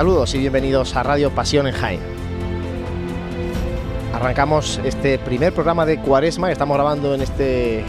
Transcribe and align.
Saludos 0.00 0.34
y 0.34 0.38
bienvenidos 0.38 0.96
a 0.96 1.02
Radio 1.02 1.28
Pasión 1.28 1.66
en 1.66 1.74
Jaén. 1.74 2.00
Arrancamos 4.14 4.80
este 4.82 5.18
primer 5.18 5.52
programa 5.52 5.84
de 5.84 5.98
Cuaresma 5.98 6.46
que 6.46 6.54
estamos 6.54 6.74
grabando 6.74 7.14
en 7.14 7.20
este 7.20 7.84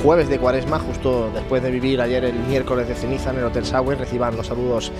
jueves 0.00 0.28
de 0.28 0.38
Cuaresma, 0.38 0.78
justo 0.78 1.28
después 1.34 1.64
de 1.64 1.72
vivir 1.72 2.00
ayer 2.00 2.24
el 2.24 2.34
miércoles 2.34 2.86
de 2.86 2.94
ceniza 2.94 3.30
en 3.30 3.38
el 3.38 3.46
Hotel 3.46 3.66
Sauer. 3.66 3.98
Reciban 3.98 4.36
los 4.36 4.46
saludos 4.46 4.92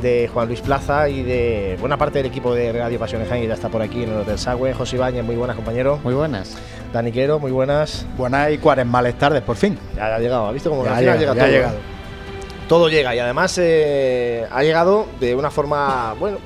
de 0.00 0.30
Juan 0.32 0.48
Luis 0.48 0.62
Plaza 0.62 1.06
y 1.10 1.22
de 1.22 1.76
buena 1.80 1.98
parte 1.98 2.20
del 2.20 2.28
equipo 2.28 2.54
de 2.54 2.72
Radio 2.72 2.98
Pasión 2.98 3.20
en 3.20 3.28
Jaén 3.28 3.42
que 3.42 3.48
ya 3.48 3.54
está 3.54 3.68
por 3.68 3.82
aquí 3.82 4.04
en 4.04 4.12
el 4.12 4.20
Hotel 4.20 4.38
Sauer. 4.38 4.74
José 4.74 4.96
Ibáñez, 4.96 5.22
muy 5.22 5.36
buenas, 5.36 5.54
compañero. 5.54 6.00
Muy 6.02 6.14
buenas. 6.14 6.56
Dani 6.94 7.12
Quero, 7.12 7.40
muy 7.40 7.50
buenas. 7.50 8.06
Buenas 8.16 8.52
y 8.52 8.56
cuaresmales 8.56 9.18
tardes, 9.18 9.42
por 9.42 9.56
fin. 9.56 9.78
Ya, 9.94 10.14
ha 10.14 10.18
llegado, 10.18 10.46
¿ha 10.46 10.52
visto 10.52 10.70
cómo 10.70 10.82
Ya 10.82 10.92
al 10.92 10.98
final 11.00 11.18
llega, 11.18 11.34
llega 11.34 11.44
ya 11.44 11.44
ha 11.44 11.52
llegado. 11.52 11.95
Todo 12.68 12.88
llega 12.88 13.14
y 13.14 13.18
además 13.18 13.58
eh, 13.58 14.46
ha 14.50 14.62
llegado 14.62 15.06
de 15.20 15.34
una 15.34 15.50
forma, 15.50 16.14
bueno, 16.18 16.38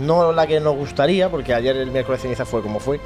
no 0.00 0.32
la 0.32 0.46
que 0.46 0.60
nos 0.60 0.74
gustaría, 0.76 1.30
porque 1.30 1.54
ayer 1.54 1.76
el 1.76 1.90
miércoles 1.90 2.22
ceniza 2.22 2.44
fue 2.44 2.62
como 2.62 2.80
fue, 2.80 3.00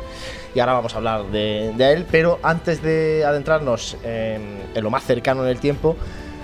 y 0.54 0.60
ahora 0.60 0.74
vamos 0.74 0.94
a 0.94 0.98
hablar 0.98 1.26
de, 1.26 1.70
él, 1.92 2.06
pero 2.10 2.38
antes 2.42 2.82
de 2.82 3.24
adentrarnos 3.24 3.96
en, 4.04 4.62
en 4.74 4.84
lo 4.84 4.90
más 4.90 5.04
cercano 5.04 5.42
en 5.42 5.48
el 5.48 5.58
tiempo, 5.58 5.96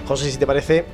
José, 0.06 0.30
si 0.30 0.38
te 0.38 0.46
parece, 0.46 0.84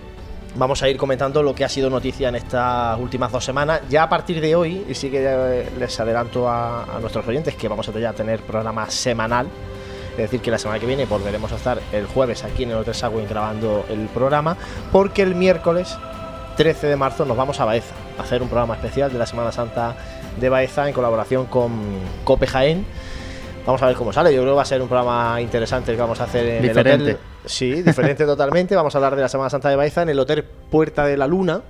vamos 0.57 0.83
a 0.83 0.89
ir 0.89 0.97
comentando 0.97 1.43
lo 1.43 1.55
que 1.55 1.65
ha 1.65 1.69
sido 1.69 1.91
noticia 1.91 2.29
en 2.29 2.37
estas 2.37 2.99
últimas 2.99 3.33
dos 3.33 3.45
semanas. 3.45 3.83
Ya 3.89 4.05
a 4.05 4.09
partir 4.09 4.41
de 4.41 4.55
hoy, 4.55 4.85
y 4.89 4.95
sí 4.95 5.11
que 5.11 5.25
eh, 5.25 5.69
les 5.79 5.99
adelanto 6.01 6.49
a, 6.49 6.99
nuestros 7.01 7.27
oyentes 7.27 7.55
que 7.55 7.69
vamos 7.69 7.89
a 7.89 8.13
tener 8.13 8.41
programa 8.41 8.89
semanal. 8.91 9.47
Es 10.15 10.19
decir, 10.31 10.41
que 10.41 10.51
la 10.51 10.59
semana 10.59 10.79
que 10.81 10.87
viene 10.87 11.07
volveremos 11.07 11.51
a 11.53 11.57
estar 11.57 11.79
el 11.93 12.07
jueves 12.07 12.45
aquí 12.45 12.63
en 12.63 12.71
el 12.71 12.77
Hotel 12.77 12.95
Sagüen 12.95 13.27
grabando 13.29 13.85
el 13.89 14.07
programa, 14.09 14.57
porque 14.93 15.23
el 15.23 15.35
miércoles 15.35 15.97
13 16.57 16.87
de 16.87 16.97
marzo 16.97 17.25
nos 17.25 17.37
vamos 17.37 17.59
a 17.61 17.65
Baeza 17.65 17.95
a 18.19 18.23
hacer 18.23 18.41
un 18.43 18.49
programa 18.49 18.75
especial 18.75 19.13
de 19.13 19.19
la 19.19 19.27
Semana 19.27 19.51
Santa 19.51 19.97
de 20.41 20.49
Baeza 20.49 20.87
en 20.89 20.95
colaboración 20.95 21.47
con 21.47 21.73
Cope 22.25 22.47
Jaén. 22.47 22.87
Vamos 23.67 23.83
a 23.83 23.87
ver 23.87 23.97
cómo 23.97 24.13
sale. 24.13 24.33
Yo 24.33 24.43
creo 24.43 24.53
que 24.53 24.57
va 24.57 24.63
a 24.63 24.67
ser 24.67 24.83
un 24.83 24.89
programa 24.89 25.41
interesante 25.41 25.91
el 25.91 25.97
que 25.97 26.03
vamos 26.03 26.21
a 26.21 26.25
hacer 26.25 26.47
en 26.47 26.57
el 26.57 26.63
Diferente. 26.69 27.05
hotel. 27.13 27.19
Sí, 27.47 27.83
diferente 27.83 28.25
totalmente. 28.27 28.77
Vamos 28.77 28.95
a 28.95 28.99
hablar 28.99 29.17
de 29.17 29.23
la 29.23 29.29
Semana 29.29 29.51
Santa 29.51 29.69
de 29.69 29.77
Baeza 29.77 30.03
en 30.03 30.11
el 30.11 30.19
Hotel 30.21 30.45
Puerta 30.45 31.07
de 31.07 31.17
la 31.17 31.27
Luna. 31.27 31.63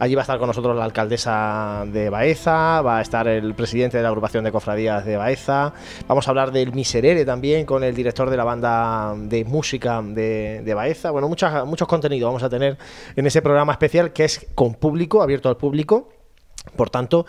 Allí 0.00 0.14
va 0.14 0.22
a 0.22 0.24
estar 0.24 0.38
con 0.38 0.46
nosotros 0.46 0.74
la 0.74 0.84
alcaldesa 0.84 1.84
de 1.86 2.08
Baeza, 2.08 2.80
va 2.80 2.98
a 2.98 3.02
estar 3.02 3.28
el 3.28 3.54
presidente 3.54 3.98
de 3.98 4.02
la 4.02 4.08
agrupación 4.08 4.42
de 4.42 4.50
cofradías 4.50 5.04
de 5.04 5.18
Baeza. 5.18 5.74
Vamos 6.08 6.26
a 6.26 6.30
hablar 6.30 6.52
del 6.52 6.72
Miserere 6.72 7.26
también 7.26 7.66
con 7.66 7.84
el 7.84 7.94
director 7.94 8.30
de 8.30 8.36
la 8.38 8.44
banda 8.44 9.14
de 9.14 9.44
música 9.44 10.00
de, 10.02 10.72
Baeza. 10.74 11.10
Bueno, 11.10 11.28
muchas, 11.28 11.66
muchos 11.66 11.86
contenidos 11.86 12.28
vamos 12.28 12.42
a 12.42 12.48
tener 12.48 12.78
en 13.14 13.26
ese 13.26 13.42
programa 13.42 13.72
especial 13.72 14.14
que 14.14 14.24
es 14.24 14.46
con 14.54 14.72
público, 14.72 15.20
abierto 15.20 15.50
al 15.50 15.58
público. 15.58 16.19
Por 16.76 16.90
tanto, 16.90 17.24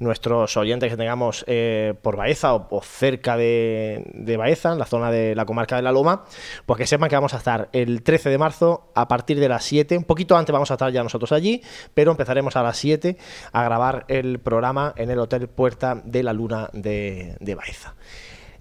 nuestros 0.00 0.56
oyentes 0.56 0.90
que 0.90 0.96
tengamos 0.96 1.44
eh, 1.46 1.94
por 2.02 2.16
Baeza 2.16 2.54
o, 2.54 2.82
cerca 2.82 3.36
de, 3.36 4.04
de 4.12 4.36
Baeza, 4.36 4.72
en 4.72 4.78
la 4.78 4.86
zona 4.86 5.10
de 5.12 5.36
la 5.36 5.44
comarca 5.44 5.76
de 5.76 5.82
la 5.82 5.92
Loma, 5.92 6.24
pues 6.66 6.78
que 6.78 6.86
sepan 6.86 7.08
que 7.08 7.14
vamos 7.14 7.32
a 7.32 7.36
estar 7.36 7.68
el 7.72 8.02
13 8.02 8.30
de 8.30 8.38
marzo 8.38 8.90
a 8.94 9.06
partir 9.06 9.38
de 9.38 9.48
las 9.48 9.64
7, 9.64 9.96
un 9.96 10.04
poquito 10.04 10.36
antes 10.36 10.52
vamos 10.52 10.70
a 10.72 10.74
estar 10.74 10.92
ya 10.92 11.02
nosotros 11.02 11.30
allí, 11.30 11.62
pero 11.94 12.10
empezaremos 12.10 12.56
a 12.56 12.62
las 12.64 12.76
7 12.76 13.16
a 13.52 13.64
grabar 13.64 14.04
el 14.08 14.40
programa 14.40 14.94
en 14.96 15.10
el 15.10 15.20
Hotel 15.20 15.48
Puerta 15.48 16.02
de 16.04 16.24
la 16.24 16.32
Luna 16.32 16.68
de, 16.72 17.36
de 17.38 17.54
Baeza. 17.54 17.94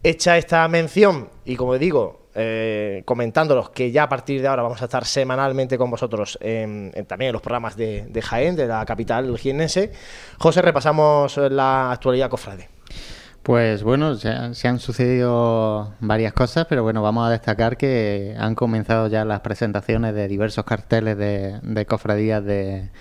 Hecha 0.03 0.37
esta 0.37 0.67
mención, 0.67 1.29
y 1.45 1.55
como 1.55 1.77
digo, 1.77 2.20
eh, 2.33 3.03
comentándolos 3.05 3.71
que 3.71 3.91
ya 3.91 4.03
a 4.03 4.09
partir 4.09 4.41
de 4.41 4.47
ahora 4.47 4.63
vamos 4.63 4.81
a 4.81 4.85
estar 4.85 5.05
semanalmente 5.05 5.77
con 5.77 5.91
vosotros 5.91 6.37
en, 6.41 6.91
también 7.07 7.29
en 7.29 7.33
los 7.33 7.41
programas 7.41 7.75
de, 7.75 8.21
Jaén, 8.23 8.55
de 8.55 8.67
la 8.67 8.85
capital 8.85 9.37
jiennense. 9.37 9.91
José, 10.37 10.61
repasamos 10.61 11.37
la 11.37 11.91
actualidad 11.91 12.29
cofrade. 12.29 12.69
Pues 13.43 13.83
bueno, 13.83 14.15
se, 14.15 14.53
se 14.53 14.67
han 14.67 14.79
sucedido 14.79 15.95
varias 15.99 16.31
cosas, 16.31 16.67
pero 16.69 16.83
bueno, 16.83 17.01
vamos 17.01 17.27
a 17.27 17.31
destacar 17.31 17.75
que 17.75 18.35
han 18.37 18.55
comenzado 18.55 19.07
ya 19.07 19.25
las 19.25 19.39
presentaciones 19.41 20.13
de 20.13 20.27
diversos 20.27 20.63
carteles 20.63 21.17
de, 21.17 21.85
cofradías 21.87 22.45
de, 22.45 22.91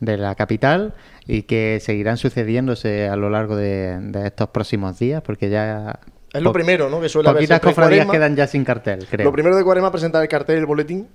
la 0.00 0.34
capital 0.34 0.94
y 1.26 1.42
que 1.42 1.78
seguirán 1.80 2.16
sucediéndose 2.16 3.08
a 3.08 3.16
lo 3.16 3.30
largo 3.30 3.54
de 3.54 4.22
estos 4.24 4.48
próximos 4.48 4.98
días, 4.98 5.22
porque 5.22 5.50
ya... 5.50 6.00
Es 6.32 6.40
lo 6.42 6.48
po- 6.50 6.54
primero, 6.54 6.88
¿no? 6.88 7.00
Que 7.00 7.08
suele 7.08 7.28
haber 7.28 7.40
Poquitas 7.40 7.60
cofradías 7.60 8.06
quedan 8.06 8.34
ya 8.34 8.46
sin 8.46 8.64
cartel, 8.64 9.06
creo. 9.10 9.24
Lo 9.26 9.32
primero 9.32 9.54
de 9.56 9.62
Cuaresma 9.64 9.88
es 9.88 9.92
presentar 9.92 10.22
el 10.22 10.28
cartel, 10.28 10.56
el 10.58 10.66
boletín 10.66 11.08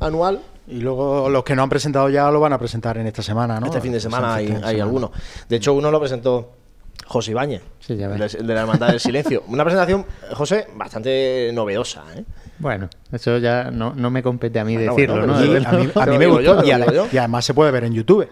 anual. 0.00 0.40
Y 0.68 0.80
luego 0.80 1.28
los 1.28 1.42
que 1.42 1.56
no 1.56 1.62
han 1.64 1.68
presentado 1.68 2.08
ya 2.08 2.30
lo 2.30 2.38
van 2.40 2.52
a 2.52 2.58
presentar 2.58 2.96
en 2.98 3.06
esta 3.08 3.22
semana, 3.22 3.58
¿no? 3.58 3.66
Este 3.66 3.80
fin 3.80 3.92
de 3.92 4.00
semana 4.00 4.34
hay, 4.34 4.80
algunos. 4.80 5.10
De 5.48 5.56
hecho, 5.56 5.72
uno 5.74 5.90
lo 5.90 5.98
presentó 5.98 6.52
José 7.06 7.32
Ibáñez, 7.32 7.62
Sí, 7.80 7.96
ya 7.96 8.06
ves. 8.06 8.36
el 8.36 8.46
de 8.46 8.54
la 8.54 8.60
Hermandad 8.60 8.88
del 8.88 9.00
Silencio. 9.00 9.42
Una 9.48 9.64
presentación, 9.64 10.06
José, 10.34 10.68
bastante 10.76 11.50
novedosa, 11.52 12.04
¿eh? 12.16 12.24
Bueno, 12.60 12.88
eso 13.10 13.38
ya 13.38 13.70
no, 13.72 13.94
no 13.96 14.10
me 14.10 14.22
compete 14.22 14.60
a 14.60 14.64
mí 14.64 14.76
Bueno, 14.76 14.92
decirlo, 14.94 15.16
bueno, 15.16 15.34
¿no? 15.34 15.44
Y 15.44 15.56
a 15.64 15.70
mí, 15.72 15.90
a 15.94 16.06
me 16.18 16.26
gustó. 16.26 16.62
yo. 16.62 17.06
y 17.10 17.16
además 17.18 17.44
se 17.44 17.54
puede 17.54 17.72
ver 17.72 17.84
en 17.84 17.94
YouTube. 17.94 18.28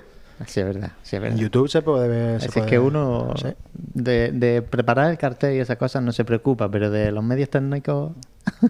Sí, 0.46 0.60
es 0.60 0.66
verdad, 0.66 0.92
sí, 1.02 1.16
es 1.16 1.22
verdad. 1.22 1.36
En 1.38 1.42
YouTube 1.44 1.68
se 1.68 1.82
puede 1.82 2.08
ver. 2.08 2.40
se 2.40 2.46
Así 2.46 2.46
es 2.46 2.52
puede- 2.54 2.66
que 2.68 2.78
uno 2.78 3.32
Sí. 3.36 3.48
de, 3.74 4.30
de 4.32 4.62
preparar 4.62 5.10
el 5.10 5.18
cartel 5.18 5.54
y 5.56 5.58
esas 5.58 5.76
cosas 5.76 6.02
no 6.02 6.12
se 6.12 6.24
preocupa, 6.24 6.70
pero 6.70 6.90
de 6.90 7.10
los 7.12 7.24
medios 7.24 7.50
técnicos... 7.50 8.12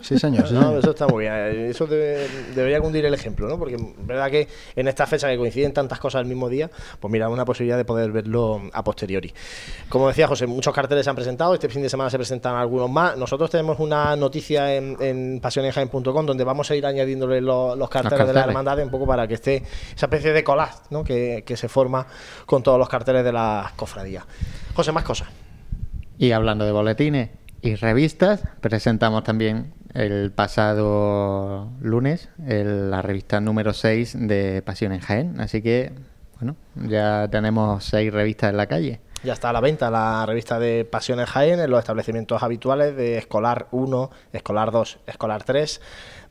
Sí, 0.02 0.18
señor. 0.18 0.46
sí, 0.48 0.54
No, 0.54 0.62
señor. 0.62 0.78
eso 0.78 0.90
está 0.90 1.06
muy 1.06 1.24
bien. 1.24 1.34
Eso 1.34 1.86
debe- 1.86 2.26
debería 2.54 2.80
cundir 2.80 3.04
el 3.06 3.14
ejemplo, 3.14 3.48
¿no? 3.48 3.58
Porque 3.58 3.74
es 3.76 4.06
verdad 4.06 4.30
que 4.30 4.48
en 4.76 4.88
esta 4.88 5.06
fecha 5.06 5.28
que 5.28 5.36
coinciden 5.36 5.72
tantas 5.72 5.98
cosas 5.98 6.20
al 6.20 6.26
mismo 6.26 6.48
día, 6.48 6.70
pues 7.00 7.10
mira, 7.10 7.28
una 7.28 7.44
posibilidad 7.44 7.76
de 7.76 7.84
poder 7.84 8.10
verlo 8.12 8.60
a 8.72 8.84
posteriori. 8.84 9.32
Como 9.88 10.08
decía 10.08 10.26
José, 10.28 10.46
muchos 10.46 10.74
carteles 10.74 11.04
se 11.04 11.10
han 11.10 11.16
presentado. 11.16 11.54
Este 11.54 11.68
fin 11.68 11.82
de 11.82 11.88
semana 11.88 12.10
se 12.10 12.16
presentan 12.18 12.56
algunos 12.56 12.90
más. 12.90 13.16
Nosotros 13.16 13.50
tenemos 13.50 13.78
una 13.80 14.14
noticia 14.16 14.74
en, 14.74 14.96
en 15.00 15.40
donde 16.26 16.44
vamos 16.44 16.70
a 16.70 16.76
ir 16.76 16.84
añadiéndole 16.86 17.40
lo- 17.40 17.74
los, 17.76 17.88
carteles 17.88 18.26
de 18.26 18.32
la 18.32 18.44
hermandad 18.44 18.78
un 18.80 18.90
poco 18.90 19.06
para 19.06 19.26
que 19.26 19.34
esté 19.34 19.62
esa 19.94 20.06
especie 20.06 20.32
de 20.32 20.44
collage, 20.44 20.78
¿no? 20.90 21.04
Que, 21.04 21.42
que 21.46 21.56
se 21.56 21.68
forma 21.68 22.06
con 22.46 22.62
todos 22.62 22.78
los 22.78 22.88
carteles 22.88 23.24
de 23.24 23.32
las 23.32 23.72
cofradías. 23.72 24.24
José, 24.74 24.92
más 24.92 25.04
cosas. 25.04 25.28
Y 26.18 26.32
hablando 26.32 26.64
de 26.64 26.72
boletines 26.72 27.30
y 27.62 27.74
revistas, 27.74 28.42
presentamos 28.60 29.24
también 29.24 29.72
el 29.94 30.30
pasado 30.32 31.70
lunes 31.80 32.28
el- 32.46 32.90
la 32.90 33.02
revista 33.02 33.40
número 33.40 33.72
6 33.72 34.14
de 34.28 34.62
Pasión 34.62 34.92
en 34.92 35.00
Jaén. 35.00 35.40
Así 35.40 35.62
que, 35.62 35.92
bueno, 36.38 36.56
ya 36.88 37.26
tenemos 37.30 37.84
seis 37.84 38.12
revistas 38.12 38.50
en 38.50 38.56
la 38.56 38.66
calle. 38.66 39.00
Ya 39.24 39.32
está 39.32 39.50
a 39.50 39.52
la 39.52 39.60
venta 39.60 39.90
la 39.90 40.24
revista 40.26 40.60
de 40.60 40.84
Pasión 40.84 41.18
en 41.18 41.26
Jaén 41.26 41.58
en 41.58 41.70
los 41.70 41.80
establecimientos 41.80 42.40
habituales 42.42 42.94
de 42.96 43.18
Escolar 43.18 43.66
1, 43.72 44.10
Escolar 44.32 44.70
2, 44.70 45.00
Escolar 45.06 45.42
3, 45.42 45.80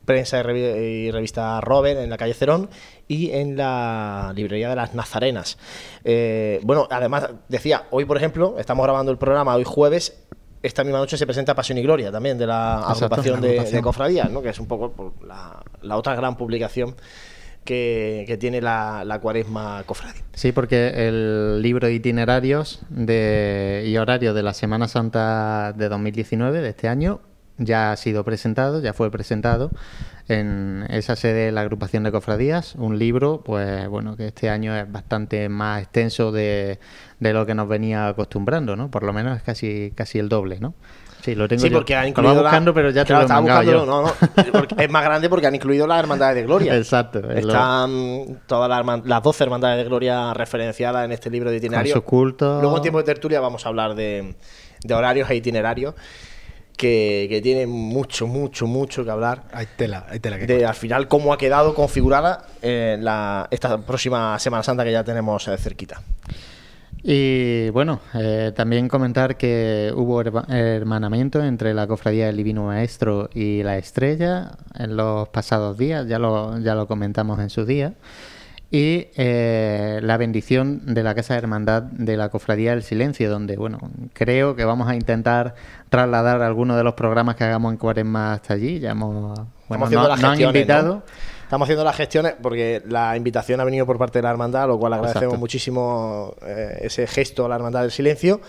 Prensa 0.06 0.38
y, 0.40 0.42
revi- 0.42 0.76
y 0.80 1.10
revista 1.10 1.60
Robert 1.60 2.00
en 2.00 2.08
la 2.08 2.16
calle 2.16 2.32
Cerón 2.32 2.70
y 3.06 3.32
en 3.32 3.58
la 3.58 4.32
librería 4.34 4.70
de 4.70 4.76
las 4.76 4.94
Nazarenas. 4.94 5.58
Eh, 6.04 6.60
bueno, 6.62 6.88
además 6.90 7.28
decía, 7.48 7.84
hoy 7.90 8.06
por 8.06 8.16
ejemplo, 8.16 8.54
estamos 8.58 8.84
grabando 8.84 9.12
el 9.12 9.18
programa 9.18 9.54
hoy 9.54 9.64
jueves. 9.64 10.24
Esta 10.62 10.82
misma 10.84 10.98
noche 10.98 11.16
se 11.16 11.24
presenta 11.26 11.54
Pasión 11.54 11.78
y 11.78 11.82
Gloria 11.82 12.10
también 12.10 12.36
de 12.38 12.46
la 12.46 12.78
Exacto, 12.90 13.04
agrupación, 13.06 13.40
de- 13.40 13.60
de 13.64 13.80
cofradías, 13.82 14.30
¿no? 14.30 14.42
que 14.42 14.48
es 14.48 14.58
un 14.58 14.66
poco 14.66 14.92
pues, 14.92 15.12
la, 15.26 15.62
la 15.82 15.96
otra 15.96 16.14
gran 16.16 16.36
publicación 16.36 16.96
que, 17.64 18.24
que 18.26 18.36
tiene 18.38 18.60
la, 18.60 19.04
la 19.04 19.20
cuaresma 19.20 19.82
cofradía. 19.86 20.22
Sí, 20.32 20.52
porque 20.52 21.06
el 21.08 21.60
libro 21.62 21.86
de 21.86 21.94
itinerarios 21.94 22.80
de, 22.88 23.84
y 23.86 23.96
horarios 23.98 24.34
de 24.34 24.42
la 24.42 24.54
Semana 24.54 24.88
Santa 24.88 25.72
de 25.74 25.88
2019, 25.88 26.60
de 26.62 26.68
este 26.70 26.88
año, 26.88 27.20
ya 27.58 27.92
ha 27.92 27.96
sido 27.96 28.24
presentado, 28.24 28.80
ya 28.80 28.92
fue 28.92 29.10
presentado 29.10 29.70
en 30.28 30.84
esa 30.90 31.16
sede 31.16 31.46
de 31.46 31.52
la 31.52 31.62
agrupación 31.62 32.02
de 32.04 32.12
cofradías. 32.12 32.74
Un 32.76 32.98
libro, 32.98 33.42
pues 33.44 33.88
bueno, 33.88 34.16
que 34.16 34.26
este 34.28 34.50
año 34.50 34.76
es 34.76 34.90
bastante 34.90 35.48
más 35.48 35.82
extenso 35.82 36.32
de, 36.32 36.78
de 37.18 37.32
lo 37.32 37.46
que 37.46 37.54
nos 37.54 37.68
venía 37.68 38.08
acostumbrando, 38.08 38.76
¿no? 38.76 38.90
Por 38.90 39.02
lo 39.04 39.12
menos 39.12 39.36
es 39.36 39.42
casi, 39.42 39.92
casi 39.94 40.18
el 40.18 40.28
doble, 40.28 40.60
¿no? 40.60 40.74
Sí, 41.22 41.34
lo 41.34 41.48
tengo 41.48 41.62
Sí, 41.62 41.68
yo. 41.70 41.76
porque 41.78 41.96
ha 41.96 42.02
Lo 42.02 42.08
incluido 42.08 42.34
la- 42.36 42.42
buscando, 42.42 42.72
pero 42.72 42.90
ya 42.90 43.02
te 43.04 43.08
Claro, 43.08 43.26
lo 43.26 43.34
yo. 43.34 43.40
buscándolo, 43.42 43.86
no, 43.86 44.02
no, 44.02 44.12
es 44.82 44.90
más 44.90 45.04
grande 45.04 45.28
porque 45.28 45.46
han 45.48 45.54
incluido 45.54 45.86
las 45.86 45.98
hermandades 45.98 46.36
de 46.36 46.42
gloria. 46.44 46.76
Exacto, 46.76 47.18
es 47.32 47.44
lo- 47.44 47.52
Están 47.52 48.40
todas 48.46 48.68
las, 48.68 48.78
herman- 48.80 49.02
las 49.04 49.22
12 49.22 49.42
hermandades 49.44 49.78
de 49.78 49.84
gloria 49.88 50.32
referenciadas 50.32 51.04
en 51.04 51.12
este 51.12 51.28
libro 51.30 51.50
de 51.50 51.56
itinerario. 51.56 51.92
sus 51.94 52.04
cultos. 52.04 52.60
Luego 52.62 52.76
en 52.76 52.82
tiempo 52.82 52.98
de 52.98 53.04
tertulia 53.04 53.40
vamos 53.40 53.66
a 53.66 53.68
hablar 53.68 53.94
de, 53.96 54.36
de 54.84 54.94
horarios 54.94 55.28
e 55.30 55.34
itinerarios 55.34 55.94
que, 56.78 57.26
que 57.28 57.42
tienen 57.42 57.68
mucho, 57.68 58.26
mucho, 58.26 58.66
mucho 58.66 59.04
que 59.04 59.10
hablar. 59.10 59.42
Hay 59.52 59.66
tela, 59.76 60.06
hay 60.08 60.20
tela 60.20 60.38
que 60.38 60.46
De 60.46 60.64
al 60.64 60.74
final 60.74 61.08
cómo 61.08 61.34
ha 61.34 61.36
quedado 61.36 61.74
configurada 61.74 62.46
eh, 62.62 62.96
la, 62.98 63.48
esta 63.50 63.76
próxima 63.78 64.38
Semana 64.38 64.62
Santa 64.62 64.84
que 64.84 64.92
ya 64.92 65.04
tenemos 65.04 65.46
eh, 65.48 65.58
cerquita. 65.58 66.00
Y 67.02 67.70
bueno, 67.70 68.00
eh, 68.14 68.52
también 68.56 68.88
comentar 68.88 69.36
que 69.36 69.92
hubo 69.94 70.20
herma- 70.20 70.46
hermanamiento 70.48 71.42
entre 71.44 71.72
la 71.72 71.86
Cofradía 71.86 72.26
del 72.26 72.36
Divino 72.36 72.64
Maestro 72.64 73.30
y 73.32 73.62
la 73.62 73.78
Estrella 73.78 74.52
en 74.76 74.96
los 74.96 75.28
pasados 75.28 75.78
días, 75.78 76.08
ya 76.08 76.18
lo, 76.18 76.58
ya 76.58 76.74
lo 76.74 76.86
comentamos 76.88 77.38
en 77.38 77.50
su 77.50 77.64
día. 77.64 77.92
Y 78.70 79.06
eh, 79.16 80.00
la 80.02 80.16
bendición 80.18 80.94
de 80.94 81.02
la 81.02 81.14
Casa 81.14 81.34
de 81.34 81.38
Hermandad 81.38 81.82
de 81.84 82.16
la 82.18 82.28
Cofradía 82.28 82.72
del 82.72 82.82
Silencio, 82.82 83.30
donde, 83.30 83.56
bueno, 83.56 83.78
creo 84.12 84.54
que 84.56 84.64
vamos 84.66 84.88
a 84.88 84.94
intentar 84.94 85.54
trasladar 85.88 86.42
algunos 86.42 86.76
de 86.76 86.84
los 86.84 86.92
programas 86.94 87.36
que 87.36 87.44
hagamos 87.44 87.72
en 87.72 87.78
Cuaresma 87.78 88.34
hasta 88.34 88.54
allí. 88.54 88.78
Ya 88.78 88.90
hemos, 88.90 89.38
bueno, 89.68 89.84
haciendo 89.86 90.02
no- 90.02 90.08
las 90.08 90.20
nos 90.20 90.32
han 90.32 90.40
invitado. 90.42 90.94
¿no? 90.96 91.02
Estamos 91.44 91.64
haciendo 91.64 91.82
las 91.84 91.96
gestiones 91.96 92.34
porque 92.42 92.82
la 92.86 93.16
invitación 93.16 93.58
ha 93.60 93.64
venido 93.64 93.86
por 93.86 93.96
parte 93.96 94.18
de 94.18 94.22
la 94.24 94.30
hermandad, 94.30 94.68
lo 94.68 94.78
cual 94.78 94.92
agradecemos 94.92 95.22
Exacto. 95.24 95.40
muchísimo 95.40 96.34
eh, 96.42 96.80
ese 96.82 97.06
gesto 97.06 97.46
a 97.46 97.48
la 97.48 97.54
hermandad 97.54 97.80
del 97.80 97.90
silencio. 97.90 98.42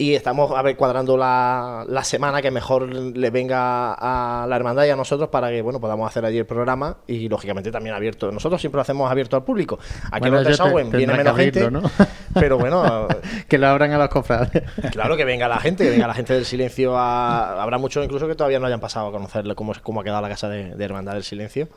Y 0.00 0.14
estamos 0.14 0.50
a 0.56 0.62
ver, 0.62 0.76
cuadrando 0.76 1.14
la, 1.18 1.84
la 1.86 2.02
semana 2.04 2.40
que 2.40 2.50
mejor 2.50 2.88
le 2.88 3.28
venga 3.28 3.92
a 3.92 4.46
la 4.46 4.56
hermandad 4.56 4.86
y 4.86 4.88
a 4.88 4.96
nosotros 4.96 5.28
para 5.28 5.50
que 5.50 5.60
bueno 5.60 5.78
podamos 5.78 6.08
hacer 6.08 6.24
allí 6.24 6.38
el 6.38 6.46
programa 6.46 6.96
y 7.06 7.28
lógicamente 7.28 7.70
también 7.70 7.94
abierto. 7.94 8.32
Nosotros 8.32 8.62
siempre 8.62 8.78
lo 8.78 8.80
hacemos 8.80 9.10
abierto 9.10 9.36
al 9.36 9.44
público. 9.44 9.78
Aquí 10.10 10.30
Bueno, 10.30 10.40
en 10.40 10.54
Sauen 10.54 10.90
viene 10.90 11.12
menos 11.12 11.36
gente, 11.36 11.70
¿no? 11.70 11.82
pero 12.32 12.56
bueno, 12.56 13.08
que 13.48 13.58
lo 13.58 13.68
abran 13.68 13.92
a 13.92 13.98
los 13.98 14.08
cofrades. 14.08 14.62
Claro 14.90 15.18
que 15.18 15.26
venga 15.26 15.48
la 15.48 15.58
gente, 15.58 15.84
que 15.84 15.90
venga 15.90 16.06
la 16.06 16.14
gente 16.14 16.32
del 16.32 16.46
silencio. 16.46 16.96
A... 16.96 17.62
Habrá 17.62 17.76
muchos 17.76 18.02
incluso 18.02 18.26
que 18.26 18.34
todavía 18.34 18.58
no 18.58 18.68
hayan 18.68 18.80
pasado 18.80 19.08
a 19.08 19.12
conocer 19.12 19.54
cómo, 19.54 19.74
cómo 19.82 20.00
ha 20.00 20.04
quedado 20.04 20.22
la 20.22 20.30
casa 20.30 20.48
de, 20.48 20.76
de 20.76 20.82
Hermandad 20.82 21.12
del 21.12 21.24
Silencio. 21.24 21.68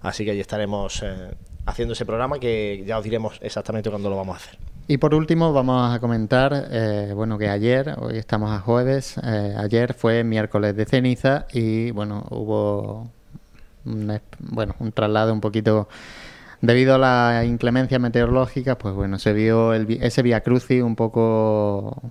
Así 0.00 0.24
que 0.24 0.30
allí 0.30 0.40
estaremos 0.40 1.02
eh, 1.02 1.34
haciendo 1.66 1.94
ese 1.94 2.06
programa 2.06 2.38
que 2.38 2.84
ya 2.86 2.98
os 2.98 3.02
diremos 3.02 3.36
exactamente 3.40 3.90
cuándo 3.90 4.10
lo 4.10 4.16
vamos 4.16 4.36
a 4.36 4.36
hacer. 4.36 4.73
Y 4.86 4.98
por 4.98 5.14
último 5.14 5.54
vamos 5.54 5.94
a 5.94 5.98
comentar, 5.98 6.68
eh, 6.70 7.12
bueno, 7.14 7.38
que 7.38 7.48
ayer, 7.48 7.94
hoy 7.98 8.18
estamos 8.18 8.50
a 8.50 8.60
jueves, 8.60 9.16
eh, 9.24 9.54
ayer 9.56 9.94
fue 9.94 10.24
miércoles 10.24 10.76
de 10.76 10.84
ceniza 10.84 11.46
y 11.54 11.90
bueno, 11.90 12.26
hubo 12.28 13.10
un, 13.86 14.20
bueno, 14.40 14.74
un 14.80 14.92
traslado 14.92 15.32
un 15.32 15.40
poquito 15.40 15.88
debido 16.60 16.96
a 16.96 16.98
la 16.98 17.44
inclemencia 17.46 17.98
meteorológica, 17.98 18.76
pues 18.76 18.94
bueno, 18.94 19.18
se 19.18 19.32
vio 19.32 19.72
el 19.72 19.90
ese 20.02 20.22
Via 20.22 20.42
Crucis 20.42 20.82
un 20.82 20.96
poco 20.96 22.02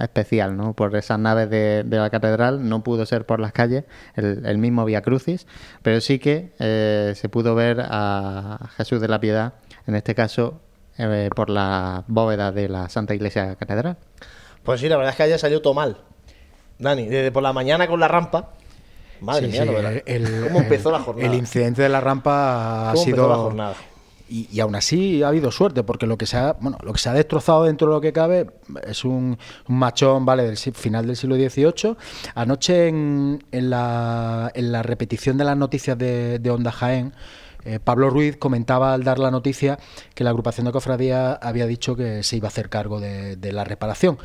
especial, 0.00 0.56
¿no? 0.56 0.74
Por 0.74 0.96
esas 0.96 1.18
naves 1.20 1.48
de, 1.48 1.84
la 1.88 2.10
catedral, 2.10 2.68
no 2.68 2.82
pudo 2.82 3.06
ser 3.06 3.24
por 3.24 3.38
las 3.38 3.52
calles 3.52 3.84
el, 4.16 4.44
el 4.46 4.58
mismo 4.58 4.84
Via 4.84 5.02
Crucis, 5.02 5.46
pero 5.82 6.00
sí 6.00 6.18
que 6.18 6.52
eh, 6.58 7.12
se 7.14 7.28
pudo 7.28 7.54
ver 7.54 7.80
a 7.84 8.70
Jesús 8.76 9.00
de 9.00 9.08
la 9.08 9.20
Piedad, 9.20 9.54
en 9.86 9.94
este 9.94 10.16
caso 10.16 10.60
eh, 11.00 11.30
por 11.34 11.50
la 11.50 12.04
bóveda 12.06 12.52
de 12.52 12.68
la 12.68 12.88
Santa 12.88 13.14
Iglesia 13.14 13.56
Catedral. 13.56 13.96
Pues 14.62 14.80
sí, 14.80 14.88
la 14.88 14.96
verdad 14.96 15.10
es 15.12 15.16
que 15.16 15.22
ayer 15.24 15.38
salió 15.38 15.62
todo 15.62 15.74
mal. 15.74 15.96
Dani, 16.78 17.06
desde 17.06 17.32
por 17.32 17.42
la 17.42 17.52
mañana 17.52 17.86
con 17.88 18.00
la 18.00 18.08
rampa. 18.08 18.50
Madre 19.20 19.46
Sí, 19.46 19.52
mía, 19.52 19.62
sí, 19.62 19.66
lo 19.66 19.74
verás. 19.74 20.02
el- 20.06 20.40
¿Cómo 20.44 20.60
empezó 20.60 20.88
el- 20.90 20.94
la 20.94 21.00
jornada? 21.00 21.26
El 21.32 21.34
incidente 21.38 21.82
de 21.82 21.88
la 21.88 22.00
rampa 22.00 22.90
ha 22.90 22.92
¿Cómo 22.92 23.04
sido 23.04 23.16
empezó 23.16 23.28
la 23.28 23.36
jornada? 23.42 23.74
Y, 24.28 24.48
y 24.52 24.60
aún 24.60 24.76
así 24.76 25.24
ha 25.24 25.28
habido 25.28 25.50
suerte, 25.50 25.82
porque 25.82 26.06
lo 26.06 26.16
que 26.16 26.24
se 26.24 26.36
ha, 26.36 26.52
bueno, 26.60 26.78
lo 26.82 26.92
que 26.92 27.00
se 27.00 27.08
ha 27.08 27.12
destrozado 27.12 27.64
dentro 27.64 27.88
de 27.88 27.94
lo 27.94 28.00
que 28.00 28.12
cabe 28.12 28.46
es 28.86 29.04
un, 29.04 29.36
un 29.68 29.76
machón, 29.76 30.24
vale, 30.24 30.44
del 30.44 30.56
si- 30.56 30.70
final 30.70 31.06
del 31.06 31.16
siglo 31.16 31.34
XVIII. 31.34 31.96
Anoche 32.36 32.86
en, 32.88 33.44
en 33.50 33.70
la, 33.70 34.52
en 34.54 34.70
la 34.70 34.82
repetición 34.84 35.36
de 35.36 35.44
las 35.44 35.56
noticias 35.56 35.98
de, 35.98 36.38
de 36.38 36.50
Onda 36.50 36.70
Jaén, 36.70 37.12
eh, 37.64 37.78
Pablo 37.82 38.10
Ruiz 38.10 38.36
comentaba 38.36 38.94
al 38.94 39.04
dar 39.04 39.18
la 39.18 39.30
noticia 39.30 39.78
que 40.14 40.24
la 40.24 40.30
agrupación 40.30 40.66
de 40.66 40.72
cofradía 40.72 41.32
había 41.32 41.66
dicho 41.66 41.96
que 41.96 42.22
se 42.22 42.36
iba 42.36 42.46
a 42.46 42.50
hacer 42.50 42.68
cargo 42.68 43.00
de, 43.00 43.36
de 43.36 43.52
la 43.52 43.64
reparación. 43.64 44.18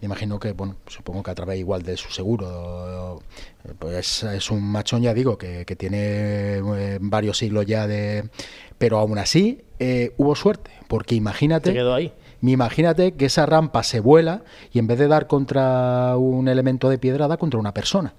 Me 0.00 0.06
imagino 0.06 0.38
que, 0.38 0.52
bueno, 0.52 0.76
supongo 0.86 1.22
que 1.22 1.30
a 1.30 1.34
través 1.34 1.58
igual 1.58 1.82
de 1.82 1.96
su 1.96 2.10
seguro. 2.10 3.20
eh, 3.64 3.72
Pues 3.78 4.22
es 4.22 4.50
un 4.50 4.62
machón, 4.62 5.02
ya 5.02 5.14
digo, 5.14 5.36
que, 5.38 5.64
que 5.64 5.76
tiene 5.76 5.98
eh, 6.58 6.98
varios 7.00 7.38
siglos 7.38 7.66
ya 7.66 7.86
de... 7.86 8.28
Pero 8.78 8.98
aún 8.98 9.18
así 9.18 9.62
eh, 9.78 10.12
hubo 10.16 10.34
suerte, 10.34 10.70
porque 10.88 11.14
imagínate... 11.14 11.70
Se 11.70 11.74
quedó 11.74 11.94
ahí. 11.94 12.12
Imagínate 12.42 13.12
que 13.12 13.26
esa 13.26 13.44
rampa 13.44 13.82
se 13.82 14.00
vuela 14.00 14.42
y 14.72 14.78
en 14.78 14.86
vez 14.86 14.98
de 14.98 15.08
dar 15.08 15.26
contra 15.26 16.16
un 16.16 16.48
elemento 16.48 16.88
de 16.88 16.96
piedra, 16.96 17.28
da 17.28 17.36
contra 17.36 17.60
una 17.60 17.74
persona. 17.74 18.14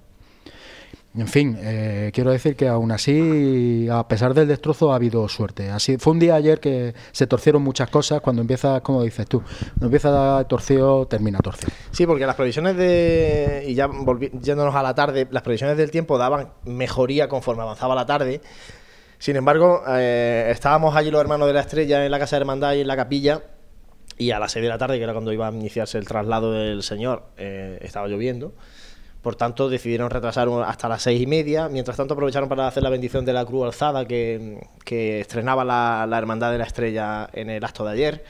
En 1.14 1.28
fin, 1.28 1.58
eh, 1.60 2.10
quiero 2.14 2.30
decir 2.30 2.56
que 2.56 2.68
aún 2.68 2.90
así, 2.90 3.86
a 3.92 4.08
pesar 4.08 4.32
del 4.32 4.48
destrozo, 4.48 4.92
ha 4.92 4.96
habido 4.96 5.28
suerte. 5.28 5.68
Así, 5.68 5.98
fue 5.98 6.14
un 6.14 6.18
día 6.18 6.36
ayer 6.36 6.58
que 6.58 6.94
se 7.12 7.26
torcieron 7.26 7.60
muchas 7.62 7.90
cosas. 7.90 8.22
Cuando 8.22 8.40
empieza, 8.40 8.80
como 8.80 9.02
dices 9.02 9.26
tú, 9.26 9.42
cuando 9.42 9.86
empieza 9.86 10.42
torcido, 10.48 11.06
termina 11.06 11.38
torcido. 11.40 11.70
Sí, 11.90 12.06
porque 12.06 12.24
las 12.24 12.34
previsiones 12.34 12.76
de. 12.76 13.64
Y 13.68 13.74
ya 13.74 13.88
volvi- 13.88 14.30
yéndonos 14.40 14.74
a 14.74 14.82
la 14.82 14.94
tarde, 14.94 15.28
las 15.30 15.42
previsiones 15.42 15.76
del 15.76 15.90
tiempo 15.90 16.16
daban 16.16 16.48
mejoría 16.64 17.28
conforme 17.28 17.62
avanzaba 17.62 17.94
la 17.94 18.06
tarde. 18.06 18.40
Sin 19.18 19.36
embargo, 19.36 19.82
eh, 19.88 20.48
estábamos 20.50 20.96
allí 20.96 21.10
los 21.10 21.20
hermanos 21.20 21.46
de 21.46 21.52
la 21.52 21.60
estrella 21.60 22.04
en 22.06 22.10
la 22.10 22.18
casa 22.18 22.36
de 22.36 22.40
hermandad 22.40 22.72
y 22.72 22.80
en 22.80 22.88
la 22.88 22.96
capilla. 22.96 23.42
Y 24.18 24.30
a 24.30 24.38
las 24.38 24.52
6 24.52 24.62
de 24.62 24.68
la 24.68 24.78
tarde, 24.78 24.96
que 24.98 25.04
era 25.04 25.12
cuando 25.12 25.32
iba 25.32 25.48
a 25.48 25.52
iniciarse 25.52 25.98
el 25.98 26.06
traslado 26.06 26.52
del 26.52 26.82
señor, 26.82 27.24
eh, 27.36 27.78
estaba 27.82 28.08
lloviendo. 28.08 28.52
Por 29.22 29.36
tanto, 29.36 29.68
decidieron 29.68 30.10
retrasar 30.10 30.48
hasta 30.66 30.88
las 30.88 31.02
seis 31.02 31.20
y 31.22 31.26
media. 31.26 31.68
Mientras 31.68 31.96
tanto, 31.96 32.14
aprovecharon 32.14 32.48
para 32.48 32.66
hacer 32.66 32.82
la 32.82 32.90
bendición 32.90 33.24
de 33.24 33.32
la 33.32 33.44
cruz 33.44 33.66
alzada 33.66 34.04
que, 34.04 34.58
estrenaba 35.20 35.64
la, 35.64 36.06
la 36.08 36.18
Hermandad 36.18 36.50
de 36.50 36.58
la 36.58 36.64
Estrella 36.64 37.28
en 37.32 37.48
el 37.48 37.64
acto 37.64 37.84
de 37.84 37.92
ayer. 37.92 38.24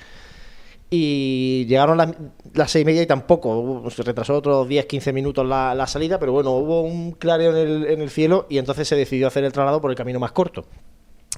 Y 0.91 1.65
llegaron 1.69 1.97
las, 1.97 2.13
las 2.53 2.71
seis 2.71 2.83
y 2.83 2.85
media 2.85 3.01
y 3.01 3.07
tampoco. 3.07 3.89
Se 3.91 4.03
retrasó 4.03 4.35
otros 4.35 4.69
10-15 4.69 5.15
minutos 5.15 5.47
la, 5.47 5.75
la 5.75 5.87
salida, 5.87 6.19
pero 6.19 6.33
bueno, 6.33 6.51
hubo 6.51 6.83
un 6.83 7.13
clareo 7.13 7.57
en 7.57 7.67
el, 7.67 7.87
en 7.87 8.03
el 8.03 8.11
cielo 8.11 8.47
y 8.51 8.59
entonces 8.59 8.87
se 8.87 8.95
decidió 8.95 9.29
hacer 9.29 9.43
el 9.45 9.53
traslado 9.53 9.81
por 9.81 9.91
el 9.91 9.97
camino 9.97 10.21
más 10.21 10.33
corto. 10.33 10.67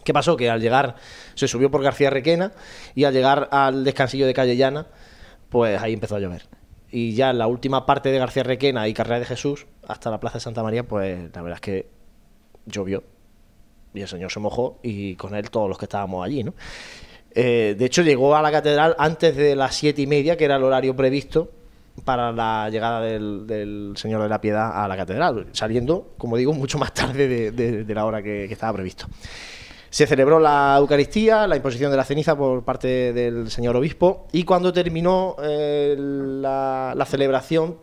¿Qué 0.05 0.13
pasó? 0.13 0.37
Que 0.37 0.51
al 0.51 0.61
llegar, 0.61 0.97
se 1.37 1.47
subió 1.47 1.71
por 1.71 1.85
García 1.85 2.11
Requena 2.11 2.51
y 2.97 3.05
al 3.05 3.15
llegar 3.15 3.49
al 3.53 3.85
descansillo 3.85 4.27
de 4.27 4.35
Calle 4.35 4.57
Llana, 4.57 4.89
pues 5.51 5.81
ahí 5.81 5.93
empezó 5.93 6.17
a 6.17 6.19
llover. 6.19 6.49
Y 6.97 7.13
ya 7.13 7.33
la 7.33 7.49
última 7.49 7.87
parte 7.87 8.11
de 8.11 8.21
García 8.21 8.45
Requena 8.45 8.87
y 8.87 8.95
Carrera 8.95 9.19
de 9.19 9.25
Jesús, 9.25 9.67
hasta 9.89 10.13
la 10.13 10.21
Plaza 10.21 10.39
de 10.39 10.43
Santa 10.43 10.63
María, 10.63 10.85
pues 10.85 11.29
la 11.35 11.43
verdad 11.43 11.57
es 11.57 11.61
que 11.61 11.87
llovió. 12.67 13.03
Y 13.93 14.01
el 14.01 14.07
Señor 14.07 14.31
se 14.31 14.39
mojó 14.39 14.79
y 14.81 15.17
con 15.17 15.35
él 15.35 15.51
todos 15.51 15.69
los 15.69 15.77
que 15.77 15.87
estábamos 15.87 16.25
allí, 16.25 16.45
¿no? 16.45 16.55
Eh, 17.33 17.75
de 17.77 17.85
hecho, 17.85 18.03
llegó 18.03 18.37
a 18.37 18.43
la 18.43 18.53
catedral 18.53 18.95
antes 18.97 19.35
de 19.35 19.57
las 19.57 19.75
siete 19.75 20.03
y 20.03 20.07
media, 20.07 20.37
que 20.37 20.45
era 20.45 20.55
el 20.55 20.63
horario 20.63 20.95
previsto 20.95 21.51
para 22.05 22.31
la 22.31 22.71
llegada 22.71 23.01
del, 23.01 23.95
Señor 23.97 24.23
de 24.23 24.29
la 24.29 24.41
Piedad 24.41 24.85
a 24.85 24.87
la 24.87 24.97
catedral, 24.97 25.49
saliendo, 25.51 26.13
como 26.17 26.37
digo, 26.37 26.53
mucho 26.53 26.79
más 26.79 26.95
tarde 26.95 27.51
de, 27.51 27.93
la 27.93 28.05
hora 28.05 28.23
que 28.23 28.45
estaba 28.45 28.73
previsto. 28.75 29.09
Se 29.95 30.09
celebró 30.09 30.41
la 30.41 30.75
Eucaristía, 30.77 31.47
la 31.47 31.55
imposición 31.55 31.89
de 31.93 31.97
la 31.97 32.03
ceniza 32.03 32.37
por 32.37 32.65
parte 32.65 33.13
del 33.13 33.49
señor 33.49 33.77
obispo, 33.77 34.27
y 34.33 34.43
cuando 34.43 34.73
terminó 34.73 35.37
eh, 35.41 35.95
la, 35.97 37.07
celebración, 37.09 37.77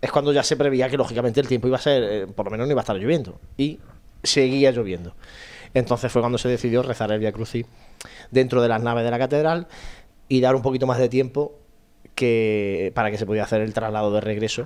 es 0.00 0.10
cuando 0.10 0.32
ya 0.32 0.42
se 0.42 0.56
preveía 0.56 0.88
que 0.88 0.96
lógicamente 0.96 1.38
el 1.38 1.46
tiempo 1.46 1.68
iba 1.68 1.76
a 1.76 1.80
ser, 1.82 2.02
eh, 2.02 2.26
por 2.28 2.46
lo 2.46 2.52
menos 2.52 2.66
no 2.66 2.70
iba 2.70 2.80
a 2.80 2.84
estar 2.84 2.96
lloviendo, 2.96 3.38
y 3.58 3.78
seguía 4.22 4.70
lloviendo. 4.70 5.12
Entonces 5.74 6.10
fue 6.10 6.22
cuando 6.22 6.38
se 6.38 6.48
decidió 6.48 6.82
rezar 6.82 7.12
el 7.12 7.18
Via 7.18 7.30
Crucis 7.30 7.66
dentro 8.30 8.62
de 8.62 8.68
las 8.68 8.82
naves 8.82 9.04
de 9.04 9.10
la 9.10 9.18
catedral 9.18 9.66
y 10.30 10.40
dar 10.40 10.56
un 10.56 10.62
poquito 10.62 10.86
más 10.86 10.96
de 10.96 11.10
tiempo 11.10 11.58
que 12.14 12.90
para 12.94 13.10
que 13.10 13.18
se 13.18 13.26
pudiera 13.26 13.44
hacer 13.44 13.60
el 13.60 13.74
traslado 13.74 14.10
de 14.14 14.22
regreso 14.22 14.64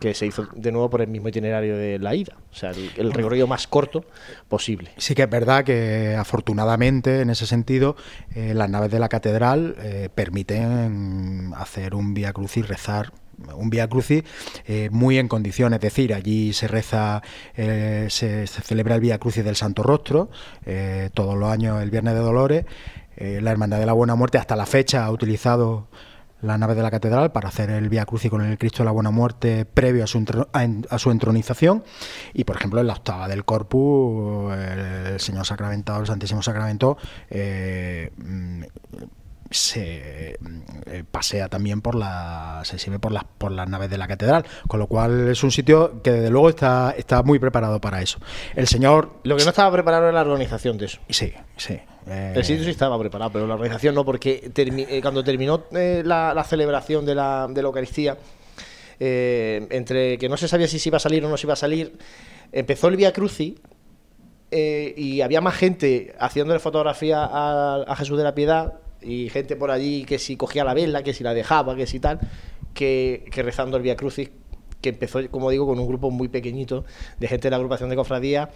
que 0.00 0.14
se 0.14 0.26
hizo 0.26 0.48
de 0.54 0.72
nuevo 0.72 0.90
por 0.90 1.02
el 1.02 1.08
mismo 1.08 1.28
itinerario 1.28 1.76
de 1.76 1.98
la 1.98 2.14
ida, 2.14 2.36
o 2.50 2.54
sea, 2.54 2.70
el, 2.70 2.90
el 2.96 3.12
recorrido 3.12 3.46
más 3.46 3.66
corto 3.66 4.04
posible. 4.48 4.90
Sí 4.96 5.14
que 5.14 5.22
es 5.22 5.30
verdad 5.30 5.64
que 5.64 6.16
afortunadamente 6.18 7.20
en 7.20 7.30
ese 7.30 7.46
sentido 7.46 7.96
eh, 8.34 8.54
las 8.54 8.70
naves 8.70 8.90
de 8.90 8.98
la 8.98 9.08
catedral 9.08 9.76
eh, 9.78 10.08
permiten 10.14 11.52
hacer 11.56 11.94
un 11.94 12.14
vía 12.14 12.32
crucis, 12.32 12.66
rezar 12.66 13.12
un 13.56 13.68
vía 13.68 13.88
crucis 13.88 14.22
eh, 14.64 14.90
muy 14.92 15.18
en 15.18 15.26
condiciones, 15.26 15.78
es 15.78 15.82
decir, 15.82 16.14
allí 16.14 16.52
se 16.52 16.68
reza, 16.68 17.20
se, 17.56 18.46
celebra 18.46 18.94
el 18.94 19.00
vía 19.00 19.18
crucis 19.18 19.44
del 19.44 19.56
Santo 19.56 19.82
Rostro 19.82 20.30
todos 21.14 21.36
los 21.36 21.50
años 21.50 21.82
el 21.82 21.90
Viernes 21.90 22.14
de 22.14 22.20
Dolores. 22.20 22.64
La 23.16 23.50
Hermandad 23.50 23.80
de 23.80 23.86
la 23.86 23.92
Buena 23.92 24.14
Muerte 24.14 24.38
hasta 24.38 24.54
la 24.54 24.66
fecha 24.66 25.04
ha 25.04 25.10
utilizado 25.10 25.88
la 26.44 26.58
nave 26.58 26.74
de 26.74 26.82
la 26.82 26.90
catedral 26.90 27.32
para 27.32 27.48
hacer 27.48 27.70
el 27.70 27.88
Vía 27.88 28.04
Crucis 28.04 28.30
con 28.30 28.42
el 28.42 28.58
Cristo 28.58 28.78
de 28.78 28.84
la 28.86 28.90
Buena 28.90 29.10
Muerte 29.10 29.64
previo 29.64 30.04
a 30.04 30.06
su, 30.06 30.24
a, 30.52 30.98
su 30.98 31.10
entronización. 31.10 31.84
Y, 32.32 32.44
por 32.44 32.56
ejemplo, 32.56 32.80
en 32.80 32.86
la 32.86 32.94
octava 32.94 33.28
del 33.28 33.44
Corpus, 33.44 34.52
el, 34.54 35.20
Señor 35.20 35.46
Sacramentado, 35.46 36.00
el 36.00 36.06
Santísimo 36.06 36.42
Sacramento, 36.42 36.96
eh, 37.30 38.10
mm, 38.16 38.62
se 39.50 40.38
eh, 40.86 41.04
pasea 41.10 41.48
también 41.48 41.80
por 41.80 41.94
la 41.94 42.62
se 42.64 42.76
exhibe 42.76 42.98
por 42.98 43.12
las 43.12 43.24
por 43.24 43.52
las 43.52 43.68
naves 43.68 43.88
de 43.88 43.98
la 43.98 44.08
catedral 44.08 44.44
con 44.66 44.80
lo 44.80 44.88
cual 44.88 45.28
es 45.28 45.44
un 45.44 45.52
sitio 45.52 46.02
que 46.02 46.10
desde 46.10 46.30
luego 46.30 46.48
está 46.48 46.92
está 46.96 47.22
muy 47.22 47.38
preparado 47.38 47.80
para 47.80 48.02
eso 48.02 48.18
el 48.56 48.66
señor 48.66 49.20
Lo 49.22 49.36
que 49.36 49.44
no 49.44 49.50
estaba 49.50 49.70
preparado 49.70 50.04
era 50.04 50.12
la 50.12 50.22
organización 50.22 50.76
de 50.78 50.86
eso. 50.86 50.98
sí 51.08 51.34
sí 51.56 51.78
eh, 52.06 52.32
El 52.36 52.44
sitio 52.44 52.64
sí 52.64 52.70
estaba 52.70 52.98
preparado, 52.98 53.32
pero 53.32 53.46
la 53.46 53.54
organización 53.54 53.94
no, 53.94 54.04
porque 54.04 54.50
eh, 54.54 55.00
cuando 55.02 55.24
terminó 55.24 55.64
eh, 55.72 56.02
la, 56.04 56.44
celebración 56.48 57.04
de 57.06 57.14
la, 57.14 57.46
de 57.48 57.62
la 57.62 57.66
Eucaristía, 57.66 58.16
entre 58.98 60.18
que 60.18 60.28
no 60.28 60.36
se 60.36 60.46
sabía 60.48 60.68
si 60.68 60.78
se 60.78 60.88
iba 60.88 60.96
a 60.96 61.00
salir 61.00 61.24
o 61.24 61.28
no 61.28 61.36
se 61.36 61.46
iba 61.46 61.54
a 61.54 61.56
salir, 61.56 61.98
empezó 62.52 62.88
el 62.88 62.96
Via 62.96 63.12
Crucis 63.12 63.54
eh, 64.56 64.94
y 64.96 65.20
había 65.20 65.40
más 65.40 65.56
gente 65.56 66.14
haciéndole 66.20 66.60
fotografía 66.60 67.28
a, 67.28 67.96
Jesús 67.96 68.16
de 68.16 68.22
la 68.22 68.36
Piedad 68.36 68.74
y 69.02 69.28
gente 69.28 69.56
por 69.56 69.72
allí 69.72 70.04
que 70.04 70.20
si 70.20 70.36
cogía 70.36 70.62
la 70.62 70.74
vela, 70.74 71.02
que 71.02 71.12
si 71.12 71.24
la 71.24 71.34
dejaba, 71.34 71.74
que 71.74 71.88
si 71.88 71.98
tal, 71.98 72.20
que, 72.72 73.28
rezando 73.34 73.76
el 73.76 73.82
Via 73.82 73.96
Crucis, 73.96 74.30
que 74.80 74.90
empezó, 74.90 75.28
como 75.28 75.50
digo, 75.50 75.66
con 75.66 75.80
un 75.80 75.88
grupo 75.88 76.12
muy 76.12 76.28
pequeñito 76.28 76.84
de 77.18 77.26
gente 77.26 77.48
de 77.48 77.50
la 77.50 77.56
agrupación 77.56 77.90
de 77.90 77.96
cofradía, 77.96 78.50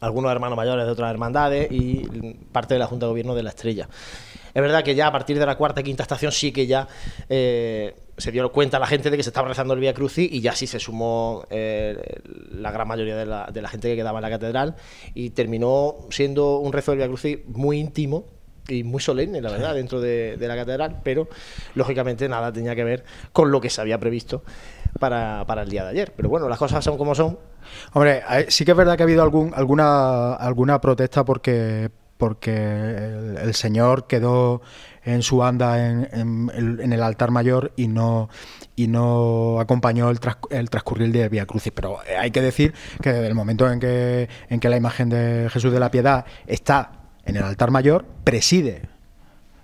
algunos 0.00 0.30
hermanos 0.30 0.56
mayores 0.56 0.86
de 0.86 0.92
otras 0.92 1.10
hermandades 1.10 1.70
y 1.70 2.02
parte 2.52 2.74
de 2.74 2.80
la 2.80 2.86
Junta 2.86 3.06
de 3.06 3.10
Gobierno 3.10 3.34
de 3.34 3.42
la 3.42 3.50
Estrella. 3.50 3.88
Es 4.54 4.62
verdad 4.62 4.82
que 4.82 4.94
ya 4.94 5.06
a 5.06 5.12
partir 5.12 5.38
de 5.38 5.46
la 5.46 5.56
cuarta 5.56 5.80
y 5.80 5.84
quinta 5.84 6.02
estación 6.02 6.32
sí 6.32 6.52
que 6.52 6.66
ya 6.66 6.88
eh, 7.28 7.94
se 8.16 8.32
dio 8.32 8.50
cuenta 8.50 8.78
la 8.78 8.86
gente 8.86 9.10
de 9.10 9.16
que 9.16 9.22
se 9.22 9.30
estaba 9.30 9.48
rezando 9.48 9.74
el 9.74 9.80
Vía 9.80 9.94
Crucis 9.94 10.28
y 10.32 10.40
ya 10.40 10.52
sí 10.52 10.66
se 10.66 10.80
sumó 10.80 11.44
eh, 11.50 12.20
la 12.52 12.70
gran 12.70 12.88
mayoría 12.88 13.16
de 13.16 13.26
la, 13.26 13.48
de 13.52 13.62
la, 13.62 13.68
gente 13.68 13.88
que 13.88 13.96
quedaba 13.96 14.18
en 14.18 14.22
la 14.22 14.30
catedral 14.30 14.74
y 15.14 15.30
terminó 15.30 15.96
siendo 16.10 16.58
un 16.58 16.72
rezo 16.72 16.92
del 16.92 16.98
Vía 16.98 17.08
Crucis 17.08 17.38
muy 17.46 17.78
íntimo 17.78 18.38
y 18.68 18.84
muy 18.84 19.00
solemne, 19.00 19.40
la 19.40 19.50
verdad, 19.50 19.74
dentro 19.74 20.00
de, 20.00 20.36
la 20.38 20.56
catedral, 20.56 21.00
pero 21.02 21.28
lógicamente 21.74 22.28
nada 22.28 22.52
tenía 22.52 22.74
que 22.74 22.84
ver 22.84 23.04
con 23.32 23.50
lo 23.50 23.60
que 23.60 23.70
se 23.70 23.80
había 23.80 23.98
previsto 23.98 24.42
para, 24.98 25.44
para, 25.46 25.62
el 25.62 25.68
día 25.68 25.84
de 25.84 25.90
ayer. 25.90 26.12
Pero 26.16 26.28
bueno, 26.28 26.48
las 26.48 26.58
cosas 26.58 26.84
son 26.84 26.96
como 26.96 27.14
son. 27.14 27.38
Hombre, 27.92 28.22
sí 28.48 28.64
que 28.64 28.72
es 28.72 28.76
verdad 28.76 28.96
que 28.96 29.02
ha 29.02 29.06
habido 29.06 29.22
algún, 29.22 29.52
alguna, 29.54 30.34
alguna 30.34 30.80
protesta 30.80 31.24
porque 31.24 31.90
porque 32.18 33.36
el, 33.40 33.54
Señor 33.54 34.06
quedó 34.06 34.60
en 35.04 35.22
su 35.22 35.42
anda 35.42 35.88
en, 35.88 36.50
el 36.92 37.02
altar 37.02 37.30
mayor 37.30 37.72
y 37.76 37.88
no 37.88 38.28
y 38.76 38.88
no 38.88 39.60
acompañó 39.60 40.10
el, 40.10 40.18
el 40.50 40.68
transcurrir 40.68 41.12
de 41.12 41.28
Vía 41.28 41.46
Crucis. 41.46 41.72
Pero 41.74 41.98
hay 42.18 42.30
que 42.30 42.42
decir 42.42 42.74
que 43.00 43.12
desde 43.12 43.28
el 43.28 43.34
momento 43.34 43.70
en 43.70 43.80
que, 43.80 44.28
en 44.50 44.60
que 44.60 44.68
la 44.68 44.76
imagen 44.76 45.08
de 45.08 45.48
Jesús 45.50 45.72
de 45.72 45.80
la 45.80 45.90
Piedad 45.90 46.26
está 46.46 46.92
en 47.24 47.36
el 47.36 47.44
altar 47.44 47.70
mayor, 47.70 48.04
preside 48.24 48.82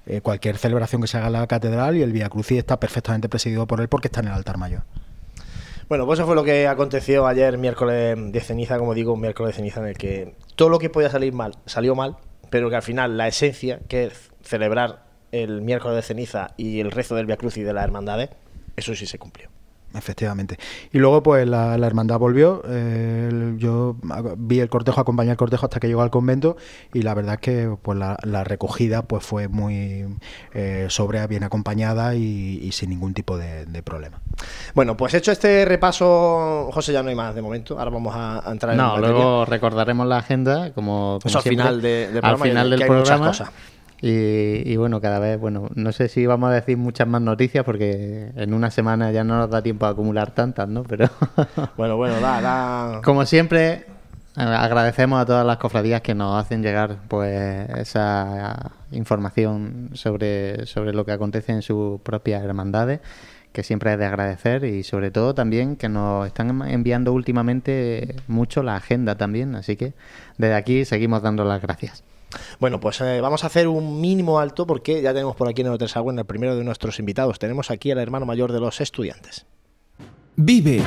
eh, 0.06 0.20
cualquier 0.20 0.56
celebración 0.56 1.02
que 1.02 1.08
se 1.08 1.16
haga 1.16 1.26
en 1.26 1.32
la 1.34 1.46
catedral 1.46 1.96
y 1.96 2.02
el 2.02 2.12
Vía 2.12 2.28
Crucis 2.28 2.58
está 2.58 2.78
perfectamente 2.78 3.28
presidido 3.28 3.66
por 3.66 3.80
él 3.80 3.88
porque 3.88 4.08
está 4.08 4.20
en 4.20 4.28
el 4.28 4.32
altar 4.34 4.58
mayor. 4.58 4.84
Bueno, 5.88 6.06
pues 6.06 6.18
eso 6.18 6.26
fue 6.26 6.34
lo 6.34 6.44
que 6.44 6.66
aconteció 6.66 7.26
ayer, 7.26 7.58
miércoles 7.58 8.16
de 8.32 8.40
ceniza, 8.40 8.78
como 8.78 8.94
digo, 8.94 9.12
un 9.12 9.20
miércoles 9.20 9.54
de 9.54 9.56
ceniza 9.56 9.80
en 9.80 9.88
el 9.88 9.98
que 9.98 10.34
todo 10.56 10.70
lo 10.70 10.78
que 10.78 10.88
podía 10.88 11.10
salir 11.10 11.34
mal 11.34 11.56
salió 11.66 11.94
mal, 11.94 12.16
pero 12.48 12.70
que 12.70 12.76
al 12.76 12.82
final 12.82 13.18
la 13.18 13.28
esencia, 13.28 13.80
que 13.86 14.04
es 14.04 14.30
celebrar 14.42 15.04
el 15.30 15.60
miércoles 15.60 15.96
de 15.96 16.02
ceniza 16.02 16.54
y 16.56 16.80
el 16.80 16.90
rezo 16.90 17.14
del 17.16 17.26
Via 17.26 17.36
Cruz 17.36 17.58
y 17.58 17.62
de 17.62 17.72
las 17.74 17.84
hermandades, 17.84 18.30
eso 18.76 18.94
sí 18.94 19.06
se 19.06 19.18
cumplió. 19.18 19.53
Efectivamente. 19.94 20.58
Y 20.92 20.98
luego, 20.98 21.22
pues 21.22 21.46
la, 21.46 21.74
hermandad 21.76 22.18
volvió. 22.18 22.62
Eh, 22.66 23.54
yo 23.58 23.96
vi 24.36 24.60
el 24.60 24.68
cortejo, 24.68 25.00
acompañé 25.00 25.30
el 25.30 25.36
cortejo 25.36 25.66
hasta 25.66 25.78
que 25.78 25.86
llegó 25.86 26.02
al 26.02 26.10
convento 26.10 26.56
y 26.92 27.02
la 27.02 27.14
verdad 27.14 27.34
es 27.34 27.40
que 27.40 27.76
pues 27.80 27.98
la, 27.98 28.44
recogida 28.44 29.02
pues 29.02 29.24
fue 29.24 29.48
muy 29.48 30.04
eh, 30.52 30.86
sobria, 30.88 31.26
bien 31.26 31.44
acompañada 31.44 32.14
y, 32.14 32.70
sin 32.72 32.90
ningún 32.90 33.14
tipo 33.14 33.38
de, 33.38 33.82
problema. 33.84 34.20
Bueno, 34.74 34.96
pues 34.96 35.14
hecho 35.14 35.30
este 35.30 35.64
repaso, 35.64 36.70
José, 36.72 36.92
ya 36.92 37.02
no 37.02 37.10
hay 37.10 37.14
más 37.14 37.34
de 37.34 37.42
momento. 37.42 37.78
Ahora 37.78 37.90
vamos 37.90 38.14
a, 38.16 38.42
entrar 38.50 38.72
en 38.72 38.78
No, 38.78 38.98
luego 38.98 39.44
recordaremos 39.44 40.06
la 40.06 40.18
agenda 40.18 40.72
como, 40.72 41.18
al 41.22 41.42
final, 41.42 41.80
de, 41.80 42.18
al 42.22 42.38
final 42.38 42.70
del 42.70 42.86
programa. 42.86 43.32
Y, 44.06 44.76
bueno, 44.76 45.00
cada 45.00 45.18
vez, 45.18 45.40
bueno, 45.40 45.70
no 45.74 45.90
sé 45.92 46.08
si 46.08 46.26
vamos 46.26 46.50
a 46.50 46.52
decir 46.52 46.76
muchas 46.76 47.08
más 47.08 47.22
noticias 47.22 47.64
porque 47.64 48.32
en 48.36 48.52
una 48.52 48.70
semana 48.70 49.10
ya 49.12 49.24
no 49.24 49.38
nos 49.38 49.48
da 49.48 49.62
tiempo 49.62 49.86
a 49.86 49.90
acumular 49.90 50.32
tantas, 50.32 50.68
¿no? 50.68 50.82
Pero 50.82 51.08
bueno, 51.78 51.96
bueno, 51.96 52.20
da, 52.20 52.42
da. 52.42 53.00
Como 53.02 53.24
siempre, 53.24 53.86
agradecemos 54.36 55.22
a 55.22 55.24
todas 55.24 55.46
las 55.46 55.56
cofradías 55.56 56.02
que 56.02 56.14
nos 56.14 56.38
hacen 56.38 56.62
llegar 56.62 56.98
pues 57.08 57.70
esa 57.78 58.72
información 58.90 59.88
sobre, 59.94 60.66
sobre 60.66 60.92
lo 60.92 61.06
que 61.06 61.12
acontece 61.12 61.52
en 61.52 61.62
sus 61.62 61.98
propias 62.02 62.44
hermandades 62.44 63.00
que 63.52 63.62
siempre 63.62 63.94
es 63.94 63.98
de 63.98 64.04
agradecer 64.04 64.64
y 64.64 64.82
sobre 64.82 65.12
todo 65.12 65.34
también 65.34 65.76
que 65.76 65.88
nos 65.88 66.26
están 66.26 66.60
enviando 66.68 67.12
últimamente 67.14 68.16
mucho 68.26 68.62
la 68.62 68.76
agenda 68.76 69.16
también, 69.16 69.54
así 69.54 69.76
que 69.76 69.94
desde 70.36 70.54
aquí 70.56 70.84
seguimos 70.84 71.22
dando 71.22 71.44
las 71.44 71.62
gracias. 71.62 72.04
Bueno, 72.60 72.80
pues 72.80 73.00
eh, 73.00 73.20
vamos 73.20 73.44
a 73.44 73.48
hacer 73.48 73.68
un 73.68 74.00
mínimo 74.00 74.38
alto 74.38 74.66
porque 74.66 75.02
ya 75.02 75.12
tenemos 75.12 75.36
por 75.36 75.48
aquí 75.48 75.60
en 75.60 75.68
el 75.68 75.74
Hotel 75.74 75.88
Sagüen 75.88 76.18
el 76.18 76.24
primero 76.24 76.56
de 76.56 76.64
nuestros 76.64 76.98
invitados. 76.98 77.38
Tenemos 77.38 77.70
aquí 77.70 77.90
al 77.90 77.98
hermano 77.98 78.26
mayor 78.26 78.52
de 78.52 78.60
los 78.60 78.80
estudiantes. 78.80 79.46
Vive, 80.36 80.82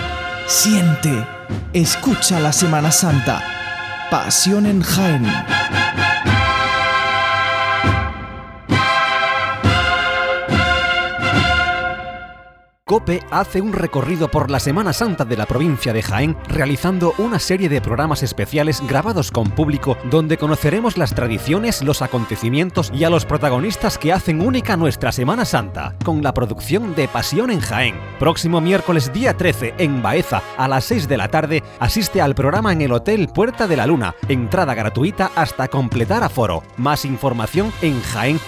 siente, 0.45 1.25
escucha 1.73 2.39
la 2.39 2.51
Semana 2.51 2.91
Santa. 2.91 3.41
Pasión 4.09 4.65
en 4.65 4.81
Jaén. 4.81 5.25
COPE 12.87 13.21
hace 13.31 13.61
un 13.61 13.73
recorrido 13.73 14.29
por 14.29 14.49
la 14.49 14.61
Semana 14.61 14.93
Santa 14.93 15.25
de 15.25 15.35
la 15.35 15.45
provincia 15.45 15.91
de 15.91 16.01
Jaén, 16.01 16.37
realizando 16.47 17.13
una 17.17 17.37
serie 17.37 17.67
de 17.67 17.81
programas 17.81 18.23
especiales 18.23 18.81
grabados 18.87 19.29
con 19.29 19.51
público 19.51 19.97
donde 20.09 20.37
conoceremos 20.37 20.97
las 20.97 21.13
tradiciones, 21.13 21.83
los 21.83 22.01
acontecimientos 22.01 22.89
y 22.95 23.03
a 23.03 23.09
los 23.09 23.25
protagonistas 23.25 23.97
que 23.97 24.13
hacen 24.13 24.39
única 24.39 24.77
nuestra 24.77 25.11
Semana 25.11 25.43
Santa, 25.43 25.95
con 26.05 26.23
la 26.23 26.33
producción 26.33 26.95
de 26.95 27.09
Pasión 27.09 27.51
en 27.51 27.59
Jaén. 27.59 27.95
Próximo 28.19 28.61
miércoles 28.61 29.11
día 29.11 29.35
13 29.35 29.75
en 29.77 30.01
Baeza 30.01 30.41
a 30.57 30.69
las 30.69 30.85
6 30.85 31.09
de 31.09 31.17
la 31.17 31.27
tarde, 31.27 31.63
asiste 31.79 32.21
al 32.21 32.35
programa 32.35 32.71
en 32.71 32.81
el 32.81 32.93
Hotel 32.93 33.27
Puerta 33.27 33.67
de 33.67 33.75
la 33.75 33.85
Luna, 33.85 34.15
entrada 34.29 34.73
gratuita 34.73 35.29
hasta 35.35 35.67
completar 35.67 36.23
aforo. 36.23 36.63
Más 36.77 37.03
información 37.03 37.73
en 37.81 38.01
jaén.cope.es 38.01 38.47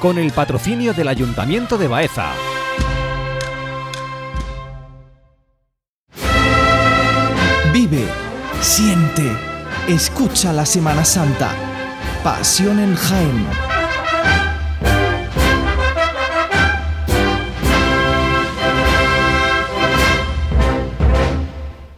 con 0.00 0.18
el 0.18 0.32
patrocinio 0.32 0.94
del 0.94 1.08
Ayuntamiento 1.08 1.76
de 1.76 1.86
Baeza. 1.86 2.32
Vive, 7.72 8.06
siente, 8.62 9.30
escucha 9.88 10.52
la 10.52 10.64
Semana 10.64 11.04
Santa. 11.04 11.50
Pasión 12.24 12.80
en 12.80 12.96
Jaén. 12.96 13.46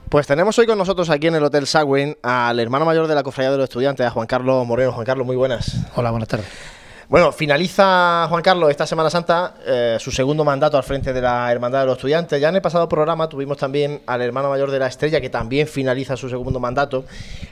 Pues 0.08 0.26
tenemos 0.26 0.58
hoy 0.58 0.66
con 0.66 0.76
nosotros 0.76 1.08
aquí 1.08 1.28
en 1.28 1.36
el 1.36 1.44
Hotel 1.44 1.66
Sagüen 1.66 2.18
al 2.22 2.60
hermano 2.60 2.84
mayor 2.84 3.06
de 3.06 3.14
la 3.14 3.22
Cofradía 3.22 3.52
de 3.52 3.56
los 3.56 3.64
Estudiantes, 3.64 4.04
a 4.04 4.10
Juan 4.10 4.26
Carlos 4.26 4.66
Moreno. 4.66 4.92
Juan 4.92 5.06
Carlos, 5.06 5.26
muy 5.26 5.36
buenas. 5.36 5.76
Hola, 5.94 6.10
buenas 6.10 6.28
tardes. 6.28 6.81
Bueno, 7.08 7.32
finaliza 7.32 8.26
Juan 8.28 8.42
Carlos 8.42 8.70
esta 8.70 8.86
Semana 8.86 9.10
Santa 9.10 9.54
eh, 9.66 9.96
su 9.98 10.10
segundo 10.10 10.44
mandato 10.44 10.76
al 10.76 10.82
frente 10.82 11.12
de 11.12 11.20
la 11.20 11.50
Hermandad 11.50 11.80
de 11.80 11.86
los 11.86 11.96
Estudiantes. 11.96 12.40
Ya 12.40 12.48
en 12.48 12.56
el 12.56 12.62
pasado 12.62 12.88
programa 12.88 13.28
tuvimos 13.28 13.58
también 13.58 14.02
al 14.06 14.22
hermano 14.22 14.48
mayor 14.48 14.70
de 14.70 14.78
la 14.78 14.86
Estrella, 14.86 15.20
que 15.20 15.28
también 15.28 15.66
finaliza 15.66 16.16
su 16.16 16.28
segundo 16.28 16.60
mandato. 16.60 17.04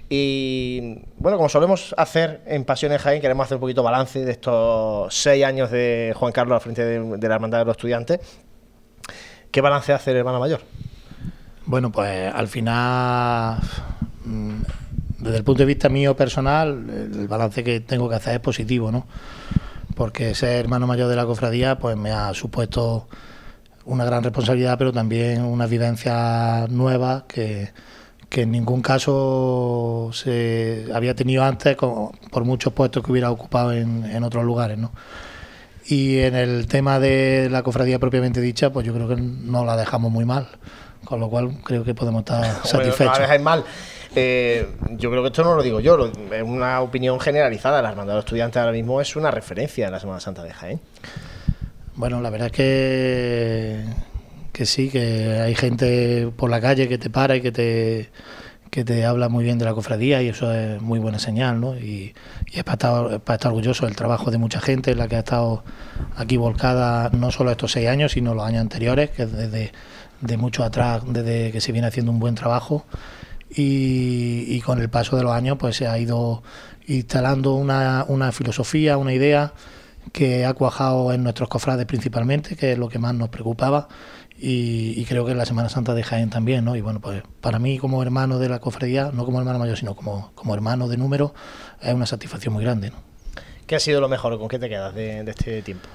Y 0.08 1.00
bueno, 1.18 1.36
como 1.36 1.48
solemos 1.48 1.94
hacer 1.98 2.42
en 2.46 2.64
Pasiones 2.64 3.02
Jaén, 3.02 3.20
queremos 3.20 3.44
hacer 3.44 3.56
un 3.56 3.60
poquito 3.60 3.82
balance 3.82 4.24
de 4.24 4.30
estos 4.30 5.14
seis 5.14 5.44
años 5.44 5.70
de 5.70 6.14
Juan 6.16 6.32
Carlos 6.32 6.54
al 6.54 6.60
frente 6.60 6.84
de, 6.84 7.28
la 7.28 7.34
Hermandad 7.34 7.58
de 7.58 7.64
los 7.64 7.76
Estudiantes. 7.76 8.20
¿Qué 9.50 9.60
balance 9.60 9.92
hace 9.92 10.12
el 10.12 10.18
hermano 10.18 10.38
mayor? 10.38 10.60
Bueno, 11.66 11.90
pues 11.90 12.32
al 12.32 12.48
final 12.48 13.58
mm, 14.24 14.60
desde 15.18 15.36
el 15.36 15.44
punto 15.44 15.60
de 15.60 15.66
vista 15.66 15.88
mío 15.88 16.16
personal, 16.16 16.88
el 16.88 17.28
balance 17.28 17.62
que 17.62 17.80
tengo 17.80 18.08
que 18.08 18.14
hacer 18.14 18.34
es 18.34 18.40
positivo, 18.40 18.90
¿no? 18.90 19.06
Porque 20.00 20.34
ser 20.34 20.56
hermano 20.56 20.86
mayor 20.86 21.10
de 21.10 21.16
la 21.16 21.26
cofradía 21.26 21.78
pues 21.78 21.94
me 21.94 22.10
ha 22.10 22.32
supuesto 22.32 23.06
una 23.84 24.06
gran 24.06 24.24
responsabilidad, 24.24 24.78
pero 24.78 24.94
también 24.94 25.42
una 25.44 25.66
vivencia 25.66 26.66
nueva 26.70 27.26
que, 27.28 27.70
en 28.30 28.50
ningún 28.50 28.80
caso 28.80 30.08
se 30.14 30.86
había 30.94 31.14
tenido 31.14 31.44
antes 31.44 31.76
por 31.76 32.44
muchos 32.46 32.72
puestos 32.72 33.04
que 33.04 33.12
hubiera 33.12 33.30
ocupado 33.30 33.74
en, 33.74 34.24
otros 34.24 34.42
lugares. 34.42 34.78
¿no? 34.78 34.90
Y 35.84 36.20
en 36.20 36.34
el 36.34 36.66
tema 36.66 36.98
de 36.98 37.50
la 37.50 37.62
cofradía 37.62 37.98
propiamente 37.98 38.40
dicha, 38.40 38.72
pues 38.72 38.86
yo 38.86 38.94
creo 38.94 39.06
que 39.06 39.16
no 39.16 39.66
la 39.66 39.76
dejamos 39.76 40.10
muy 40.10 40.24
mal, 40.24 40.48
con 41.04 41.20
lo 41.20 41.28
cual 41.28 41.58
creo 41.62 41.84
que 41.84 41.94
podemos 41.94 42.20
estar 42.20 42.42
satisfechos. 42.64 43.20
No 43.20 43.26
la 43.26 43.38
mal. 43.38 43.64
Eh, 44.14 44.66
yo 44.96 45.10
creo 45.10 45.22
que 45.22 45.28
esto 45.28 45.44
no 45.44 45.54
lo 45.54 45.62
digo 45.62 45.80
yo, 45.80 46.10
es 46.32 46.42
una 46.42 46.80
opinión 46.80 47.20
generalizada. 47.20 47.80
La 47.82 47.90
Hermandad 47.90 48.14
de 48.14 48.16
los 48.16 48.24
Estudiantes 48.24 48.60
ahora 48.60 48.72
mismo 48.72 49.00
es 49.00 49.14
una 49.16 49.30
referencia 49.30 49.86
en 49.86 49.92
la 49.92 50.00
Semana 50.00 50.20
Santa 50.20 50.42
de 50.42 50.52
Jaén. 50.52 50.80
Bueno, 51.94 52.20
la 52.20 52.30
verdad 52.30 52.46
es 52.46 52.52
que, 52.52 53.84
que 54.52 54.66
sí, 54.66 54.88
que 54.88 55.40
hay 55.40 55.54
gente 55.54 56.30
por 56.36 56.50
la 56.50 56.60
calle 56.60 56.88
que 56.88 56.98
te 56.98 57.10
para 57.10 57.36
y 57.36 57.40
que 57.40 57.52
te, 57.52 58.10
que 58.70 58.84
te 58.84 59.04
habla 59.04 59.28
muy 59.28 59.44
bien 59.44 59.58
de 59.58 59.64
la 59.64 59.74
cofradía 59.74 60.22
y 60.22 60.28
eso 60.28 60.52
es 60.52 60.80
muy 60.80 60.98
buena 60.98 61.18
señal, 61.18 61.60
¿no? 61.60 61.76
Y, 61.76 62.14
es 62.52 62.64
para 62.64 62.74
estar, 62.74 63.20
para 63.20 63.34
estar 63.36 63.52
orgulloso 63.52 63.86
del 63.86 63.94
trabajo 63.94 64.30
de 64.30 64.38
mucha 64.38 64.60
gente, 64.60 64.94
la 64.94 65.06
que 65.06 65.16
ha 65.16 65.20
estado 65.20 65.62
aquí 66.16 66.36
volcada 66.36 67.10
no 67.12 67.30
solo 67.30 67.50
estos 67.52 67.72
seis 67.72 67.88
años, 67.88 68.12
sino 68.12 68.34
los 68.34 68.44
años 68.44 68.62
anteriores, 68.62 69.10
que 69.10 69.26
desde 69.26 69.72
de 70.20 70.36
mucho 70.36 70.64
atrás, 70.64 71.02
desde 71.06 71.52
que 71.52 71.60
se 71.60 71.72
viene 71.72 71.88
haciendo 71.88 72.12
un 72.12 72.18
buen 72.18 72.34
trabajo 72.34 72.84
y, 73.50 74.60
con 74.60 74.80
el 74.80 74.88
paso 74.88 75.16
de 75.16 75.22
los 75.22 75.32
años 75.32 75.56
pues 75.58 75.76
se 75.76 75.86
ha 75.86 75.98
ido 75.98 76.42
instalando 76.86 77.54
una, 77.54 78.04
una 78.08 78.32
filosofía, 78.32 78.96
una 78.96 79.12
idea 79.12 79.52
que 80.12 80.44
ha 80.44 80.54
cuajado 80.54 81.12
en 81.12 81.22
nuestros 81.22 81.48
cofrades 81.48 81.86
principalmente, 81.86 82.56
que 82.56 82.72
es 82.72 82.78
lo 82.78 82.88
que 82.88 82.98
más 82.98 83.14
nos 83.14 83.28
preocupaba. 83.28 83.88
Y, 84.42 85.04
creo 85.04 85.26
que 85.26 85.32
en 85.32 85.38
la 85.38 85.44
Semana 85.44 85.68
Santa 85.68 85.92
de 85.92 86.02
Jaén 86.02 86.30
también, 86.30 86.64
¿no? 86.64 86.74
Y 86.74 86.80
bueno, 86.80 86.98
pues 87.00 87.22
para 87.42 87.58
mí 87.58 87.78
como 87.78 88.02
hermano 88.02 88.38
de 88.38 88.48
la 88.48 88.58
cofradía, 88.58 89.10
no 89.12 89.26
como 89.26 89.38
hermano 89.38 89.58
mayor, 89.58 89.76
sino 89.76 89.94
como, 89.94 90.32
como 90.34 90.54
hermano 90.54 90.88
de 90.88 90.96
número, 90.96 91.34
es 91.82 91.92
una 91.92 92.06
satisfacción 92.06 92.54
muy 92.54 92.64
grande, 92.64 92.90
¿no? 92.90 92.96
¿Qué 93.66 93.76
ha 93.76 93.80
sido 93.80 94.00
lo 94.00 94.08
mejor? 94.08 94.38
¿Con 94.38 94.48
qué 94.48 94.58
te 94.58 94.68
quedas 94.70 94.94
de, 94.94 95.20
este 95.28 95.60
tiempo? 95.60 95.86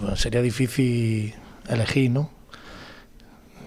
Bueno, 0.00 0.16
sería 0.16 0.42
difícil 0.42 1.34
elegir, 1.68 2.10
¿no? 2.10 2.30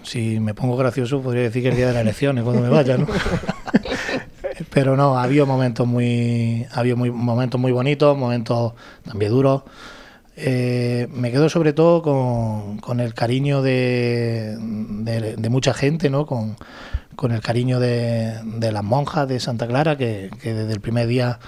Si 0.02 0.40
me 0.40 0.54
pongo 0.54 0.76
gracioso, 0.76 1.20
podría 1.20 1.42
decir 1.42 1.62
que 1.62 1.68
el 1.70 1.76
día 1.76 1.88
de 1.88 1.92
las 1.92 2.02
elecciones, 2.02 2.44
cuando 2.44 2.62
me 2.62 2.68
vaya, 2.68 2.96
¿no? 2.98 3.06
Pero 4.70 4.96
no, 4.96 5.18
ha 5.18 5.22
habido 5.22 5.46
momentos 5.46 5.86
muy, 5.86 6.66
ha 6.72 6.80
habido 6.80 6.96
muy, 6.96 7.10
momentos 7.10 7.60
muy 7.60 7.72
bonitos, 7.72 8.16
momentos 8.16 8.72
también 9.04 9.30
duros. 9.30 9.62
Eh, 10.40 11.08
me 11.12 11.32
quedo 11.32 11.48
sobre 11.48 11.72
todo 11.72 12.00
con, 12.00 13.00
el 13.00 13.12
cariño 13.12 13.60
de, 13.60 14.56
mucha 15.50 15.74
gente, 15.74 16.10
¿no? 16.10 16.26
Con, 16.26 16.56
el 17.32 17.40
cariño 17.40 17.80
de, 17.80 18.40
las 18.60 18.84
monjas 18.84 19.26
de 19.26 19.40
Santa 19.40 19.66
Clara, 19.66 19.98
que, 19.98 20.30
desde 20.42 20.72
el 20.72 20.80
primer 20.80 21.08
día 21.08 21.40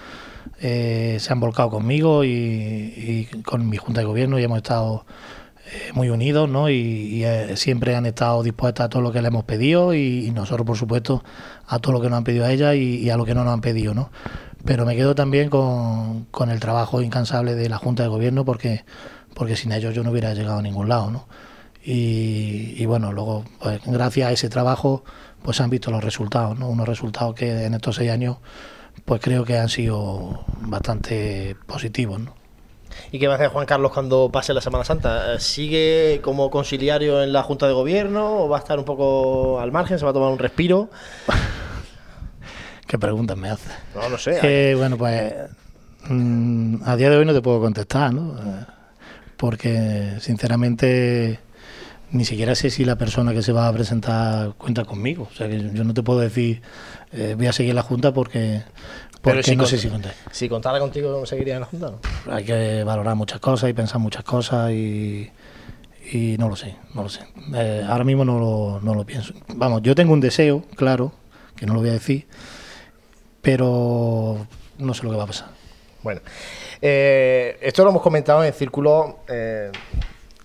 eh, 0.60 1.18
se 1.20 1.32
han 1.32 1.38
volcado 1.38 1.70
conmigo 1.70 2.24
y, 2.24 3.28
con 3.44 3.68
mi 3.68 3.76
junta 3.76 4.00
de 4.00 4.06
gobierno 4.06 4.40
y 4.40 4.44
hemos 4.44 4.58
estado 4.58 5.04
eh, 5.72 5.92
muy 5.94 6.10
unidos, 6.10 6.48
¿no? 6.48 6.68
Y, 6.68 7.24
siempre 7.54 7.94
han 7.96 8.06
estado 8.06 8.42
dispuestas 8.42 8.86
a 8.86 8.88
todo 8.88 9.02
lo 9.02 9.12
que 9.12 9.22
le 9.22 9.28
hemos 9.28 9.44
pedido 9.44 9.94
y, 9.94 10.30
nosotros, 10.32 10.66
por 10.66 10.76
supuesto, 10.76 11.22
a 11.66 11.78
todo 11.78 11.92
lo 11.92 12.00
que 12.00 12.08
nos 12.08 12.18
han 12.18 12.24
pedido 12.24 12.44
a 12.44 12.52
ellas 12.52 12.74
y, 12.76 13.08
a 13.10 13.16
lo 13.16 13.24
que 13.24 13.34
no 13.34 13.44
nos 13.44 13.52
han 13.52 13.60
pedido, 13.60 13.94
¿no? 13.94 14.10
pero 14.64 14.84
me 14.84 14.94
quedo 14.94 15.14
también 15.14 15.48
con, 15.48 16.26
con, 16.30 16.50
el 16.50 16.60
trabajo 16.60 17.00
incansable 17.00 17.54
de 17.54 17.70
la 17.70 17.78
Junta 17.78 18.02
de 18.02 18.10
Gobierno 18.10 18.44
porque, 18.44 18.84
porque 19.34 19.56
sin 19.56 19.72
ellos 19.72 19.94
yo 19.94 20.04
no 20.04 20.10
hubiera 20.10 20.34
llegado 20.34 20.58
a 20.58 20.62
ningún 20.62 20.88
lado, 20.88 21.10
¿no? 21.10 21.26
Y, 21.82 22.84
bueno, 22.84 23.12
luego, 23.12 23.44
pues, 23.58 23.80
gracias 23.86 24.28
a 24.28 24.32
ese 24.32 24.48
trabajo, 24.50 25.02
pues 25.42 25.60
han 25.60 25.70
visto 25.70 25.90
los 25.90 26.04
resultados, 26.04 26.58
¿no? 26.58 26.68
Unos 26.68 26.86
resultados 26.86 27.34
que 27.34 27.64
en 27.64 27.74
estos 27.74 27.96
seis 27.96 28.10
años, 28.10 28.36
pues 29.06 29.20
creo 29.22 29.44
que 29.44 29.58
han 29.58 29.70
sido 29.70 30.44
bastante 30.60 31.56
positivos, 31.66 32.20
¿no? 32.20 32.39
¿Y 33.12 33.18
qué 33.18 33.26
va 33.26 33.34
a 33.34 33.36
hacer 33.36 33.48
Juan 33.48 33.66
Carlos 33.66 33.92
cuando 33.92 34.30
pase 34.30 34.54
la 34.54 34.60
Semana 34.60 34.84
Santa? 34.84 35.38
¿Sigue 35.38 36.20
como 36.22 36.50
conciliario 36.50 37.22
en 37.22 37.32
la 37.32 37.42
Junta 37.42 37.66
de 37.66 37.72
Gobierno 37.72 38.44
o 38.44 38.48
va 38.48 38.58
a 38.58 38.60
estar 38.60 38.78
un 38.78 38.84
poco 38.84 39.60
al 39.60 39.72
margen, 39.72 39.98
se 39.98 40.04
va 40.04 40.10
a 40.10 40.14
tomar 40.14 40.30
un 40.30 40.38
respiro? 40.38 40.90
¿Qué 42.86 42.98
preguntas 42.98 43.36
me 43.36 43.50
haces? 43.50 43.72
No, 43.94 44.08
no 44.08 44.18
sé. 44.18 44.38
Eh, 44.42 44.74
bueno, 44.74 44.96
pues 44.96 45.32
mm, 46.08 46.82
a 46.84 46.96
día 46.96 47.10
de 47.10 47.16
hoy 47.16 47.24
no 47.24 47.32
te 47.32 47.42
puedo 47.42 47.60
contestar, 47.60 48.12
¿no? 48.12 48.36
Eh, 48.36 48.64
porque 49.36 50.14
sinceramente 50.20 51.38
ni 52.12 52.24
siquiera 52.24 52.54
sé 52.54 52.70
si 52.70 52.84
la 52.84 52.96
persona 52.96 53.32
que 53.32 53.42
se 53.42 53.52
va 53.52 53.68
a 53.68 53.72
presentar 53.72 54.54
cuenta 54.54 54.84
conmigo. 54.84 55.28
O 55.30 55.34
sea, 55.34 55.48
que 55.48 55.70
yo 55.72 55.84
no 55.84 55.94
te 55.94 56.02
puedo 56.02 56.20
decir 56.20 56.62
eh, 57.12 57.34
voy 57.36 57.46
a 57.46 57.52
seguir 57.52 57.74
la 57.74 57.82
Junta 57.82 58.12
porque, 58.12 58.62
porque 59.20 59.56
no 59.56 59.66
sé 59.66 59.78
si 60.32 60.48
contara 60.48 60.78
contigo, 60.78 61.24
¿seguiría 61.26 61.54
en 61.54 61.60
la 61.60 61.66
Junta? 61.66 61.92
Hay 62.30 62.44
que 62.44 62.84
valorar 62.84 63.16
muchas 63.16 63.40
cosas 63.40 63.70
y 63.70 63.72
pensar 63.72 64.00
muchas 64.00 64.24
cosas 64.24 64.70
y, 64.70 65.30
y 66.12 66.36
no 66.38 66.48
lo 66.48 66.56
sé, 66.56 66.76
no 66.94 67.02
lo 67.02 67.08
sé. 67.08 67.20
ahora 67.86 68.04
mismo 68.04 68.24
no 68.24 68.38
lo, 68.38 68.80
no 68.82 68.94
lo 68.94 69.04
pienso. 69.04 69.34
Vamos, 69.48 69.82
yo 69.82 69.94
tengo 69.94 70.12
un 70.12 70.20
deseo, 70.20 70.64
claro, 70.76 71.12
que 71.56 71.66
no 71.66 71.74
lo 71.74 71.80
voy 71.80 71.90
a 71.90 71.94
decir, 71.94 72.26
pero 73.42 74.46
no 74.78 74.94
sé 74.94 75.04
lo 75.04 75.10
que 75.10 75.16
va 75.16 75.24
a 75.24 75.26
pasar. 75.26 75.48
Bueno, 76.02 76.22
eh, 76.80 77.58
esto 77.60 77.84
lo 77.84 77.90
hemos 77.90 78.02
comentado 78.02 78.42
en 78.42 78.52
círculo 78.54 79.18
eh, 79.28 79.70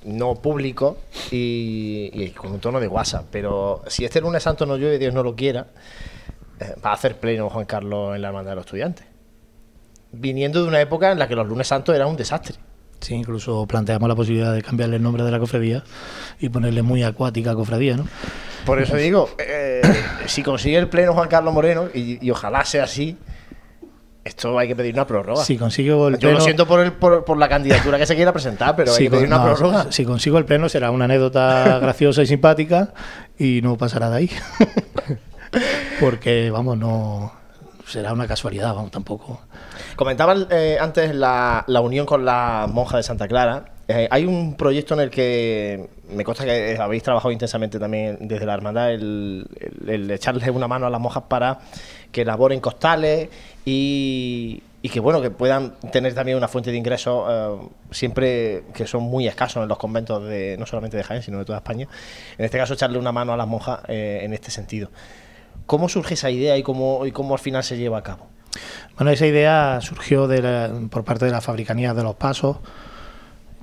no 0.03 0.35
público 0.35 0.97
y, 1.31 2.29
con 2.31 2.51
un 2.51 2.59
tono 2.59 2.79
de 2.79 2.87
WhatsApp, 2.87 3.25
pero 3.31 3.81
si 3.87 4.05
este 4.05 4.21
lunes 4.21 4.43
santo 4.43 4.65
no 4.65 4.77
llueve, 4.77 4.99
Dios 4.99 5.13
no 5.13 5.23
lo 5.23 5.35
quiera, 5.35 5.67
eh, 5.67 5.69
va 6.83 6.91
a 6.91 6.93
hacer 6.93 7.17
pleno 7.17 7.49
Juan 7.49 7.65
Carlos 7.65 8.15
en 8.15 8.21
la 8.21 8.29
hermandad 8.29 8.51
de 8.51 8.55
los 8.55 8.65
estudiantes. 8.65 9.05
Viniendo 10.11 10.61
de 10.61 10.67
una 10.67 10.79
época 10.79 11.11
en 11.11 11.19
la 11.19 11.27
que 11.27 11.35
los 11.35 11.47
lunes 11.47 11.67
santos 11.67 11.95
eran 11.95 12.07
un 12.07 12.15
desastre. 12.15 12.55
Sí, 13.01 13.13
incluso 13.13 13.67
planteamos 13.67 14.07
la 14.07 14.15
posibilidad 14.15 14.53
de 14.53 14.63
cambiarle 14.63 14.95
el 14.95 15.03
nombre 15.03 15.23
de 15.23 15.31
la 15.31 15.39
cofradía 15.39 15.83
y 16.39 16.49
ponerle 16.49 16.81
muy 16.81 17.03
acuática 17.03 17.53
cofradía, 17.53 17.97
¿no? 17.97 18.07
Por 18.65 18.81
eso 18.81 18.95
digo, 18.95 19.29
eh, 19.37 19.81
si 20.25 20.41
consigue 20.41 20.77
el 20.77 20.87
pleno 20.89 21.13
Juan 21.13 21.29
Carlos 21.29 21.53
Moreno, 21.53 21.87
y, 21.93 22.29
ojalá 22.31 22.65
sea 22.65 22.85
así, 22.85 23.15
esto 24.23 24.57
hay 24.57 24.67
que 24.67 24.75
pedir 24.75 24.95
una 24.95 25.05
prórroga. 25.05 25.43
Si 25.43 25.55
consigo 25.55 26.07
el 26.07 26.17
Yo 26.17 26.31
lo 26.31 26.41
siento 26.41 26.65
por, 26.65 26.79
el, 26.79 26.93
por, 26.93 27.37
la 27.37 27.47
candidatura 27.47 27.99
que 27.99 28.07
se 28.07 28.15
quiera 28.15 28.33
presentar, 28.33 28.75
pero 28.75 28.91
hay 28.91 29.03
que 29.03 29.11
pedir 29.11 29.27
una 29.27 29.43
prórroga. 29.43 29.91
Si, 29.91 30.03
consigo 30.03 30.39
el 30.39 30.45
pleno 30.45 30.67
será 30.67 30.89
una 30.89 31.05
anécdota 31.05 31.77
graciosa 31.79 32.23
y 32.23 32.25
simpática 32.25 32.93
y 33.37 33.61
no 33.61 33.77
pasará 33.77 34.09
de 34.09 34.17
ahí. 34.17 34.31
Porque, 35.99 36.49
vamos, 36.51 36.77
no 36.77 37.31
será 37.85 38.13
una 38.13 38.27
casualidad, 38.27 38.73
vamos, 38.73 38.91
tampoco. 38.91 39.41
Comentaba 39.95 40.35
eh, 40.49 40.77
antes 40.79 41.13
la, 41.15 41.63
la, 41.67 41.81
unión 41.81 42.05
con 42.05 42.25
la 42.25 42.67
monja 42.71 42.97
de 42.97 43.03
Santa 43.03 43.27
Clara. 43.27 43.65
Eh, 43.87 44.07
hay 44.09 44.25
un 44.25 44.55
proyecto 44.55 44.95
en 44.95 44.99
el 45.01 45.09
que 45.11 45.87
me 46.09 46.23
consta 46.23 46.43
que 46.43 46.77
habéis 46.79 47.03
trabajado 47.03 47.31
intensamente 47.31 47.79
también 47.79 48.17
desde 48.21 48.45
la 48.45 48.55
hermandad, 48.55 48.91
el, 48.91 49.47
el, 49.87 50.09
echarles 50.09 50.49
una 50.49 50.67
mano 50.67 50.87
a 50.87 50.89
las 50.89 50.99
monjas 50.99 51.23
para 51.27 51.59
que 52.11 52.21
elaboren 52.21 52.59
costales 52.59 53.29
y, 53.63 54.63
y 54.81 54.89
que 54.89 54.99
bueno 54.99 55.21
que 55.21 55.29
puedan 55.29 55.75
tener 55.91 56.15
también 56.15 56.37
una 56.37 56.47
fuente 56.47 56.71
de 56.71 56.77
ingresos 56.77 57.27
eh, 57.29 57.67
siempre 57.91 58.63
que 58.73 58.87
son 58.87 59.03
muy 59.03 59.27
escasos 59.27 59.61
en 59.61 59.69
los 59.69 59.77
conventos 59.77 60.23
de 60.23 60.55
no 60.57 60.65
solamente 60.65 60.97
de 60.97 61.03
Jaén 61.03 61.21
sino 61.21 61.39
de 61.39 61.45
toda 61.45 61.59
España 61.59 61.87
en 62.37 62.45
este 62.45 62.57
caso 62.57 62.73
echarle 62.73 62.97
una 62.97 63.11
mano 63.11 63.33
a 63.33 63.37
las 63.37 63.47
monjas 63.47 63.81
en 63.87 64.33
este 64.33 64.49
sentido 64.49 64.89
¿Cómo 65.65 65.89
surge 65.89 66.13
esa 66.13 66.29
idea 66.29 66.57
y 66.57 66.63
cómo, 66.63 67.05
y 67.05 67.11
cómo 67.11 67.33
al 67.33 67.39
final 67.39 67.63
se 67.63 67.77
lleva 67.77 67.97
a 67.97 68.03
cabo? 68.03 68.27
Bueno, 68.97 69.11
esa 69.11 69.27
idea 69.27 69.79
surgió 69.81 70.29
por 70.89 71.03
parte 71.03 71.25
de 71.25 71.31
la 71.31 71.41
Fabricanía 71.41 71.93
de 71.93 72.03
los 72.03 72.15
Pasos, 72.15 72.57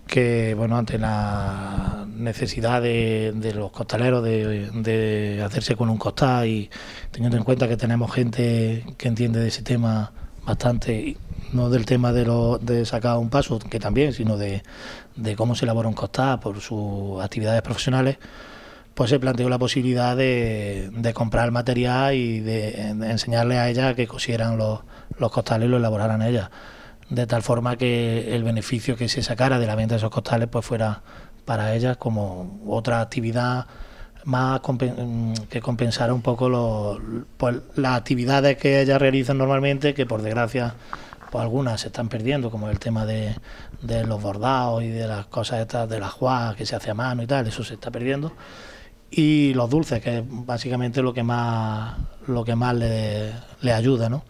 que 0.07 0.55
bueno, 0.55 0.77
ante 0.77 0.99
la 0.99 2.05
necesidad 2.09 2.83
de, 2.83 3.53
los 3.55 3.71
costaleros 3.71 4.23
de, 4.23 5.43
hacerse 5.45 5.75
con 5.75 5.89
un 5.89 5.97
costal 5.97 6.47
y 6.47 6.71
teniendo 7.11 7.39
en 7.39 7.45
cuenta 7.45 7.69
que 7.69 7.77
tenemos 7.77 8.13
gente 8.13 8.85
que 8.99 9.09
entiende 9.09 9.41
de 9.41 9.49
ese 9.49 9.63
tema 9.63 10.13
bastante, 10.45 11.17
no 11.53 11.71
del 11.71 11.87
tema 11.87 12.13
de, 12.13 12.27
lo, 12.27 12.59
de 12.59 12.85
sacar 12.85 13.17
un 13.17 13.31
paso, 13.31 13.59
que 13.59 13.79
también, 13.79 14.13
sino 14.13 14.37
de, 14.37 14.63
de 15.17 15.37
cómo 15.37 15.55
se 15.55 15.65
elabora 15.65 15.89
un 15.89 15.95
costal 15.95 16.41
por 16.41 16.61
sus 16.61 17.23
actividades 17.23 17.63
profesionales, 17.63 18.19
pues 18.95 19.11
se 19.11 19.19
planteó 19.19 19.49
la 19.49 19.59
posibilidad 19.59 20.17
de, 20.17 21.13
comprar 21.15 21.47
el 21.47 21.53
material 21.53 22.15
y 22.15 22.41
de, 22.41 22.89
enseñarle 22.89 23.59
a 23.59 23.69
ella 23.69 23.95
que 23.95 24.07
cosieran 24.07 24.59
los, 24.59 24.81
los 25.19 25.31
costales 25.31 25.67
y 25.67 25.71
lo 25.71 25.79
elaboraran 25.79 26.23
ella. 26.23 26.51
De 27.09 27.27
tal 27.27 27.43
forma 27.43 27.77
que 27.77 28.35
el 28.35 28.45
beneficio 28.45 28.97
que 28.97 29.09
se 29.09 29.23
sacara 29.23 29.59
de 29.59 29.67
la 29.67 29.75
venta 29.75 29.95
de 29.95 29.99
esos 29.99 30.11
costales 30.11 30.49
pues 30.49 30.65
fuera 30.65 31.03
para 31.45 31.75
ellas 31.75 31.97
como 31.97 32.61
otra 32.67 33.01
actividad 33.01 33.67
más 34.25 34.61
que 35.49 35.61
compensara 35.61 36.15
un 36.15 36.23
poco 36.23 36.49
los, 36.49 37.01
pues, 37.37 37.57
las 37.75 37.99
actividades 37.99 38.57
que 38.57 38.81
ellas 38.81 39.01
realizan 39.01 39.37
normalmente, 39.37 39.95
que 39.95 40.07
por 40.07 40.23
desgracia 40.23 40.75
pues 41.31 41.43
algunas 41.43 41.81
se 41.81 41.89
están 41.89 42.09
perdiendo, 42.09 42.51
como 42.51 42.69
el 42.69 42.79
tema 42.79 43.07
de, 43.07 43.35
de 43.81 44.05
los 44.05 44.23
bordados 44.23 44.83
y 44.83 44.89
de 44.89 45.09
las 45.09 45.27
cosas 45.27 45.61
estas 45.61 45.89
de 45.89 45.99
la 45.99 46.09
juá 46.09 46.55
que 46.57 46.67
se 46.67 46.77
hace 46.77 46.91
a 46.91 46.95
mano 46.95 47.23
y 47.23 47.27
tal, 47.27 47.47
eso 47.47 47.65
se 47.65 47.75
está 47.75 47.91
perdiendo 47.91 48.33
y 49.13 49.53
los 49.55 49.69
dulces, 49.69 50.01
que 50.01 50.19
es 50.19 50.25
básicamente 50.27 51.03
lo 51.03 51.13
que 51.13 51.23
más, 51.23 51.97
lo 52.27 52.45
que 52.45 52.57
más 52.57 52.75
le, 52.75 53.33
le 53.61 53.73
ayuda, 53.73 54.09
¿no? 54.09 54.25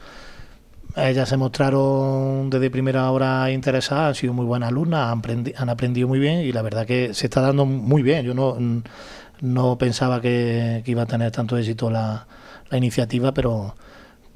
Ellas 0.96 1.28
se 1.28 1.38
mostraron 1.38 2.50
desde 2.50 2.70
primera 2.70 3.10
hora 3.10 3.50
interesadas, 3.50 4.08
han 4.08 4.14
sido 4.14 4.34
muy 4.34 4.44
buenas 4.44 4.68
alumnas, 4.68 5.16
han, 5.56 5.68
aprendido 5.70 6.06
muy 6.06 6.18
bien 6.18 6.40
y 6.40 6.52
la 6.52 6.60
verdad 6.60 6.86
que 6.86 7.14
se 7.14 7.26
está 7.26 7.40
dando 7.40 7.64
muy 7.64 8.02
bien. 8.02 8.26
Yo 8.26 8.34
no, 8.34 8.58
no 9.40 9.78
pensaba 9.78 10.20
que, 10.20 10.82
iba 10.84 11.02
a 11.02 11.06
tener 11.06 11.30
tanto 11.30 11.56
éxito 11.56 11.90
la, 11.90 12.26
la, 12.68 12.76
iniciativa, 12.76 13.32
pero, 13.32 13.74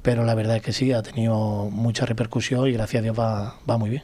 pero 0.01 0.23
la 0.23 0.33
verdad 0.33 0.55
es 0.55 0.63
que 0.63 0.73
sí, 0.73 0.91
ha 0.93 1.03
tenido 1.03 1.69
mucha 1.71 2.05
repercusión 2.07 2.67
y 2.67 2.71
gracias 2.71 3.01
a 3.01 3.03
Dios 3.03 3.19
va, 3.19 3.55
va 3.69 3.77
muy 3.77 3.91
bien. 3.91 4.03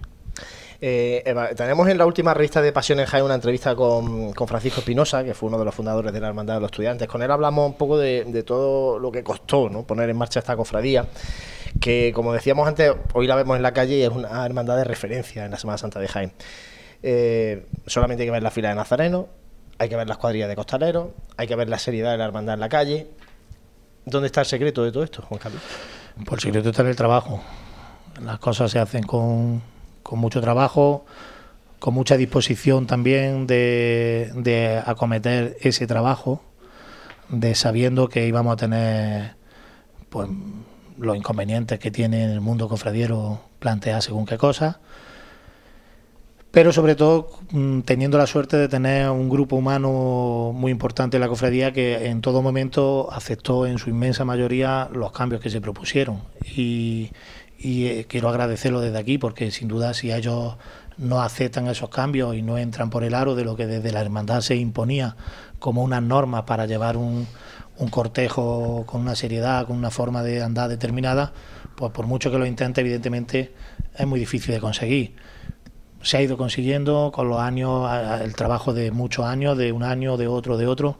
Eh, 0.85 1.23
tenemos 1.55 1.87
en 1.87 1.97
la 1.97 2.05
última 2.05 2.33
revista 2.33 2.61
de 2.61 2.73
Pasión 2.73 2.99
en 2.99 3.05
Jaén 3.05 3.23
una 3.23 3.35
entrevista 3.35 3.73
con, 3.73 4.33
Francisco 4.33 4.81
Espinosa, 4.81 5.23
que 5.23 5.33
fue 5.33 5.47
uno 5.47 5.57
de 5.57 5.63
los 5.63 5.73
fundadores 5.73 6.11
de 6.11 6.19
la 6.19 6.27
Hermandad 6.27 6.55
de 6.55 6.59
los 6.59 6.71
Estudiantes. 6.71 7.07
Con 7.07 7.23
él 7.23 7.31
hablamos 7.31 7.67
un 7.67 7.77
poco 7.77 7.97
de, 7.97 8.43
todo 8.45 8.99
lo 8.99 9.09
que 9.09 9.23
costó 9.23 9.69
¿no? 9.69 9.83
poner 9.83 10.09
en 10.09 10.17
marcha 10.17 10.41
esta 10.41 10.57
cofradía, 10.57 11.05
que 11.79 12.11
como 12.13 12.33
decíamos 12.33 12.67
antes, 12.67 12.91
hoy 13.13 13.27
la 13.27 13.35
vemos 13.37 13.55
en 13.55 13.63
la 13.63 13.71
calle 13.71 13.95
y 13.95 14.01
es 14.01 14.09
una 14.09 14.45
hermandad 14.45 14.75
de 14.75 14.83
referencia 14.83 15.45
en 15.45 15.51
la 15.51 15.57
Semana 15.57 15.77
Santa 15.77 16.01
de 16.01 16.09
Jaén. 16.09 16.33
Eh, 17.01 17.65
solamente 17.87 18.23
hay 18.23 18.27
que 18.27 18.33
ver 18.33 18.43
la 18.43 18.51
fila 18.51 18.67
de 18.67 18.75
Nazareno, 18.75 19.29
hay 19.77 19.87
que 19.87 19.95
ver 19.95 20.09
las 20.09 20.17
cuadrillas 20.17 20.49
de 20.49 20.55
costaleros, 20.57 21.11
hay 21.37 21.47
que 21.47 21.55
ver 21.55 21.69
la 21.69 21.79
seriedad 21.79 22.11
de 22.11 22.17
la 22.17 22.25
hermandad 22.25 22.55
en 22.55 22.59
la 22.59 22.67
calle, 22.67 23.07
¿Dónde 24.05 24.25
está 24.27 24.41
el 24.41 24.47
secreto 24.47 24.83
de 24.83 24.91
todo 24.91 25.05
esto, 25.05 25.21
Juan 25.21 25.39
Carlos? 25.39 25.61
Pues 26.25 26.39
el 26.43 26.49
secreto 26.49 26.71
está 26.71 26.81
en 26.81 26.89
el 26.89 26.95
trabajo. 26.97 27.41
Las 28.21 28.37
cosas 28.39 28.69
se 28.69 28.79
hacen 28.79 29.03
con, 29.03 29.61
con 30.03 30.19
mucho 30.19 30.41
trabajo, 30.41 31.05
con 31.79 31.93
mucha 31.93 32.17
disposición 32.17 32.85
también 32.87 33.47
de, 33.47 34.31
de 34.35 34.81
acometer 34.85 35.57
ese 35.61 35.87
trabajo, 35.87 36.41
de 37.29 37.55
sabiendo 37.55 38.09
que 38.09 38.27
íbamos 38.27 38.53
a 38.53 38.57
tener 38.57 39.35
pues 40.09 40.29
los 40.99 41.17
inconvenientes 41.17 41.79
que 41.79 41.89
tiene 41.89 42.25
el 42.25 42.41
mundo 42.41 42.69
cofradiero 42.69 43.41
plantea 43.59 44.01
según 44.01 44.25
qué 44.25 44.37
cosas 44.37 44.77
pero 46.53 46.71
sobre 46.71 46.93
todo 46.93 47.31
mm, 47.49 47.79
teniendo 47.79 48.19
la 48.19 48.27
suerte 48.27 48.57
de 48.57 48.67
tener 48.67 49.09
un 49.09 49.27
grupo 49.27 49.55
humano 49.55 50.51
muy 50.53 50.71
importante 50.71 51.17
en 51.17 51.21
la 51.21 51.27
cofradía 51.27 51.73
que 51.73 52.09
en 52.09 52.21
todo 52.21 52.43
momento 52.43 53.11
aceptó 53.11 53.65
en 53.65 53.79
su 53.79 53.89
inmensa 53.89 54.23
mayoría 54.23 54.87
los 54.93 55.11
cambios 55.11 55.41
que 55.41 55.49
se 55.49 55.61
propusieron. 55.61 56.21
Y, 56.55 57.09
eh, 57.63 58.05
quiero 58.07 58.29
agradecerlo 58.29 58.81
desde 58.81 58.97
aquí 58.97 59.17
porque 59.17 59.51
sin 59.51 59.67
duda 59.67 59.93
si 59.93 60.11
ellos 60.11 60.57
no 60.97 61.21
aceptan 61.21 61.67
esos 61.67 61.89
cambios 61.89 62.35
y 62.35 62.41
no 62.41 62.57
entran 62.57 62.89
por 62.89 63.03
el 63.03 63.15
aro 63.15 63.35
de 63.35 63.45
lo 63.45 63.55
que 63.55 63.65
desde 63.65 63.91
la 63.91 64.01
hermandad 64.01 64.41
se 64.41 64.55
imponía 64.55 65.15
como 65.59 65.81
unas 65.81 66.03
normas 66.03 66.43
para 66.43 66.65
llevar 66.65 66.97
un, 66.97 67.25
un 67.77 67.89
cortejo 67.89 68.83
con 68.85 69.01
una 69.01 69.15
seriedad, 69.15 69.65
con 69.65 69.77
una 69.77 69.91
forma 69.91 70.23
de 70.23 70.43
andar 70.43 70.69
determinada, 70.69 71.33
pues 71.75 71.91
por 71.91 72.05
mucho 72.05 72.31
que 72.31 72.37
lo 72.37 72.45
intente, 72.45 72.81
evidentemente 72.81 73.53
es 73.95 74.07
muy 74.07 74.19
difícil 74.19 74.53
de 74.53 74.59
conseguir 74.59 75.15
se 76.03 76.17
ha 76.17 76.21
ido 76.21 76.37
consiguiendo 76.37 77.11
con 77.13 77.29
los 77.29 77.39
años, 77.39 77.89
el 78.21 78.35
trabajo 78.35 78.73
de 78.73 78.91
muchos 78.91 79.25
años, 79.25 79.57
de 79.57 79.71
un 79.71 79.83
año, 79.83 80.17
de 80.17 80.27
otro, 80.27 80.57
de 80.57 80.67
otro, 80.67 80.97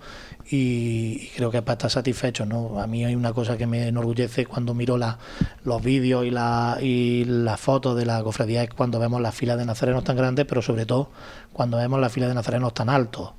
y, 0.50 1.28
creo 1.36 1.52
que 1.52 1.62
para 1.62 1.74
estar 1.74 1.92
satisfecho. 1.92 2.46
¿no? 2.46 2.80
A 2.80 2.88
mí 2.88 3.04
hay 3.04 3.16
una 3.16 3.34
cosa 3.34 3.58
que 3.58 3.68
me 3.68 3.88
enorgullece 3.88 4.46
cuando 4.46 4.74
miro 4.74 4.98
la, 4.98 5.20
los 5.66 5.84
vídeos 5.84 6.26
y, 6.26 6.32
la, 6.32 6.78
y 6.82 7.26
las 7.26 7.60
fotos 7.60 7.98
de 7.98 8.06
la 8.06 8.24
cofradía, 8.24 8.64
es 8.64 8.70
cuando 8.70 8.98
vemos 8.98 9.22
las 9.22 9.36
filas 9.36 9.58
de 9.58 9.66
nazarenos 9.66 10.04
tan 10.06 10.16
grandes, 10.16 10.46
pero 10.46 10.62
sobre 10.62 10.86
todo 10.86 11.10
cuando 11.52 11.78
vemos 11.78 12.00
las 12.00 12.12
filas 12.12 12.30
de 12.30 12.36
nazarenos 12.36 12.74
tan 12.74 12.90
altos, 12.90 13.34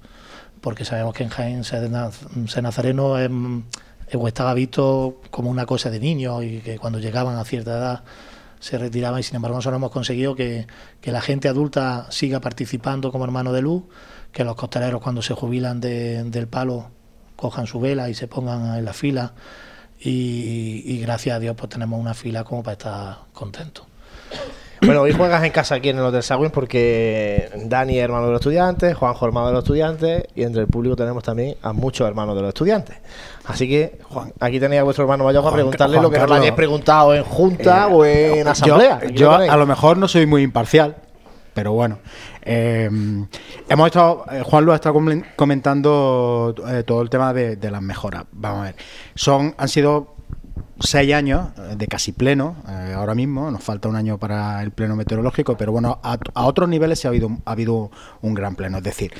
porque 0.61 0.85
sabemos 0.85 1.14
que 1.14 1.24
en 1.24 1.31
Jaén 1.31 1.64
ser, 1.64 1.90
nazareno 1.90 3.18
es, 3.18 3.31
estaba 4.27 4.53
visto 4.53 5.20
como 5.31 5.50
una 5.50 5.64
cosa 5.64 5.90
de 5.90 5.98
niños 5.98 6.44
y 6.44 6.59
que 6.59 6.79
cuando 6.79 6.98
llegaban 6.98 7.37
a 7.37 7.44
cierta 7.44 7.72
edad 7.72 8.05
se 8.64 8.79
retiraba 8.79 9.20
y 9.20 9.22
sin 9.22 9.37
embargo 9.37 9.59
nosotros 9.59 9.77
hemos 9.77 9.90
conseguido 9.90 10.35
que, 10.35 10.66
la 11.03 11.20
gente 11.20 11.48
adulta 11.48 12.07
siga 12.11 12.40
participando 12.40 13.12
como 13.12 13.27
hermano 13.27 13.53
de 13.53 13.61
luz, 13.61 13.83
que 14.33 14.42
los 14.42 14.57
costaleros 14.57 15.03
cuando 15.03 15.20
se 15.20 15.35
jubilan 15.35 15.83
del 15.83 16.48
palo 16.48 16.88
cojan 17.37 17.66
su 17.66 17.79
vela 17.79 18.09
y 18.09 18.14
se 18.14 18.27
pongan 18.27 18.79
en 18.79 18.87
la 18.87 18.94
fila 18.94 19.35
y, 20.00 20.98
gracias 21.03 21.37
a 21.37 21.40
Dios 21.40 21.57
pues 21.59 21.68
tenemos 21.68 22.00
una 22.00 22.14
fila 22.14 22.42
como 22.44 22.62
para 22.62 22.72
estar 22.72 23.18
contentos. 23.35 23.85
Bueno, 24.85 25.01
hoy 25.01 25.12
juegas 25.12 25.42
en 25.44 25.51
casa 25.51 25.77
aquí 25.77 25.88
en 25.88 25.99
el 25.99 26.05
Hotel 26.05 26.23
Sagüen 26.23 26.51
porque 26.51 27.49
Dani 27.64 27.99
es 27.99 28.05
hermano 28.05 28.27
de 28.27 28.33
los 28.33 28.40
estudiantes, 28.40 28.94
Juanjo 28.94 29.25
hermano 29.27 29.47
de 29.47 29.53
los 29.55 29.64
estudiantes 29.64 30.25
y 30.35 30.42
entre 30.42 30.62
el 30.62 30.68
público 30.68 30.94
tenemos 30.94 31.23
también 31.23 31.57
a 31.62 31.73
muchos 31.73 32.07
hermanos 32.07 32.35
de 32.37 32.42
los 32.42 32.49
estudiantes. 32.49 32.97
Así 33.47 33.68
que, 33.68 33.99
Juan, 34.03 34.33
aquí 34.40 34.61
tenéis 34.61 34.81
a 34.81 34.85
vuestro 34.85 35.05
hermano 35.05 35.25
mayor 35.25 35.42
para 35.42 35.55
preguntarle 35.55 36.01
lo 36.01 36.11
que 36.11 36.18
no 36.18 36.27
le 36.27 36.35
hayáis 36.35 36.53
preguntado 36.53 37.14
en 37.14 37.25
junta 37.25 37.88
eh, 37.88 37.92
o 37.92 38.05
en 38.05 38.47
asamblea. 38.47 39.01
Yo, 39.12 39.33
a 39.33 39.57
lo 39.57 39.66
mejor 39.66 39.97
no 39.97 40.07
soy 40.07 40.27
muy 40.27 40.42
imparcial, 40.42 40.97
pero 41.55 41.73
bueno. 41.73 41.99
Eh, 42.42 42.90
hemos 43.68 43.87
estado, 43.87 44.27
eh, 44.31 44.42
Juan 44.44 44.66
lo 44.66 44.73
ha 44.73 44.75
estado 44.75 45.01
comentando 45.37 46.55
todo 46.87 47.01
el 47.01 47.09
tema 47.09 47.33
de, 47.33 47.57
de, 47.57 47.70
las 47.70 47.81
mejoras. 47.81 48.25
Vamos 48.33 48.61
a 48.61 48.64
ver. 48.64 48.77
Son, 49.14 49.55
han 49.57 49.68
sido 49.68 50.13
seis 50.80 51.14
años 51.14 51.48
eh, 51.56 51.74
de 51.76 51.87
casi 51.87 52.12
pleno 52.12 52.56
eh, 52.68 52.92
ahora 52.94 53.14
mismo, 53.14 53.50
nos 53.50 53.62
falta 53.62 53.88
un 53.88 53.96
año 53.96 54.18
para 54.18 54.62
el 54.62 54.70
pleno 54.70 54.96
meteorológico, 54.96 55.56
pero 55.56 55.72
bueno, 55.72 56.00
a, 56.02 56.18
otros 56.44 56.68
niveles 56.68 56.98
se 56.98 57.08
ha 57.08 57.10
habido, 57.10 57.30
ha 57.44 57.52
habido 57.52 57.90
un 58.22 58.34
gran 58.34 58.56
pleno. 58.56 58.78
Es 58.78 58.84
decir, 58.84 59.12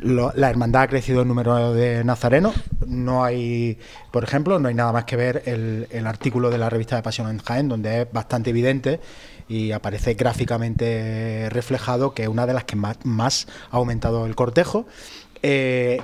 la 0.00 0.50
hermandad 0.50 0.82
ha 0.82 0.88
crecido 0.88 1.22
el 1.22 1.28
número 1.28 1.72
de 1.72 2.04
nazarenos, 2.04 2.54
no 2.86 3.24
hay, 3.24 3.78
por 4.10 4.24
ejemplo, 4.24 4.58
no 4.58 4.68
hay 4.68 4.74
nada 4.74 4.92
más 4.92 5.04
que 5.04 5.16
ver 5.16 5.42
el, 5.46 6.06
artículo 6.06 6.48
de 6.50 6.58
la 6.58 6.70
revista 6.70 6.96
de 6.96 7.02
Pasión 7.02 7.28
en 7.28 7.38
Jaén, 7.38 7.68
donde 7.68 8.02
es 8.02 8.12
bastante 8.12 8.50
evidente 8.50 9.00
y 9.48 9.72
aparece 9.72 10.14
gráficamente 10.14 11.48
reflejado 11.50 12.14
que 12.14 12.22
es 12.22 12.28
una 12.28 12.46
de 12.46 12.54
las 12.54 12.64
que 12.64 12.76
más, 12.76 13.46
ha 13.70 13.76
aumentado 13.76 14.26
el 14.26 14.34
cortejo. 14.34 14.86
Eh, 15.42 16.00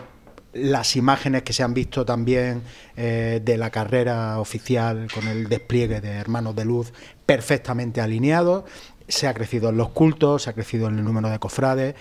las 0.54 0.96
imágenes 0.96 1.42
que 1.42 1.52
se 1.52 1.62
han 1.62 1.74
visto 1.74 2.04
también 2.04 2.62
eh, 2.96 3.40
de 3.44 3.58
la 3.58 3.70
carrera 3.70 4.38
oficial 4.38 5.08
con 5.12 5.26
el 5.26 5.48
despliegue 5.48 6.00
de 6.00 6.10
Hermanos 6.10 6.54
de 6.54 6.64
Luz 6.64 6.92
perfectamente 7.26 8.00
alineados. 8.00 8.64
Se 9.08 9.26
ha 9.26 9.34
crecido 9.34 9.70
en 9.70 9.76
los 9.76 9.90
cultos, 9.90 10.44
se 10.44 10.50
ha 10.50 10.52
crecido 10.52 10.88
en 10.88 10.98
el 10.98 11.04
número 11.04 11.28
de 11.28 11.38
cofrades, 11.38 11.94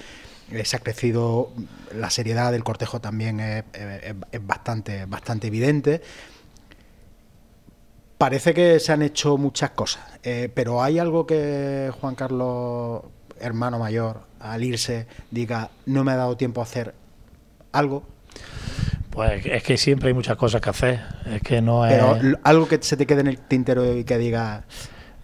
eh, 0.52 0.66
se 0.66 0.78
ha 0.78 0.80
crecido 0.80 1.52
la 1.96 2.10
seriedad 2.10 2.52
del 2.52 2.64
cortejo 2.64 3.02
también 3.02 3.40
es, 3.40 3.64
bastante, 4.42 5.06
bastante 5.06 5.48
evidente. 5.48 6.02
Parece 8.18 8.54
que 8.54 8.80
se 8.80 8.94
han 8.94 9.02
hecho 9.02 9.38
muchas 9.38 9.72
cosas, 9.72 10.04
eh, 10.24 10.50
pero 10.54 10.82
hay 10.82 11.00
algo 11.00 11.26
que 11.26 11.92
Juan 12.00 12.16
Carlos, 12.16 13.02
hermano 13.40 13.80
mayor, 13.80 14.22
al 14.40 14.64
irse, 14.64 15.08
diga, 15.32 15.72
no 15.88 16.04
me 16.06 16.14
ha 16.14 16.16
dado 16.16 16.38
tiempo 16.38 16.62
a 16.62 16.64
hacer 16.64 16.94
algo 17.74 18.04
pues 19.14 19.46
es 19.46 19.64
que 19.64 19.78
siempre 19.78 20.08
hay 20.08 20.14
muchas 20.14 20.38
cosas 20.38 20.60
que 20.60 20.70
hacer. 20.70 21.00
Es 21.32 21.42
que 21.42 21.62
no 21.62 21.86
Pero 21.88 22.18
algo 22.44 22.68
que 22.68 22.80
se 22.82 22.98
te 22.98 23.06
quede 23.06 23.22
en 23.22 23.28
el 23.28 23.38
tintero 23.38 23.96
y 23.96 24.04
que 24.04 24.18
diga. 24.18 24.64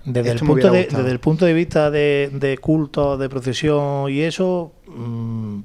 Desde, 0.05 0.31
el 0.31 0.39
punto, 0.39 0.71
de, 0.71 0.85
desde 0.85 1.11
el 1.11 1.19
punto 1.19 1.45
de 1.45 1.53
vista 1.53 1.91
de, 1.91 2.57
culto, 2.61 3.17
de 3.17 3.29
procesión 3.29 4.09
y 4.09 4.21
eso, 4.21 4.71
mm, 4.87 5.59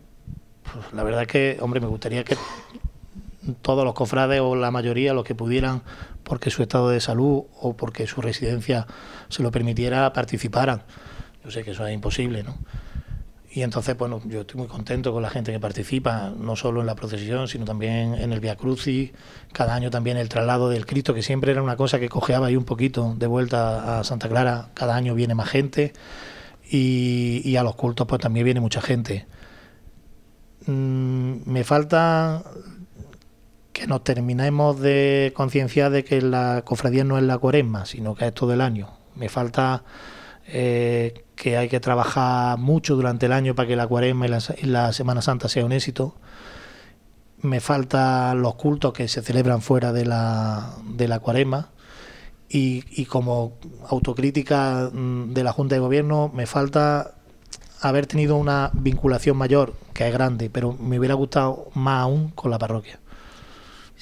pues 0.64 0.92
la 0.92 1.02
verdad 1.02 1.22
es 1.22 1.28
que, 1.28 1.56
hombre, 1.60 1.80
me 1.80 1.86
gustaría 1.86 2.24
que 2.24 2.36
todos 3.62 3.84
los 3.84 3.94
cofrades 3.94 4.40
o 4.40 4.56
la 4.56 4.70
mayoría, 4.70 5.14
los 5.14 5.24
que 5.24 5.34
pudieran, 5.34 5.82
porque 6.24 6.50
su 6.50 6.62
estado 6.62 6.90
de 6.90 7.00
salud 7.00 7.44
o 7.60 7.76
porque 7.76 8.06
su 8.06 8.20
residencia 8.20 8.86
se 9.28 9.42
lo 9.42 9.50
permitiera, 9.50 10.12
participaran. 10.12 10.82
Yo 11.44 11.50
sé 11.50 11.62
que 11.62 11.70
eso 11.70 11.86
es 11.86 11.94
imposible, 11.94 12.42
¿no? 12.42 12.56
Y 13.54 13.62
entonces, 13.62 13.96
bueno, 13.96 14.20
yo 14.24 14.40
estoy 14.40 14.58
muy 14.58 14.66
contento 14.66 15.12
con 15.12 15.22
la 15.22 15.30
gente 15.30 15.52
que 15.52 15.60
participa, 15.60 16.32
no 16.36 16.56
solo 16.56 16.80
en 16.80 16.86
la 16.86 16.96
procesión, 16.96 17.46
sino 17.46 17.64
también 17.64 18.14
en 18.14 18.32
el 18.32 18.40
Via 18.40 18.56
Crucis, 18.56 19.12
cada 19.52 19.76
año 19.76 19.90
también 19.90 20.16
el 20.16 20.28
traslado 20.28 20.70
del 20.70 20.86
Cristo, 20.86 21.14
que 21.14 21.22
siempre 21.22 21.52
era 21.52 21.62
una 21.62 21.76
cosa 21.76 22.00
que 22.00 22.08
cojeaba 22.08 22.48
ahí 22.48 22.56
un 22.56 22.64
poquito 22.64 23.14
de 23.16 23.28
vuelta 23.28 24.00
a 24.00 24.02
Santa 24.02 24.28
Clara, 24.28 24.70
cada 24.74 24.96
año 24.96 25.14
viene 25.14 25.36
más 25.36 25.48
gente 25.48 25.92
y, 26.68 27.54
a 27.54 27.62
los 27.62 27.76
cultos 27.76 28.08
pues 28.08 28.20
también 28.20 28.44
viene 28.44 28.58
mucha 28.58 28.80
gente. 28.80 29.24
Mm, 30.66 31.48
me 31.48 31.62
falta 31.62 32.42
que 33.72 33.86
nos 33.86 34.02
terminemos 34.02 34.80
de 34.80 35.32
concienciar 35.36 35.92
de 35.92 36.02
que 36.02 36.20
la 36.22 36.62
cofradía 36.64 37.04
no 37.04 37.18
es 37.18 37.22
la 37.22 37.38
cuaresma, 37.38 37.86
sino 37.86 38.16
que 38.16 38.26
es 38.26 38.34
todo 38.34 38.52
el 38.52 38.60
año. 38.60 38.88
Me 39.14 39.28
falta 39.28 39.84
eh, 40.48 41.23
que 41.36 41.56
hay 41.56 41.68
que 41.68 41.80
trabajar 41.80 42.58
mucho 42.58 42.96
durante 42.96 43.26
el 43.26 43.32
año 43.32 43.54
para 43.54 43.68
que 43.68 43.76
la 43.76 43.86
cuaresma 43.86 44.26
y 44.26 44.66
la, 44.66 44.92
Semana 44.92 45.22
Santa 45.22 45.48
sea 45.48 45.64
un 45.64 45.72
éxito. 45.72 46.14
Me 47.42 47.60
faltan 47.60 48.40
los 48.40 48.54
cultos 48.54 48.92
que 48.92 49.08
se 49.08 49.22
celebran 49.22 49.60
fuera 49.60 49.92
de 49.92 50.06
la, 50.06 50.74
de 50.84 51.08
la 51.08 51.18
cuaresma. 51.18 51.70
Y, 52.48 53.06
como 53.06 53.54
autocrítica 53.88 54.88
mm, 54.92 55.32
de 55.32 55.42
la 55.42 55.52
Junta 55.52 55.74
de 55.74 55.80
Gobierno, 55.80 56.30
me 56.32 56.46
falta 56.46 57.14
haber 57.80 58.06
tenido 58.06 58.36
una 58.36 58.70
vinculación 58.72 59.36
mayor, 59.36 59.74
que 59.92 60.06
es 60.06 60.12
grande, 60.12 60.50
pero 60.50 60.72
me 60.74 60.98
hubiera 60.98 61.14
gustado 61.14 61.70
más 61.74 62.02
aún 62.02 62.30
con 62.30 62.52
la 62.52 62.58
parroquia. 62.58 63.00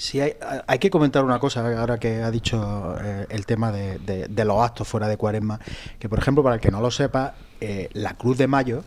Sí, 0.03 0.21
hay, 0.21 0.35
hay, 0.67 0.81
que 0.81 0.91
comentar 0.91 1.25
una 1.25 1.39
cosa 1.39 1.61
ahora 1.79 1.97
que 1.97 2.25
ha 2.25 2.31
dicho 2.33 2.97
eh, 3.01 3.25
el 3.29 3.47
tema 3.47 3.71
de, 3.71 4.29
los 4.45 4.61
actos 4.61 4.89
fuera 4.89 5.07
de 5.07 5.17
cuaresma, 5.17 5.61
que 6.01 6.09
por 6.09 6.19
ejemplo, 6.19 6.43
para 6.43 6.57
el 6.57 6.61
que 6.61 6.73
no 6.73 6.81
lo 6.81 6.91
sepa, 6.91 7.37
eh, 7.61 7.89
la 7.93 8.15
Cruz 8.15 8.37
de 8.37 8.49
Mayo, 8.49 8.83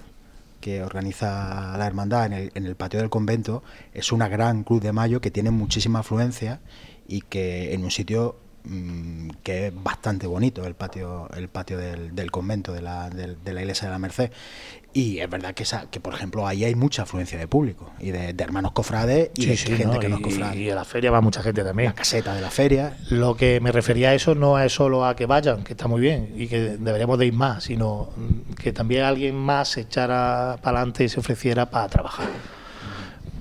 que 0.60 0.84
organiza 0.84 1.78
la 1.78 1.88
hermandad 1.88 2.26
en 2.26 2.34
el, 2.34 2.52
en 2.54 2.66
el 2.66 2.76
patio 2.76 3.00
del 3.00 3.10
convento, 3.10 3.64
es 3.94 4.12
una 4.12 4.28
gran 4.28 4.66
Cruz 4.66 4.82
de 4.82 4.92
Mayo 4.92 5.22
que 5.22 5.32
tiene 5.32 5.52
muchísima 5.52 6.00
afluencia 6.00 6.60
y 7.08 7.22
que 7.22 7.74
en 7.74 7.86
un 7.86 7.92
sitio 7.92 8.36
Mm, 8.68 9.30
que 9.44 9.68
es 9.68 9.84
bastante 9.84 10.26
bonito 10.26 10.66
el 10.66 10.74
patio 10.74 11.30
el 11.36 11.50
patio 11.50 11.78
del, 11.78 12.32
convento 12.32 12.74
de 12.74 12.82
la, 12.82 13.12
de, 13.12 13.54
la 13.54 13.62
iglesia 13.62 13.88
de 13.88 13.92
la 13.92 14.00
Merced. 14.00 14.32
Y 14.92 15.20
es 15.20 15.30
verdad 15.30 15.54
que, 15.54 15.66
que 15.92 16.00
por 16.00 16.14
ejemplo 16.16 16.48
ahí 16.48 16.64
hay 16.64 16.74
mucha 16.74 17.04
afluencia 17.04 17.38
de 17.38 17.48
público 17.48 17.92
y 18.00 18.12
de, 18.12 18.34
hermanos 18.40 18.72
cofrades 18.72 19.30
y 19.36 19.46
de 19.46 19.58
gente 19.58 20.00
que 20.00 20.10
no 20.10 20.18
es 20.18 20.56
y 20.56 20.70
a 20.70 20.76
la 20.76 20.86
feria 20.86 21.12
va 21.12 21.22
mucha 21.22 21.44
gente 21.44 21.64
también. 21.64 21.90
La 21.90 21.96
caseta 21.96 22.34
de 22.34 22.42
la 22.42 22.50
feria. 22.50 22.98
Lo 23.10 23.36
que 23.36 23.60
me 23.60 23.72
refería 23.72 24.10
a 24.10 24.14
eso 24.16 24.34
no 24.34 24.58
es 24.58 24.74
solo 24.74 25.06
a 25.06 25.16
que 25.16 25.28
vayan 25.28 25.64
que 25.64 25.74
está 25.74 25.88
muy 25.88 26.02
bien 26.02 26.34
y 26.36 26.48
que 26.48 26.78
deberíamos 26.78 27.20
de 27.20 27.28
ir 27.28 27.34
más 27.34 27.66
sino 27.66 28.10
que 28.62 28.74
también 28.74 29.04
alguien 29.04 29.36
más 29.36 29.70
se 29.70 29.82
echara 29.82 30.58
para 30.62 30.80
adelante 30.80 31.04
y 31.04 31.10
se 31.10 31.20
ofreciera 31.20 31.70
para 31.70 31.88
trabajar. 31.88 32.30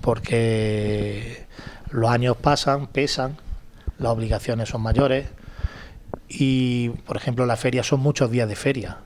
Porque 0.02 1.46
los 1.90 2.10
años 2.10 2.36
pasan 2.36 2.88
pesan 2.88 3.38
las 3.98 4.12
obligaciones 4.12 4.68
son 4.68 4.82
mayores 4.82 5.28
y, 6.28 6.90
por 7.06 7.16
ejemplo, 7.16 7.46
la 7.46 7.56
feria 7.56 7.82
son 7.82 8.00
muchos 8.00 8.30
días 8.30 8.48
de 8.48 8.56
feria 8.56 8.98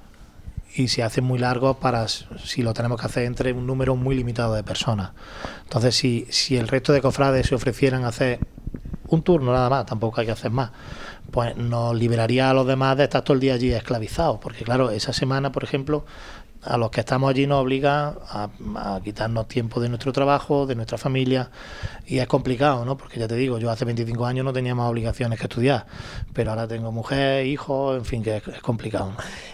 y 0.75 0.89
se 0.89 1.03
hacen 1.03 1.25
muy 1.25 1.39
largos 1.39 1.77
para 1.79 2.07
si 2.09 2.63
lo 2.63 2.75
tenemos 2.75 3.01
que 3.01 3.07
hacer 3.07 3.25
entre 3.25 3.53
un 3.53 3.67
número 3.67 3.97
muy 3.97 4.15
limitado 4.15 4.55
de 4.55 4.63
personas. 4.63 5.11
Entonces, 5.65 5.97
si, 5.97 6.27
si 6.31 6.57
el 6.57 6.69
resto 6.69 6.93
de 6.93 7.01
cofrades 7.01 7.47
se 7.47 7.55
ofrecieran 7.55 8.05
a 8.05 8.09
hacer 8.09 8.39
un 9.09 9.23
turno 9.23 9.53
nada 9.53 9.71
más, 9.71 9.87
tampoco 9.87 10.21
hay 10.21 10.27
que 10.27 10.33
hacer 10.33 10.51
más, 10.51 10.71
pues 11.31 11.57
nos 11.57 11.97
liberaría 11.97 12.51
a 12.51 12.55
los 12.55 12.67
demás 12.67 12.97
de 12.97 13.05
estar 13.05 13.23
todo 13.23 13.35
el 13.35 13.41
día 13.41 13.55
allí 13.55 13.73
esclavizados, 13.73 14.39
porque 14.39 14.65
claro, 14.65 14.91
esa 14.91 15.13
semana, 15.13 15.53
por 15.53 15.65
ejemplo, 15.65 16.05
a 16.69 16.77
los 16.77 16.91
que 16.91 17.01
estamos 17.01 17.31
allí 17.31 17.47
nos 17.47 17.63
obliga 17.63 18.15
a, 18.29 19.01
quitarnos 19.03 19.49
tiempo 19.49 19.81
de 19.81 19.89
nuestro 19.89 20.13
trabajo, 20.13 20.67
de 20.67 20.75
nuestra 20.75 20.99
familia, 20.99 21.51
y 22.07 22.19
es 22.19 22.27
complicado, 22.27 22.85
¿no? 22.85 22.97
Porque 22.97 23.19
ya 23.19 23.27
te 23.27 23.37
digo, 23.37 23.59
yo 23.59 23.71
hace 23.71 23.87
25 23.87 24.27
años 24.27 24.45
no 24.45 24.53
tenía 24.53 24.75
más 24.75 24.91
obligaciones 24.91 25.39
que 25.39 25.47
estudiar, 25.47 25.87
pero 26.35 26.51
ahora 26.51 26.69
tengo 26.69 26.93
mujer, 26.93 27.47
hijos, 27.47 27.97
en 27.97 28.05
fin, 28.05 28.23
que 28.23 28.37
es, 28.37 28.43
complicado. 28.61 29.13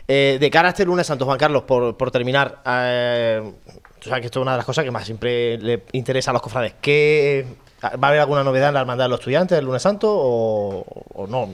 Eh, 0.09 0.39
de 0.41 0.51
cara 0.51 0.69
a 0.69 0.71
este 0.71 0.85
lunes, 0.85 1.07
Santo 1.07 1.25
Juan 1.25 1.39
Carlos, 1.39 1.63
por, 1.63 1.97
por 1.97 2.11
terminar, 2.11 2.63
eh, 2.67 3.53
tú 4.01 4.09
sabes 4.09 4.23
que 4.23 4.27
esto 4.27 4.41
es 4.41 4.43
una 4.43 4.53
de 4.53 4.59
las 4.59 4.67
cosas 4.67 4.85
que 4.85 4.91
más 4.91 5.05
siempre 5.05 5.57
le 5.59 5.85
interesa 5.93 6.33
a 6.33 6.35
los 6.35 6.43
cofrades. 6.43 6.75
¿Qué, 6.81 7.47
¿Va 7.83 8.09
a 8.09 8.09
haber 8.09 8.21
alguna 8.21 8.43
novedad 8.43 8.69
en 8.69 8.75
la 8.75 8.81
hermandad 8.81 9.05
de 9.05 9.11
los 9.11 9.21
estudiantes 9.21 9.57
el 9.57 9.65
lunes 9.65 9.83
santo 9.83 10.13
o, 10.13 11.27
no? 11.29 11.49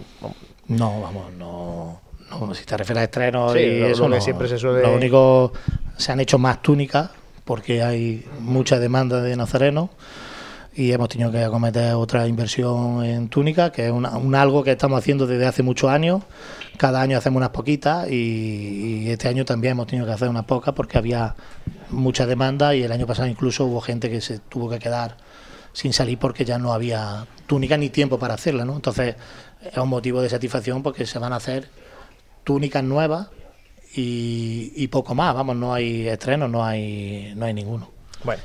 no? 0.68 1.00
vamos, 1.02 1.32
no 1.34 2.09
si 2.54 2.64
te 2.64 2.76
refieres 2.76 3.00
a 3.00 3.04
estrenos 3.04 3.56
y 3.56 3.82
eso, 3.82 4.08
no, 4.08 4.20
siempre 4.20 4.48
se 4.48 4.58
suele... 4.58 4.82
Lo 4.82 4.94
único, 4.94 5.52
se 5.96 6.12
han 6.12 6.20
hecho 6.20 6.38
más 6.38 6.62
túnicas 6.62 7.10
porque 7.44 7.82
hay 7.82 8.24
mucha 8.40 8.78
demanda 8.78 9.20
de 9.20 9.36
nazarenos 9.36 9.90
y 10.74 10.92
hemos 10.92 11.08
tenido 11.08 11.32
que 11.32 11.42
acometer 11.42 11.94
otra 11.94 12.26
inversión 12.28 13.04
en 13.04 13.28
túnica, 13.28 13.72
que 13.72 13.86
es 13.86 13.92
un 13.92 14.34
algo 14.34 14.62
que 14.62 14.70
estamos 14.70 14.98
haciendo 14.98 15.26
desde 15.26 15.46
hace 15.46 15.62
muchos 15.62 15.90
años. 15.90 16.22
Cada 16.76 17.02
año 17.02 17.18
hacemos 17.18 17.38
unas 17.38 17.50
poquitas 17.50 18.08
y, 18.08 19.04
y, 19.04 19.10
este 19.10 19.28
año 19.28 19.44
también 19.44 19.72
hemos 19.72 19.88
tenido 19.88 20.06
que 20.06 20.12
hacer 20.12 20.28
unas 20.28 20.44
pocas 20.44 20.72
porque 20.74 20.96
había 20.96 21.34
mucha 21.90 22.24
demanda 22.24 22.74
y 22.74 22.82
el 22.84 22.92
año 22.92 23.06
pasado 23.06 23.28
incluso 23.28 23.66
hubo 23.66 23.80
gente 23.80 24.08
que 24.08 24.20
se 24.20 24.38
tuvo 24.38 24.70
que 24.70 24.78
quedar 24.78 25.16
sin 25.72 25.92
salir 25.92 26.18
porque 26.18 26.44
ya 26.44 26.58
no 26.58 26.72
había 26.72 27.26
túnica 27.46 27.76
ni 27.76 27.90
tiempo 27.90 28.18
para 28.18 28.34
hacerla, 28.34 28.64
¿no? 28.64 28.76
Entonces 28.76 29.16
es 29.60 29.76
un 29.76 29.88
motivo 29.88 30.22
de 30.22 30.28
satisfacción 30.28 30.82
porque 30.82 31.06
se 31.06 31.18
van 31.18 31.32
a 31.32 31.36
hacer 31.36 31.68
túnicas 32.50 32.82
nuevas 32.82 33.28
y, 33.94 34.88
poco 34.88 35.14
más, 35.14 35.32
vamos, 35.36 35.54
no 35.54 35.72
hay 35.72 36.08
estrenos, 36.08 36.50
no 36.50 36.64
hay, 36.64 37.32
no 37.36 37.46
hay 37.46 37.54
ninguno. 37.54 37.88
Bueno. 38.24 38.42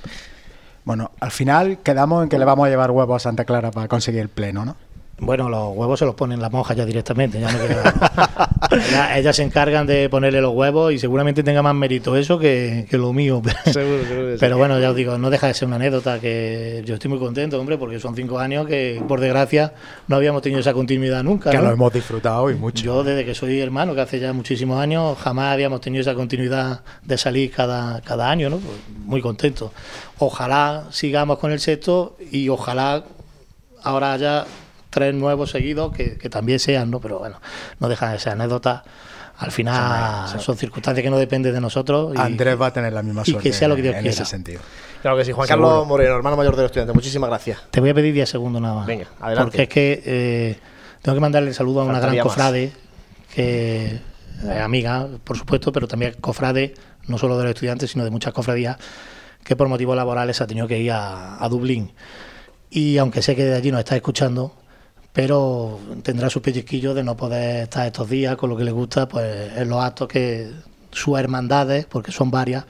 Bueno, 0.84 1.12
al 1.20 1.32
final 1.32 1.80
quedamos 1.80 2.22
en 2.22 2.30
que 2.30 2.38
le 2.38 2.46
vamos 2.46 2.68
a 2.68 2.70
llevar 2.70 2.92
huevos 2.92 3.16
a 3.16 3.20
Santa 3.24 3.46
Clara 3.46 3.72
para 3.72 3.88
conseguir 3.88 4.22
el 4.22 4.30
pleno, 4.30 4.64
¿no? 4.64 4.76
Bueno, 5.18 5.48
los 5.48 5.76
huevos 5.76 5.98
se 5.98 6.06
los 6.06 6.14
ponen 6.14 6.42
las 6.42 6.52
monjas 6.52 6.76
ya 6.76 6.86
directamente, 6.86 7.40
ya 7.40 7.50
no 7.50 7.60
ellas, 9.16 9.36
se 9.36 9.44
encargan 9.44 9.88
de 9.88 10.10
ponerle 10.10 10.42
los 10.42 10.54
huevos 10.54 10.92
y 10.92 11.00
seguramente 11.00 11.42
tenga 11.42 11.62
más 11.62 11.74
mérito 11.74 12.18
eso 12.18 12.38
que, 12.38 12.86
lo 12.92 13.14
mío. 13.14 13.42
Seguro, 13.66 14.04
seguro, 14.06 14.36
Pero 14.40 14.58
bueno, 14.58 14.80
ya 14.80 14.90
os 14.90 14.96
digo, 14.96 15.18
no 15.18 15.30
deja 15.30 15.48
de 15.48 15.54
ser 15.54 15.68
una 15.68 15.78
anécdota 15.78 16.20
que 16.20 16.84
yo 16.86 16.96
estoy 16.96 17.10
muy 17.10 17.20
contento, 17.20 17.60
hombre, 17.60 17.78
porque 17.78 18.00
son 18.00 18.16
cinco 18.16 18.40
años 18.40 18.68
que, 18.68 19.02
por 19.08 19.22
desgracia, 19.22 19.74
no 20.08 20.18
habíamos 20.18 20.42
tenido 20.42 20.60
esa 20.60 20.74
continuidad 20.74 21.24
nunca. 21.24 21.50
Que 21.50 21.58
lo 21.60 21.72
hemos 21.72 21.94
disfrutado 21.94 22.50
y 22.52 22.56
mucho. 22.56 22.84
Yo, 22.84 23.04
desde 23.04 23.24
que 23.24 23.34
soy 23.34 23.60
hermano, 23.60 23.96
que 23.96 24.02
hace 24.02 24.20
ya 24.20 24.34
muchísimos 24.34 24.80
años, 24.80 25.18
jamás 25.18 25.54
habíamos 25.54 25.80
tenido 25.80 26.02
esa 26.02 26.14
continuidad 26.14 26.82
de 27.04 27.18
salir 27.18 27.52
cada, 27.52 28.02
cada 28.02 28.30
año, 28.30 28.50
¿no? 28.50 28.58
Pues 28.58 28.78
muy 29.06 29.22
contento. 29.22 29.72
Ojalá 30.20 30.86
sigamos 30.92 31.40
con 31.40 31.52
el 31.52 31.60
sexto 31.60 32.18
y 32.32 32.50
ojalá 32.50 33.04
ahora 33.84 34.14
haya 34.14 34.46
tres 34.96 35.14
nuevos 35.14 35.52
seguidos 35.52 35.92
que, 35.94 36.30
también 36.30 36.58
sean, 36.58 36.90
¿no? 36.90 37.02
Pero 37.02 37.20
bueno, 37.20 37.42
no 37.82 37.90
dejan 37.90 38.14
de 38.14 38.20
ser 38.20 38.32
anécdotas. 38.32 38.82
Al 39.38 39.52
final 39.52 40.40
son, 40.40 40.56
circunstancias 40.56 41.04
que 41.04 41.10
no 41.10 41.18
dependen 41.18 41.54
de 41.54 41.60
nosotros. 41.60 42.14
Y, 42.16 42.18
Andrés 42.18 42.60
va 42.60 42.68
a 42.68 42.74
tener 42.74 42.94
la 42.94 43.04
misma 43.04 43.26
suerte 43.26 43.50
y 43.50 43.52
que 43.52 43.58
sea 43.58 43.68
lo 43.68 43.76
que 43.76 43.82
Dios 43.82 43.96
en 43.96 44.02
quiera. 44.04 44.14
ese 44.14 44.24
sentido. 44.24 44.62
Claro 45.02 45.18
que 45.18 45.26
sí. 45.26 45.34
Juan 45.34 45.50
Carlos 45.50 45.86
Moreno, 45.86 46.16
hermano 46.16 46.38
mayor 46.38 46.56
de 46.56 46.62
los 46.62 46.70
estudiantes, 46.70 46.96
muchísimas 46.96 47.30
gracias. 47.30 47.60
Te 47.72 47.82
voy 47.82 47.90
a 47.90 47.94
pedir 47.94 48.14
10 48.14 48.30
segundos 48.30 48.62
nada 48.62 48.76
más. 48.76 48.88
Venga, 48.88 49.08
adelante. 49.20 49.52
Porque 49.52 49.64
es 49.64 49.70
que 49.70 50.04
eh, 50.06 50.60
tengo 51.02 51.18
que 51.18 51.20
mandarle 51.20 51.50
el 51.50 51.56
saludo 51.56 51.82
a 51.82 51.84
una 51.84 52.00
gran 52.00 52.18
cofrade, 52.20 52.72
que 53.34 54.00
es 54.44 54.62
amiga, 54.62 55.10
por 55.26 55.38
supuesto, 55.38 55.74
pero 55.74 55.90
también 55.90 56.16
cofrade, 56.22 56.74
no 57.08 57.18
solo 57.18 57.38
de 57.38 57.44
los 57.44 57.50
estudiantes, 57.50 57.92
sino 57.92 58.06
de 58.06 58.12
muchas 58.12 58.34
cofradías, 58.34 58.78
que 59.44 59.58
por 59.58 59.68
motivos 59.68 59.98
laborales 59.98 60.40
ha 60.40 60.48
tenido 60.48 60.70
que 60.70 60.80
ir 60.80 60.94
a, 60.94 61.44
a 61.44 61.50
Dublín. 61.50 61.92
Y 62.70 62.98
aunque 63.00 63.22
sé 63.22 63.36
que 63.36 63.44
de 63.44 63.56
allí 63.56 63.70
nos 63.70 63.80
está 63.80 63.98
escuchando, 63.98 64.56
pero 65.16 65.80
tendrá 66.04 66.30
su 66.30 66.42
pellizquillo 66.42 66.94
de 66.94 67.02
no 67.02 67.16
poder 67.16 67.64
estar 67.64 67.88
estos 67.88 68.10
días 68.10 68.36
con 68.36 68.50
lo 68.50 68.58
que 68.58 68.66
le 68.66 68.72
gusta, 68.72 69.08
pues 69.08 69.56
en 69.56 69.70
los 69.70 69.82
actos 69.82 70.10
que 70.10 70.52
sus 70.92 71.18
hermandades, 71.18 71.86
porque 71.86 72.12
son 72.12 72.32
varias, 72.32 72.66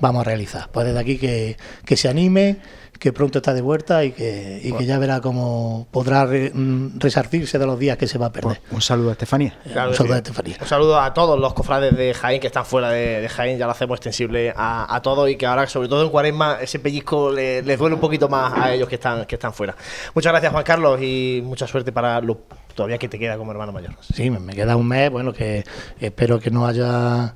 vamos 0.00 0.20
a 0.20 0.24
realizar. 0.24 0.68
Pues 0.70 0.86
desde 0.86 1.00
aquí 1.00 1.18
que, 1.18 1.56
que 1.84 1.96
se 1.96 2.08
anime, 2.08 2.58
que 2.98 3.12
pronto 3.12 3.38
está 3.38 3.54
de 3.54 3.60
vuelta 3.60 4.04
y 4.04 4.12
que, 4.12 4.60
y 4.62 4.72
que 4.72 4.84
ya 4.84 4.98
verá 4.98 5.20
cómo 5.20 5.86
podrá 5.90 6.26
mm, 6.26 6.98
resarcirse 6.98 7.58
de 7.58 7.66
los 7.66 7.78
días 7.78 7.96
que 7.96 8.06
se 8.06 8.18
va 8.18 8.26
a 8.26 8.32
perder. 8.32 8.60
Pues, 8.60 8.72
un 8.72 8.80
saludo 8.80 9.10
a 9.10 9.12
Estefanía. 9.12 9.56
un 9.64 9.94
saludo 9.94 10.14
a 10.14 10.16
Estefanía. 10.18 10.56
Un 10.60 10.66
saludo 10.66 11.00
a 11.00 11.14
todos 11.14 11.38
los 11.38 11.54
cofrades 11.54 11.96
de 11.96 12.12
Jaén 12.14 12.40
que 12.40 12.48
están 12.48 12.66
fuera 12.66 12.90
de, 12.90 13.28
Jaén, 13.28 13.58
ya 13.58 13.66
lo 13.66 13.72
hacemos 13.72 13.96
extensible 13.96 14.52
a, 14.56 14.94
a, 14.94 15.00
todos 15.02 15.30
y 15.30 15.36
que 15.36 15.46
ahora, 15.46 15.66
sobre 15.66 15.88
todo 15.88 16.02
en 16.02 16.10
Cuaresma, 16.10 16.58
ese 16.60 16.78
pellizco 16.78 17.30
les 17.30 17.78
duele 17.78 17.94
un 17.94 18.00
poquito 18.00 18.28
más 18.28 18.52
a 18.56 18.72
ellos 18.74 18.88
que 18.88 18.96
están, 18.96 19.24
que 19.26 19.36
están 19.36 19.52
fuera. 19.52 19.76
Muchas 20.14 20.32
gracias, 20.32 20.52
Juan 20.52 20.64
Carlos, 20.64 21.00
y 21.00 21.40
mucha 21.44 21.66
suerte 21.66 21.92
para 21.92 22.20
lo 22.20 22.40
todavía 22.74 22.98
que 22.98 23.08
te 23.08 23.18
queda 23.18 23.36
como 23.36 23.52
hermano 23.52 23.72
mayor. 23.72 23.92
Sí, 24.12 24.30
me 24.30 24.54
queda 24.54 24.76
un 24.76 24.86
mes, 24.86 25.10
bueno, 25.10 25.32
que 25.32 25.64
espero 26.00 26.38
que 26.38 26.50
no 26.50 26.66
haya 26.66 27.34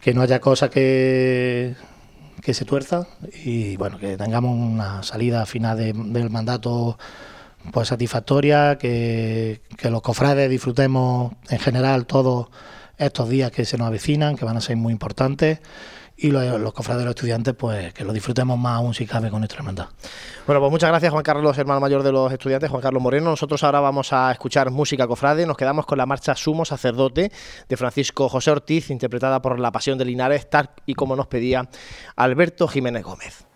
que 0.00 0.14
no 0.14 0.22
haya 0.22 0.40
cosas 0.40 0.70
que 0.70 1.74
que 2.42 2.54
se 2.54 2.64
tuerza 2.64 3.06
y 3.44 3.76
bueno, 3.76 3.98
que 3.98 4.16
tengamos 4.16 4.56
una 4.56 5.02
salida 5.02 5.46
final 5.46 5.76
del 5.76 6.30
mandato 6.30 6.98
pues 7.72 7.88
satisfactoria, 7.88 8.78
que, 8.78 9.62
que 9.76 9.90
los 9.90 10.02
cofrades 10.02 10.48
disfrutemos 10.48 11.32
en 11.48 11.58
general 11.58 12.06
todos 12.06 12.48
estos 12.98 13.28
días 13.28 13.50
que 13.50 13.64
se 13.64 13.76
nos 13.76 13.88
avecinan, 13.88 14.36
que 14.36 14.44
van 14.44 14.56
a 14.56 14.60
ser 14.60 14.76
muy 14.76 14.92
importantes 14.92 15.60
y 16.16 16.30
los, 16.30 16.60
los 16.60 16.72
cofrades 16.72 17.00
de 17.00 17.04
los 17.04 17.14
estudiantes, 17.14 17.54
pues 17.54 17.92
que 17.92 18.04
lo 18.04 18.12
disfrutemos 18.12 18.58
más 18.58 18.76
aún 18.76 18.94
si 18.94 19.06
cabe 19.06 19.30
con 19.30 19.40
nuestra 19.40 19.58
hermandad. 19.58 19.88
Bueno, 20.46 20.60
pues 20.60 20.70
muchas 20.70 20.90
gracias 20.90 21.12
Juan 21.12 21.22
Carlos, 21.22 21.58
hermano 21.58 21.80
mayor 21.80 22.02
de 22.02 22.12
los 22.12 22.32
estudiantes, 22.32 22.70
Juan 22.70 22.82
Carlos 22.82 23.02
Moreno. 23.02 23.30
Nosotros 23.30 23.62
ahora 23.64 23.80
vamos 23.80 24.12
a 24.12 24.32
escuchar 24.32 24.70
música 24.70 25.06
cofrade, 25.06 25.46
nos 25.46 25.56
quedamos 25.56 25.86
con 25.86 25.98
la 25.98 26.06
marcha 26.06 26.34
Sumo 26.34 26.64
Sacerdote 26.64 27.30
de 27.68 27.76
Francisco 27.76 28.28
José 28.28 28.50
Ortiz, 28.50 28.90
interpretada 28.90 29.42
por 29.42 29.58
La 29.58 29.72
Pasión 29.72 29.98
de 29.98 30.04
Linares, 30.04 30.48
tal 30.48 30.70
y 30.86 30.94
como 30.94 31.16
nos 31.16 31.26
pedía 31.26 31.68
Alberto 32.16 32.66
Jiménez 32.68 33.02
Gómez. 33.02 33.46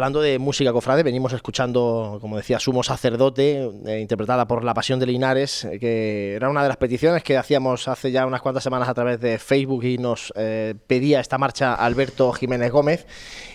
Hablando 0.00 0.22
de 0.22 0.38
música 0.38 0.72
cofrade. 0.72 1.02
Venimos 1.02 1.34
escuchando, 1.34 2.16
como 2.22 2.38
decía, 2.38 2.58
Sumo 2.58 2.82
Sacerdote, 2.82 3.70
eh, 3.86 4.00
interpretada 4.00 4.46
por 4.48 4.64
La 4.64 4.72
Pasión 4.72 4.98
de 4.98 5.04
Linares, 5.04 5.66
eh, 5.66 5.78
que 5.78 6.36
era 6.36 6.48
una 6.48 6.62
de 6.62 6.68
las 6.68 6.78
peticiones 6.78 7.22
que 7.22 7.36
hacíamos 7.36 7.86
hace 7.86 8.10
ya 8.10 8.24
unas 8.24 8.40
cuantas 8.40 8.64
semanas 8.64 8.88
a 8.88 8.94
través 8.94 9.20
de 9.20 9.38
Facebook 9.38 9.84
y 9.84 9.98
nos 9.98 10.32
pedía 10.86 11.20
esta 11.20 11.36
marcha 11.36 11.74
Alberto 11.74 12.32
Jiménez 12.32 12.72
Gómez. 12.72 13.06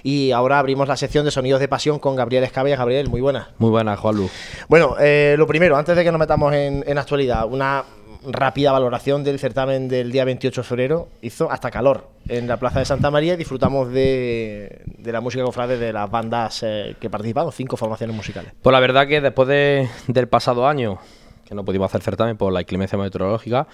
Y 0.04 0.32
ahora 0.34 0.60
abrimos 0.60 0.88
la 0.88 0.98
sección 0.98 1.26
de 1.26 1.32
Sonidos 1.32 1.60
de 1.60 1.68
Pasión 1.68 1.98
con 1.98 2.16
Gabriel 2.16 2.44
Escabia. 2.44 2.76
Gabriel, 2.76 3.10
muy 3.10 3.22
buena. 3.22 3.50
Muy 3.58 3.72
buena, 3.72 3.98
Juanlu. 3.98 4.30
Bueno, 4.70 4.96
lo 5.00 5.48
primero, 5.48 5.78
antes 5.78 5.96
de 5.96 6.04
que 6.04 6.12
nos 6.12 6.20
metamos 6.20 6.54
en, 6.54 6.84
en 6.86 6.98
actualidad, 7.00 7.48
una 7.48 7.86
rápida 8.28 8.72
valoración 8.72 9.24
del 9.24 9.40
certamen 9.40 9.88
del 9.88 10.12
día 10.12 10.26
28 10.26 10.62
de 10.62 10.68
febrero. 10.68 11.08
Hizo 11.22 11.50
hasta 11.50 11.72
calor 11.72 12.15
en 12.28 12.48
la 12.48 12.58
Plaza 12.58 12.80
de 12.80 12.86
Santa 12.86 13.12
María 13.12 13.38
disfrutamos 13.38 13.92
de, 13.92 14.84
la 15.04 15.22
música 15.22 15.44
cofrade 15.44 15.78
de 15.78 15.94
las 15.94 16.10
bandas 16.10 16.64
eh, 16.64 16.96
que 17.00 17.10
participaron, 17.10 17.52
cinco 17.52 17.78
formaciones 17.78 18.16
musicales. 18.16 18.54
Pues 18.62 18.72
la 18.72 18.80
verdad 18.80 19.08
que 19.08 19.22
después 19.22 19.48
del 19.48 20.28
pasado 20.28 20.68
año, 20.68 21.00
que 21.46 21.54
no 21.54 21.64
pudimos 21.64 21.86
hacer 21.86 22.02
certamen 22.02 22.38
por 22.38 22.52
la 22.52 22.62
inclemencia 22.62 22.98
meteorológica. 22.98 23.68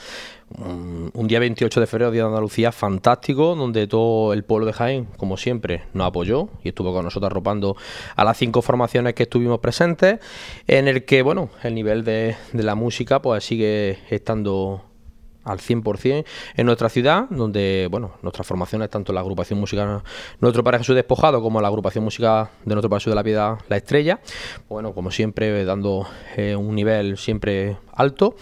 Un, 0.57 1.27
día 1.27 1.39
28 1.39 1.79
de 1.79 1.87
febrero, 1.87 2.11
Día 2.11 2.23
de 2.23 2.27
Andalucía, 2.27 2.71
fantástico, 2.71 3.55
donde 3.55 3.87
todo 3.87 4.33
el 4.33 4.43
pueblo 4.43 4.65
de 4.65 4.73
Jaén, 4.73 5.05
como 5.17 5.37
siempre, 5.37 5.83
nos 5.93 6.07
apoyó 6.07 6.49
y 6.63 6.69
estuvo 6.69 6.93
con 6.93 7.05
nosotros 7.05 7.31
arropando 7.31 7.77
a 8.15 8.23
las 8.25 8.37
cinco 8.37 8.61
formaciones 8.61 9.13
que 9.13 9.23
estuvimos 9.23 9.59
presentes, 9.59 10.19
en 10.67 10.89
el 10.89 11.05
que, 11.05 11.21
bueno, 11.21 11.49
el 11.63 11.73
nivel 11.73 12.03
de, 12.03 12.35
de 12.51 12.63
la 12.63 12.75
música 12.75 13.21
pues 13.21 13.45
sigue 13.45 13.99
estando 14.09 14.83
al 15.43 15.59
100% 15.59 16.25
en 16.55 16.65
nuestra 16.65 16.89
ciudad, 16.89 17.25
donde, 17.29 17.87
bueno, 17.89 18.13
nuestras 18.21 18.45
formaciones, 18.47 18.89
tanto 18.89 19.13
la 19.13 19.21
agrupación 19.21 19.59
musical 19.59 20.03
Nuestro 20.39 20.63
Padre 20.63 20.79
Jesús 20.79 20.95
Despojado 20.95 21.41
como 21.41 21.61
la 21.61 21.67
agrupación 21.67 22.03
musical 22.03 22.49
de 22.65 22.75
Nuestro 22.75 22.89
Padre 22.89 23.01
Jesús 23.01 23.11
de 23.11 23.15
la 23.15 23.23
Piedad, 23.23 23.57
La 23.69 23.77
Estrella, 23.77 24.19
bueno, 24.69 24.93
como 24.93 25.11
siempre, 25.11 25.65
dando 25.65 26.07
eh, 26.35 26.55
un 26.55 26.75
nivel 26.75 27.17
siempre 27.17 27.77
alto. 27.95 28.35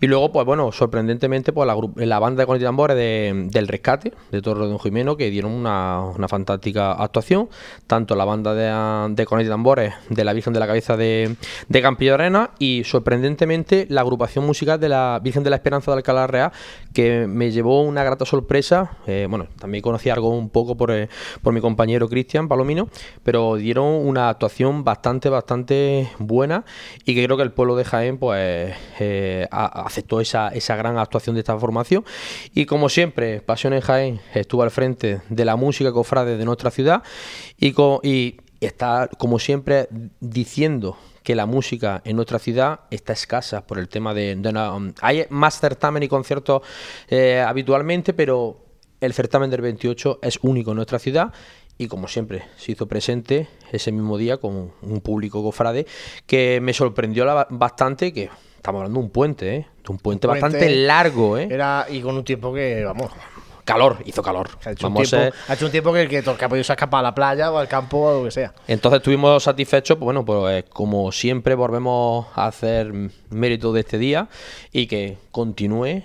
Y 0.00 0.06
luego, 0.06 0.32
pues 0.32 0.46
bueno, 0.46 0.72
sorprendentemente, 0.72 1.52
pues 1.52 1.66
la, 1.66 1.76
la 1.96 2.18
banda 2.18 2.42
de 2.42 2.46
Conete 2.46 2.64
Tambores 2.64 2.96
de, 2.96 3.48
del 3.50 3.68
Rescate, 3.68 4.12
de 4.30 4.42
Torre 4.42 4.66
Don 4.66 4.78
Jimeno, 4.78 5.16
que 5.16 5.30
dieron 5.30 5.52
una, 5.52 6.12
fantástica 6.28 6.92
actuación, 6.92 7.48
tanto 7.86 8.16
la 8.16 8.24
banda 8.24 8.54
de, 8.54 9.14
de 9.14 9.26
Conete 9.26 9.50
Tambores 9.50 9.94
de 10.08 10.24
la 10.24 10.32
Virgen 10.32 10.52
de 10.52 10.60
la 10.60 10.66
Cabeza 10.66 10.96
de, 10.96 11.36
de 11.68 11.82
Campillo 11.82 12.14
Arena 12.14 12.50
y 12.58 12.84
sorprendentemente 12.84 13.86
la 13.88 14.00
agrupación 14.00 14.46
musical 14.46 14.80
de 14.80 14.88
la 14.88 15.20
Virgen 15.22 15.42
de 15.42 15.50
la 15.50 15.56
Esperanza 15.56 15.90
de 15.90 15.98
Alcalá 15.98 16.26
Real, 16.26 16.52
que 16.92 17.26
me 17.26 17.50
llevó 17.50 17.82
una 17.82 18.04
grata 18.04 18.24
sorpresa. 18.24 18.96
Eh, 19.06 19.26
bueno, 19.28 19.48
también 19.58 19.82
conocí 19.82 20.10
algo 20.10 20.30
un 20.30 20.50
poco 20.50 20.76
por, 20.76 20.90
eh, 20.90 21.08
por 21.42 21.52
mi 21.52 21.60
compañero 21.60 22.08
Cristian 22.08 22.48
Palomino, 22.48 22.88
pero 23.22 23.56
dieron 23.56 23.86
una 23.86 24.28
actuación 24.28 24.84
bastante, 24.84 25.28
bastante 25.28 26.08
buena 26.18 26.64
y 27.04 27.14
que 27.14 27.24
creo 27.24 27.36
que 27.36 27.42
el 27.42 27.52
pueblo 27.52 27.76
de 27.76 27.84
Jaén, 27.84 28.18
pues 28.18 28.74
eh, 28.98 29.46
aceptó 29.50 30.20
esa, 30.20 30.48
esa 30.48 30.76
gran 30.76 30.98
actuación 30.98 31.34
de 31.34 31.40
esta 31.40 31.58
formación. 31.58 32.04
Y 32.54 32.66
como 32.66 32.88
siempre, 32.88 33.40
Pasión 33.40 33.72
en 33.72 33.80
Jaén 33.80 34.20
estuvo 34.34 34.62
al 34.62 34.70
frente 34.70 35.22
de 35.28 35.44
la 35.44 35.56
música 35.56 35.92
cofrade 35.92 36.36
de 36.36 36.44
nuestra 36.44 36.70
ciudad 36.70 37.02
y, 37.58 38.36
está, 38.60 39.08
como 39.18 39.38
siempre, 39.38 39.88
diciendo 40.20 40.96
que 41.22 41.34
la 41.34 41.46
música 41.46 42.02
en 42.04 42.16
nuestra 42.16 42.38
ciudad 42.38 42.80
está 42.90 43.12
escasa 43.12 43.66
por 43.66 43.78
el 43.78 43.88
tema 43.88 44.14
de... 44.14 44.38
Hay 45.00 45.26
más 45.30 45.60
certamen 45.60 46.02
y 46.02 46.08
conciertos 46.08 46.62
eh, 47.08 47.40
habitualmente, 47.46 48.12
pero 48.12 48.64
el 49.00 49.12
certamen 49.12 49.50
del 49.50 49.60
28 49.60 50.20
es 50.22 50.38
único 50.42 50.70
en 50.70 50.76
nuestra 50.76 50.98
ciudad 50.98 51.32
y 51.76 51.88
como 51.88 52.08
siempre 52.08 52.44
se 52.56 52.72
hizo 52.72 52.86
presente 52.86 53.48
ese 53.72 53.90
mismo 53.92 54.16
día 54.16 54.36
con 54.36 54.72
un 54.80 55.00
público 55.00 55.42
cofrade 55.42 55.86
que 56.26 56.60
me 56.62 56.72
sorprendió 56.72 57.26
bastante 57.50 58.12
que 58.12 58.30
Estamos 58.64 58.80
hablando 58.80 59.00
de 59.00 59.04
un 59.04 59.10
puente, 59.10 59.56
¿eh? 59.56 59.66
De 59.84 59.92
un 59.92 59.98
puente, 59.98 60.26
bastante 60.26 60.70
largo, 60.86 61.36
¿eh? 61.36 61.48
Era, 61.50 61.84
y 61.90 62.00
con 62.00 62.16
un 62.16 62.24
tiempo 62.24 62.50
que, 62.50 62.82
vamos. 62.82 63.10
Calor, 63.62 63.98
hizo 64.06 64.22
calor. 64.22 64.48
Ha 64.64 64.70
hecho, 64.70 64.86
un 64.86 65.70
tiempo, 65.70 65.92
que 65.92 66.00
el 66.00 66.08
que, 66.08 66.20
ha 66.20 66.48
podido 66.48 66.64
se 66.64 66.72
ha 66.72 66.74
escapado 66.74 67.00
a 67.00 67.02
la 67.02 67.14
playa 67.14 67.52
o 67.52 67.58
al 67.58 67.68
campo 67.68 67.98
o 67.98 68.18
lo 68.20 68.24
que 68.24 68.30
sea. 68.30 68.54
Entonces 68.66 69.00
estuvimos 69.00 69.42
satisfechos, 69.42 69.98
pues 69.98 70.06
bueno, 70.06 70.24
pues 70.24 70.64
como 70.70 71.12
siempre 71.12 71.54
volvemos 71.54 72.26
a 72.34 72.46
hacer 72.46 72.90
mérito 73.28 73.70
de 73.74 73.80
este 73.80 73.98
día 73.98 74.28
y 74.72 74.86
que 74.86 75.18
continúe 75.30 76.04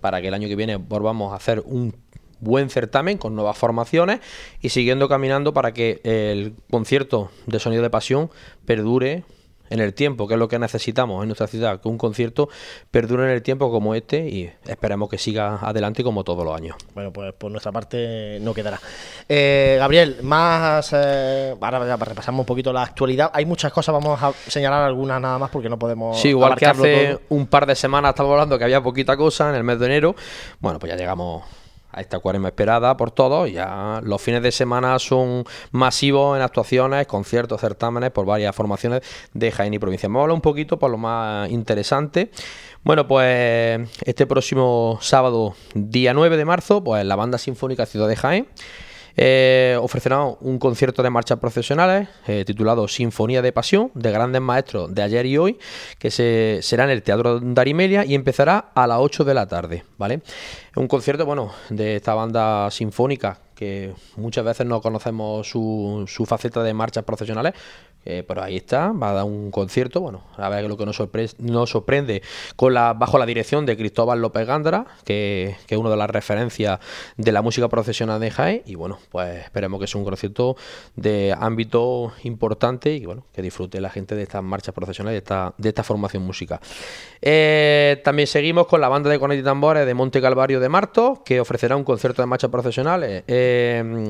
para 0.00 0.20
que 0.20 0.26
el 0.26 0.34
año 0.34 0.48
que 0.48 0.56
viene 0.56 0.74
volvamos 0.78 1.32
a 1.32 1.36
hacer 1.36 1.62
un 1.64 1.94
buen 2.40 2.70
certamen 2.70 3.18
con 3.18 3.36
nuevas 3.36 3.56
formaciones 3.56 4.18
y 4.60 4.70
siguiendo 4.70 5.08
caminando 5.08 5.54
para 5.54 5.72
que 5.72 6.00
el 6.02 6.54
concierto 6.72 7.30
de 7.46 7.60
Sonido 7.60 7.84
de 7.84 7.90
Pasión 7.90 8.32
perdure 8.64 9.22
en 9.70 9.80
el 9.80 9.94
tiempo, 9.94 10.28
que 10.28 10.34
es 10.34 10.38
lo 10.38 10.48
que 10.48 10.58
necesitamos 10.58 11.22
en 11.22 11.28
nuestra 11.28 11.46
ciudad, 11.46 11.80
que 11.80 11.88
un 11.88 11.96
concierto 11.96 12.48
perdure 12.90 13.24
en 13.24 13.30
el 13.30 13.42
tiempo 13.42 13.70
como 13.70 13.94
este 13.94 14.28
y 14.28 14.50
esperemos 14.66 15.08
que 15.08 15.16
siga 15.16 15.60
adelante 15.62 16.02
como 16.02 16.24
todos 16.24 16.44
los 16.44 16.54
años. 16.54 16.76
Bueno, 16.94 17.12
pues 17.12 17.32
por 17.32 17.50
nuestra 17.50 17.72
parte 17.72 18.38
no 18.40 18.52
quedará. 18.52 18.80
Eh, 19.28 19.76
Gabriel, 19.78 20.18
más. 20.22 20.90
Eh, 20.92 21.54
ahora 21.60 21.86
ya 21.86 21.96
repasamos 21.96 22.40
un 22.40 22.46
poquito 22.46 22.72
la 22.72 22.82
actualidad. 22.82 23.30
Hay 23.32 23.46
muchas 23.46 23.72
cosas, 23.72 23.92
vamos 23.92 24.20
a 24.20 24.32
señalar 24.48 24.82
algunas 24.82 25.20
nada 25.20 25.38
más 25.38 25.50
porque 25.50 25.68
no 25.68 25.78
podemos. 25.78 26.20
Sí, 26.20 26.28
igual 26.28 26.56
que 26.56 26.66
hace 26.66 27.18
un 27.28 27.46
par 27.46 27.66
de 27.66 27.76
semanas 27.76 28.10
estábamos 28.10 28.34
hablando 28.34 28.58
que 28.58 28.64
había 28.64 28.82
poquita 28.82 29.16
cosa 29.16 29.48
en 29.48 29.54
el 29.54 29.64
mes 29.64 29.78
de 29.78 29.86
enero. 29.86 30.16
Bueno, 30.58 30.78
pues 30.78 30.90
ya 30.90 30.96
llegamos 30.96 31.44
a 31.92 32.00
esta 32.00 32.18
cuaresma 32.18 32.48
esperada 32.48 32.96
por 32.96 33.10
todos. 33.10 33.50
Ya 33.50 34.00
los 34.02 34.20
fines 34.20 34.42
de 34.42 34.52
semana 34.52 34.98
son 34.98 35.44
masivos 35.72 36.36
en 36.36 36.42
actuaciones, 36.42 37.06
conciertos, 37.06 37.60
certámenes 37.60 38.10
por 38.10 38.26
varias 38.26 38.54
formaciones 38.54 39.02
de 39.34 39.50
Jaén 39.50 39.74
y 39.74 39.78
provincia. 39.78 40.08
Vamos 40.08 40.20
a 40.20 40.22
hablar 40.22 40.34
un 40.34 40.40
poquito 40.40 40.78
por 40.78 40.90
lo 40.90 40.98
más 40.98 41.50
interesante. 41.50 42.30
Bueno, 42.82 43.06
pues 43.06 43.80
este 44.04 44.26
próximo 44.26 44.98
sábado, 45.00 45.54
día 45.74 46.14
9 46.14 46.36
de 46.36 46.44
marzo, 46.44 46.82
pues 46.82 47.04
la 47.04 47.16
Banda 47.16 47.38
Sinfónica 47.38 47.86
Ciudad 47.86 48.08
de 48.08 48.16
Jaén 48.16 48.48
eh, 49.16 49.76
ofrecerá 49.80 50.24
un 50.24 50.58
concierto 50.58 51.02
de 51.02 51.10
marchas 51.10 51.38
profesionales 51.38 52.08
eh, 52.26 52.44
titulado 52.44 52.88
Sinfonía 52.88 53.42
de 53.42 53.52
Pasión 53.52 53.90
de 53.94 54.10
grandes 54.10 54.40
maestros 54.40 54.94
de 54.94 55.02
ayer 55.02 55.26
y 55.26 55.38
hoy, 55.38 55.58
que 55.98 56.10
se, 56.10 56.60
será 56.62 56.84
en 56.84 56.90
el 56.90 57.02
Teatro 57.02 57.40
Darimelia 57.40 58.04
y 58.04 58.14
empezará 58.14 58.70
a 58.74 58.86
las 58.86 58.98
8 59.00 59.24
de 59.24 59.34
la 59.34 59.46
tarde. 59.46 59.84
¿vale? 59.98 60.20
Un 60.76 60.88
concierto 60.88 61.26
bueno, 61.26 61.52
de 61.68 61.96
esta 61.96 62.14
banda 62.14 62.70
sinfónica 62.70 63.38
que 63.60 63.92
muchas 64.16 64.42
veces 64.42 64.66
no 64.66 64.80
conocemos 64.80 65.46
su, 65.46 66.04
su 66.08 66.24
faceta 66.24 66.62
de 66.62 66.72
marchas 66.72 67.04
profesionales, 67.04 67.52
eh, 68.04 68.24
pero 68.26 68.42
ahí 68.42 68.56
está, 68.56 68.92
va 68.92 69.10
a 69.10 69.12
dar 69.14 69.24
un 69.24 69.50
concierto, 69.50 70.00
bueno, 70.00 70.22
a 70.36 70.48
ver 70.48 70.64
lo 70.64 70.76
que 70.76 70.86
nos, 70.86 70.96
sorprende, 70.96 72.22
con 72.56 72.74
bajo 72.74 73.18
la 73.18 73.26
dirección 73.26 73.66
de 73.66 73.76
Cristóbal 73.76 74.20
López 74.20 74.46
Gándara, 74.46 74.86
que, 75.04 75.56
que, 75.66 75.74
es 75.74 75.80
una 75.80 75.90
de 75.90 75.96
las 75.96 76.08
referencias 76.08 76.80
de 77.16 77.32
la 77.32 77.42
música 77.42 77.68
profesional 77.68 78.20
de 78.20 78.30
JAE, 78.30 78.62
y 78.66 78.74
bueno, 78.74 78.98
pues 79.10 79.44
esperemos 79.44 79.80
que 79.80 79.86
sea 79.86 79.98
un 79.98 80.04
concierto 80.04 80.56
de 80.96 81.34
ámbito 81.38 82.12
importante 82.24 82.94
y 82.94 83.04
bueno, 83.04 83.24
que 83.34 83.42
disfrute 83.42 83.80
la 83.80 83.90
gente 83.90 84.14
de 84.14 84.22
estas 84.22 84.42
marchas 84.42 84.74
profesionales, 84.74 85.14
de 85.14 85.18
esta, 85.18 85.54
de 85.58 85.68
esta 85.68 85.82
formación 85.82 86.22
música. 86.22 86.60
Eh, 87.20 88.00
también 88.04 88.26
seguimos 88.26 88.66
con 88.66 88.80
la 88.80 88.88
banda 88.88 89.10
de 89.10 89.18
cornet 89.18 89.40
y 89.40 89.42
tambores 89.42 89.86
de 89.86 89.94
Monte 89.94 90.20
Calvario 90.20 90.60
de 90.60 90.68
Marto, 90.68 91.22
que 91.24 91.40
ofrecerá 91.40 91.76
un 91.76 91.84
concierto 91.84 92.22
de 92.22 92.26
marchas 92.26 92.50
profesionales. 92.50 93.24
Eh, 93.26 94.08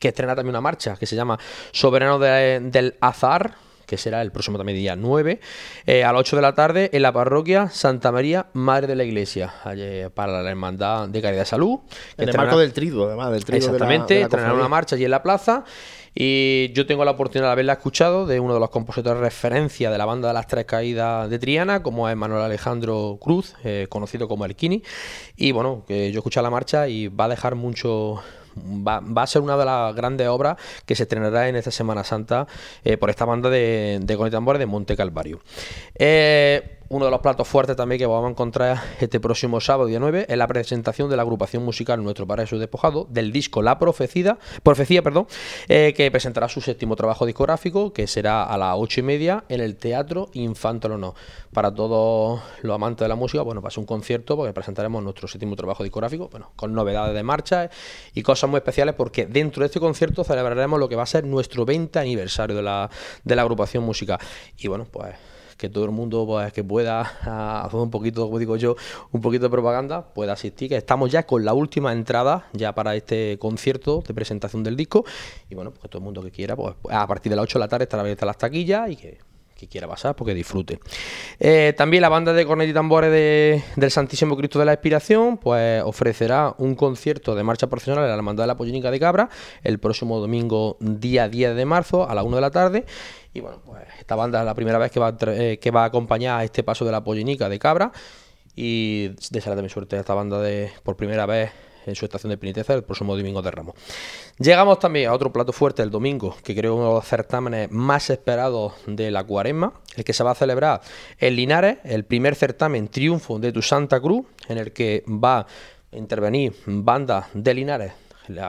que 0.00 0.08
estrena 0.08 0.34
también 0.34 0.50
una 0.50 0.60
marcha 0.60 0.96
que 0.96 1.06
se 1.06 1.14
llama 1.14 1.38
Soberano 1.70 2.18
del 2.18 2.96
Azar, 3.00 3.54
que 3.86 3.96
será 3.96 4.22
el 4.22 4.32
próximo 4.32 4.56
también 4.56 4.78
día 4.78 4.96
9, 4.96 5.40
eh, 5.86 6.04
a 6.04 6.12
las 6.12 6.20
8 6.20 6.36
de 6.36 6.42
la 6.42 6.54
tarde 6.54 6.90
en 6.92 7.02
la 7.02 7.12
parroquia 7.12 7.68
Santa 7.68 8.10
María, 8.10 8.46
Madre 8.52 8.88
de 8.88 8.96
la 8.96 9.04
Iglesia, 9.04 9.52
para 10.14 10.42
la 10.42 10.50
Hermandad 10.50 11.08
de 11.08 11.22
Caridad 11.22 11.44
Salud. 11.44 11.80
en 12.16 12.28
el 12.28 12.36
marco 12.36 12.58
del 12.58 12.72
trigo, 12.72 13.06
además, 13.06 13.30
del 13.30 13.44
trigo 13.44 13.64
Exactamente, 13.64 14.26
de 14.26 14.52
una 14.52 14.68
marcha 14.68 14.96
allí 14.96 15.04
en 15.04 15.10
la 15.12 15.22
plaza. 15.22 15.64
Y 16.14 16.72
yo 16.72 16.86
tengo 16.86 17.04
la 17.04 17.12
oportunidad 17.12 17.48
de 17.48 17.52
haberla 17.52 17.74
escuchado 17.74 18.26
de 18.26 18.40
uno 18.40 18.54
de 18.54 18.60
los 18.60 18.70
compositores 18.70 19.20
de 19.20 19.24
referencia 19.24 19.90
de 19.90 19.98
la 19.98 20.04
banda 20.04 20.28
de 20.28 20.34
las 20.34 20.46
tres 20.46 20.64
caídas 20.64 21.30
de 21.30 21.38
Triana, 21.38 21.82
como 21.82 22.08
es 22.08 22.16
Manuel 22.16 22.42
Alejandro 22.42 23.18
Cruz, 23.20 23.54
eh, 23.62 23.86
conocido 23.88 24.26
como 24.26 24.44
El 24.44 24.56
Kini. 24.56 24.82
Y 25.36 25.52
bueno, 25.52 25.84
que 25.86 26.10
yo 26.10 26.18
escuché 26.18 26.42
la 26.42 26.50
marcha 26.50 26.88
y 26.88 27.06
va 27.08 27.26
a 27.26 27.28
dejar 27.28 27.54
mucho, 27.54 28.22
Va, 28.86 29.22
a 29.22 29.26
ser 29.26 29.42
una 29.42 29.56
de 29.56 29.64
las 29.64 29.94
grandes 29.94 30.28
obras 30.28 30.56
que 30.86 30.94
se 30.94 31.04
estrenará 31.04 31.48
en 31.48 31.56
esta 31.56 31.70
Semana 31.70 32.04
Santa 32.04 32.46
eh, 32.84 32.96
por 32.96 33.10
esta 33.10 33.24
banda 33.24 33.50
de, 33.50 34.00
de 34.02 34.30
Tambores 34.30 34.58
de 34.58 34.66
Monte 34.66 34.96
Calvario. 34.96 35.40
Eh, 35.94 36.79
uno 36.90 37.04
de 37.04 37.10
los 37.12 37.20
platos 37.20 37.46
fuertes 37.46 37.76
también 37.76 38.00
que 38.00 38.06
vamos 38.06 38.26
a 38.26 38.30
encontrar 38.30 38.82
este 39.00 39.20
próximo 39.20 39.60
sábado, 39.60 39.86
día 39.86 40.00
9, 40.00 40.26
es 40.28 40.36
la 40.36 40.48
presentación 40.48 41.08
de 41.08 41.14
la 41.14 41.22
agrupación 41.22 41.64
musical 41.64 42.02
Nuestro 42.02 42.26
Paraíso 42.26 42.58
Despojado 42.58 43.06
del 43.08 43.30
disco 43.30 43.62
La 43.62 43.78
Profecía, 43.78 44.38
Profecía 44.64 45.00
perdón, 45.00 45.28
eh, 45.68 45.94
que 45.96 46.10
presentará 46.10 46.48
su 46.48 46.60
séptimo 46.60 46.96
trabajo 46.96 47.26
discográfico, 47.26 47.92
que 47.92 48.08
será 48.08 48.42
a 48.42 48.58
las 48.58 48.74
ocho 48.76 48.98
y 48.98 49.02
media 49.04 49.44
en 49.48 49.60
el 49.60 49.76
Teatro 49.76 50.30
Infanto 50.32 50.88
No. 50.88 51.14
Para 51.52 51.72
todos 51.72 52.40
los 52.62 52.74
amantes 52.74 53.04
de 53.04 53.08
la 53.08 53.14
música, 53.14 53.42
bueno, 53.42 53.62
va 53.62 53.68
a 53.68 53.70
ser 53.70 53.82
un 53.82 53.86
concierto 53.86 54.36
porque 54.36 54.52
presentaremos 54.52 55.00
nuestro 55.00 55.28
séptimo 55.28 55.54
trabajo 55.54 55.84
discográfico, 55.84 56.28
bueno, 56.28 56.50
con 56.56 56.74
novedades 56.74 57.14
de 57.14 57.22
marcha 57.22 57.70
y 58.14 58.22
cosas 58.22 58.50
muy 58.50 58.58
especiales 58.58 58.96
porque 58.96 59.26
dentro 59.26 59.60
de 59.60 59.66
este 59.66 59.78
concierto 59.78 60.24
celebraremos 60.24 60.80
lo 60.80 60.88
que 60.88 60.96
va 60.96 61.04
a 61.04 61.06
ser 61.06 61.24
nuestro 61.24 61.64
20 61.64 62.00
aniversario 62.00 62.56
de 62.56 62.62
la, 62.62 62.90
de 63.22 63.36
la 63.36 63.42
agrupación 63.42 63.84
musical. 63.84 64.18
Y 64.58 64.66
bueno, 64.66 64.88
pues 64.90 65.29
que 65.60 65.68
todo 65.68 65.84
el 65.84 65.90
mundo 65.90 66.26
pues, 66.26 66.52
que 66.52 66.64
pueda 66.64 67.00
hacer 67.64 67.78
un 67.78 67.90
poquito, 67.90 68.24
como 68.24 68.38
digo 68.38 68.56
yo, 68.56 68.76
un 69.12 69.20
poquito 69.20 69.44
de 69.44 69.50
propaganda, 69.50 70.02
pueda 70.14 70.32
asistir, 70.32 70.70
que 70.70 70.76
estamos 70.76 71.12
ya 71.12 71.26
con 71.26 71.44
la 71.44 71.52
última 71.52 71.92
entrada 71.92 72.48
ya 72.54 72.74
para 72.74 72.96
este 72.96 73.38
concierto 73.38 74.02
de 74.06 74.14
presentación 74.14 74.64
del 74.64 74.76
disco 74.76 75.04
y 75.50 75.54
bueno, 75.54 75.70
pues 75.72 75.90
todo 75.90 75.98
el 75.98 76.04
mundo 76.04 76.22
que 76.22 76.30
quiera, 76.30 76.56
pues 76.56 76.74
a 76.88 77.06
partir 77.06 77.30
de 77.30 77.36
las 77.36 77.42
8 77.44 77.58
de 77.58 77.60
la 77.60 77.68
tarde 77.68 77.84
estará 77.84 78.02
abierta 78.02 78.24
las 78.24 78.38
taquillas 78.38 78.90
y 78.90 78.96
que 78.96 79.18
quiera 79.68 79.88
pasar, 79.88 80.14
porque 80.16 80.34
disfrute. 80.34 80.80
Eh, 81.38 81.74
también 81.76 82.02
la 82.02 82.08
banda 82.08 82.32
de 82.32 82.46
cornet 82.46 82.68
y 82.68 82.72
tambores 82.72 83.10
del 83.10 83.90
Santísimo 83.90 84.36
Cristo 84.36 84.58
de 84.58 84.64
la 84.64 84.72
Expiración, 84.72 85.38
pues 85.38 85.82
ofrecerá 85.84 86.54
un 86.58 86.74
concierto 86.74 87.34
de 87.34 87.42
marcha 87.42 87.66
profesional 87.68 88.04
en 88.04 88.10
la 88.10 88.16
Hermandad 88.16 88.44
de 88.44 88.48
la 88.48 88.56
Pollinica 88.56 88.90
de 88.90 89.00
Cabra 89.00 89.28
el 89.62 89.78
próximo 89.78 90.18
domingo, 90.18 90.76
día 90.80 91.28
10 91.28 91.56
de 91.56 91.64
marzo, 91.64 92.08
a 92.08 92.14
las 92.14 92.24
1 92.24 92.36
de 92.36 92.40
la 92.40 92.50
tarde. 92.50 92.84
Y 93.32 93.40
bueno, 93.40 93.60
pues 93.64 93.82
esta 94.10 94.16
banda 94.16 94.40
es 94.40 94.44
la 94.44 94.54
primera 94.54 94.76
vez 94.76 94.90
que 94.90 94.98
va, 94.98 95.16
eh, 95.20 95.60
que 95.60 95.70
va 95.70 95.84
a 95.84 95.84
acompañar 95.84 96.40
a 96.40 96.42
este 96.42 96.64
paso 96.64 96.84
de 96.84 96.90
la 96.90 97.04
Pollinica 97.04 97.48
de 97.48 97.60
Cabra. 97.60 97.92
Y 98.56 99.10
desearle 99.30 99.54
también 99.54 99.70
suerte 99.70 99.94
a 99.94 100.00
esta 100.00 100.14
banda 100.14 100.40
de 100.40 100.72
por 100.82 100.96
primera 100.96 101.26
vez 101.26 101.52
en 101.86 101.94
su 101.94 102.06
estación 102.06 102.30
de 102.30 102.36
penitencia 102.36 102.74
el 102.74 102.82
próximo 102.82 103.16
domingo 103.16 103.40
de 103.40 103.52
Ramos. 103.52 103.76
Llegamos 104.36 104.80
también 104.80 105.08
a 105.08 105.12
otro 105.12 105.32
plato 105.32 105.52
fuerte 105.52 105.84
el 105.84 105.92
domingo, 105.92 106.34
que 106.42 106.56
creo 106.56 106.74
uno 106.74 106.88
de 106.88 106.94
los 106.94 107.04
certámenes 107.06 107.70
más 107.70 108.10
esperados 108.10 108.72
de 108.88 109.12
la 109.12 109.22
cuaresma, 109.22 109.74
el 109.94 110.02
que 110.02 110.12
se 110.12 110.24
va 110.24 110.32
a 110.32 110.34
celebrar 110.34 110.80
en 111.16 111.36
Linares, 111.36 111.78
el 111.84 112.04
primer 112.04 112.34
certamen 112.34 112.88
Triunfo 112.88 113.38
de 113.38 113.52
tu 113.52 113.62
Santa 113.62 114.00
Cruz, 114.00 114.26
en 114.48 114.58
el 114.58 114.72
que 114.72 115.04
va 115.06 115.38
a 115.38 115.46
intervenir 115.96 116.52
banda 116.66 117.28
de 117.32 117.54
Linares 117.54 117.92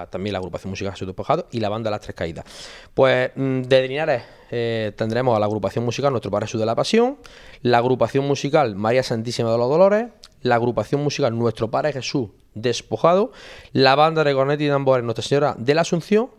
también 0.10 0.34
la 0.34 0.40
agrupación 0.40 0.70
musical 0.70 0.94
Jesús 0.94 1.08
Despojado 1.08 1.48
y 1.52 1.60
la 1.60 1.70
banda 1.70 1.90
Las 1.92 2.02
Tres 2.02 2.16
Caídas. 2.16 2.46
Pues 2.94 3.32
mm, 3.36 3.62
de 3.62 3.88
Linares 3.88 4.24
eh, 4.52 4.92
tendremos 4.96 5.36
a 5.36 5.40
la 5.40 5.46
agrupación 5.46 5.86
musical 5.86 6.12
Nuestro 6.12 6.32
Padre 6.32 6.48
Jesús 6.48 6.60
de 6.60 6.66
la 6.66 6.76
Pasión, 6.76 7.18
la 7.62 7.78
agrupación 7.78 8.28
musical 8.28 8.76
María 8.76 9.04
Santísima 9.04 9.52
de 9.52 9.58
los 9.58 9.70
Dolores, 9.70 10.08
la 10.42 10.56
agrupación 10.56 11.04
musical 11.04 11.38
Nuestro 11.38 11.72
Padre 11.72 11.94
Jesús 11.94 12.30
Despojado, 12.54 13.32
la 13.72 13.96
banda 13.96 14.24
de 14.24 14.34
cornet 14.34 14.60
y 14.60 14.68
tambores 14.68 15.04
Nuestra 15.04 15.24
Señora 15.24 15.56
de 15.58 15.74
la 15.74 15.82
Asunción 15.82 16.32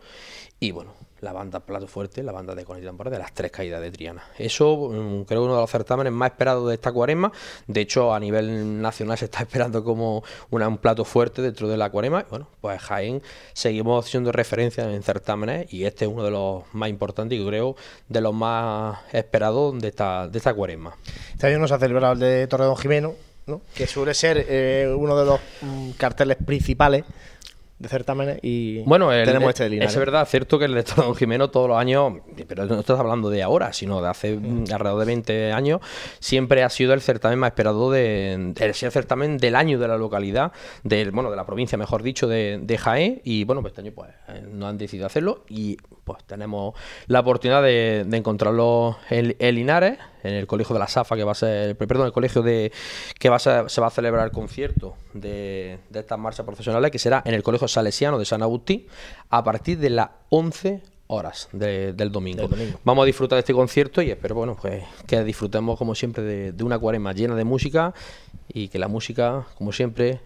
y 0.59 0.71
bueno, 0.71 0.93
la 1.23 1.33
banda 1.33 1.61
Plato 1.61 1.87
Fuerte, 1.87 2.21
la 2.21 2.31
banda 2.31 2.53
de 2.53 2.65
Cornet 2.65 2.83
de 2.83 3.17
las 3.17 3.33
tres 3.33 3.51
caídas 3.51 3.81
de 3.81 3.91
Triana. 3.91 4.23
Eso 4.37 4.89
mm, 4.89 5.23
creo 5.23 5.41
que 5.41 5.45
uno 5.45 5.55
de 5.55 5.61
los 5.61 5.71
certámenes 5.71 6.11
más 6.11 6.31
esperados 6.31 6.67
de 6.67 6.75
esta 6.75 6.91
cuarema. 6.91 7.31
De 7.65 7.81
hecho, 7.81 8.13
a 8.13 8.19
nivel 8.19 8.81
nacional 8.81 9.17
se 9.17 9.25
está 9.25 9.39
esperando 9.43 9.83
como 9.83 10.23
un 10.51 10.77
plato 10.77 11.05
fuerte 11.05 11.41
dentro 11.41 11.67
de 11.67 11.77
la 11.77 11.89
cuarema. 11.89 12.25
Bueno, 12.29 12.47
pues 12.61 12.81
Jaén 12.81 13.21
seguimos 13.53 14.05
siendo 14.05 14.31
referencia 14.31 14.83
en 14.91 15.01
certámenes 15.01 15.73
y 15.73 15.85
este 15.85 16.05
es 16.05 16.11
uno 16.11 16.23
de 16.23 16.31
los 16.31 16.63
más 16.73 16.89
importantes 16.89 17.39
y 17.39 17.45
creo 17.45 17.75
de 18.09 18.21
los 18.21 18.33
más 18.33 18.99
esperados 19.11 19.79
de 19.81 19.87
esta, 19.87 20.27
de 20.27 20.37
esta 20.37 20.53
cuarema. 20.53 20.95
Este 21.31 21.47
año 21.47 21.59
nos 21.59 21.71
ha 21.71 21.79
celebrado 21.79 22.13
el 22.13 22.19
de 22.19 22.47
Torredón 22.47 22.75
Jimeno, 22.75 23.13
¿no? 23.47 23.61
que 23.73 23.87
suele 23.87 24.13
ser 24.13 24.45
eh, 24.49 24.93
uno 24.95 25.17
de 25.17 25.25
los 25.25 25.39
mm, 25.61 25.91
carteles 25.91 26.37
principales 26.45 27.05
de 27.83 27.89
certámenes 27.89 28.39
y 28.41 28.79
bueno, 28.79 29.09
tenemos 29.09 29.49
este 29.49 29.69
de 29.69 29.83
Es 29.83 29.95
verdad, 29.95 30.25
cierto 30.27 30.57
que 30.57 30.65
el 30.65 30.73
de 30.73 30.83
Don 30.83 31.15
Jimeno 31.15 31.49
todos 31.49 31.67
los 31.67 31.77
años, 31.77 32.13
pero 32.47 32.65
no 32.65 32.79
estás 32.79 32.99
hablando 32.99 33.29
de 33.29 33.43
ahora, 33.43 33.73
sino 33.73 34.01
de 34.01 34.07
hace 34.07 34.37
mm. 34.37 34.65
alrededor 34.73 34.99
de 35.01 35.05
20 35.05 35.51
años, 35.51 35.81
siempre 36.19 36.63
ha 36.63 36.69
sido 36.69 36.93
el 36.93 37.01
certamen 37.01 37.37
más 37.37 37.49
esperado 37.49 37.91
de, 37.91 38.53
el 38.57 38.73
certamen 38.73 39.37
del 39.37 39.55
año 39.55 39.77
de 39.77 39.87
la 39.87 39.97
localidad, 39.97 40.53
del, 40.83 41.11
bueno, 41.11 41.29
de 41.29 41.35
la 41.35 41.45
provincia, 41.45 41.77
mejor 41.77 42.01
dicho, 42.03 42.27
de, 42.27 42.59
de 42.61 42.77
Jaén, 42.77 43.21
y 43.23 43.43
bueno, 43.43 43.61
pues 43.61 43.71
este 43.71 43.81
año 43.81 43.91
pues 43.93 44.09
eh, 44.29 44.43
no 44.49 44.67
han 44.67 44.77
decidido 44.77 45.05
hacerlo 45.05 45.43
y 45.49 45.77
pues 46.03 46.23
tenemos 46.25 46.75
la 47.07 47.21
oportunidad 47.21 47.63
de, 47.63 48.05
encontrarlo 48.11 48.97
en, 49.09 49.35
Linares, 49.55 49.97
en 50.23 50.33
el 50.33 50.47
colegio 50.47 50.73
de 50.73 50.79
la 50.79 50.87
SAFA, 50.87 51.15
que 51.15 51.23
va 51.23 51.31
a 51.31 51.35
ser, 51.35 51.75
perdón, 51.77 52.07
el 52.07 52.13
colegio 52.13 52.41
de 52.41 52.71
que 53.19 53.29
se 53.39 53.81
va 53.81 53.87
a 53.87 53.91
celebrar 53.91 54.25
el 54.25 54.31
concierto 54.31 54.95
de, 55.13 55.79
de 55.89 55.99
estas 55.99 56.19
marchas 56.19 56.45
profesionales, 56.45 56.91
que 56.91 56.99
será 56.99 57.21
en 57.25 57.33
el 57.33 57.43
colegio 57.43 57.67
salesiano 57.67 58.17
de 58.19 58.25
San 58.25 58.41
Agustín, 58.41 58.87
a 59.29 59.43
partir 59.43 59.79
de 59.79 59.89
las 59.89 60.09
11 60.29 60.92
horas 61.07 61.49
del, 61.51 62.11
domingo. 62.11 62.49
Vamos 62.83 63.03
a 63.03 63.05
disfrutar 63.05 63.37
de 63.37 63.41
este 63.41 63.53
concierto 63.53 64.01
y 64.01 64.11
espero 64.11 64.35
bueno, 64.35 64.57
pues, 64.59 64.83
que 65.05 65.23
disfrutemos 65.23 65.77
como 65.77 65.95
siempre 65.95 66.51
de, 66.51 66.63
una 66.63 66.79
cuarema 66.79 67.13
llena 67.13 67.35
de 67.35 67.43
música 67.43 67.93
y 68.47 68.67
que 68.67 68.79
la 68.79 68.87
música, 68.87 69.45
como 69.57 69.71
siempre, 69.71 70.21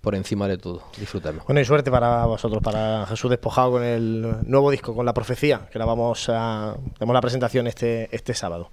por 0.00 0.14
encima 0.14 0.48
de 0.48 0.58
todo. 0.58 0.82
Disfrutemos. 0.98 1.44
Bueno, 1.46 1.60
y 1.60 1.64
suerte 1.64 1.90
para 1.90 2.24
vosotros, 2.26 2.62
para 2.62 3.06
Jesús 3.06 3.30
Despojado 3.30 3.72
con 3.72 3.84
el 3.84 4.36
nuevo 4.46 4.70
disco, 4.70 4.94
con 4.94 5.06
la 5.06 5.14
profecía, 5.14 5.68
que 5.70 5.78
la 5.78 5.84
vamos 5.84 6.28
a... 6.28 6.76
Tenemos 6.98 7.14
la 7.14 7.20
presentación 7.20 7.66
este, 7.66 8.08
este 8.14 8.34
sábado. 8.34 8.70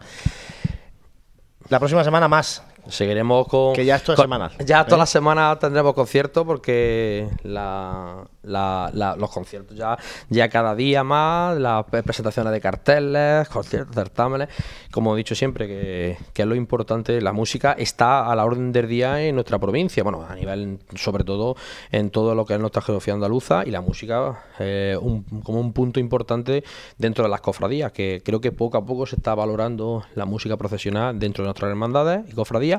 La 1.69 1.79
próxima 1.79 2.03
semana 2.03 2.27
más, 2.27 2.63
Seguiremos 2.89 3.47
con. 3.47 3.73
Que 3.73 3.85
ya 3.85 3.95
esto 3.97 4.13
es 4.13 4.19
semanal. 4.19 4.51
Ya 4.65 4.81
¿eh? 4.81 4.97
la 4.97 5.05
semana 5.05 5.57
tendremos 5.59 5.93
conciertos 5.93 6.45
porque 6.45 7.27
los 7.43 9.29
conciertos 9.31 9.77
ya, 9.77 9.97
ya 10.29 10.49
cada 10.49 10.75
día 10.75 11.03
más, 11.03 11.57
las 11.57 11.85
presentaciones 11.85 12.51
de 12.51 12.61
carteles, 12.61 13.47
conciertos, 13.49 13.95
certámenes. 13.95 14.49
Como 14.91 15.13
he 15.13 15.17
dicho 15.17 15.35
siempre, 15.35 15.67
que, 15.67 16.17
es 16.33 16.45
lo 16.45 16.55
importante, 16.55 17.21
la 17.21 17.33
música 17.33 17.73
está 17.73 18.29
a 18.29 18.35
la 18.35 18.45
orden 18.45 18.71
del 18.71 18.87
día 18.87 19.21
en 19.21 19.35
nuestra 19.35 19.59
provincia. 19.59 20.03
Bueno, 20.03 20.25
a 20.27 20.35
nivel, 20.35 20.79
sobre 20.95 21.23
todo, 21.23 21.55
en 21.91 22.09
todo 22.09 22.35
lo 22.35 22.45
que 22.45 22.55
es 22.55 22.59
nuestra 22.59 22.81
geografía 22.81 23.13
andaluza 23.13 23.63
y 23.65 23.71
la 23.71 23.81
música 23.81 24.45
eh, 24.59 24.97
como 25.43 25.59
un 25.59 25.73
punto 25.73 25.99
importante 25.99 26.63
dentro 26.97 27.23
de 27.23 27.29
las 27.29 27.41
cofradías, 27.41 27.91
que 27.91 28.21
creo 28.23 28.41
que 28.41 28.51
poco 28.51 28.77
a 28.77 28.85
poco 28.85 29.05
se 29.05 29.15
está 29.15 29.35
valorando 29.35 30.03
la 30.15 30.25
música 30.25 30.57
profesional 30.57 31.19
dentro 31.19 31.43
de 31.43 31.47
nuestras 31.47 31.69
hermandades 31.69 32.29
y 32.29 32.33
cofradías 32.33 32.78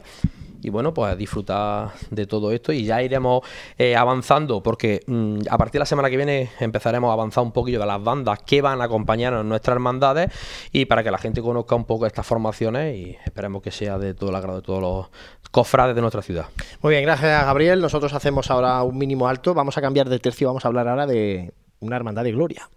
y 0.63 0.71
bueno, 0.71 0.93
pues 0.93 1.17
disfrutar 1.17 1.91
de 2.11 2.27
todo 2.27 2.53
esto 2.53 2.73
y 2.73 2.85
ya 2.85 3.03
iremos 3.03 3.43
eh, 3.79 3.97
avanzando 3.97 4.63
porque 4.63 5.03
mm, 5.07 5.41
a 5.51 5.59
partir 5.59 5.75
de 5.75 5.79
la 5.81 5.87
semana 5.87 6.11
que 6.11 6.17
viene 6.17 6.51
empezaremos 6.61 7.11
a 7.11 7.15
avanzar 7.15 7.43
un 7.45 7.53
poquillo 7.53 7.81
de 7.81 7.87
las 7.87 8.03
bandas 8.03 8.41
que 8.45 8.61
van 8.61 8.81
a 8.81 8.85
acompañarnos 8.85 9.43
en 9.43 9.49
nuestras 9.49 9.75
hermandades 9.75 10.31
y 10.73 10.85
para 10.85 11.03
que 11.03 11.11
la 11.11 11.19
gente 11.19 11.41
conozca 11.41 11.75
un 11.75 11.85
poco 11.85 12.07
estas 12.07 12.27
formaciones 12.27 12.97
y 12.97 13.17
esperemos 13.25 13.63
que 13.63 13.71
sea 13.71 13.99
de 13.99 14.15
todo 14.15 14.31
el 14.31 14.37
agrado 14.37 14.59
de 14.61 14.63
todos 14.63 14.83
los 14.83 15.07
cofrades 15.51 15.95
de 15.95 16.01
nuestra 16.01 16.23
ciudad. 16.23 16.47
Muy 16.83 16.93
bien, 16.93 17.05
gracias 17.05 17.45
Gabriel. 17.45 17.81
Nosotros 17.81 18.13
hacemos 18.13 18.51
ahora 18.51 18.83
un 18.83 18.99
mínimo 18.99 19.29
alto, 19.29 19.55
vamos 19.55 19.77
a 19.79 19.81
cambiar 19.81 20.09
de 20.09 20.19
tercio, 20.19 20.49
vamos 20.49 20.65
a 20.65 20.69
hablar 20.69 20.89
ahora 20.89 21.07
de 21.07 21.53
una 21.81 21.97
hermandad 21.97 22.25
de 22.25 22.33
gloria. 22.33 22.69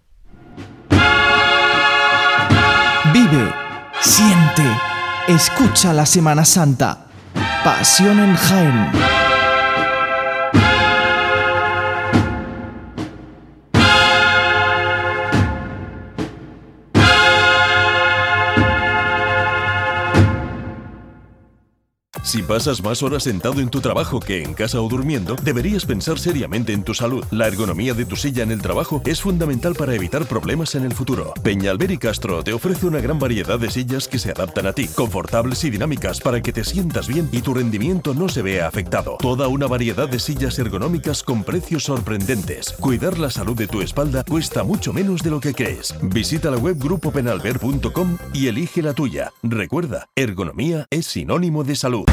Vive, 3.14 3.54
siente, 4.00 4.64
escucha 5.28 5.94
la 5.94 6.06
Semana 6.06 6.46
Santa. 6.46 7.13
Pasión 7.64 8.20
en 8.20 8.36
Jaén. 8.36 9.23
Si 22.24 22.42
pasas 22.42 22.82
más 22.82 23.04
horas 23.04 23.24
sentado 23.24 23.60
en 23.60 23.70
tu 23.70 23.82
trabajo 23.82 24.22
que 24.22 24.42
en 24.42 24.54
casa 24.54 24.80
o 24.80 24.88
durmiendo, 24.88 25.36
deberías 25.44 25.86
pensar 25.86 26.18
seriamente 26.18 26.72
en 26.72 26.84
tu 26.84 26.94
salud. 26.94 27.24
La 27.32 27.48
ergonomía 27.48 27.94
de 27.94 28.06
tu 28.06 28.16
silla 28.16 28.44
en 28.44 28.52
el 28.52 28.62
trabajo 28.62 29.02
es 29.06 29.20
fundamental 29.20 29.76
para 29.76 29.94
evitar 29.94 30.26
problemas 30.26 30.74
en 30.76 30.86
el 30.86 30.94
futuro. 30.94 31.34
Peñalver 31.44 31.92
y 31.92 31.98
Castro 31.98 32.42
te 32.42 32.54
ofrece 32.54 32.88
una 32.88 33.02
gran 33.02 33.20
variedad 33.20 33.60
de 33.60 33.70
sillas 33.70 34.08
que 34.08 34.20
se 34.20 34.32
adaptan 34.32 34.68
a 34.68 34.74
ti, 34.74 34.88
confortables 34.88 35.66
y 35.66 35.70
dinámicas 35.70 36.22
para 36.22 36.42
que 36.42 36.54
te 36.54 36.64
sientas 36.64 37.10
bien 37.10 37.28
y 37.34 37.42
tu 37.42 37.54
rendimiento 37.54 38.14
no 38.14 38.30
se 38.30 38.42
vea 38.42 38.68
afectado. 38.68 39.18
Toda 39.20 39.50
una 39.50 39.68
variedad 39.68 40.08
de 40.08 40.20
sillas 40.20 40.58
ergonómicas 40.60 41.24
con 41.24 41.44
precios 41.44 41.84
sorprendentes. 41.84 42.72
Cuidar 42.80 43.20
la 43.20 43.32
salud 43.32 43.58
de 43.58 43.68
tu 43.68 43.82
espalda 43.82 44.24
cuesta 44.24 44.64
mucho 44.64 44.94
menos 44.94 45.24
de 45.24 45.30
lo 45.30 45.42
que 45.42 45.54
crees. 45.54 45.94
Visita 46.02 46.50
la 46.50 46.58
web 46.58 46.78
grupopenalver.com 46.80 48.18
y 48.34 48.48
elige 48.48 48.82
la 48.82 48.94
tuya. 48.94 49.34
Recuerda, 49.44 50.08
ergonomía 50.16 50.88
es 50.90 51.06
sinónimo 51.06 51.66
de 51.66 51.76
salud. 51.76 52.13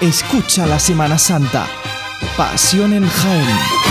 escucha 0.00 0.66
la 0.66 0.78
Semana 0.78 1.18
Santa. 1.18 1.66
Pasión 2.36 2.92
en 2.92 3.08
Jaén. 3.08 3.85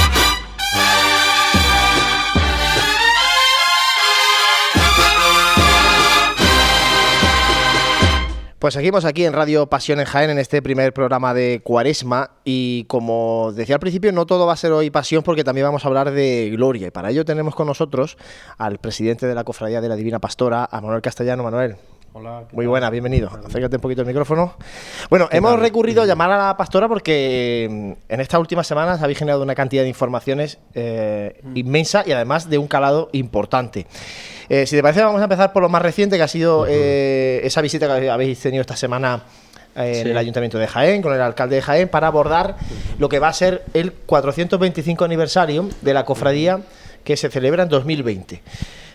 Pues 8.66 8.74
seguimos 8.74 9.06
aquí 9.06 9.26
en 9.26 9.34
Radio 9.34 9.68
Pasión 9.68 10.00
en 10.00 10.08
Jaén 10.08 10.32
en 10.32 10.40
este 10.40 10.60
primer 10.60 10.92
programa 10.92 11.36
de 11.36 11.62
Cuaresma 11.64 12.32
y 12.44 12.86
como 12.86 13.52
decía 13.54 13.76
al 13.76 13.80
principio 13.80 14.12
no 14.12 14.26
todo 14.26 14.48
va 14.48 14.54
a 14.54 14.56
ser 14.56 14.72
hoy 14.72 14.90
pasión 14.90 15.22
porque 15.22 15.44
también 15.44 15.68
vamos 15.68 15.86
a 15.86 15.88
hablar 15.88 16.10
de 16.10 16.50
gloria 16.50 16.88
y 16.88 16.90
para 16.90 17.12
ello 17.12 17.24
tenemos 17.26 17.54
con 17.54 17.68
nosotros 17.68 18.18
al 18.58 18.80
presidente 18.80 19.28
de 19.28 19.36
la 19.36 19.44
Cofradía 19.44 19.82
de 19.82 19.90
la 19.90 19.96
Divina 19.96 20.18
Pastora, 20.18 20.68
a 20.72 20.82
Manuel 20.82 21.04
Castellano. 21.04 21.44
Manuel, 21.44 21.76
Hola. 22.14 22.46
¿qué 22.50 22.56
Muy 22.56 22.66
buena, 22.66 22.90
bienvenido. 22.90 23.30
Acércate 23.46 23.76
un 23.76 23.82
poquito 23.84 24.02
el 24.02 24.08
micrófono. 24.08 24.56
Bueno, 25.12 25.30
hemos 25.32 25.60
recurrido 25.60 26.02
a 26.02 26.08
llamar 26.08 26.32
a 26.32 26.48
la 26.48 26.58
pastora 26.58 26.88
porque 26.88 27.68
mm, 27.70 28.12
en 28.12 28.20
estas 28.20 28.40
últimas 28.40 28.66
semanas 28.66 29.00
habéis 29.04 29.20
generado 29.20 29.44
una 29.44 29.54
cantidad 29.54 29.84
de 29.84 29.90
informaciones 29.90 30.58
eh, 30.74 31.40
inmensa 31.54 32.04
y 32.04 32.14
además 32.14 32.50
de 32.50 32.58
un 32.58 32.68
calado 32.68 33.10
importante. 33.12 33.86
Eh, 34.50 34.66
si 34.66 34.76
te 34.76 34.82
parece, 34.82 35.02
vamos 35.04 35.22
a 35.22 35.26
empezar 35.26 35.52
por 35.54 35.62
lo 35.64 35.70
más 35.70 35.82
reciente, 35.82 36.18
que 36.18 36.24
ha 36.24 36.28
sido 36.28 36.66
eh, 36.68 37.42
esa 37.44 37.62
visita 37.62 38.00
que 38.00 38.10
habéis 38.10 38.40
tenido 38.40 38.62
esta 38.62 38.76
semana 38.76 39.22
eh, 39.76 39.88
en 39.98 40.04
Sí. 40.06 40.10
el 40.12 40.18
Ayuntamiento 40.18 40.58
de 40.58 40.68
Jaén, 40.68 41.02
con 41.02 41.14
el 41.14 41.22
alcalde 41.22 41.56
de 41.58 41.62
Jaén, 41.62 41.90
para 41.90 42.08
abordar 42.08 42.56
lo 43.00 43.10
que 43.10 43.20
va 43.20 43.28
a 43.30 43.34
ser 43.34 43.64
el 43.74 43.92
425 43.92 45.04
aniversario 45.04 45.68
de 45.82 45.94
la 45.94 46.06
cofradía 46.06 46.60
que 47.04 47.18
se 47.18 47.30
celebra 47.30 47.64
en 47.64 47.70
2020. 47.70 48.42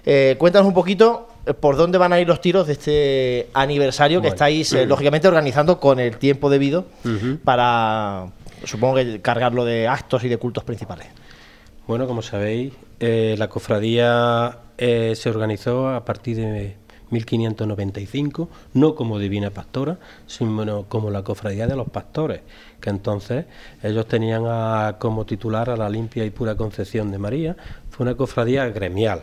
Eh, 0.06 0.36
cuéntanos 0.38 0.66
un 0.66 0.74
poquito 0.74 1.28
por 1.60 1.76
dónde 1.76 1.98
van 1.98 2.12
a 2.12 2.20
ir 2.20 2.26
los 2.26 2.40
tiros 2.40 2.66
de 2.66 2.72
este 2.72 3.48
aniversario 3.54 4.22
que 4.22 4.28
estáis, 4.28 4.72
eh, 4.72 4.86
lógicamente, 4.86 5.28
organizando 5.28 5.78
con 5.78 6.00
el 6.00 6.16
tiempo 6.16 6.48
debido 6.48 6.86
para, 7.44 8.26
supongo 8.64 8.96
que 8.96 9.20
cargarlo 9.20 9.64
de 9.64 9.88
actos 9.88 10.24
y 10.24 10.28
de 10.28 10.36
cultos 10.38 10.64
principales. 10.64 11.06
Bueno, 11.86 12.06
como 12.06 12.22
sabéis, 12.22 12.72
eh, 13.00 13.34
la 13.38 13.48
cofradía 13.48 14.56
eh, 14.80 15.14
se 15.14 15.28
organizó 15.30 15.88
a 15.90 16.04
partir 16.04 16.36
de 16.38 16.76
1595, 17.10 18.48
no 18.74 18.94
como 18.94 19.18
Divina 19.18 19.50
Pastora, 19.50 19.98
sino 20.26 20.84
como 20.88 21.10
la 21.10 21.22
cofradía 21.22 21.66
de 21.66 21.76
los 21.76 21.88
pastores, 21.90 22.40
que 22.80 22.90
entonces 22.90 23.46
ellos 23.82 24.06
tenían 24.06 24.44
a- 24.46 24.96
como 24.98 25.26
titular 25.26 25.70
a 25.70 25.76
la 25.76 25.88
limpia 25.88 26.24
y 26.24 26.30
pura 26.30 26.54
concepción 26.56 27.10
de 27.10 27.18
María. 27.18 27.56
Fue 27.90 28.04
una 28.04 28.14
cofradía 28.16 28.66
gremial, 28.68 29.22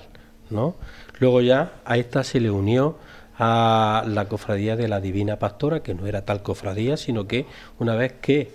¿no? 0.50 0.76
Luego 1.20 1.42
ya 1.42 1.74
a 1.86 1.98
esta 1.98 2.24
se 2.24 2.40
le 2.40 2.52
unió 2.52 2.98
a 3.40 4.04
la 4.08 4.28
cofradía 4.28 4.76
de 4.76 4.88
la 4.88 5.00
Divina 5.00 5.38
Pastora, 5.40 5.82
que 5.82 5.94
no 5.94 6.08
era 6.08 6.24
tal 6.26 6.42
cofradía, 6.44 6.98
sino 6.98 7.28
que 7.28 7.46
una 7.80 7.96
vez 7.96 8.14
que 8.22 8.52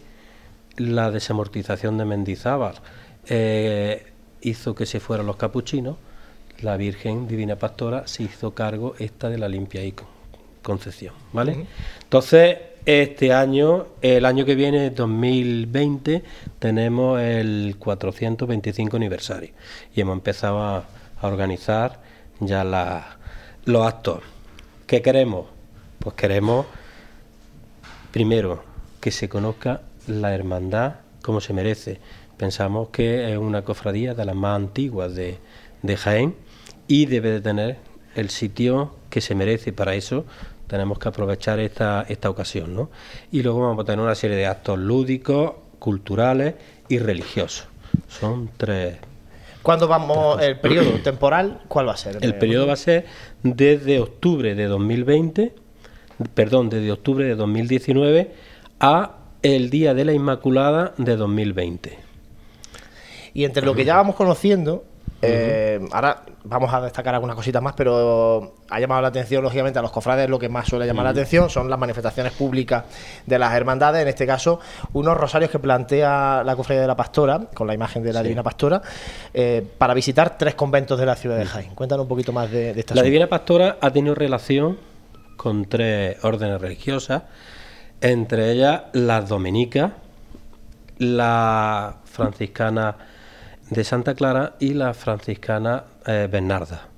la 0.77 1.11
desamortización 1.11 1.99
de 1.99 2.05
Mendizábal 2.05 2.75
eh, 3.29 4.13
hizo 4.41 4.75
que 4.75 4.87
se 4.87 5.01
fueran 5.01 5.27
los 5.27 5.37
capuchinos, 5.37 5.97
la 6.63 6.77
Virgen 6.77 7.27
Divina 7.29 7.57
Pastora 7.57 8.07
se 8.07 8.25
hizo 8.25 8.55
cargo 8.55 8.95
esta 8.99 9.29
de 9.29 9.39
la 9.39 9.49
limpia 9.49 9.85
y 9.85 9.93
con- 9.93 10.07
concepción, 10.63 11.15
¿vale? 11.33 11.67
Entonces, 12.05 12.57
este 12.87 13.33
año, 13.33 13.87
el 14.01 14.25
año 14.25 14.45
que 14.45 14.55
viene, 14.55 14.91
2020, 14.91 16.23
tenemos 16.59 17.21
el 17.21 17.77
425 17.79 18.97
aniversario 18.97 19.51
y 19.95 20.01
hemos 20.01 20.15
empezado 20.15 20.61
a, 20.63 20.85
a 21.21 21.27
organizar 21.27 22.01
ya 22.41 22.65
la- 22.65 23.17
los 23.65 23.87
actos. 23.87 24.21
¿Qué 24.87 25.03
queremos? 25.03 25.47
Pues 25.99 26.15
queremos 26.17 26.67
primero, 28.11 28.63
que 29.01 29.11
se 29.11 29.29
conozca 29.29 29.83
la 30.07 30.35
hermandad 30.35 30.97
como 31.23 31.41
se 31.41 31.53
merece. 31.53 31.99
Pensamos 32.37 32.89
que 32.89 33.33
es 33.33 33.39
una 33.39 33.63
cofradía 33.63 34.15
de 34.15 34.25
las 34.25 34.35
más 34.35 34.57
antiguas 34.57 35.15
de, 35.15 35.39
de 35.83 35.97
Jaén 35.97 36.35
y 36.87 37.07
debe 37.07 37.31
de 37.31 37.41
tener 37.41 37.79
el 38.15 38.31
sitio 38.31 38.95
que 39.11 39.21
se 39.21 39.35
merece. 39.35 39.73
Para 39.73 39.95
eso 39.95 40.25
tenemos 40.67 40.99
que 40.99 41.09
aprovechar 41.09 41.61
esta, 41.61 42.05
esta 42.09 42.31
ocasión. 42.31 42.75
¿no? 42.75 42.91
Y 43.31 43.43
luego 43.43 43.61
vamos 43.61 43.83
a 43.83 43.87
tener 43.87 44.05
una 44.05 44.15
serie 44.15 44.37
de 44.37 44.47
actos 44.47 44.79
lúdicos, 44.79 45.53
culturales 45.79 46.55
y 46.89 46.99
religiosos. 46.99 47.67
Son 48.09 48.51
tres. 48.57 48.97
¿Cuándo 49.63 49.87
vamos, 49.87 50.43
el 50.43 50.59
periodo 50.59 50.91
temporal, 51.05 51.61
cuál 51.69 51.89
va 51.89 51.93
a 51.93 51.97
ser? 51.97 52.19
El 52.21 52.35
periodo 52.35 52.67
va 52.67 52.73
a 52.73 52.77
ser 52.77 53.07
desde 53.43 54.01
octubre 54.01 54.55
de 54.55 54.65
2020, 54.65 55.55
perdón, 56.35 56.69
desde 56.69 56.91
octubre 56.91 57.25
de 57.25 57.37
2019 57.37 58.33
a 58.81 59.19
el 59.43 59.71
Día 59.71 59.95
de 59.95 60.05
la 60.05 60.13
Inmaculada 60.13 60.95
de 60.99 61.17
2020. 61.17 61.99
Y 63.35 63.45
entre 63.45 63.65
lo 63.65 63.75
que 63.75 63.85
ya 63.85 63.97
vamos 63.97 64.17
conociendo, 64.17 64.85
eh, 65.23 65.81
ahora 65.93 66.23
vamos 66.45 66.75
a 66.75 66.81
destacar 66.81 67.15
algunas 67.15 67.37
cositas 67.37 67.63
más, 67.63 67.75
pero 67.77 68.55
ha 68.69 68.81
llamado 68.81 69.01
la 69.03 69.09
atención, 69.09 69.43
lógicamente, 69.43 69.79
a 69.79 69.83
los 69.83 69.93
cofrades 69.93 70.29
lo 70.29 70.39
que 70.39 70.49
más 70.49 70.67
suele 70.67 70.85
llamar 70.87 71.05
la 71.05 71.11
atención 71.11 71.49
son 71.49 71.71
las 71.71 71.79
manifestaciones 71.79 72.33
públicas 72.33 72.85
de 73.25 73.39
las 73.39 73.55
hermandades, 73.55 74.03
en 74.03 74.09
este 74.09 74.27
caso, 74.27 74.59
unos 74.93 75.17
rosarios 75.17 75.51
que 75.51 75.59
plantea 75.59 76.43
la 76.45 76.57
cofradía 76.57 76.83
de 76.83 76.89
la 76.89 76.97
Pastora, 76.97 77.41
con 77.55 77.67
la 77.67 77.75
imagen 77.75 78.03
de 78.03 78.13
la 78.13 78.21
Sí. 78.21 78.25
Divina 78.25 78.43
Pastora, 78.43 78.83
eh, 79.33 79.65
para 79.79 79.95
visitar 79.95 80.37
tres 80.37 80.55
conventos 80.55 80.99
de 80.99 81.07
la 81.07 81.15
ciudad 81.15 81.39
de 81.39 81.47
Jaén. 81.47 81.75
Cuéntanos 81.75 82.03
un 82.05 82.09
poquito 82.09 82.33
más 82.33 82.51
de, 82.51 82.75
de 82.75 82.81
esta 82.81 82.95
La 82.95 83.03
Divina 83.03 83.29
Pastora 83.29 83.79
ha 83.81 83.91
tenido 83.91 84.15
relación 84.15 84.79
con 85.37 85.65
tres 85.67 86.23
órdenes 86.25 86.61
religiosas, 86.61 87.23
entre 88.01 88.51
ellas 88.51 88.83
las 88.93 89.29
dominicas, 89.29 89.93
la 90.99 91.97
franciscana 92.05 92.97
de 93.73 93.85
Santa 93.85 94.15
Clara 94.15 94.57
y 94.61 94.75
la 94.75 94.93
franciscana 94.93 95.85
eh, 96.07 96.29
Bernarda. 96.31 96.89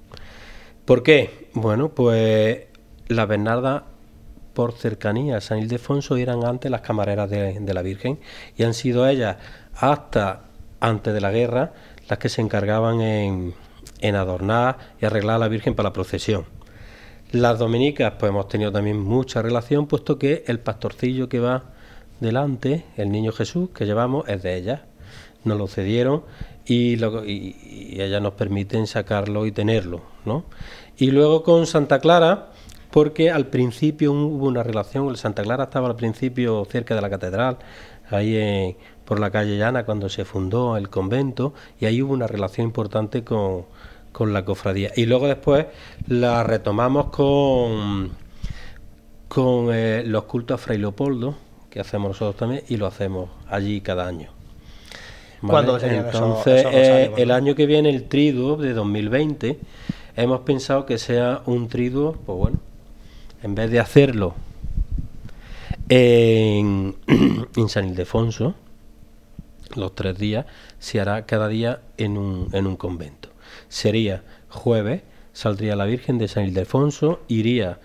¿Por 0.84 1.02
qué? 1.02 1.48
Bueno, 1.54 1.90
pues 1.90 2.66
las 3.08 3.28
Bernardas 3.28 3.82
por 4.54 4.72
cercanía 4.72 5.36
a 5.36 5.40
San 5.40 5.58
Ildefonso 5.58 6.16
eran 6.16 6.44
antes 6.44 6.70
las 6.70 6.80
camareras 6.80 7.30
de, 7.30 7.58
de 7.60 7.74
la 7.74 7.82
Virgen 7.82 8.18
y 8.56 8.64
han 8.64 8.74
sido 8.74 9.06
ellas 9.08 9.36
hasta 9.74 10.42
antes 10.80 11.14
de 11.14 11.20
la 11.20 11.30
guerra 11.30 11.72
las 12.08 12.18
que 12.18 12.28
se 12.28 12.40
encargaban 12.40 13.00
en, 13.00 13.54
en 14.00 14.14
adornar 14.16 14.78
y 15.00 15.06
arreglar 15.06 15.36
a 15.36 15.38
la 15.38 15.48
Virgen 15.48 15.74
para 15.74 15.90
la 15.90 15.92
procesión. 15.92 16.44
Las 17.30 17.58
dominicas, 17.58 18.14
pues 18.18 18.30
hemos 18.30 18.48
tenido 18.48 18.70
también 18.70 18.98
mucha 18.98 19.42
relación, 19.42 19.86
puesto 19.86 20.18
que 20.18 20.44
el 20.46 20.60
pastorcillo 20.60 21.28
que 21.28 21.40
va 21.40 21.64
delante, 22.20 22.84
el 22.96 23.10
niño 23.10 23.32
Jesús 23.32 23.70
que 23.70 23.86
llevamos, 23.86 24.28
es 24.28 24.42
de 24.42 24.56
ellas. 24.56 24.80
Nos 25.44 25.58
lo 25.58 25.66
cedieron 25.66 26.24
y, 26.66 26.96
lo- 26.96 27.24
y- 27.24 27.56
y 27.94 28.00
ellas 28.00 28.22
nos 28.22 28.32
permiten 28.34 28.86
sacarlo 28.86 29.46
y 29.46 29.52
tenerlo, 29.52 30.00
¿no? 30.24 30.44
Y 30.96 31.10
luego 31.10 31.42
con 31.42 31.66
Santa 31.66 31.98
Clara, 31.98 32.50
porque 32.90 33.30
al 33.30 33.46
principio 33.48 34.12
hubo 34.12 34.46
una 34.46 34.62
relación, 34.62 35.08
el 35.08 35.16
Santa 35.16 35.42
Clara 35.42 35.64
estaba 35.64 35.88
al 35.88 35.96
principio 35.96 36.64
cerca 36.70 36.94
de 36.94 37.00
la 37.02 37.10
catedral, 37.10 37.58
ahí 38.10 38.36
en- 38.36 38.76
por 39.04 39.20
la 39.20 39.30
calle 39.30 39.58
Llana 39.58 39.84
cuando 39.84 40.08
se 40.08 40.24
fundó 40.24 40.76
el 40.76 40.88
convento, 40.88 41.52
y 41.80 41.86
ahí 41.86 42.00
hubo 42.00 42.12
una 42.14 42.26
relación 42.26 42.66
importante 42.68 43.22
con, 43.24 43.66
con 44.12 44.32
la 44.32 44.44
cofradía. 44.44 44.90
Y 44.96 45.06
luego 45.06 45.26
después 45.26 45.66
la 46.06 46.42
retomamos 46.44 47.06
con, 47.10 48.12
con 49.28 49.68
eh, 49.74 50.02
los 50.06 50.24
cultos 50.24 50.54
a 50.54 50.58
Fray 50.58 50.78
Leopoldo, 50.78 51.34
que 51.70 51.80
hacemos 51.80 52.10
nosotros 52.10 52.36
también, 52.36 52.62
y 52.68 52.76
lo 52.76 52.86
hacemos 52.86 53.28
allí 53.48 53.80
cada 53.80 54.06
año. 54.06 54.30
¿Vale? 55.46 55.66
¿Cuándo 55.66 55.78
serían 55.78 56.06
esos- 56.08 56.14
Entonces, 56.20 56.60
esos 56.60 56.74
eh, 56.74 57.12
el 57.18 57.30
año 57.30 57.54
que 57.54 57.66
viene, 57.66 57.90
el 57.90 58.04
triduo 58.04 58.56
de 58.56 58.72
2020, 58.72 59.58
hemos 60.16 60.40
pensado 60.40 60.86
que 60.86 60.96
sea 60.98 61.42
un 61.46 61.68
triduo, 61.68 62.12
pues 62.24 62.38
bueno, 62.38 62.58
en 63.42 63.54
vez 63.54 63.70
de 63.70 63.78
hacerlo 63.78 64.34
en, 65.88 66.94
en 67.56 67.68
San 67.68 67.88
Ildefonso, 67.88 68.54
los 69.76 69.94
tres 69.94 70.18
días, 70.18 70.46
se 70.78 71.00
hará 71.00 71.26
cada 71.26 71.48
día 71.48 71.80
en 71.98 72.16
un, 72.16 72.48
en 72.52 72.66
un 72.66 72.76
convento. 72.76 73.28
Sería 73.68 74.22
jueves, 74.48 75.02
saldría 75.32 75.76
la 75.76 75.84
Virgen 75.84 76.16
de 76.18 76.28
San 76.28 76.44
Ildefonso, 76.46 77.20
iría, 77.28 77.80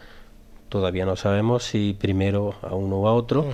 todavía 0.69 1.05
no 1.05 1.15
sabemos 1.15 1.63
si 1.63 1.95
primero 1.99 2.55
a 2.61 2.75
uno 2.75 2.97
o 2.97 3.07
a 3.07 3.13
otro, 3.13 3.45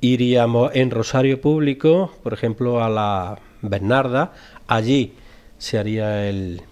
iríamos 0.00 0.70
en 0.74 0.90
Rosario 0.90 1.40
Público, 1.40 2.12
por 2.22 2.32
ejemplo, 2.32 2.82
a 2.82 2.88
la 2.88 3.38
Bernarda, 3.62 4.32
allí 4.66 5.14
se 5.58 5.78
haría 5.78 6.28
el, 6.28 6.62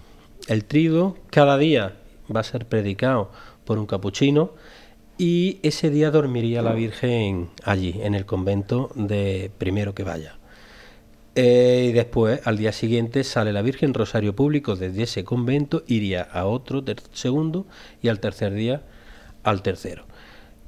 el 0.47 0.65
cada 1.29 1.57
día 1.57 1.95
va 2.33 2.39
a 2.41 2.43
ser 2.43 2.65
predicado 2.65 3.31
por 3.65 3.77
un 3.77 3.85
capuchino 3.85 4.51
y 5.17 5.59
ese 5.63 5.89
día 5.89 6.11
dormiría 6.11 6.61
la 6.61 6.73
Virgen 6.73 7.49
allí, 7.63 7.99
en 8.01 8.15
el 8.15 8.25
convento 8.25 8.89
de 8.95 9.51
primero 9.57 9.93
que 9.93 10.03
vaya. 10.03 10.37
Eh, 11.35 11.87
y 11.89 11.91
después, 11.91 12.41
al 12.45 12.57
día 12.57 12.71
siguiente, 12.71 13.23
sale 13.23 13.53
la 13.53 13.61
Virgen 13.61 13.93
Rosario 13.93 14.35
Público 14.35 14.75
desde 14.75 15.03
ese 15.03 15.23
convento, 15.23 15.83
iría 15.87 16.21
a 16.23 16.45
otro 16.45 16.83
segundo 17.13 17.65
y 18.01 18.07
al 18.07 18.19
tercer 18.19 18.53
día 18.53 18.81
al 19.43 19.61
tercero. 19.61 20.05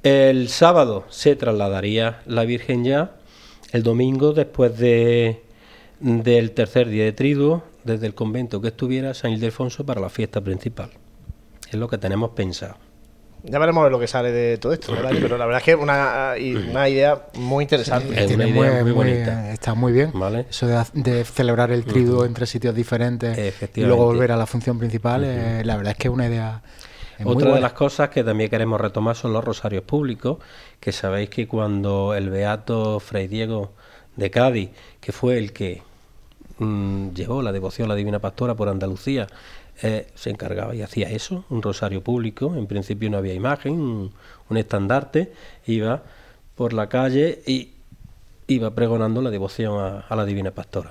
El 0.02 0.48
sábado 0.48 1.04
se 1.08 1.34
trasladaría 1.34 2.22
la 2.26 2.44
Virgen 2.44 2.84
ya, 2.84 3.16
el 3.72 3.82
domingo, 3.82 4.32
después 4.32 4.78
de, 4.78 5.42
del 6.02 6.50
tercer 6.50 6.88
día 6.88 7.04
de 7.04 7.12
triduo, 7.12 7.62
desde 7.84 8.06
el 8.06 8.14
convento 8.14 8.60
que 8.60 8.68
estuviera 8.68 9.14
San 9.14 9.30
Ildefonso 9.30 9.86
para 9.86 10.00
la 10.00 10.10
fiesta 10.10 10.40
principal. 10.40 10.90
Es 11.68 11.74
lo 11.74 11.88
que 11.88 11.96
tenemos 11.96 12.30
pensado. 12.30 12.76
Ya 13.44 13.58
veremos 13.58 13.90
lo 13.90 13.98
que 13.98 14.06
sale 14.06 14.30
de 14.30 14.58
todo 14.58 14.72
esto, 14.72 14.92
¿verdad? 14.92 15.10
pero 15.20 15.36
la 15.36 15.46
verdad 15.46 15.60
es 15.60 15.64
que 15.64 15.70
es 15.72 15.76
una, 15.76 16.34
una 16.70 16.88
idea 16.88 17.22
muy 17.34 17.64
interesante. 17.64 18.36
muy, 18.36 18.92
bonita. 18.92 19.52
Está 19.52 19.74
muy 19.74 19.92
bien. 19.92 20.12
Eso 20.48 20.68
de, 20.94 21.24
celebrar 21.24 21.72
el 21.72 21.84
triduo 21.84 22.24
entre 22.24 22.46
sitios 22.46 22.74
diferentes 22.74 23.54
y 23.74 23.80
luego 23.80 24.04
volver 24.04 24.30
a 24.32 24.36
la 24.36 24.46
función 24.46 24.78
principal, 24.78 25.24
eh, 25.24 25.62
la 25.64 25.76
verdad 25.76 25.92
es 25.92 25.98
que 25.98 26.08
es 26.08 26.14
una 26.14 26.28
idea. 26.28 26.62
Otra 27.24 27.54
de 27.54 27.60
las 27.60 27.72
cosas 27.72 28.10
que 28.10 28.24
también 28.24 28.50
queremos 28.50 28.80
retomar 28.80 29.16
son 29.16 29.32
los 29.32 29.44
rosarios 29.44 29.84
públicos, 29.84 30.38
que 30.80 30.92
sabéis 30.92 31.30
que 31.30 31.46
cuando 31.46 32.14
el 32.14 32.30
beato 32.30 33.00
Fray 33.00 33.28
Diego 33.28 33.72
de 34.16 34.30
Cádiz, 34.30 34.70
que 35.00 35.12
fue 35.12 35.38
el 35.38 35.52
que 35.52 35.82
mm, 36.64 37.14
llevó 37.14 37.42
la 37.42 37.52
devoción 37.52 37.86
a 37.86 37.88
la 37.90 37.94
Divina 37.94 38.18
Pastora 38.18 38.54
por 38.54 38.68
Andalucía, 38.68 39.26
eh, 39.82 40.06
se 40.14 40.30
encargaba 40.30 40.74
y 40.74 40.82
hacía 40.82 41.10
eso, 41.10 41.44
un 41.50 41.62
rosario 41.62 42.02
público, 42.02 42.54
en 42.56 42.66
principio 42.66 43.10
no 43.10 43.18
había 43.18 43.34
imagen, 43.34 43.80
un, 43.80 44.12
estandarte, 44.56 45.32
iba 45.66 46.02
por 46.54 46.74
la 46.74 46.88
calle 46.88 47.40
y 47.46 47.70
iba 48.46 48.70
pregonando 48.74 49.22
la 49.22 49.30
devoción 49.30 50.04
a, 50.08 50.14
la 50.14 50.24
Divina 50.26 50.50
Pastora. 50.50 50.90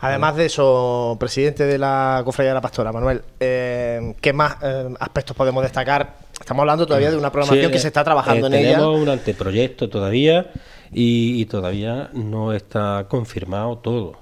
Además 0.00 0.34
de 0.34 0.46
eso, 0.46 1.16
presidente 1.20 1.64
de 1.64 1.78
la 1.78 2.22
Cofradía 2.24 2.50
de 2.50 2.54
la 2.54 2.60
Pastora, 2.60 2.90
Manuel, 2.90 3.22
eh, 3.38 4.14
¿qué 4.20 4.32
más 4.32 4.56
eh, 4.60 4.92
aspectos 4.98 5.36
podemos 5.36 5.62
destacar? 5.62 6.16
Estamos 6.40 6.62
hablando 6.62 6.86
todavía 6.86 7.10
de 7.12 7.16
una 7.16 7.30
programación 7.30 7.70
que 7.70 7.78
se 7.78 7.88
está 7.88 8.02
trabajando 8.02 8.48
en 8.48 8.54
ella. 8.54 8.78
Tenemos 8.78 8.98
un 8.98 9.08
anteproyecto 9.08 9.88
todavía 9.88 10.50
y, 10.92 11.44
todavía 11.46 12.10
no 12.12 12.52
está 12.52 13.06
confirmado 13.08 13.78
todo. 13.78 14.16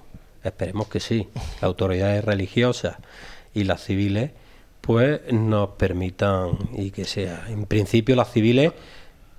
Esperemos 0.48 0.88
que 0.88 1.00
sí. 1.00 1.28
Las 1.34 1.64
autoridades 1.64 2.24
religiosas 2.24 2.96
y 3.54 3.64
las 3.64 3.82
civiles 3.82 4.32
pues 4.80 5.20
nos 5.32 5.70
permitan 5.70 6.58
y 6.72 6.90
que 6.90 7.04
sea. 7.04 7.44
En 7.48 7.66
principio 7.66 8.16
las 8.16 8.30
civiles 8.30 8.72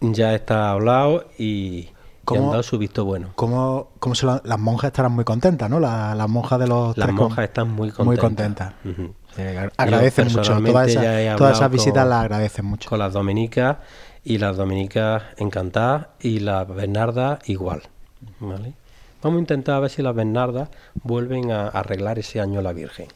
ya 0.02 0.36
está 0.36 0.72
hablado 0.72 1.26
y, 1.38 1.90
han 2.28 2.52
dado 2.52 2.62
su 2.62 2.78
visto 2.78 3.06
bueno. 3.06 3.30
¿Cómo, 3.36 3.90
cómo 4.00 4.14
se 4.14 4.28
las 4.28 4.60
monjas 4.60 4.90
estarán 4.90 5.14
muy 5.14 5.26
contentas, 5.26 5.68
¿no? 5.70 5.80
las 5.80 6.30
monjas 6.30 6.60
de 6.60 6.68
los... 6.68 6.96
Las 6.96 7.12
monjas 7.12 7.46
están 7.46 7.72
muy 7.72 7.90
contentas. 7.90 8.74
Muy 8.84 8.96
contentas. 8.96 9.72
agradecen 9.78 10.28
mucho. 10.28 10.62
Todas 10.62 10.90
esas, 10.90 11.38
todas 11.38 11.58
esas 11.58 11.72
visitas 11.72 12.08
las 12.08 12.22
agradecen 12.22 12.66
mucho. 12.66 12.88
Con 12.88 13.00
las 13.00 13.14
dominicas 13.14 13.78
y 14.24 14.38
las 14.38 14.58
dominicas 14.58 15.24
encantadas 15.38 16.08
y 16.20 16.40
las 16.40 16.68
bernardas 16.68 17.40
igual. 17.50 17.82
¿vale? 18.40 18.74
Vamos 19.22 19.38
a 19.38 19.42
intentar 19.42 19.76
a 19.76 19.80
ver 19.80 19.90
si 19.90 20.02
las 20.02 20.16
bernardas 20.16 20.70
vuelven 20.96 21.52
a 21.52 21.68
arreglar 21.68 22.20
ese 22.20 22.40
año 22.40 22.62
la 22.62 22.74
Virgen. 22.74 23.08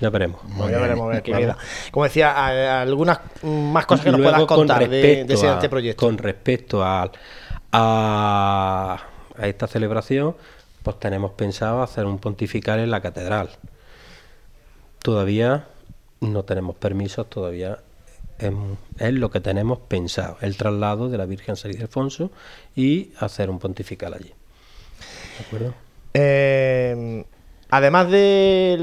Ya 0.00 0.10
veremos. 0.10 0.40
ya 0.58 0.78
veremos 0.78 1.08
ver 1.08 1.22
qué 1.22 1.32
queda. 1.32 1.56
Como 1.90 2.04
decía, 2.04 2.80
algunas 2.80 3.20
más 3.42 3.86
cosas 3.86 4.04
que 4.04 4.12
nos 4.12 4.20
puedas 4.20 4.44
contar 4.44 4.88
de, 4.88 5.22
ese 5.22 5.48
anteproyecto. 5.48 6.06
Con 6.06 6.18
respecto 6.18 6.84
a, 6.84 7.10
a, 7.72 9.02
esta 9.42 9.66
celebración, 9.66 10.36
pues 10.82 10.98
tenemos 10.98 11.32
pensado 11.32 11.82
hacer 11.82 12.06
un 12.06 12.18
pontifical 12.18 12.80
en 12.80 12.90
la 12.90 13.00
catedral. 13.00 13.50
Todavía 15.00 15.66
no 16.20 16.44
tenemos 16.44 16.76
permisos, 16.76 17.28
todavía 17.28 17.78
es, 18.38 19.12
lo 19.12 19.30
que 19.30 19.40
tenemos 19.40 19.78
pensado, 19.80 20.38
el 20.40 20.56
traslado 20.56 21.08
de 21.08 21.18
la 21.18 21.26
Virgen 21.26 21.56
San 21.56 21.70
Ildefonso 21.70 22.30
y 22.74 23.12
hacer 23.18 23.50
un 23.50 23.58
pontifical 23.58 24.14
allí. 24.14 24.32
¿De 25.38 25.46
acuerdo? 25.46 25.74
Eh, 26.14 27.24
Además 27.74 28.08
de, 28.08 28.78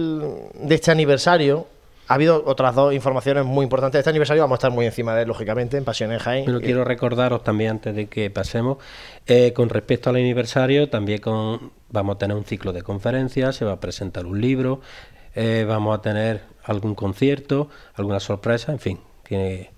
este 0.70 0.92
aniversario, 0.92 1.66
ha 2.10 2.16
habido 2.16 2.44
otras 2.46 2.76
dos 2.76 2.94
informaciones 2.94 3.46
muy 3.46 3.64
importantes 3.64 3.94
de 3.94 4.00
este 4.00 4.10
aniversario. 4.10 4.44
Vamos 4.44 4.58
a 4.58 4.60
estar 4.60 4.72
muy 4.72 4.86
encima 4.86 5.16
de 5.16 5.22
él, 5.22 5.30
lógicamente, 5.30 5.78
en 5.78 5.86
Pasión 5.86 6.12
en 6.12 6.20
Jaén. 6.20 6.44
Pero 6.44 6.60
quiero 6.60 6.84
recordaros 6.84 7.42
también, 7.42 7.72
antes 7.72 7.96
de 7.96 8.08
que 8.08 8.30
pasemos, 8.30 8.80
eh, 9.28 9.54
con 9.54 9.70
respecto 9.70 10.10
al 10.10 10.18
aniversario, 10.18 10.90
también 10.90 11.22
con, 11.22 11.72
vamos 11.90 12.16
a 12.16 12.20
tener 12.20 12.36
un 12.36 12.44
ciclo 12.44 12.74
de 12.74 12.82
conferencias, 12.82 13.56
se 13.56 13.64
va 13.64 13.72
a 13.72 13.80
presentar 13.80 14.26
un 14.26 14.42
libro, 14.42 14.82
eh, 15.36 15.66
vamos 15.66 15.98
a 15.98 16.02
tener 16.02 16.42
algún 16.66 16.94
concierto, 16.94 17.70
alguna 17.96 18.20
sorpresa, 18.20 18.74
en 18.74 18.80
fin, 18.80 19.00
que 19.24 19.70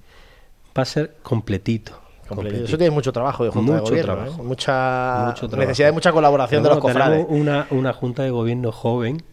va 0.75 0.81
a 0.81 0.85
ser 0.85 1.17
completito. 1.21 2.02
Eso 2.41 2.77
tiene 2.77 2.91
mucho 2.91 3.11
trabajo 3.13 3.43
de 3.43 3.51
Junta 3.51 3.75
de 3.75 3.79
Gobierno. 3.81 4.25
¿eh? 4.25 4.31
Mucha 4.43 5.33
necesidad 5.57 5.87
de 5.87 5.91
mucha 5.91 6.11
colaboración 6.11 6.63
de 6.63 6.69
los 6.69 6.79
cofrades. 6.79 7.25
Una, 7.29 7.67
una 7.69 7.93
Junta 7.93 8.23
de 8.23 8.29
Gobierno 8.29 8.71
joven 8.71 9.23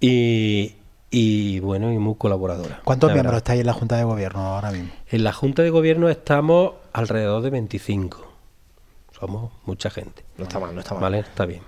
y, 0.00 0.74
y 1.10 1.60
bueno, 1.60 1.92
y 1.92 1.98
muy 1.98 2.14
colaboradora. 2.16 2.80
¿Cuántos 2.84 3.12
miembros 3.12 3.36
estáis 3.36 3.60
en 3.60 3.66
la 3.66 3.72
Junta 3.72 3.96
de 3.96 4.04
Gobierno 4.04 4.40
ahora 4.40 4.70
mismo? 4.70 4.90
En 5.08 5.24
la 5.24 5.32
Junta 5.32 5.62
de 5.62 5.70
Gobierno 5.70 6.08
estamos 6.08 6.72
alrededor 6.92 7.42
de 7.42 7.50
25. 7.50 8.32
Somos 9.18 9.52
mucha 9.64 9.90
gente. 9.90 10.24
No 10.36 10.44
está 10.44 10.58
mal, 10.58 10.74
no 10.74 10.80
está 10.80 10.94
mal. 10.94 11.02
Vale, 11.02 11.18
está 11.20 11.46
bien. 11.46 11.62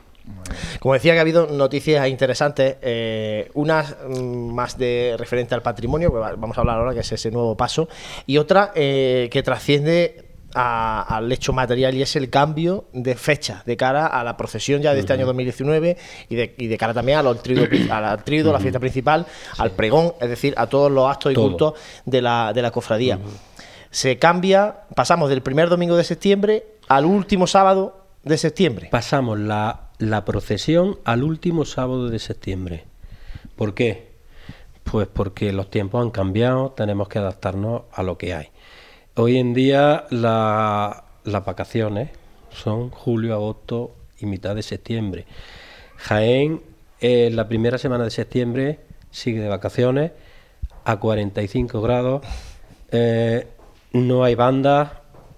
Como 0.80 0.94
decía 0.94 1.12
que 1.12 1.18
ha 1.18 1.22
habido 1.22 1.46
noticias 1.46 2.08
interesantes, 2.08 2.76
eh, 2.82 3.50
unas 3.54 3.96
mm, 4.08 4.54
más 4.54 4.78
de 4.78 5.16
referente 5.18 5.54
al 5.54 5.62
patrimonio, 5.62 6.12
que 6.12 6.18
vamos 6.18 6.56
a 6.56 6.60
hablar 6.60 6.78
ahora, 6.78 6.94
que 6.94 7.00
es 7.00 7.12
ese 7.12 7.30
nuevo 7.30 7.56
paso, 7.56 7.88
y 8.26 8.38
otra 8.38 8.72
eh, 8.74 9.28
que 9.30 9.42
trasciende 9.42 10.26
al 10.56 11.30
hecho 11.32 11.52
material 11.52 11.94
y 11.94 12.02
es 12.02 12.16
el 12.16 12.30
cambio 12.30 12.86
de 12.94 13.14
fecha 13.14 13.62
de 13.66 13.76
cara 13.76 14.06
a 14.06 14.24
la 14.24 14.38
procesión 14.38 14.80
ya 14.80 14.94
de 14.94 15.00
este 15.00 15.12
año 15.12 15.26
2019 15.26 15.98
y 16.30 16.34
de, 16.34 16.54
y 16.56 16.66
de 16.66 16.78
cara 16.78 16.94
también 16.94 17.18
al 17.18 17.42
trido, 17.42 17.64
a 17.90 18.00
la 18.00 18.60
fiesta 18.60 18.80
principal, 18.80 19.26
al 19.58 19.72
pregón, 19.72 20.14
es 20.18 20.30
decir, 20.30 20.54
a 20.56 20.66
todos 20.66 20.90
los 20.90 21.10
actos 21.10 21.32
y 21.32 21.34
cultos 21.34 21.74
de 22.06 22.22
la, 22.22 22.52
de 22.54 22.62
la 22.62 22.70
cofradía. 22.70 23.18
Se 23.90 24.18
cambia, 24.18 24.84
pasamos 24.94 25.28
del 25.28 25.42
primer 25.42 25.68
domingo 25.68 25.96
de 25.96 26.04
septiembre 26.04 26.64
al 26.88 27.04
último 27.04 27.46
sábado 27.46 28.06
de 28.24 28.38
septiembre. 28.38 28.88
Pasamos 28.90 29.38
la 29.38 29.85
la 29.98 30.24
procesión 30.24 30.98
al 31.04 31.22
último 31.22 31.64
sábado 31.64 32.08
de 32.08 32.18
septiembre. 32.18 32.84
¿Por 33.56 33.74
qué? 33.74 34.10
Pues 34.84 35.08
porque 35.08 35.52
los 35.52 35.70
tiempos 35.70 36.02
han 36.02 36.10
cambiado, 36.10 36.70
tenemos 36.70 37.08
que 37.08 37.18
adaptarnos 37.18 37.82
a 37.92 38.02
lo 38.02 38.18
que 38.18 38.34
hay. 38.34 38.48
Hoy 39.14 39.38
en 39.38 39.54
día 39.54 40.04
las 40.10 41.44
vacaciones 41.44 42.10
son 42.50 42.90
julio, 42.90 43.34
agosto 43.34 43.94
y 44.18 44.26
mitad 44.26 44.54
de 44.54 44.62
septiembre. 44.62 45.26
Jaén, 45.96 46.62
en 47.00 47.36
la 47.36 47.48
primera 47.48 47.78
semana 47.78 48.04
de 48.04 48.10
septiembre, 48.10 48.80
sigue 49.10 49.40
de 49.40 49.48
vacaciones 49.48 50.12
a 50.84 50.98
45 50.98 51.80
grados. 51.80 52.22
Eh, 52.92 53.46
no 53.92 54.24
hay 54.24 54.34
bandas, 54.34 54.92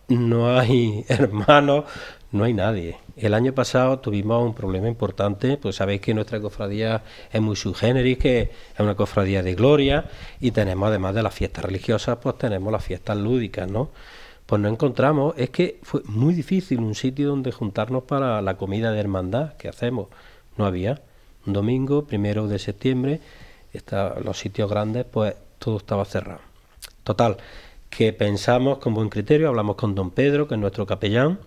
no 0.08 0.58
hay 0.58 1.04
hermanos, 1.08 1.84
no 2.32 2.44
hay 2.44 2.54
nadie. 2.54 2.96
El 3.20 3.34
año 3.34 3.52
pasado 3.52 3.98
tuvimos 3.98 4.44
un 4.44 4.54
problema 4.54 4.86
importante, 4.86 5.56
pues 5.56 5.74
sabéis 5.74 6.00
que 6.00 6.14
nuestra 6.14 6.40
cofradía 6.40 7.02
es 7.32 7.40
muy 7.40 7.56
subgéneris, 7.56 8.16
que 8.16 8.40
es 8.42 8.78
una 8.78 8.94
cofradía 8.94 9.42
de 9.42 9.56
gloria 9.56 10.04
y 10.40 10.52
tenemos 10.52 10.88
además 10.88 11.16
de 11.16 11.24
las 11.24 11.34
fiestas 11.34 11.64
religiosas, 11.64 12.18
pues 12.22 12.38
tenemos 12.38 12.72
las 12.72 12.84
fiestas 12.84 13.16
lúdicas, 13.16 13.68
¿no? 13.68 13.90
Pues 14.46 14.62
no 14.62 14.68
encontramos, 14.68 15.34
es 15.36 15.50
que 15.50 15.80
fue 15.82 16.02
muy 16.04 16.32
difícil 16.32 16.78
un 16.78 16.94
sitio 16.94 17.28
donde 17.30 17.50
juntarnos 17.50 18.04
para 18.04 18.40
la 18.40 18.56
comida 18.56 18.92
de 18.92 19.00
hermandad 19.00 19.54
que 19.54 19.68
hacemos. 19.68 20.06
No 20.56 20.64
había. 20.64 21.02
Un 21.44 21.54
domingo, 21.54 22.04
primero 22.04 22.46
de 22.46 22.60
septiembre, 22.60 23.20
está, 23.72 24.14
los 24.20 24.38
sitios 24.38 24.70
grandes, 24.70 25.04
pues 25.04 25.34
todo 25.58 25.78
estaba 25.78 26.04
cerrado. 26.04 26.40
Total, 27.02 27.36
que 27.90 28.12
pensamos 28.12 28.78
con 28.78 28.94
buen 28.94 29.08
criterio, 29.08 29.48
hablamos 29.48 29.74
con 29.74 29.94
don 29.96 30.12
Pedro, 30.12 30.46
que 30.46 30.54
es 30.54 30.60
nuestro 30.60 30.86
capellán, 30.86 31.40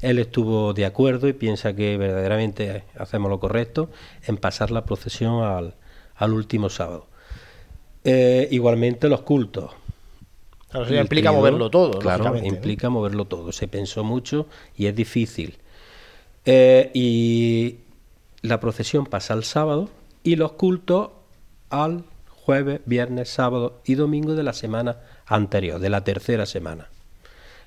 él 0.00 0.18
estuvo 0.18 0.72
de 0.74 0.84
acuerdo 0.84 1.28
y 1.28 1.32
piensa 1.32 1.74
que 1.74 1.96
verdaderamente 1.96 2.84
hacemos 2.96 3.30
lo 3.30 3.40
correcto 3.40 3.90
en 4.26 4.36
pasar 4.36 4.70
la 4.70 4.84
procesión 4.84 5.42
al, 5.42 5.74
al 6.16 6.32
último 6.32 6.68
sábado. 6.70 7.06
Eh, 8.04 8.48
igualmente 8.50 9.08
los 9.08 9.22
cultos. 9.22 9.72
Claro, 10.70 10.86
eso 10.86 10.94
implica 10.94 11.32
moverlo 11.32 11.70
todo, 11.70 11.98
Claro, 11.98 12.36
implica 12.36 12.90
moverlo 12.90 13.24
todo. 13.24 13.52
Se 13.52 13.68
pensó 13.68 14.04
mucho 14.04 14.46
y 14.76 14.86
es 14.86 14.94
difícil. 14.94 15.58
Eh, 16.44 16.90
y 16.94 17.78
la 18.42 18.60
procesión 18.60 19.06
pasa 19.06 19.34
al 19.34 19.44
sábado 19.44 19.88
y 20.22 20.36
los 20.36 20.52
cultos 20.52 21.10
al 21.70 22.04
jueves, 22.30 22.80
viernes, 22.86 23.28
sábado 23.28 23.80
y 23.84 23.94
domingo 23.94 24.34
de 24.34 24.42
la 24.42 24.52
semana 24.52 24.98
anterior, 25.26 25.80
de 25.80 25.90
la 25.90 26.04
tercera 26.04 26.46
semana. 26.46 26.88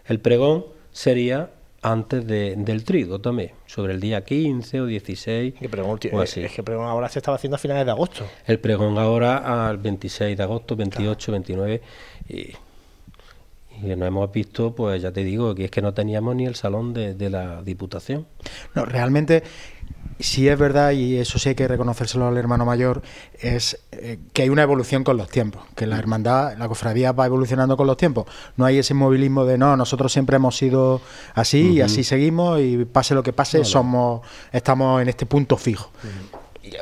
El 0.06 0.20
pregón 0.20 0.66
sería 0.92 1.52
antes 1.84 2.26
de- 2.28 2.56
del 2.58 2.84
trigo 2.84 3.20
también, 3.20 3.52
sobre 3.66 3.94
el 3.94 4.00
día 4.00 4.24
15 4.24 4.82
o 4.82 4.86
16 4.86 5.56
Que 5.60 5.68
pregón 5.70 6.00
o 6.14 6.22
así. 6.22 6.42
Es 6.42 6.52
que 6.52 6.62
pregón 6.64 6.86
ahora 6.86 7.10
se 7.10 7.20
estaba 7.20 7.36
haciendo 7.36 7.56
a 7.56 7.60
finales 7.60 7.86
de 7.86 7.92
agosto. 7.92 8.24
El 8.46 8.60
pregón 8.60 8.98
ahora 8.98 9.68
al 9.68 9.78
26 9.78 10.38
de 10.38 10.44
agosto, 10.44 10.76
28, 10.76 11.32
29 11.32 11.82
y, 12.30 12.52
y 13.84 13.96
no 13.96 14.06
hemos 14.06 14.32
visto, 14.32 14.76
pues 14.76 15.02
ya 15.02 15.12
te 15.12 15.24
digo, 15.24 15.56
que 15.56 15.66
es 15.66 15.72
que 15.72 15.82
no 15.82 15.94
teníamos 15.94 16.36
ni 16.36 16.46
el 16.46 16.56
salón 16.56 16.94
de, 16.94 17.14
de 17.14 17.30
la 17.30 17.62
Diputación. 17.64 18.28
No, 18.76 18.86
realmente, 18.86 19.44
sí 20.20 20.48
es 20.48 20.58
verdad, 20.58 20.92
y 20.92 21.18
eso 21.18 21.40
sí 21.40 21.50
hay 21.50 21.56
que 21.56 21.68
reconocérselo 21.68 22.28
al 22.28 22.38
hermano 22.38 22.66
mayor, 22.66 23.02
es 23.40 23.80
eh, 23.92 24.20
que 24.34 24.44
hay 24.44 24.50
una 24.50 24.64
evolución 24.64 25.04
con 25.04 25.18
los 25.18 25.30
tiempos, 25.30 25.64
que 25.76 25.88
la 25.88 25.98
hermandad, 25.98 26.58
la 26.58 26.68
cofradía 26.68 27.12
va 27.12 27.26
evolucionando 27.26 27.76
con 27.76 27.88
los 27.88 27.98
tiempos. 27.98 28.26
No 28.58 28.66
hay 28.66 28.78
ese 28.78 28.94
movilismo 28.94 29.46
de 29.46 29.58
no, 29.58 29.76
nosotros 29.76 30.12
siempre 30.12 30.36
hemos 30.36 30.58
sido 30.58 31.02
así 31.34 31.74
y 31.74 31.82
así 31.82 32.04
seguimos 32.04 32.60
y 32.62 32.86
pase 32.86 33.16
lo 33.16 33.24
que 33.24 33.34
pase, 33.34 33.66
somos 33.66 34.22
y 34.54 34.58
en 35.02 35.10
este 35.10 35.26
punto 35.26 35.58
fijo. 35.58 35.92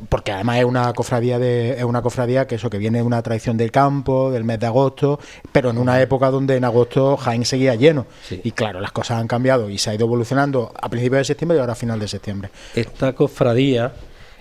Porque 0.09 0.32
además 0.34 0.59
es 0.59 0.65
una 0.65 0.91
cofradía 0.93 1.39
de, 1.39 1.71
es 1.71 1.84
una 1.84 2.01
cofradía 2.01 2.47
que 2.47 2.55
eso 2.55 2.69
que 2.69 2.77
viene 2.77 2.97
de 2.97 3.03
una 3.03 3.21
tradición 3.21 3.55
del 3.55 3.71
campo, 3.71 4.30
del 4.30 4.43
mes 4.43 4.59
de 4.59 4.65
agosto, 4.65 5.19
pero 5.51 5.69
en 5.69 5.77
una 5.77 6.01
época 6.01 6.30
donde 6.32 6.57
en 6.57 6.65
agosto 6.65 7.15
Jaén 7.15 7.45
seguía 7.45 7.75
lleno. 7.75 8.05
Sí. 8.23 8.41
Y 8.43 8.51
claro, 8.51 8.82
las 8.82 8.91
cosas 8.91 9.19
han 9.19 9.27
cambiado 9.27 9.69
y 9.69 9.77
se 9.77 9.89
ha 9.89 9.95
ido 9.95 10.05
evolucionando 10.05 10.73
a 10.80 10.89
principios 10.89 11.19
de 11.19 11.25
septiembre 11.25 11.57
y 11.57 11.61
ahora 11.61 11.73
a 11.73 11.75
final 11.77 11.99
de 11.99 12.07
septiembre. 12.07 12.49
Esta 12.75 13.13
cofradía 13.13 13.93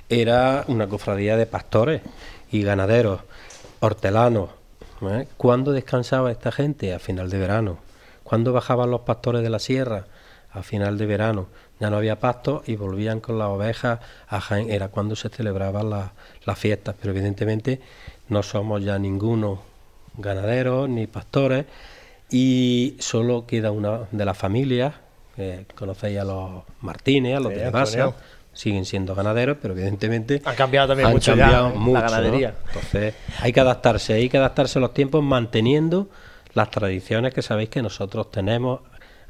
era 0.09 0.65
una 0.69 0.89
cofradía 0.89 1.37
de 1.37 1.47
pastores 1.47 2.03
y 2.51 2.63
ganaderos, 2.63 3.21
hortelanos. 3.81 4.51
¿eh? 5.03 5.29
¿Cuándo 5.37 5.73
descansaba 5.73 6.33
esta 6.33 6.51
gente? 6.51 6.95
A 6.95 6.99
final 6.99 7.31
de 7.31 7.39
verano. 7.39 7.79
¿Cuándo 8.25 8.53
bajaban 8.53 8.91
los 8.91 9.03
pastores 9.03 9.43
de 9.43 9.51
la 9.51 9.59
sierra? 9.59 10.07
A 10.51 10.63
final 10.63 10.99
de 10.99 11.07
verano. 11.07 11.47
Ya 11.81 11.91
no 11.91 11.97
había 11.97 12.19
pasto 12.19 12.63
y 12.67 12.77
volvían 12.77 13.21
con 13.21 13.39
las 13.39 13.49
ovejas 13.49 14.01
a 14.29 14.41
Jaén. 14.41 14.71
Era 14.71 14.89
cuando 14.89 15.15
se 15.17 15.29
celebraban 15.29 15.91
la- 15.91 16.13
las 16.45 16.59
fiestas. 16.59 16.97
Pero 17.01 17.13
evidentemente 17.15 17.81
no 18.29 18.43
somos 18.43 18.83
ya 18.83 18.99
ninguno 18.99 19.61
ganaderos 20.17 20.89
ni 20.89 21.07
pastores 21.07 21.67
y 22.31 22.97
solo 22.99 23.47
queda 23.47 23.71
una 23.71 24.01
de 24.11 24.25
las 24.25 24.37
familias. 24.37 24.95
conocéis 25.77 26.19
a 26.19 26.25
los 26.25 26.65
Martínez, 26.81 27.37
a 27.37 27.41
los 27.41 27.53
Sí, 27.53 27.59
de. 27.61 27.71
Basa, 27.71 28.13
siguen 28.53 28.85
siendo 28.85 29.15
ganaderos, 29.15 29.57
pero 29.63 29.73
evidentemente 29.73 30.43
Han 30.45 30.57
cambiado 30.57 30.89
también 30.89 31.07
han 31.07 31.13
mucho 31.13 31.37
ya, 31.37 31.47
¿eh? 31.69 31.93
la 31.93 32.01
ganadería. 32.01 32.55
Entonces 32.67 33.15
hay 33.41 33.53
que 33.53 33.61
adaptarse, 33.61 34.15
hay 34.15 34.29
que 34.29 34.37
adaptarse 34.37 34.81
a 34.81 34.83
los 34.83 34.93
tiempos 34.93 35.23
manteniendo 35.23 36.09
las 36.55 36.73
tradiciones 36.73 37.33
que 37.33 37.43
sabéis 37.43 37.69
que 37.69 37.83
nosotros 37.83 38.33
tenemos 38.33 38.81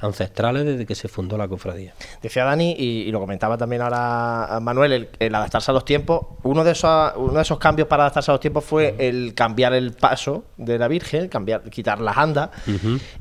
ancestrales 0.01 0.65
desde 0.65 0.87
que 0.87 0.95
se 0.95 1.09
fundó 1.09 1.37
la 1.37 1.49
cofradía. 1.49 1.95
Decía 2.23 2.45
Dani, 2.45 2.75
y, 2.79 3.03
y 3.03 3.11
lo 3.11 3.21
comentaba 3.21 3.57
también 3.59 3.83
ahora 3.83 4.59
Manuel, 4.63 4.93
el, 4.93 5.09
el 5.19 5.35
adaptarse 5.35 5.71
a 5.71 5.75
los 5.75 5.85
tiempos. 5.85 6.21
Uno 6.45 6.63
de, 6.65 6.73
esos, 6.73 7.13
uno 7.17 7.33
de 7.35 7.43
esos 7.43 7.59
cambios 7.59 7.89
para 7.89 8.05
adaptarse 8.05 8.31
a 8.31 8.35
los 8.35 8.41
tiempos 8.41 8.65
fue 8.65 8.95
el 8.99 9.35
cambiar 9.35 9.73
el 9.75 9.93
paso 9.93 10.45
de 10.57 10.79
la 10.79 10.89
Virgen, 10.89 11.29
cambiar, 11.29 11.63
quitar 11.71 12.01
las 12.01 12.17
andas 12.17 12.51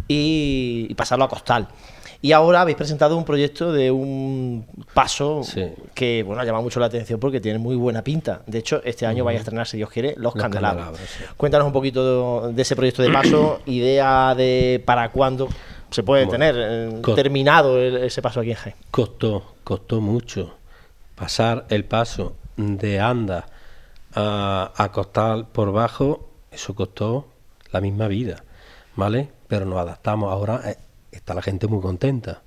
y, 0.08 0.88
y 0.90 0.94
pasarlo 0.96 1.26
a 1.26 1.30
costal. 1.30 1.68
Y 2.20 2.32
ahora 2.32 2.62
habéis 2.62 2.78
presentado 2.78 3.16
un 3.16 3.24
proyecto 3.26 3.72
de 3.72 3.92
un 3.92 4.66
paso 4.96 5.42
Sí. 5.44 5.68
que 5.94 6.24
bueno 6.24 6.42
ha 6.42 6.46
llamado 6.46 6.64
mucho 6.64 6.80
la 6.80 6.88
atención 6.88 7.20
porque 7.20 7.40
tiene 7.40 7.60
muy 7.60 7.76
buena 7.76 8.04
pinta. 8.04 8.42
De 8.48 8.58
hecho, 8.58 8.82
este 8.84 9.06
año 9.06 9.24
vais 9.24 9.38
a 9.38 9.42
estrenar, 9.42 9.68
si 9.68 9.78
Dios 9.78 9.90
quiere, 9.92 10.16
Los, 10.18 10.34
Los 10.34 10.42
Candelabros. 10.42 10.84
Candelabros, 10.86 11.10
sí. 11.16 11.24
Cuéntanos 11.38 11.68
un 11.68 11.74
poquito 11.74 12.48
de, 12.48 12.54
de 12.54 12.62
ese 12.64 12.76
proyecto 12.76 13.04
de 13.04 13.12
paso, 13.12 13.60
idea 13.68 14.34
de 14.36 14.82
para 14.84 15.12
cuándo 15.12 15.48
se 15.92 16.04
puede 16.04 16.26
Bueno, 16.26 16.38
tener 16.40 16.56
eh, 16.58 17.02
terminado 17.16 17.78
el- 17.80 17.98
ese 17.98 18.22
paso 18.22 18.40
aquí 18.40 18.52
en 18.52 18.56
Jaén. 18.58 18.76
Costó, 18.92 19.56
costó 19.64 20.02
mucho 20.02 20.56
pasar 21.16 21.66
el 21.70 21.86
paso 21.86 22.36
de 22.58 23.00
anda 23.00 23.48
a, 24.14 24.72
a 24.76 24.92
costal 24.92 25.48
por 25.48 25.72
bajo, 25.72 26.30
eso 26.52 26.74
costó 26.76 27.28
la 27.72 27.82
misma 27.82 28.08
vida, 28.08 28.44
¿vale? 28.96 29.30
Pero 29.48 29.66
nos 29.66 29.80
adaptamos, 29.80 30.32
ahora 30.32 30.62
eh, 30.70 30.78
está 31.12 31.34
la 31.34 31.42
gente 31.42 31.68
muy 31.68 31.82
contenta. 31.82 32.42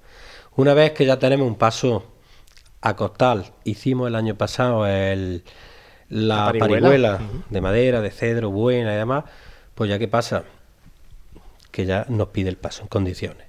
Una 0.56 0.74
vez 0.74 0.92
que 0.92 1.06
ya 1.06 1.18
tenemos 1.18 1.46
un 1.46 1.54
paso 1.56 2.04
a 2.82 2.96
costal, 2.96 3.46
hicimos 3.64 4.08
el 4.08 4.14
año 4.16 4.34
pasado 4.36 4.86
el, 4.86 5.44
la, 6.08 6.46
La 6.52 6.58
parihuela. 6.58 7.20
de 7.50 7.60
madera, 7.60 8.00
de 8.00 8.10
cedro, 8.10 8.50
buena 8.50 8.92
y 8.92 8.96
demás, 8.96 9.24
pues 9.74 9.88
ya 9.90 9.98
que 9.98 10.08
pasa, 10.08 10.44
que 11.70 11.86
ya 11.86 12.06
nos 12.08 12.28
pide 12.28 12.48
el 12.48 12.56
paso 12.56 12.82
en 12.82 12.88
condiciones. 12.88 13.46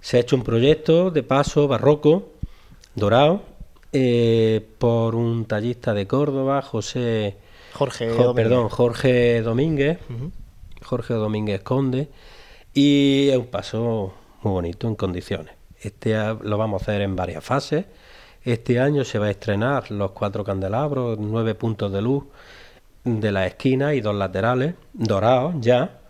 Se 0.00 0.16
ha 0.16 0.20
hecho 0.20 0.36
un 0.36 0.42
proyecto 0.42 1.10
de 1.10 1.22
paso 1.22 1.68
barroco, 1.68 2.30
dorado, 2.94 3.42
eh, 3.92 4.66
por 4.78 5.14
un 5.14 5.44
tallista 5.44 5.94
de 5.94 6.06
Córdoba, 6.06 6.62
José, 6.62 7.36
Jorge 7.74 8.08
Jo- 8.10 8.24
Domínguez. 8.24 8.34
perdón, 8.34 8.68
Jorge 8.68 9.42
Domínguez. 9.42 9.98
Jorge 10.82 11.14
Domínguez 11.14 11.62
Conde, 11.62 12.08
y 12.74 13.28
es 13.30 13.36
un 13.36 13.46
paso 13.46 14.12
muy 14.42 14.52
bonito 14.52 14.88
en 14.88 14.96
condiciones. 14.96 15.54
Este 15.80 16.14
lo 16.42 16.58
vamos 16.58 16.82
a 16.82 16.84
hacer 16.84 17.02
en 17.02 17.14
varias 17.14 17.44
fases. 17.44 17.84
Este 18.44 18.80
año 18.80 19.04
se 19.04 19.18
va 19.20 19.26
a 19.26 19.30
estrenar 19.30 19.90
los 19.92 20.10
cuatro 20.10 20.42
candelabros, 20.42 21.18
nueve 21.20 21.54
puntos 21.54 21.92
de 21.92 22.02
luz 22.02 22.24
de 23.04 23.30
la 23.30 23.46
esquina 23.46 23.94
y 23.94 24.00
dos 24.00 24.14
laterales, 24.16 24.74
dorados 24.92 25.54
ya. 25.60 26.00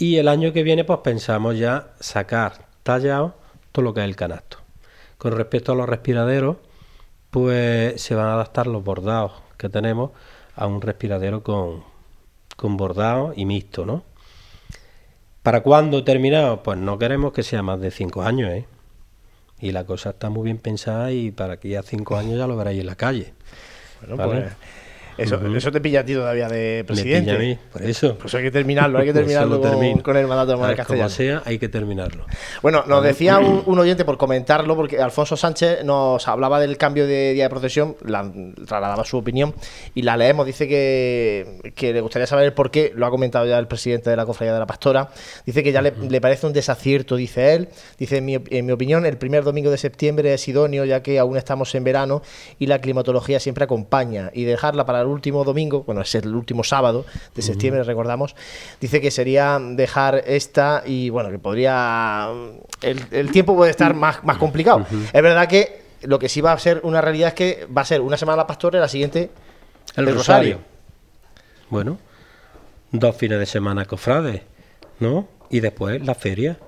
Y 0.00 0.16
el 0.16 0.28
año 0.28 0.54
que 0.54 0.62
viene, 0.62 0.82
pues 0.84 1.00
pensamos 1.00 1.58
ya 1.58 1.90
sacar 2.00 2.64
tallado 2.82 3.34
todo 3.70 3.84
lo 3.84 3.92
que 3.92 4.00
es 4.00 4.06
el 4.06 4.16
canasto. 4.16 4.56
Con 5.18 5.32
respecto 5.32 5.72
a 5.72 5.74
los 5.74 5.86
respiraderos, 5.86 6.56
pues 7.28 8.00
se 8.00 8.14
van 8.14 8.28
a 8.28 8.32
adaptar 8.32 8.66
los 8.66 8.82
bordados 8.82 9.32
que 9.58 9.68
tenemos 9.68 10.12
a 10.56 10.66
un 10.66 10.80
respiradero 10.80 11.42
con, 11.42 11.84
con 12.56 12.78
bordado 12.78 13.34
y 13.36 13.44
mixto, 13.44 13.84
¿no? 13.84 14.02
¿Para 15.42 15.62
cuándo 15.62 16.02
terminado? 16.02 16.62
Pues 16.62 16.78
no 16.78 16.98
queremos 16.98 17.34
que 17.34 17.42
sea 17.42 17.62
más 17.62 17.78
de 17.78 17.90
cinco 17.90 18.22
años, 18.22 18.50
¿eh? 18.52 18.64
Y 19.60 19.72
la 19.72 19.84
cosa 19.84 20.10
está 20.10 20.30
muy 20.30 20.44
bien 20.44 20.56
pensada 20.56 21.12
y 21.12 21.30
para 21.30 21.58
que 21.58 21.68
ya 21.68 21.82
cinco 21.82 22.16
años 22.16 22.38
ya 22.38 22.46
lo 22.46 22.56
veráis 22.56 22.80
en 22.80 22.86
la 22.86 22.96
calle. 22.96 23.34
Bueno, 24.00 24.16
¿vale? 24.16 24.40
pues, 24.40 24.52
eso, 25.22 25.56
eso 25.56 25.72
te 25.72 25.80
pilla 25.80 26.00
a 26.00 26.04
ti 26.04 26.14
todavía 26.14 26.48
de 26.48 26.78
Me 26.78 26.84
presidente. 26.84 27.30
pilla 27.30 27.36
a 27.36 27.38
mí, 27.38 27.58
por 27.72 27.82
eso. 27.82 28.16
Pues 28.18 28.34
hay 28.34 28.42
que 28.42 28.50
terminarlo, 28.50 28.98
hay 28.98 29.04
que 29.04 29.10
Eso 29.10 29.18
terminarlo 29.20 29.56
lo 29.56 30.02
con, 30.02 30.16
el 30.16 30.26
mandato 30.26 30.52
de 30.52 30.56
Manuel 30.56 30.76
ver, 30.76 30.86
como 30.86 31.00
Castellano. 31.00 31.10
sea, 31.10 31.42
hay 31.44 31.58
que 31.58 31.68
terminarlo. 31.68 32.24
Bueno, 32.62 32.84
nos 32.86 33.02
decía 33.02 33.38
un, 33.38 33.62
un 33.66 33.78
oyente 33.78 34.04
por 34.04 34.16
comentarlo, 34.16 34.76
porque 34.76 35.00
Alfonso 35.00 35.36
Sánchez 35.36 35.84
nos 35.84 36.26
hablaba 36.28 36.60
del 36.60 36.76
cambio 36.76 37.06
de 37.06 37.32
día 37.32 37.44
de 37.44 37.50
procesión, 37.50 37.96
la, 38.04 38.30
trasladaba 38.66 39.04
su 39.04 39.18
opinión 39.18 39.54
y 39.94 40.02
la 40.02 40.16
leemos. 40.16 40.46
Dice 40.46 40.68
que, 40.68 41.72
que 41.74 41.92
le 41.92 42.00
gustaría 42.00 42.26
saber 42.26 42.46
el 42.46 42.52
por 42.52 42.70
qué, 42.70 42.92
lo 42.94 43.06
ha 43.06 43.10
comentado 43.10 43.46
ya 43.46 43.58
el 43.58 43.66
presidente 43.66 44.10
de 44.10 44.16
la 44.16 44.26
Cofradía 44.26 44.54
de 44.54 44.60
la 44.60 44.66
Pastora. 44.66 45.10
Dice 45.46 45.62
que 45.62 45.72
ya 45.72 45.82
le, 45.82 45.92
le 46.08 46.20
parece 46.20 46.46
un 46.46 46.52
desacierto, 46.52 47.16
dice 47.16 47.54
él. 47.54 47.68
Dice, 47.98 48.18
en 48.18 48.24
mi, 48.24 48.34
en 48.34 48.66
mi 48.66 48.72
opinión, 48.72 49.06
el 49.06 49.16
primer 49.18 49.44
domingo 49.44 49.70
de 49.70 49.78
septiembre 49.78 50.34
es 50.34 50.48
idóneo, 50.48 50.84
ya 50.84 51.02
que 51.02 51.18
aún 51.18 51.36
estamos 51.36 51.74
en 51.74 51.84
verano 51.84 52.22
y 52.58 52.66
la 52.66 52.80
climatología 52.80 53.40
siempre 53.40 53.64
acompaña. 53.64 54.30
Y 54.32 54.44
dejarla 54.44 54.86
para 54.86 55.00
el 55.00 55.06
último 55.10 55.44
domingo, 55.44 55.82
bueno, 55.84 56.00
es 56.00 56.14
el 56.14 56.34
último 56.34 56.64
sábado 56.64 57.04
de 57.34 57.42
septiembre, 57.42 57.82
recordamos, 57.82 58.34
dice 58.80 59.00
que 59.00 59.10
sería 59.10 59.58
dejar 59.60 60.22
esta 60.26 60.82
y 60.86 61.10
bueno, 61.10 61.30
que 61.30 61.38
podría. 61.38 62.28
El, 62.80 63.00
el 63.10 63.30
tiempo 63.30 63.54
puede 63.54 63.70
estar 63.70 63.94
más, 63.94 64.24
más 64.24 64.38
complicado. 64.38 64.86
Es 65.12 65.22
verdad 65.22 65.48
que 65.48 65.82
lo 66.02 66.18
que 66.18 66.28
sí 66.28 66.40
va 66.40 66.52
a 66.52 66.58
ser 66.58 66.80
una 66.82 67.00
realidad 67.00 67.28
es 67.28 67.34
que 67.34 67.66
va 67.66 67.82
a 67.82 67.84
ser 67.84 68.00
una 68.00 68.16
semana 68.16 68.36
la 68.36 68.46
pastora 68.46 68.78
y 68.78 68.80
la 68.80 68.88
siguiente 68.88 69.30
El, 69.96 70.08
El 70.08 70.14
rosario. 70.14 70.54
Rosario. 70.54 70.70
Bueno, 71.68 71.98
dos 72.90 73.16
fines 73.16 73.38
de 73.38 73.46
semana 73.46 73.84
cofrades, 73.84 74.42
¿no? 74.98 75.28
Y 75.50 75.60
después 75.60 76.04
la 76.04 76.14
feria. 76.14 76.58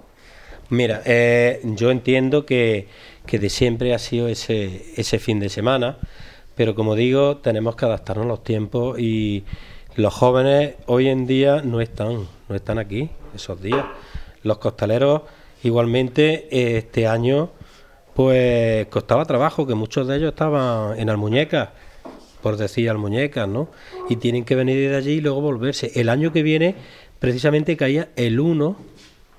Mira, 0.69 1.03
eh, 1.05 1.61
yo 1.65 1.91
entiendo 1.91 2.47
que, 2.47 2.89
que 3.27 3.39
de 3.39 3.51
siempre 3.51 3.95
ha 3.95 3.99
sido 3.99 4.29
ese, 4.29 4.87
ese 4.97 5.19
fin 5.19 5.39
de 5.39 5.49
semana, 5.49 5.99
pero 6.55 6.75
como 6.75 6.95
digo, 6.95 7.39
tenemos 7.39 7.77
que 7.77 7.85
adaptarnos 7.85 8.27
a 8.27 8.29
los 8.29 8.45
tiempos 8.45 8.99
y 8.99 9.45
los 9.97 10.13
jóvenes 10.15 10.75
hoy 10.87 11.09
en 11.09 11.27
día 11.27 11.63
no 11.63 11.81
están, 11.81 12.27
no 12.49 12.55
están 12.55 12.79
aquí 12.79 13.11
esos 13.35 13.61
días. 13.61 13.85
Los 14.43 14.59
costaleros 14.59 15.23
igualmente 15.63 16.77
este 16.77 17.07
año 17.07 17.51
pues 18.15 18.87
costaba 18.89 19.25
trabajo, 19.25 19.67
que 19.67 19.75
muchos 19.75 20.07
de 20.07 20.17
ellos 20.17 20.31
estaban 20.31 20.99
en 20.99 21.09
Almuñecas, 21.09 21.71
por 22.43 22.57
decir 22.57 22.91
Almuñecas, 22.91 23.49
¿no? 23.49 23.69
Y 24.09 24.17
tienen 24.17 24.45
que 24.45 24.55
venir 24.55 24.91
de 24.91 24.97
allí 24.97 25.13
y 25.13 25.21
luego 25.21 25.41
volverse. 25.41 25.93
El 25.95 26.09
año 26.09 26.33
que 26.33 26.43
viene, 26.43 26.75
precisamente 27.19 27.77
caía 27.77 28.11
el 28.17 28.39
1, 28.39 28.77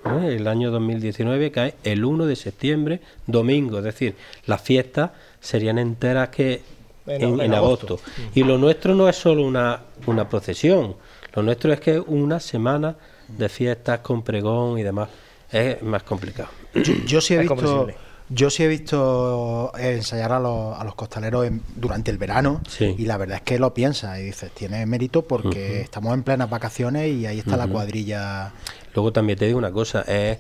¿eh? 0.06 0.36
el 0.38 0.48
año 0.48 0.72
2019 0.72 1.52
cae 1.52 1.76
el 1.84 2.04
1 2.04 2.26
de 2.26 2.36
septiembre, 2.36 3.02
domingo, 3.28 3.78
es 3.80 3.84
decir, 3.84 4.16
las 4.46 4.62
fiestas 4.62 5.12
serían 5.40 5.78
enteras 5.78 6.30
que 6.30 6.62
En- 7.06 7.22
en, 7.22 7.34
en 7.36 7.42
en 7.42 7.54
agosto. 7.54 7.96
agosto. 7.96 8.12
Y 8.34 8.44
lo 8.44 8.58
nuestro 8.58 8.96
no 8.96 9.10
es 9.10 9.16
solo 9.16 9.44
una, 9.46 9.82
una 10.08 10.28
procesión, 10.30 10.96
lo 11.34 11.44
nuestro 11.44 11.74
es 11.74 11.80
que 11.80 11.96
es 11.98 12.02
una 12.08 12.40
semana 12.40 12.96
de 13.28 13.50
fiestas 13.50 14.00
con 14.00 14.22
pregón 14.24 14.78
y 14.80 14.84
demás. 14.84 15.10
Es 15.52 15.82
más 15.84 16.04
complicado. 16.04 16.50
Yo, 16.74 16.94
yo 17.06 17.22
sí 17.22 17.34
he 17.34 17.38
Es 17.38 17.42
visto, 17.42 17.56
comprensible. 17.56 17.96
yo 18.30 18.50
sí 18.50 18.64
he 18.64 18.68
visto 18.68 19.72
ensayar 19.78 20.32
a 20.32 20.40
los, 20.40 20.80
a 20.80 20.84
los 20.84 20.96
costaleros 20.96 21.46
en- 21.46 21.62
durante 21.76 22.10
el 22.10 22.18
verano 22.18 22.62
Sí. 22.68 22.96
y 22.98 23.06
la 23.06 23.18
verdad 23.18 23.38
es 23.38 23.44
que 23.44 23.60
lo 23.60 23.74
piensas 23.74 24.18
y 24.20 24.24
dices, 24.24 24.52
tiene 24.52 24.86
mérito 24.86 25.24
porque 25.24 25.82
estamos 25.82 26.14
en 26.16 26.24
plenas 26.24 26.50
vacaciones 26.50 27.08
y 27.12 27.26
ahí 27.28 27.40
está 27.40 27.56
la 27.58 27.68
cuadrilla. 27.68 28.52
Luego 28.96 29.12
también 29.14 29.38
te 29.38 29.46
digo 29.46 29.58
una 29.60 29.72
cosa, 29.72 30.02
es 30.04 30.38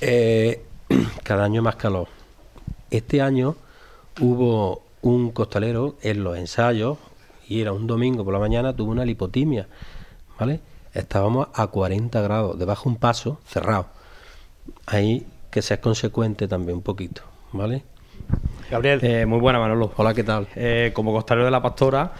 eh, 0.00 0.62
cada 1.22 1.44
año 1.44 1.62
más 1.62 1.76
calor. 1.76 2.08
Este 2.90 3.20
año 3.22 3.56
hubo 4.20 4.82
un 5.02 5.30
costalero 5.30 5.96
en 6.02 6.24
los 6.24 6.36
ensayos, 6.36 6.98
y 7.48 7.60
era 7.60 7.72
un 7.72 7.86
domingo 7.86 8.24
por 8.24 8.32
la 8.34 8.40
mañana, 8.40 8.74
tuvo 8.74 8.90
una 8.90 9.04
lipotimia, 9.04 9.68
¿vale? 10.38 10.60
Estábamos 10.94 11.48
a 11.54 11.66
40 11.68 12.20
grados, 12.20 12.58
debajo 12.58 12.88
un 12.88 12.96
paso 12.96 13.40
cerrado. 13.46 13.86
Ahí 14.86 15.26
que 15.50 15.62
seas 15.62 15.80
consecuente 15.80 16.48
también 16.48 16.76
un 16.78 16.82
poquito, 16.82 17.22
¿vale? 17.52 17.82
Gabriel, 18.70 19.00
Eh, 19.02 19.24
muy 19.26 19.38
buena, 19.38 19.58
Manolo. 19.58 19.92
Hola, 19.96 20.12
¿qué 20.12 20.24
tal? 20.24 20.46
Eh, 20.54 20.90
como 20.94 21.12
costalero 21.12 21.46
de 21.46 21.50
la 21.50 21.62
pastora, 21.62 22.12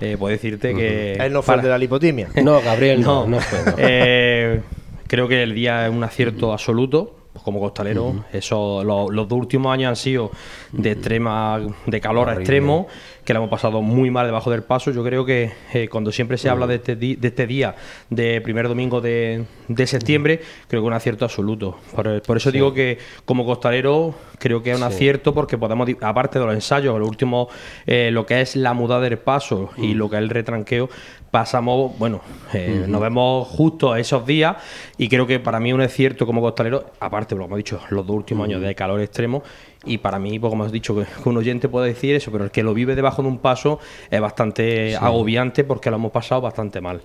eh, 0.00 0.16
puedo 0.18 0.32
decirte 0.32 0.74
que. 0.74 1.12
él 1.14 1.32
no 1.32 1.42
fue 1.42 1.54
el 1.56 1.62
de 1.62 1.68
la 1.68 1.78
lipotimia. 1.78 2.28
No, 2.42 2.60
Gabriel, 2.60 3.00
no, 3.02 3.26
no 3.26 3.38
fue. 3.38 3.64
no. 3.64 3.74
Eh, 3.78 4.60
creo 5.06 5.28
que 5.28 5.42
el 5.44 5.54
día 5.54 5.86
es 5.86 5.92
un 5.92 6.02
acierto 6.02 6.52
absoluto. 6.52 7.16
Pues 7.32 7.42
Como 7.44 7.60
costalero, 7.60 8.26
eso, 8.32 8.84
lo- 8.84 9.10
los 9.10 9.26
dos 9.26 9.38
últimos 9.38 9.72
años 9.72 9.88
han 9.88 9.96
sido 9.96 10.30
de 10.70 10.90
extrema, 10.90 11.60
de 11.86 12.00
calor 12.00 12.28
a 12.28 12.34
extremo, 12.34 12.88
que 13.24 13.32
lo 13.32 13.38
hemos 13.38 13.48
pasado 13.50 13.80
muy 13.80 14.10
mal 14.10 14.26
debajo 14.26 14.50
del 14.50 14.62
paso. 14.64 14.90
Yo 14.90 15.02
creo 15.02 15.24
que 15.24 15.50
eh, 15.72 15.88
cuando 15.88 16.12
siempre 16.12 16.36
se 16.36 16.50
habla 16.50 16.66
de 16.66 16.74
este, 16.74 16.94
di- 16.94 17.16
de 17.16 17.28
este 17.28 17.46
día, 17.46 17.74
de 18.10 18.42
primer 18.42 18.68
domingo 18.68 19.00
de, 19.00 19.46
de 19.68 19.86
septiembre, 19.86 20.42
creo 20.68 20.82
que 20.82 20.86
es 20.86 20.88
un 20.88 20.92
acierto 20.92 21.24
absoluto. 21.24 21.78
Por, 21.96 22.20
por 22.20 22.36
eso 22.36 22.50
digo 22.52 22.74
que 22.74 22.98
como 23.24 23.46
costalero 23.46 24.14
creo 24.38 24.62
que 24.62 24.72
es 24.72 24.76
un 24.76 24.82
Sí. 24.88 24.94
acierto 24.94 25.32
porque 25.32 25.56
podemos, 25.56 25.88
aparte 26.02 26.38
de 26.38 26.44
los 26.44 26.54
ensayos, 26.54 26.98
lo 26.98 27.06
último, 27.06 27.48
eh, 27.86 28.10
lo 28.12 28.26
que 28.26 28.42
es 28.42 28.56
la 28.56 28.74
mudada 28.74 29.00
del 29.00 29.16
paso 29.18 29.70
y 29.78 29.94
lo 29.94 30.10
que 30.10 30.16
es 30.16 30.22
el 30.22 30.28
retranqueo, 30.28 30.90
pasamos, 31.32 31.98
bueno, 31.98 32.20
eh, 32.52 32.84
nos 32.86 33.00
vemos 33.00 33.48
justo 33.48 33.96
esos 33.96 34.26
días 34.26 34.54
y 34.98 35.08
creo 35.08 35.26
que 35.26 35.40
para 35.40 35.58
mí 35.60 35.70
es 35.70 35.74
un 35.74 35.80
acierto 35.80 36.26
como 36.26 36.42
costalero, 36.42 36.90
aparte, 37.00 37.34
lo 37.34 37.46
hemos 37.46 37.56
dicho, 37.56 37.80
los 37.88 38.06
dos 38.06 38.14
últimos 38.16 38.44
años 38.44 38.60
de 38.60 38.74
calor 38.74 39.00
extremo 39.00 39.42
y 39.86 39.96
para 39.96 40.18
mí, 40.18 40.38
pues, 40.38 40.50
como 40.50 40.64
has 40.64 40.70
dicho, 40.70 40.94
que 40.94 41.06
que 41.06 41.28
un 41.28 41.38
oyente 41.38 41.70
puede 41.70 41.88
decir 41.88 42.14
eso, 42.14 42.30
pero 42.30 42.44
el 42.44 42.50
que 42.50 42.62
lo 42.62 42.74
vive 42.74 42.94
debajo 42.94 43.22
de 43.22 43.28
un 43.28 43.38
paso 43.38 43.80
es 44.10 44.20
bastante 44.20 44.94
agobiante 44.94 45.64
porque 45.64 45.88
lo 45.88 45.96
hemos 45.96 46.12
pasado 46.12 46.42
bastante 46.42 46.82
mal. 46.82 47.00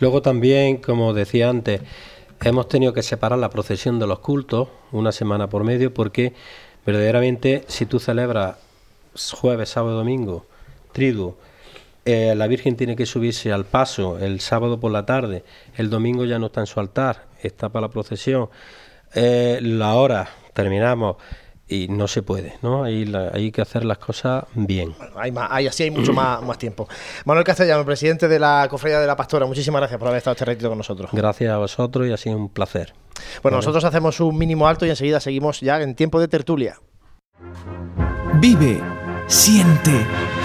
Luego 0.00 0.20
también, 0.20 0.78
como 0.78 1.14
decía 1.14 1.48
antes, 1.48 1.80
hemos 2.42 2.68
tenido 2.68 2.92
que 2.92 3.04
separar 3.04 3.38
la 3.38 3.50
procesión 3.50 4.00
de 4.00 4.08
los 4.08 4.18
cultos 4.18 4.66
una 4.90 5.12
semana 5.12 5.48
por 5.48 5.62
medio 5.62 5.94
porque 5.94 6.32
verdaderamente 6.84 7.62
si 7.68 7.86
tú 7.86 8.00
celebras 8.00 8.56
jueves, 9.32 9.68
sábado, 9.68 9.96
domingo, 9.96 10.44
triduo, 10.90 11.36
eh, 12.04 12.34
la 12.36 12.46
Virgen 12.46 12.76
tiene 12.76 12.96
que 12.96 13.06
subirse 13.06 13.52
al 13.52 13.64
paso 13.64 14.18
el 14.18 14.40
sábado 14.40 14.80
por 14.80 14.90
la 14.92 15.04
tarde, 15.06 15.44
el 15.76 15.90
domingo 15.90 16.24
ya 16.24 16.38
no 16.38 16.46
está 16.46 16.60
en 16.60 16.66
su 16.66 16.80
altar, 16.80 17.26
está 17.42 17.68
para 17.68 17.86
la 17.86 17.90
procesión, 17.90 18.48
eh, 19.14 19.58
la 19.62 19.94
hora, 19.94 20.28
terminamos 20.54 21.16
y 21.68 21.86
no 21.88 22.08
se 22.08 22.22
puede, 22.22 22.54
¿no? 22.62 22.82
Hay, 22.82 23.04
la- 23.04 23.30
hay 23.32 23.52
que 23.52 23.62
hacer 23.62 23.84
las 23.84 23.98
cosas 23.98 24.44
bien. 24.54 24.92
Hay 25.14 25.30
más, 25.30 25.48
hay, 25.52 25.68
así 25.68 25.84
hay 25.84 25.90
mucho 25.92 26.12
más, 26.12 26.42
más 26.42 26.58
tiempo. 26.58 26.88
Manuel 27.24 27.44
Castellano, 27.44 27.84
presidente 27.84 28.26
de 28.26 28.40
la 28.40 28.66
Cofradía 28.68 28.98
de 28.98 29.06
la 29.06 29.14
Pastora, 29.14 29.46
muchísimas 29.46 29.80
gracias 29.80 29.98
por 29.98 30.08
haber 30.08 30.18
estado 30.18 30.32
este 30.32 30.44
ratito 30.46 30.68
con 30.68 30.78
nosotros. 30.78 31.10
Gracias 31.12 31.52
a 31.52 31.58
vosotros 31.58 32.08
y 32.08 32.12
ha 32.12 32.16
sido 32.16 32.36
un 32.36 32.48
placer. 32.48 32.92
Bueno, 33.42 33.58
nosotros 33.58 33.84
hacemos 33.84 34.18
un 34.18 34.36
mínimo 34.36 34.66
alto 34.66 34.84
y 34.84 34.90
enseguida 34.90 35.20
seguimos 35.20 35.60
ya 35.60 35.80
en 35.80 35.94
tiempo 35.94 36.18
de 36.18 36.26
tertulia. 36.26 36.76
Vive, 38.40 38.80
siente, 39.26 39.92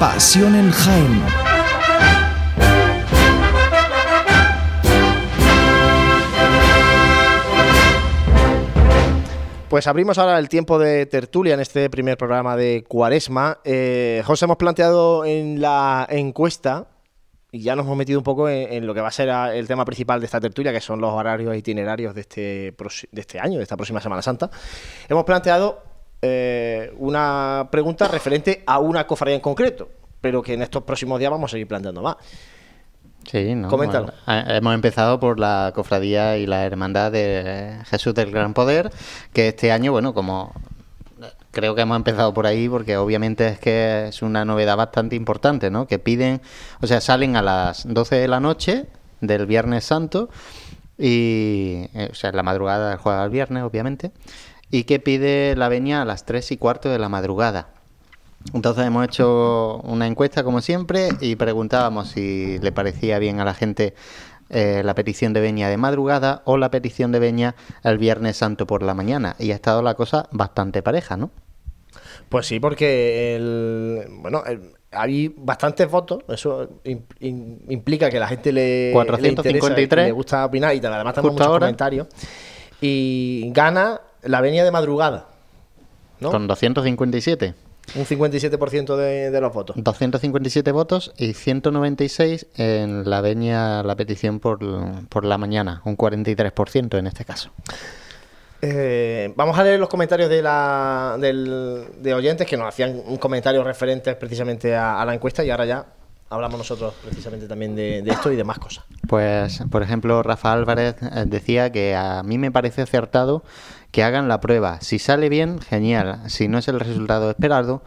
Pasión 0.00 0.54
en 0.54 0.70
Jaén. 0.70 1.22
Pues 9.68 9.86
abrimos 9.86 10.16
ahora 10.16 10.38
el 10.38 10.48
tiempo 10.48 10.78
de 10.78 11.04
tertulia 11.04 11.52
en 11.52 11.60
este 11.60 11.90
primer 11.90 12.16
programa 12.16 12.56
de 12.56 12.82
Cuaresma. 12.88 13.58
Eh, 13.62 14.22
José, 14.24 14.46
hemos 14.46 14.56
planteado 14.56 15.26
en 15.26 15.60
la 15.60 16.06
encuesta 16.08 16.86
y 17.52 17.60
ya 17.60 17.76
nos 17.76 17.84
hemos 17.84 17.98
metido 17.98 18.18
un 18.18 18.24
poco 18.24 18.48
en, 18.48 18.86
lo 18.86 18.94
que 18.94 19.02
va 19.02 19.08
a 19.08 19.12
ser 19.12 19.28
el 19.28 19.68
tema 19.68 19.84
principal 19.84 20.18
de 20.18 20.24
esta 20.24 20.40
tertulia, 20.40 20.72
que 20.72 20.80
son 20.80 21.02
los 21.02 21.12
horarios 21.12 21.54
itinerarios 21.54 22.14
de 22.14 22.22
este, 22.22 22.40
de 23.12 23.20
este 23.20 23.38
año, 23.38 23.58
de 23.58 23.64
esta 23.64 23.76
próxima 23.76 24.00
Semana 24.00 24.22
Santa. 24.22 24.50
Hemos 25.10 25.24
planteado 25.24 25.89
eh, 26.22 26.92
una 26.98 27.68
pregunta 27.70 28.08
referente 28.08 28.62
a 28.66 28.78
una 28.78 29.06
cofradía 29.06 29.36
en 29.36 29.40
concreto, 29.40 29.88
pero 30.20 30.42
que 30.42 30.54
en 30.54 30.62
estos 30.62 30.82
próximos 30.82 31.18
días 31.18 31.30
vamos 31.30 31.50
a 31.50 31.52
seguir 31.52 31.66
planteando 31.68 32.02
más. 32.02 32.16
Sí, 33.24 33.54
¿no? 33.54 33.68
Coméntalo. 33.68 34.06
Bueno, 34.06 34.18
ha- 34.26 34.56
hemos 34.56 34.74
empezado 34.74 35.20
por 35.20 35.38
la 35.38 35.72
cofradía 35.74 36.36
y 36.38 36.46
la 36.46 36.64
hermandad 36.64 37.12
de 37.12 37.76
Jesús 37.86 38.14
del 38.14 38.30
Gran 38.30 38.54
Poder, 38.54 38.90
que 39.32 39.48
este 39.48 39.72
año, 39.72 39.92
bueno, 39.92 40.14
como 40.14 40.52
creo 41.50 41.74
que 41.74 41.82
hemos 41.82 41.96
empezado 41.96 42.32
por 42.32 42.46
ahí, 42.46 42.68
porque 42.68 42.96
obviamente 42.96 43.46
es 43.48 43.58
que 43.58 44.08
es 44.08 44.22
una 44.22 44.44
novedad 44.44 44.76
bastante 44.76 45.16
importante, 45.16 45.70
¿no? 45.70 45.86
Que 45.86 45.98
piden, 45.98 46.40
o 46.80 46.86
sea, 46.86 47.00
salen 47.00 47.36
a 47.36 47.42
las 47.42 47.86
12 47.92 48.16
de 48.16 48.28
la 48.28 48.40
noche 48.40 48.86
del 49.20 49.46
Viernes 49.46 49.84
Santo, 49.84 50.30
y, 50.96 51.88
eh, 51.94 52.08
o 52.10 52.14
sea, 52.14 52.30
en 52.30 52.36
la 52.36 52.42
madrugada 52.42 52.90
del 52.90 52.98
jueves 52.98 53.20
al 53.22 53.30
viernes, 53.30 53.62
obviamente, 53.64 54.12
y 54.70 54.84
que 54.84 55.00
pide 55.00 55.54
la 55.56 55.68
venia 55.68 56.02
a 56.02 56.04
las 56.04 56.24
3 56.24 56.52
y 56.52 56.56
cuarto 56.56 56.88
de 56.88 56.98
la 56.98 57.08
madrugada. 57.08 57.68
Entonces 58.54 58.86
hemos 58.86 59.04
hecho 59.04 59.80
una 59.84 60.06
encuesta 60.06 60.42
como 60.44 60.60
siempre 60.62 61.10
y 61.20 61.36
preguntábamos 61.36 62.08
si 62.08 62.58
le 62.60 62.72
parecía 62.72 63.18
bien 63.18 63.38
a 63.40 63.44
la 63.44 63.52
gente 63.54 63.94
eh, 64.48 64.82
la 64.84 64.94
petición 64.94 65.32
de 65.32 65.40
Beña 65.40 65.68
de 65.68 65.76
madrugada 65.76 66.42
o 66.44 66.56
la 66.56 66.70
petición 66.70 67.12
de 67.12 67.18
Beña 67.18 67.54
el 67.84 67.98
Viernes 67.98 68.36
Santo 68.38 68.66
por 68.66 68.82
la 68.82 68.94
mañana. 68.94 69.36
Y 69.38 69.52
ha 69.52 69.54
estado 69.54 69.82
la 69.82 69.94
cosa 69.94 70.28
bastante 70.32 70.82
pareja, 70.82 71.16
¿no? 71.16 71.30
Pues 72.28 72.46
sí, 72.46 72.60
porque 72.60 73.36
el, 73.36 74.06
bueno, 74.20 74.42
el- 74.46 74.72
hay 74.92 75.32
bastantes 75.36 75.88
votos, 75.90 76.24
eso 76.28 76.80
im- 76.84 77.02
im- 77.20 77.58
implica 77.68 78.10
que 78.10 78.18
la 78.18 78.26
gente 78.26 78.52
le, 78.52 78.90
453, 78.92 79.62
le, 79.76 79.82
interesa, 79.82 80.06
le 80.06 80.12
gusta 80.12 80.44
opinar 80.46 80.74
y 80.74 80.78
además 80.78 81.14
tenemos 81.14 81.14
justo 81.14 81.30
muchos 81.32 81.46
ahora. 81.46 81.66
comentarios. 81.66 82.06
Y 82.80 83.50
gana 83.52 84.00
la 84.22 84.40
venia 84.40 84.64
de 84.64 84.70
madrugada, 84.70 85.26
¿no? 86.20 86.30
Con 86.30 86.46
257. 86.46 87.54
Un 87.96 88.04
57% 88.04 88.94
de, 88.96 89.30
de 89.32 89.40
los 89.40 89.52
votos. 89.52 89.74
257 89.76 90.70
votos 90.70 91.12
y 91.16 91.32
196 91.32 92.46
en 92.56 93.08
la 93.10 93.20
veña, 93.20 93.82
la 93.82 93.96
petición 93.96 94.38
por, 94.38 94.60
por 95.08 95.24
la 95.24 95.38
mañana, 95.38 95.82
un 95.84 95.96
43% 95.96 96.98
en 96.98 97.06
este 97.08 97.24
caso. 97.24 97.50
Eh, 98.62 99.32
vamos 99.36 99.58
a 99.58 99.64
leer 99.64 99.80
los 99.80 99.88
comentarios 99.88 100.28
de, 100.28 100.42
la, 100.42 101.16
del- 101.18 101.86
de 101.98 102.14
oyentes 102.14 102.46
que 102.46 102.56
nos 102.58 102.68
hacían 102.68 103.00
un 103.06 103.16
comentario 103.16 103.64
referentes 103.64 104.14
precisamente 104.16 104.76
a, 104.76 105.00
a 105.00 105.04
la 105.06 105.14
encuesta 105.14 105.42
y 105.42 105.50
ahora 105.50 105.64
ya 105.64 105.86
hablamos 106.28 106.58
nosotros 106.58 106.94
precisamente 107.02 107.48
también 107.48 107.74
de, 107.74 108.02
de 108.02 108.10
esto 108.10 108.30
y 108.30 108.36
de 108.36 108.44
más 108.44 108.58
cosas. 108.58 108.84
Pues, 109.08 109.62
por 109.70 109.82
ejemplo, 109.82 110.22
Rafa 110.22 110.52
Álvarez 110.52 110.94
eh, 111.02 111.24
decía 111.26 111.72
que 111.72 111.96
a 111.96 112.22
mí 112.22 112.36
me 112.38 112.52
parece 112.52 112.82
acertado 112.82 113.42
que 113.90 114.02
hagan 114.02 114.28
la 114.28 114.40
prueba. 114.40 114.80
Si 114.80 114.98
sale 114.98 115.28
bien, 115.28 115.60
genial. 115.60 116.20
Si 116.28 116.48
no 116.48 116.58
es 116.58 116.68
el 116.68 116.80
resultado 116.80 117.30
esperado, 117.30 117.82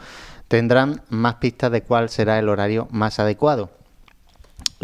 tendrán 0.48 1.02
más 1.10 1.36
pistas 1.36 1.72
de 1.72 1.82
cuál 1.82 2.10
será 2.10 2.40
el 2.40 2.50
horario 2.50 2.88
más 2.92 3.20
adecuado. 3.20 3.72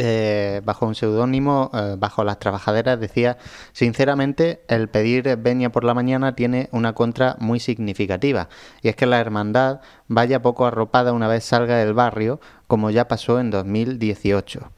Eh, 0.02 0.62
bajo 0.64 0.86
un 0.86 0.96
seudónimo, 0.96 1.72
eh, 1.74 1.96
bajo 1.98 2.24
las 2.24 2.40
trabajaderas, 2.40 3.00
decía, 3.00 3.38
sinceramente, 3.74 4.64
el 4.70 4.88
pedir 4.88 5.36
veña 5.38 5.72
por 5.72 5.84
la 5.84 5.94
mañana 5.94 6.36
tiene 6.36 6.70
una 6.72 6.94
contra 6.94 7.36
muy 7.40 7.60
significativa, 7.60 8.48
y 8.82 8.88
es 8.88 8.96
que 8.96 9.06
la 9.06 9.20
hermandad 9.20 9.82
vaya 10.08 10.42
poco 10.42 10.66
arropada 10.66 11.12
una 11.12 11.28
vez 11.28 11.44
salga 11.44 11.78
del 11.78 11.94
barrio, 11.94 12.40
como 12.68 12.92
ya 12.92 13.10
pasó 13.10 13.42
en 13.42 13.52
2018. 13.52 14.72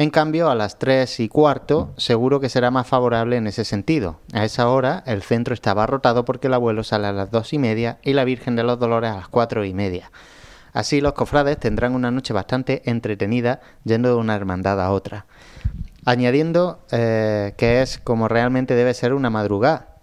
En 0.00 0.10
cambio, 0.10 0.48
a 0.48 0.54
las 0.54 0.78
3 0.78 1.18
y 1.18 1.28
cuarto, 1.28 1.92
seguro 1.96 2.38
que 2.38 2.48
será 2.48 2.70
más 2.70 2.86
favorable 2.86 3.36
en 3.36 3.48
ese 3.48 3.64
sentido. 3.64 4.20
A 4.32 4.44
esa 4.44 4.68
hora, 4.68 5.02
el 5.06 5.22
centro 5.22 5.54
está 5.54 5.72
abarrotado 5.72 6.24
porque 6.24 6.46
el 6.46 6.54
abuelo 6.54 6.84
sale 6.84 7.08
a 7.08 7.12
las 7.12 7.32
2 7.32 7.54
y 7.54 7.58
media 7.58 7.98
y 8.04 8.12
la 8.12 8.22
Virgen 8.22 8.54
de 8.54 8.62
los 8.62 8.78
Dolores 8.78 9.10
a 9.10 9.16
las 9.16 9.28
4 9.28 9.64
y 9.64 9.74
media. 9.74 10.12
Así 10.72 11.00
los 11.00 11.14
cofrades 11.14 11.58
tendrán 11.58 11.96
una 11.96 12.12
noche 12.12 12.32
bastante 12.32 12.88
entretenida 12.88 13.60
yendo 13.82 14.10
de 14.10 14.14
una 14.14 14.36
hermandad 14.36 14.80
a 14.80 14.92
otra. 14.92 15.26
Añadiendo 16.04 16.78
eh, 16.92 17.54
que 17.58 17.82
es 17.82 17.98
como 17.98 18.28
realmente 18.28 18.76
debe 18.76 18.94
ser 18.94 19.14
una 19.14 19.30
madrugada, 19.30 19.96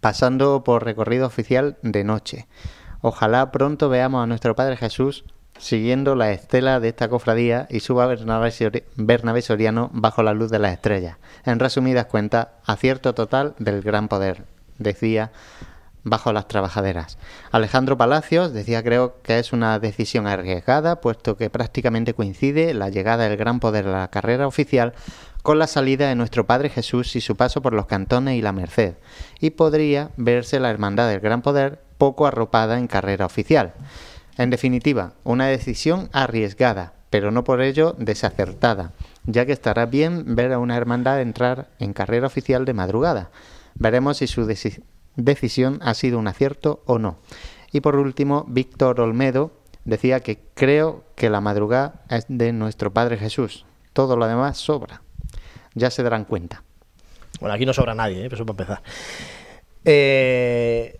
pasando 0.00 0.64
por 0.64 0.86
recorrido 0.86 1.26
oficial 1.26 1.76
de 1.82 2.04
noche. 2.04 2.48
Ojalá 3.02 3.50
pronto 3.52 3.90
veamos 3.90 4.24
a 4.24 4.26
nuestro 4.26 4.56
Padre 4.56 4.78
Jesús 4.78 5.26
siguiendo 5.58 6.14
la 6.14 6.32
estela 6.32 6.80
de 6.80 6.88
esta 6.88 7.08
cofradía 7.08 7.66
y 7.70 7.78
Sori- 7.78 8.84
Bernabé 8.96 9.42
Soriano 9.42 9.90
bajo 9.92 10.22
la 10.22 10.32
luz 10.32 10.50
de 10.50 10.58
las 10.58 10.72
estrellas. 10.72 11.16
En 11.44 11.58
resumidas 11.58 12.06
cuentas, 12.06 12.48
acierto 12.64 13.14
total 13.14 13.54
del 13.58 13.82
gran 13.82 14.08
poder, 14.08 14.44
decía 14.78 15.30
bajo 16.04 16.32
las 16.32 16.48
trabajaderas. 16.48 17.18
Alejandro 17.50 17.98
Palacios 17.98 18.52
decía 18.52 18.82
creo 18.82 19.20
que 19.22 19.38
es 19.38 19.52
una 19.52 19.78
decisión 19.78 20.26
arriesgada, 20.26 21.00
puesto 21.00 21.36
que 21.36 21.50
prácticamente 21.50 22.14
coincide 22.14 22.72
la 22.72 22.88
llegada 22.88 23.28
del 23.28 23.36
gran 23.36 23.60
poder 23.60 23.88
a 23.88 24.00
la 24.00 24.08
carrera 24.08 24.46
oficial 24.46 24.94
con 25.42 25.58
la 25.58 25.66
salida 25.66 26.08
de 26.08 26.14
nuestro 26.14 26.46
Padre 26.46 26.68
Jesús 26.68 27.14
y 27.16 27.20
su 27.20 27.36
paso 27.36 27.62
por 27.62 27.72
los 27.72 27.86
cantones 27.86 28.36
y 28.36 28.42
la 28.42 28.52
Merced, 28.52 28.94
y 29.40 29.50
podría 29.50 30.10
verse 30.16 30.60
la 30.60 30.70
hermandad 30.70 31.08
del 31.08 31.20
gran 31.20 31.42
poder 31.42 31.80
poco 31.96 32.26
arropada 32.26 32.78
en 32.78 32.86
carrera 32.86 33.26
oficial. 33.26 33.72
En 34.38 34.50
definitiva, 34.50 35.12
una 35.24 35.46
decisión 35.48 36.08
arriesgada, 36.12 36.94
pero 37.10 37.30
no 37.30 37.44
por 37.44 37.60
ello 37.60 37.94
desacertada, 37.98 38.92
ya 39.24 39.44
que 39.44 39.52
estará 39.52 39.84
bien 39.86 40.34
ver 40.36 40.52
a 40.52 40.58
una 40.58 40.76
hermandad 40.76 41.20
entrar 41.20 41.68
en 41.78 41.92
carrera 41.92 42.26
oficial 42.28 42.64
de 42.64 42.72
madrugada. 42.72 43.30
Veremos 43.74 44.18
si 44.18 44.26
su 44.26 44.46
deci- 44.46 44.82
decisión 45.16 45.80
ha 45.82 45.94
sido 45.94 46.18
un 46.18 46.28
acierto 46.28 46.82
o 46.86 46.98
no. 46.98 47.18
Y 47.72 47.80
por 47.80 47.96
último, 47.96 48.44
Víctor 48.48 49.00
Olmedo 49.00 49.52
decía 49.84 50.20
que 50.20 50.38
creo 50.54 51.04
que 51.16 51.30
la 51.30 51.40
madrugada 51.40 52.02
es 52.08 52.24
de 52.28 52.52
nuestro 52.52 52.92
Padre 52.92 53.16
Jesús. 53.18 53.66
Todo 53.92 54.16
lo 54.16 54.26
demás 54.26 54.58
sobra. 54.58 55.02
Ya 55.74 55.90
se 55.90 56.02
darán 56.02 56.24
cuenta. 56.24 56.62
Bueno, 57.40 57.54
aquí 57.54 57.66
no 57.66 57.72
sobra 57.72 57.94
nadie, 57.94 58.24
¿eh? 58.24 58.28
eso 58.32 58.46
para 58.46 58.52
empezar. 58.64 58.82
Eh, 59.84 60.98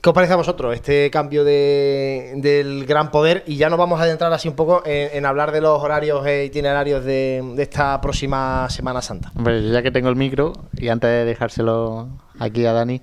¿Qué 0.00 0.10
os 0.10 0.14
parece 0.14 0.34
a 0.34 0.36
vosotros 0.36 0.74
este 0.74 1.10
cambio 1.10 1.42
de- 1.44 2.34
del 2.36 2.84
gran 2.86 3.10
poder? 3.10 3.42
Y 3.46 3.56
ya 3.56 3.68
nos 3.70 3.78
vamos 3.78 3.98
a 4.00 4.04
adentrar 4.04 4.32
así 4.32 4.48
un 4.48 4.54
poco 4.54 4.82
en, 4.84 5.24
hablar 5.26 5.52
de 5.52 5.60
los 5.60 5.82
horarios 5.82 6.24
e 6.26 6.44
itinerarios 6.44 7.04
de, 7.04 7.54
esta 7.58 8.00
próxima 8.00 8.68
Semana 8.70 9.00
Santa. 9.02 9.32
Hombre, 9.36 9.68
ya 9.70 9.82
que 9.82 9.90
tengo 9.90 10.08
el 10.08 10.16
micro 10.16 10.52
y 10.76 10.88
antes 10.88 11.08
de 11.10 11.24
dejárselo 11.24 12.08
aquí 12.38 12.66
a 12.66 12.72
Dani, 12.72 13.00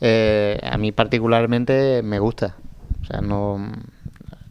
eh, 0.00 0.60
a 0.62 0.76
mí 0.76 0.92
particularmente 0.92 2.02
me 2.02 2.18
gusta. 2.18 2.56
O 3.02 3.06
sea, 3.06 3.20
no. 3.20 3.72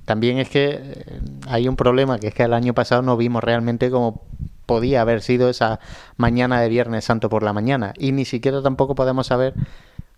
También 0.06 0.39
es 0.39 0.50
que 0.50 0.80
eh, 0.82 1.20
hay 1.48 1.68
un 1.68 1.76
problema, 1.76 2.18
que 2.20 2.28
es 2.28 2.34
que 2.34 2.44
el 2.44 2.54
año 2.54 2.74
pasado 2.74 3.02
no 3.02 3.16
vimos 3.18 3.44
realmente 3.44 3.89
cómo 3.89 4.24
podía 4.66 5.02
haber 5.02 5.22
sido 5.22 5.50
esa 5.50 5.80
mañana 6.18 6.60
de 6.62 6.70
Viernes 6.70 7.06
Santo 7.06 7.30
por 7.30 7.44
la 7.44 7.54
mañana. 7.54 7.94
Y 7.98 8.12
ni 8.14 8.26
siquiera 8.26 8.62
tampoco 8.62 8.96
podemos 8.96 9.28
saber 9.28 9.54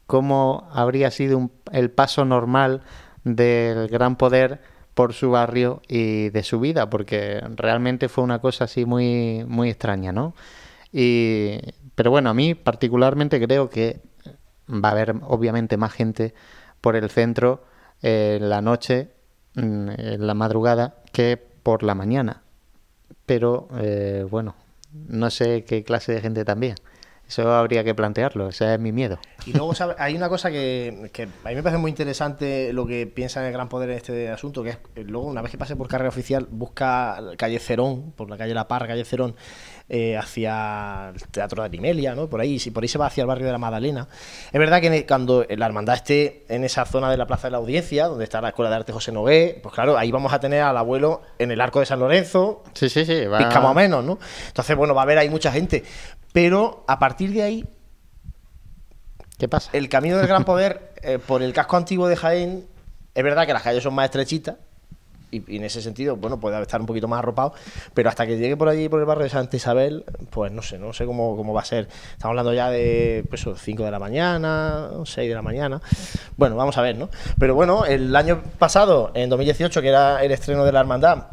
cómo 0.07 0.67
habría 0.71 1.11
sido 1.11 1.37
un- 1.37 1.51
el 1.71 1.91
paso 1.91 2.25
normal 2.25 2.81
del 3.23 3.87
gran 3.87 4.15
poder 4.17 4.61
por 4.93 5.13
su 5.13 5.31
barrio 5.31 5.81
y 5.87 6.29
de 6.29 6.43
su 6.43 6.59
vida, 6.59 6.89
porque 6.89 7.41
realmente 7.55 8.07
fue 8.07 8.23
una 8.23 8.39
cosa 8.39 8.65
así 8.65 8.85
muy, 8.85 9.43
muy 9.47 9.69
extraña, 9.69 10.11
¿no? 10.11 10.35
Y, 10.91 11.57
pero 11.95 12.11
bueno, 12.11 12.29
a 12.29 12.33
mí 12.33 12.55
particularmente 12.55 13.41
creo 13.45 13.69
que 13.69 13.99
va 14.69 14.89
a 14.89 14.91
haber 14.93 15.15
obviamente 15.23 15.77
más 15.77 15.91
gente 15.93 16.33
por 16.81 16.95
el 16.95 17.09
centro 17.09 17.63
eh, 18.01 18.37
en 18.39 18.49
la 18.49 18.61
noche, 18.61 19.09
mm, 19.55 19.89
en 19.97 20.27
la 20.27 20.33
madrugada, 20.33 20.95
que 21.11 21.37
por 21.37 21.83
la 21.83 21.95
mañana. 21.95 22.43
Pero 23.25 23.67
eh, 23.79 24.25
bueno, 24.29 24.55
no 24.93 25.29
sé 25.29 25.65
qué 25.65 25.83
clase 25.83 26.13
de 26.13 26.21
gente 26.21 26.45
también. 26.45 26.75
Eso 27.27 27.51
habría 27.51 27.83
que 27.83 27.95
plantearlo, 27.95 28.49
ese 28.49 28.73
es 28.75 28.79
mi 28.79 28.91
miedo. 28.91 29.17
Y 29.47 29.53
luego 29.53 29.73
¿sabe? 29.73 29.95
hay 29.97 30.15
una 30.15 30.29
cosa 30.29 30.51
que, 30.51 31.09
que 31.11 31.23
a 31.23 31.49
mí 31.49 31.55
me 31.55 31.63
parece 31.63 31.79
muy 31.79 31.89
interesante 31.89 32.71
lo 32.71 32.85
que 32.85 33.07
piensa 33.07 33.45
el 33.45 33.51
gran 33.51 33.67
poder 33.67 33.89
en 33.89 33.97
este 33.97 34.29
asunto, 34.29 34.61
que 34.63 34.69
es 34.71 34.77
eh, 34.95 35.03
luego 35.03 35.27
una 35.27 35.41
vez 35.41 35.51
que 35.51 35.57
pase 35.57 35.75
por 35.75 35.87
carrera 35.87 36.09
oficial, 36.09 36.47
busca 36.51 37.19
calle 37.37 37.59
Cerón, 37.59 38.11
por 38.15 38.29
la 38.29 38.37
calle 38.37 38.53
La 38.53 38.67
Parra, 38.67 38.87
calle 38.87 39.05
Cerón, 39.05 39.35
eh, 39.89 40.17
hacia 40.17 41.09
el 41.13 41.21
Teatro 41.29 41.61
de 41.63 41.67
Animelia, 41.67 42.15
¿no? 42.15 42.27
Por 42.27 42.41
ahí, 42.41 42.57
si 42.59 42.71
por 42.71 42.83
ahí 42.83 42.87
se 42.87 42.97
va 42.97 43.07
hacia 43.07 43.21
el 43.21 43.27
barrio 43.27 43.45
de 43.47 43.51
la 43.51 43.57
Magdalena. 43.59 44.07
Es 44.51 44.59
verdad 44.59 44.81
que 44.81 44.87
el- 44.87 45.05
cuando 45.05 45.45
la 45.49 45.65
hermandad 45.65 45.95
esté 45.95 46.45
en 46.49 46.63
esa 46.63 46.85
zona 46.85 47.09
de 47.11 47.17
la 47.17 47.27
Plaza 47.27 47.47
de 47.47 47.51
la 47.51 47.57
Audiencia, 47.57 48.05
donde 48.07 48.23
está 48.23 48.41
la 48.41 48.49
Escuela 48.49 48.69
de 48.69 48.77
Arte 48.77 48.93
José 48.93 49.11
Nové, 49.11 49.59
pues 49.61 49.73
claro, 49.75 49.97
ahí 49.97 50.11
vamos 50.11 50.33
a 50.33 50.39
tener 50.39 50.61
al 50.61 50.77
abuelo 50.77 51.21
en 51.39 51.51
el 51.51 51.61
Arco 51.61 51.79
de 51.79 51.85
San 51.85 51.99
Lorenzo, 51.99 52.63
Sí, 52.73 52.89
sí, 52.89 53.05
sí. 53.05 53.25
va- 53.25 53.39
más 53.41 53.55
o 53.57 53.73
menos, 53.73 54.03
¿no? 54.03 54.17
Entonces, 54.47 54.75
bueno, 54.75 54.93
va 54.95 55.01
a 55.01 55.03
haber 55.03 55.17
ahí 55.19 55.29
mucha 55.29 55.51
gente. 55.51 55.83
Pero 56.35 56.83
a 56.85 56.99
partir 56.99 57.31
de 57.31 57.43
ahí, 57.43 57.65
¿Qué 59.37 59.47
pasa? 59.47 59.69
el 59.71 59.87
camino 59.87 60.17
del 60.17 60.27
gran 60.27 60.43
poder 60.43 60.91
eh, 61.01 61.17
por 61.17 61.41
el 61.41 61.53
casco 61.53 61.77
antiguo 61.77 62.09
de 62.09 62.17
Jaén, 62.17 62.67
es 63.13 63.23
verdad 63.23 63.47
que 63.47 63.53
las 63.53 63.63
calles 63.63 63.81
son 63.81 63.93
más 63.93 64.03
estrechitas. 64.03 64.57
Y, 65.31 65.49
y 65.49 65.55
en 65.55 65.63
ese 65.63 65.81
sentido, 65.81 66.17
bueno, 66.17 66.37
puede 66.37 66.61
estar 66.61 66.81
un 66.81 66.87
poquito 66.87 67.07
más 67.07 67.19
arropado, 67.19 67.53
pero 67.93 68.09
hasta 68.09 68.27
que 68.27 68.37
llegue 68.37 68.57
por 68.57 68.67
allí, 68.67 68.89
por 68.89 68.99
el 68.99 69.05
barrio 69.05 69.23
de 69.23 69.29
Santa 69.29 69.55
Isabel, 69.55 70.03
pues 70.29 70.51
no 70.51 70.61
sé, 70.61 70.77
no 70.77 70.91
sé 70.91 71.05
cómo, 71.05 71.37
cómo 71.37 71.53
va 71.53 71.61
a 71.61 71.65
ser. 71.65 71.87
Estamos 72.11 72.31
hablando 72.31 72.53
ya 72.53 72.69
de, 72.69 73.23
pues, 73.29 73.45
5 73.55 73.85
de 73.85 73.91
la 73.91 73.99
mañana, 73.99 74.89
6 75.05 75.29
de 75.29 75.35
la 75.35 75.41
mañana. 75.41 75.81
Bueno, 76.35 76.57
vamos 76.57 76.77
a 76.77 76.81
ver, 76.81 76.97
¿no? 76.97 77.09
Pero 77.39 77.55
bueno, 77.55 77.85
el 77.85 78.13
año 78.13 78.43
pasado, 78.59 79.11
en 79.13 79.29
2018, 79.29 79.81
que 79.81 79.87
era 79.87 80.21
el 80.21 80.33
estreno 80.33 80.65
de 80.65 80.73
la 80.73 80.81
hermandad, 80.81 81.27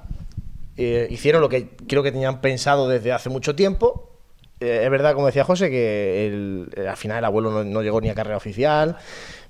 eh, 0.77 1.09
hicieron 1.11 1.41
lo 1.41 1.49
que 1.49 1.71
creo 1.89 2.05
que 2.05 2.13
tenían 2.13 2.41
pensado 2.41 2.89
desde 2.89 3.11
hace 3.11 3.31
mucho 3.31 3.57
tiempo. 3.57 4.12
Eh, 4.63 4.85
es 4.85 4.91
verdad, 4.91 5.15
como 5.15 5.27
decía 5.27 5.45
José, 5.45 5.71
que 5.71 6.27
el- 6.27 6.71
eh, 6.77 6.89
al 6.89 6.97
final 6.97 7.19
el 7.19 7.25
abuelo 7.25 7.51
no, 7.51 7.65
no 7.65 7.83
llegó 7.83 8.01
ni 8.01 8.09
a 8.11 8.15
carrera 8.15 8.37
oficial. 8.37 8.97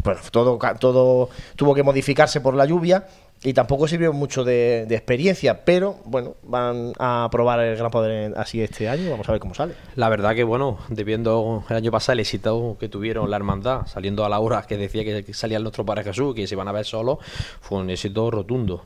Bueno, 0.03 0.21
todo, 0.31 0.59
todo 0.79 1.29
tuvo 1.57 1.75
que 1.75 1.83
modificarse 1.83 2.41
por 2.41 2.55
la 2.55 2.65
lluvia. 2.65 3.07
Y 3.45 3.55
tampoco 3.55 3.89
sirvió 3.89 4.13
mucho 4.13 4.45
de, 4.45 4.83
experiencia, 4.91 5.65
pero 5.65 5.97
bueno, 6.05 6.37
van 6.43 6.93
a 6.99 7.29
probar 7.31 7.61
el 7.61 7.77
Gran 7.77 7.91
Poder 7.91 8.35
así 8.37 8.63
este 8.63 8.89
año, 8.89 9.11
vamos 9.11 9.29
a 9.29 9.33
ver 9.33 9.41
cómo 9.41 9.55
sale. 9.55 9.75
La 9.97 10.09
verdad 10.09 10.35
que 10.35 10.45
bueno, 10.45 10.79
debiendo 10.89 11.65
el 11.69 11.77
año 11.77 11.91
pasado 11.91 12.15
el 12.15 12.21
éxito 12.21 12.77
que 12.79 12.89
tuvieron 12.89 13.31
la 13.31 13.37
hermandad, 13.37 13.87
saliendo 13.87 14.25
a 14.25 14.29
la 14.29 14.39
hora 14.39 14.63
que 14.63 14.77
decía 14.77 15.05
que 15.05 15.35
salía 15.35 15.57
el 15.57 15.65
nuestro 15.65 15.85
Padre 15.85 16.05
Jesús, 16.05 16.35
que 16.35 16.47
se 16.47 16.55
iban 16.55 16.69
a 16.69 16.73
ver 16.73 16.85
solos, 16.85 17.19
fue 17.61 17.79
un 17.79 17.91
éxito 17.91 18.31
rotundo. 18.31 18.85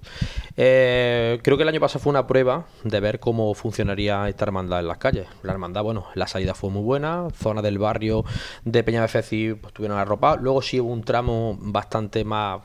Eh, 0.57 1.39
creo 1.43 1.57
que 1.57 1.62
el 1.62 1.69
año 1.69 1.81
pasado 1.81 2.01
fue 2.01 2.11
una 2.11 2.27
prueba 2.27 2.66
de 2.83 3.01
ver 3.01 3.20
cómo 3.20 3.53
funcionaría 3.55 4.28
esta 4.28 4.45
hermandad 4.45 4.81
en 4.81 4.89
las 4.89 4.99
calles. 4.99 5.27
La 5.43 5.53
hermandad, 5.53 5.83
bueno, 5.83 6.07
la 6.15 6.27
salida 6.27 6.55
fue 6.55 6.70
muy 6.70 6.83
buena, 6.83 7.28
zona 7.35 7.61
del 7.61 7.78
barrio 7.78 8.24
de 8.65 8.83
Peña 8.83 9.07
pues, 9.07 9.73
tuvieron 9.73 9.97
la 9.97 10.05
ropa, 10.05 10.37
luego 10.37 10.62
sí 10.62 10.81
hubo 10.81 10.93
un 10.93 11.03
tramo 11.03 11.57
bastante 11.61 12.24
más 12.24 12.61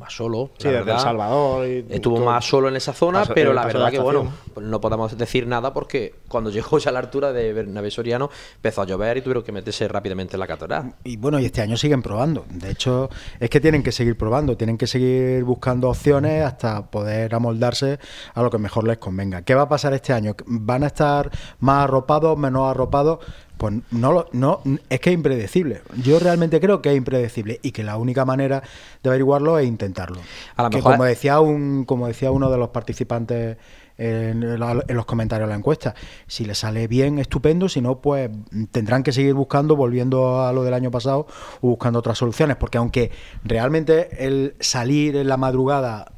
más 0.00 0.12
solo. 0.16 0.50
Sí, 0.58 0.68
desde 0.68 0.90
El 0.92 0.98
Salvador. 0.98 1.68
Y 1.68 1.84
Estuvo 1.90 2.16
todo. 2.16 2.24
más 2.24 2.44
solo 2.44 2.68
en 2.68 2.76
esa 2.76 2.92
zona, 2.92 3.20
Paso- 3.20 3.34
pero 3.34 3.52
la 3.52 3.66
verdad 3.66 3.82
la 3.82 3.90
que, 3.90 3.98
bueno, 4.00 4.32
pues 4.54 4.66
no 4.66 4.80
podemos 4.80 5.16
decir 5.16 5.46
nada 5.46 5.72
porque 5.72 6.14
cuando 6.26 6.50
llegó 6.50 6.78
ya 6.78 6.90
a 6.90 6.92
la 6.94 6.98
altura 7.00 7.32
de 7.32 7.52
Bernabé 7.52 7.90
Soriano 7.90 8.30
empezó 8.56 8.82
a 8.82 8.86
llover 8.86 9.18
y 9.18 9.20
tuvieron 9.22 9.44
que 9.44 9.52
meterse 9.52 9.86
rápidamente 9.86 10.34
en 10.36 10.40
la 10.40 10.46
catedral. 10.46 10.94
Y 11.04 11.16
bueno, 11.18 11.38
y 11.38 11.44
este 11.44 11.60
año 11.60 11.76
siguen 11.76 12.02
probando. 12.02 12.44
De 12.50 12.70
hecho, 12.70 13.10
es 13.38 13.50
que 13.50 13.60
tienen 13.60 13.82
que 13.82 13.92
seguir 13.92 14.16
probando, 14.16 14.56
tienen 14.56 14.78
que 14.78 14.86
seguir 14.86 15.44
buscando 15.44 15.90
opciones 15.90 16.42
hasta 16.44 16.86
poder 16.90 17.34
amoldarse 17.34 17.98
a 18.34 18.42
lo 18.42 18.50
que 18.50 18.58
mejor 18.58 18.86
les 18.86 18.98
convenga. 18.98 19.42
¿Qué 19.42 19.54
va 19.54 19.62
a 19.62 19.68
pasar 19.68 19.92
este 19.92 20.12
año? 20.14 20.34
¿Van 20.46 20.82
a 20.82 20.86
estar 20.86 21.30
más 21.58 21.84
arropados, 21.84 22.38
menos 22.38 22.70
arropados? 22.70 23.18
Pues 23.60 23.74
no, 23.90 24.10
lo- 24.10 24.26
no, 24.32 24.62
es 24.88 25.00
que 25.00 25.10
es 25.10 25.14
impredecible. 25.14 25.82
Yo 26.02 26.18
realmente 26.18 26.60
creo 26.60 26.80
que 26.80 26.92
es 26.92 26.96
impredecible 26.96 27.60
y 27.60 27.72
que 27.72 27.84
la 27.84 27.98
única 27.98 28.24
manera 28.24 28.62
de 29.02 29.10
averiguarlo 29.10 29.58
es 29.58 29.68
intentarlo. 29.68 30.18
A 30.56 30.62
lo 30.62 30.70
que 30.70 30.76
mejor- 30.78 30.92
como 30.94 31.04
decía 31.04 31.40
un, 31.40 31.84
como 31.84 32.06
decía 32.06 32.30
uno 32.30 32.50
de 32.50 32.56
los 32.56 32.70
participantes 32.70 33.58
en, 33.98 34.58
la- 34.58 34.82
en 34.88 34.96
los 34.96 35.04
comentarios 35.04 35.46
de 35.46 35.52
la 35.52 35.58
encuesta, 35.58 35.94
si 36.26 36.46
le 36.46 36.54
sale 36.54 36.88
bien, 36.88 37.18
estupendo, 37.18 37.68
si 37.68 37.82
no, 37.82 37.98
pues 38.00 38.30
tendrán 38.72 39.02
que 39.02 39.12
seguir 39.12 39.34
buscando, 39.34 39.76
volviendo 39.76 40.40
a 40.42 40.54
lo 40.54 40.62
del 40.64 40.72
año 40.72 40.90
pasado, 40.90 41.26
o 41.60 41.68
buscando 41.68 41.98
otras 41.98 42.16
soluciones, 42.16 42.56
porque 42.56 42.78
aunque 42.78 43.10
realmente 43.44 44.24
el 44.26 44.54
salir 44.58 45.16
en 45.16 45.28
la 45.28 45.36
madrugada 45.36 46.12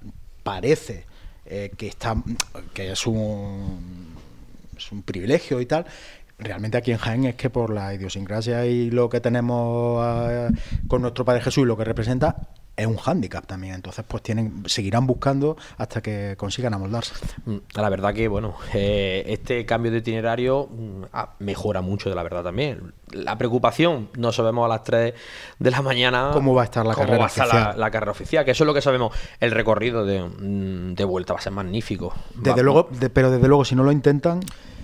parece 0.45 1.07
eh, 1.47 1.73
que 1.77 1.89
está 1.89 2.15
que 2.73 2.93
es 2.93 3.05
un 3.05 4.13
es 4.77 4.93
un 4.93 5.03
privilegio 5.03 5.61
y 5.61 5.67
tal. 5.67 5.87
Realmente 6.43 6.77
aquí 6.79 6.93
en 6.93 6.99
Jaén 6.99 7.25
es 7.25 7.35
que 7.37 7.51
por 7.51 7.73
la 7.73 7.95
idiosincrasia 7.95 8.67
y 8.67 8.91
lo 8.91 9.09
que 9.09 9.21
tenemos 9.21 10.05
eh, 10.31 10.49
con 10.89 11.03
nuestro 11.03 11.25
Padre 11.25 11.41
Jesús 11.43 11.63
y 11.65 11.67
lo 11.67 11.77
que 11.77 11.85
representa 11.85 12.37
es 12.75 12.87
un 12.87 12.97
hándicap 12.97 13.47
también. 13.47 13.75
Entonces, 13.75 14.03
pues 14.09 14.23
tienen, 14.23 14.63
seguirán 14.67 15.07
buscando 15.07 15.59
hasta 15.77 16.01
que 16.01 16.35
consigan 16.39 16.73
amoldarse. 16.73 17.15
Mm, 17.45 17.57
La 17.75 17.89
verdad 17.91 18.15
que, 18.15 18.29
bueno, 18.29 18.55
eh, 18.75 19.25
este 19.27 19.65
cambio 19.67 19.93
de 19.93 19.99
itinerario 19.99 20.69
mm, 20.71 21.03
ah, 21.13 21.35
mejora 21.41 21.81
mucho 21.83 22.09
de 22.09 22.15
la 22.17 22.23
verdad 22.23 22.43
también. 22.43 22.93
La 23.13 23.37
preocupación, 23.37 24.09
no 24.17 24.33
sabemos 24.33 24.65
a 24.65 24.69
las 24.69 24.85
3 24.85 25.13
de 25.59 25.71
la 25.71 25.83
mañana 25.83 26.31
¿Cómo 26.33 26.55
va 26.55 26.63
a 26.63 26.65
estar 26.65 26.87
la 26.87 26.95
cómo 26.95 27.05
carrera 27.07 27.19
va 27.19 27.25
a 27.27 27.29
estar 27.29 27.47
oficial? 27.47 27.69
La, 27.73 27.77
la 27.77 27.91
carrera 27.91 28.11
oficial, 28.13 28.45
que 28.47 28.53
eso 28.53 28.65
es 28.65 28.67
lo 28.67 28.73
que 28.75 28.81
sabemos. 28.81 29.15
El 29.39 29.51
recorrido 29.51 30.07
de, 30.07 30.23
mm, 30.23 30.95
de 30.95 31.05
vuelta 31.05 31.35
va 31.35 31.39
a 31.41 31.43
ser 31.43 31.53
magnífico. 31.53 32.15
Desde 32.35 32.53
Va- 32.57 32.63
luego, 32.63 32.89
de- 32.91 33.11
pero 33.11 33.31
desde 33.31 33.47
luego, 33.49 33.67
si 33.67 33.75
no 33.75 33.85
lo 33.85 33.93
intentan, 33.93 34.41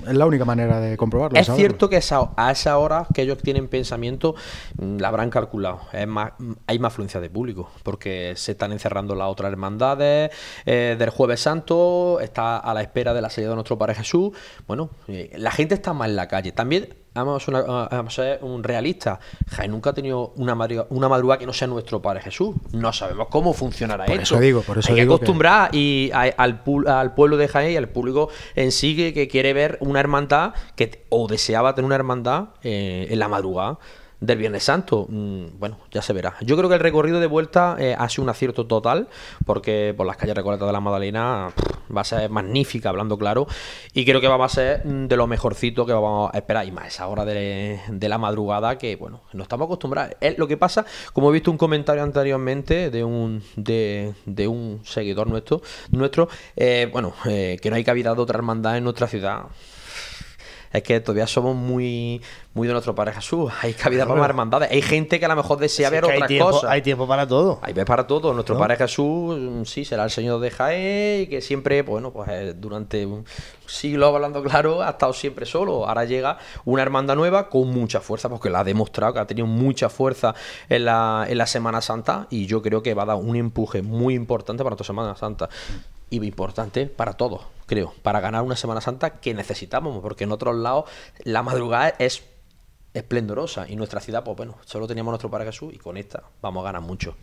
es 0.08 0.16
la 0.16 0.26
única 0.26 0.44
manera 0.44 0.80
de 0.80 0.96
comprobarlo. 0.96 1.38
Es 1.38 1.46
saberlo. 1.46 1.68
cierto 1.68 1.88
que 1.88 1.96
esa- 1.98 2.30
a 2.36 2.50
esa 2.50 2.78
hora 2.78 3.06
que 3.12 3.22
ellos 3.22 3.38
tienen 3.38 3.68
pensamiento 3.68 4.34
mm, 4.80 4.98
la 4.98 5.08
habrán 5.08 5.30
calculado. 5.30 5.80
Es 5.92 6.06
más, 6.06 6.32
mm, 6.38 6.52
hay 6.66 6.78
más 6.78 6.92
afluencia 6.92 7.20
de 7.20 7.30
público 7.30 7.70
porque 7.82 8.32
se 8.36 8.52
están 8.52 8.72
encerrando 8.72 9.14
las 9.14 9.28
otras 9.28 9.50
hermandades 9.52 10.30
eh, 10.66 10.96
del 10.98 11.10
Jueves 11.10 11.40
Santo, 11.40 12.20
está 12.20 12.58
a 12.58 12.74
la 12.74 12.82
espera 12.82 13.14
de 13.14 13.20
la 13.22 13.30
salida 13.30 13.50
de 13.50 13.54
nuestro 13.56 13.78
Padre 13.78 13.94
Jesús. 13.96 14.30
Bueno, 14.66 14.90
eh, 15.06 15.30
la 15.36 15.50
gente 15.50 15.74
está 15.74 15.92
más 15.92 16.08
en 16.08 16.16
la 16.16 16.28
calle. 16.28 16.52
También 16.52 16.94
vamos 17.24 17.42
a, 17.42 17.44
ser 17.46 17.54
una- 17.54 17.88
vamos 17.88 18.18
a 18.18 18.22
ser 18.22 18.38
un 18.42 18.62
realista. 18.62 19.18
Jaén 19.50 19.70
nunca 19.70 19.90
ha 19.90 19.92
tenido 19.92 20.32
una, 20.36 20.54
madruga- 20.54 20.86
una 20.90 21.08
madrugada 21.08 21.38
que 21.38 21.46
no 21.46 21.52
sea 21.52 21.68
nuestro 21.68 22.00
Padre 22.02 22.20
Jesús. 22.22 22.54
No 22.72 22.92
sabemos 22.92 23.28
cómo 23.30 23.52
funcionará 23.54 24.04
Por 24.06 24.14
esto. 24.20 24.34
eso 24.34 24.40
digo, 24.40 24.62
por 24.62 24.78
eso 24.78 24.92
hay 24.92 25.00
digo 25.00 25.12
que- 25.18 25.24
acostumbrar 25.24 25.74
y 25.74 26.10
a- 26.12 26.22
al, 26.36 26.62
al 26.86 27.14
pueblo 27.14 27.36
de 27.36 27.48
Jaén 27.48 27.72
y 27.72 27.76
al 27.76 27.88
público 27.88 28.28
en 28.54 28.72
sí 28.72 28.96
que, 28.96 29.12
que 29.12 29.28
quiere 29.28 29.52
ver 29.52 29.78
una 29.80 30.00
hermandad 30.00 30.54
que 30.76 31.04
o 31.08 31.26
deseaba 31.28 31.74
tener 31.74 31.86
una 31.86 31.94
hermandad 31.96 32.44
eh, 32.62 33.06
en 33.10 33.18
la 33.18 33.28
madrugada 33.28 33.78
del 34.20 34.38
Viernes 34.38 34.64
Santo. 34.64 35.06
Mm, 35.08 35.58
bueno, 35.58 35.78
ya 35.90 36.02
se 36.02 36.12
verá. 36.12 36.34
Yo 36.40 36.56
creo 36.56 36.68
que 36.68 36.74
el 36.74 36.80
recorrido 36.80 37.20
de 37.20 37.26
vuelta 37.26 37.76
eh, 37.78 37.94
ha 37.98 38.08
sido 38.08 38.24
un 38.24 38.30
acierto 38.30 38.66
total 38.66 39.08
porque 39.46 39.94
por 39.96 40.06
las 40.06 40.16
calles 40.16 40.36
recoletas 40.36 40.66
de 40.66 40.72
la 40.72 40.80
Magdalena 40.80 41.52
pff, 41.54 41.96
va 41.96 42.00
a 42.02 42.04
ser 42.04 42.30
magnífica, 42.30 42.88
hablando 42.88 43.16
claro, 43.18 43.46
y 43.92 44.04
creo 44.04 44.20
que 44.20 44.28
va 44.28 44.44
a 44.44 44.48
ser 44.48 44.84
mm, 44.84 45.06
de 45.06 45.16
lo 45.16 45.26
mejorcito 45.26 45.86
que 45.86 45.92
vamos 45.92 46.30
a 46.32 46.36
esperar 46.36 46.66
y 46.66 46.72
más 46.72 46.88
esa 46.88 47.06
hora 47.06 47.24
de, 47.24 47.80
la 48.08 48.18
madrugada 48.18 48.78
que, 48.78 48.96
bueno, 48.96 49.20
no 49.32 49.42
estamos 49.42 49.66
acostumbrados. 49.66 50.16
Es 50.20 50.38
lo 50.38 50.48
que 50.48 50.56
pasa, 50.56 50.84
como 51.12 51.30
he 51.30 51.32
visto 51.32 51.50
un 51.50 51.58
comentario 51.58 52.02
anteriormente 52.02 52.90
de 52.90 53.04
un, 53.04 53.42
de, 53.56 54.14
de 54.24 54.48
un 54.48 54.80
seguidor 54.84 55.26
nuestro, 55.26 55.60
nuestro 55.90 56.28
eh, 56.56 56.88
bueno, 56.90 57.14
eh, 57.26 57.58
que 57.60 57.70
no 57.70 57.76
hay 57.76 57.84
cabida 57.84 58.14
de 58.14 58.20
otra 58.20 58.38
hermandad 58.38 58.76
en 58.76 58.84
nuestra 58.84 59.06
ciudad. 59.06 59.42
Es 60.72 60.82
que 60.82 61.00
todavía 61.00 61.26
somos 61.26 61.56
muy, 61.56 62.20
muy 62.54 62.66
de 62.66 62.72
nuestro 62.74 62.94
Padre 62.94 63.12
Jesús. 63.14 63.50
Hay 63.62 63.72
cabida 63.72 64.06
para 64.06 64.20
más 64.20 64.28
hermandades. 64.28 64.70
Hay 64.70 64.82
gente 64.82 65.18
que 65.18 65.24
a 65.24 65.28
lo 65.28 65.36
mejor 65.36 65.58
desea 65.58 65.88
Sí, 65.88 65.94
ver 65.94 66.04
otras 66.04 66.26
tiempo- 66.28 66.50
cosas. 66.50 66.70
hay 66.70 66.82
tiempo 66.82 67.06
para 67.08 67.26
todo. 67.26 67.58
Hay 67.62 67.72
vez 67.72 67.84
para 67.86 68.06
todo. 68.06 68.32
Nuestro 68.34 68.54
¿No? 68.54 68.60
Padre 68.60 68.76
Jesús, 68.76 69.38
mm, 69.38 69.64
sí, 69.64 69.84
será 69.84 70.04
el 70.04 70.10
Señor 70.10 70.40
de 70.40 70.50
Jaén, 70.50 71.22
y 71.22 71.26
que 71.26 71.40
siempre, 71.40 71.82
bueno, 71.82 72.10
pues 72.12 72.28
eh, 72.30 72.54
durante 72.56 73.06
un 73.06 73.24
siglo, 73.66 74.06
hablando 74.14 74.42
claro, 74.42 74.82
ha 74.82 74.90
estado 74.90 75.12
siempre 75.12 75.46
solo. 75.46 75.86
Ahora 75.88 76.04
llega 76.04 76.38
una 76.64 76.82
hermandad 76.82 77.16
nueva 77.16 77.48
con 77.48 77.68
mucha 77.68 78.00
fuerza, 78.00 78.28
porque 78.28 78.50
la 78.50 78.60
ha 78.60 78.64
demostrado 78.64 79.14
que 79.14 79.20
ha 79.20 79.26
tenido 79.26 79.46
mucha 79.46 79.88
fuerza 79.88 80.34
en 80.68 80.84
la, 80.84 81.26
en 81.28 81.38
la 81.38 81.46
Semana 81.46 81.80
Santa, 81.80 82.26
y 82.30 82.46
yo 82.46 82.60
creo 82.62 82.82
que 82.82 82.92
va 82.94 83.04
a 83.04 83.06
dar 83.06 83.16
un 83.16 83.36
empuje 83.36 83.80
muy 83.82 84.14
importante 84.14 84.62
para 84.62 84.72
nuestra 84.74 84.86
Semana 84.86 85.16
Santa. 85.16 85.48
Y 86.10 86.24
importante 86.24 86.86
para 86.86 87.14
todos, 87.14 87.42
creo, 87.66 87.92
para 88.02 88.20
ganar 88.20 88.42
una 88.42 88.56
Semana 88.56 88.80
Santa 88.80 89.20
que 89.20 89.34
necesitamos, 89.34 90.00
porque 90.00 90.24
en 90.24 90.32
otros 90.32 90.56
lados 90.56 90.84
la 91.24 91.42
madrugada 91.42 91.94
es 91.98 92.22
esplendorosa 92.94 93.66
y 93.68 93.76
nuestra 93.76 94.00
ciudad, 94.00 94.24
pues 94.24 94.36
bueno, 94.36 94.56
solo 94.64 94.86
teníamos 94.86 95.12
nuestro 95.12 95.30
Padre 95.30 95.46
Jesús 95.46 95.72
y 95.74 95.78
con 95.78 95.96
esta 95.96 96.22
vamos 96.40 96.62
a 96.62 96.64
ganar 96.64 96.82
mucho. 96.82 97.16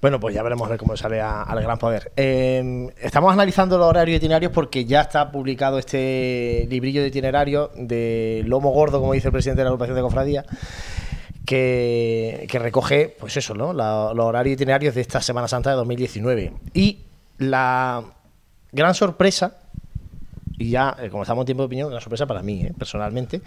Bueno, 0.00 0.20
pues 0.20 0.34
ya 0.34 0.42
veremos 0.42 0.70
cómo 0.78 0.96
sale 0.96 1.20
al 1.20 1.60
Gran 1.60 1.78
Poder. 1.78 2.12
Eh, 2.16 2.92
estamos 3.00 3.32
analizando 3.32 3.78
los 3.78 3.86
horarios 3.86 4.16
itinerarios 4.16 4.52
porque 4.52 4.84
ya 4.84 5.02
está 5.02 5.30
publicado 5.30 5.78
este 5.78 6.66
librillo 6.70 7.02
de 7.02 7.08
itinerarios 7.08 7.70
de 7.74 8.42
Lomo 8.46 8.70
Gordo, 8.70 9.00
como 9.00 9.12
dice 9.12 9.28
el 9.28 9.32
presidente 9.32 9.60
de 9.60 9.64
la 9.64 9.70
agrupación 9.70 9.96
de 9.96 10.02
cofradía, 10.02 10.44
que, 11.44 12.46
que 12.48 12.58
recoge, 12.58 13.16
pues 13.18 13.36
eso, 13.36 13.54
¿no? 13.54 13.72
Los 13.72 14.24
horarios 14.24 14.54
itinerarios 14.54 14.94
de 14.94 15.00
esta 15.00 15.20
Semana 15.20 15.48
Santa 15.48 15.70
de 15.70 15.76
2019. 15.76 16.52
Y 16.74 17.04
la 17.38 18.04
gran 18.78 18.94
sorpresa, 18.94 19.56
y 20.56 20.70
ya, 20.70 20.96
eh, 21.00 21.10
como 21.10 21.22
estamos 21.22 21.42
en 21.42 21.46
tiempo 21.46 21.62
de 21.62 21.66
opinión, 21.66 21.88
una 21.88 22.00
sorpresa 22.00 22.26
para 22.26 22.42
mí, 22.42 22.62
eh, 22.62 22.72
personalmente, 22.76 23.42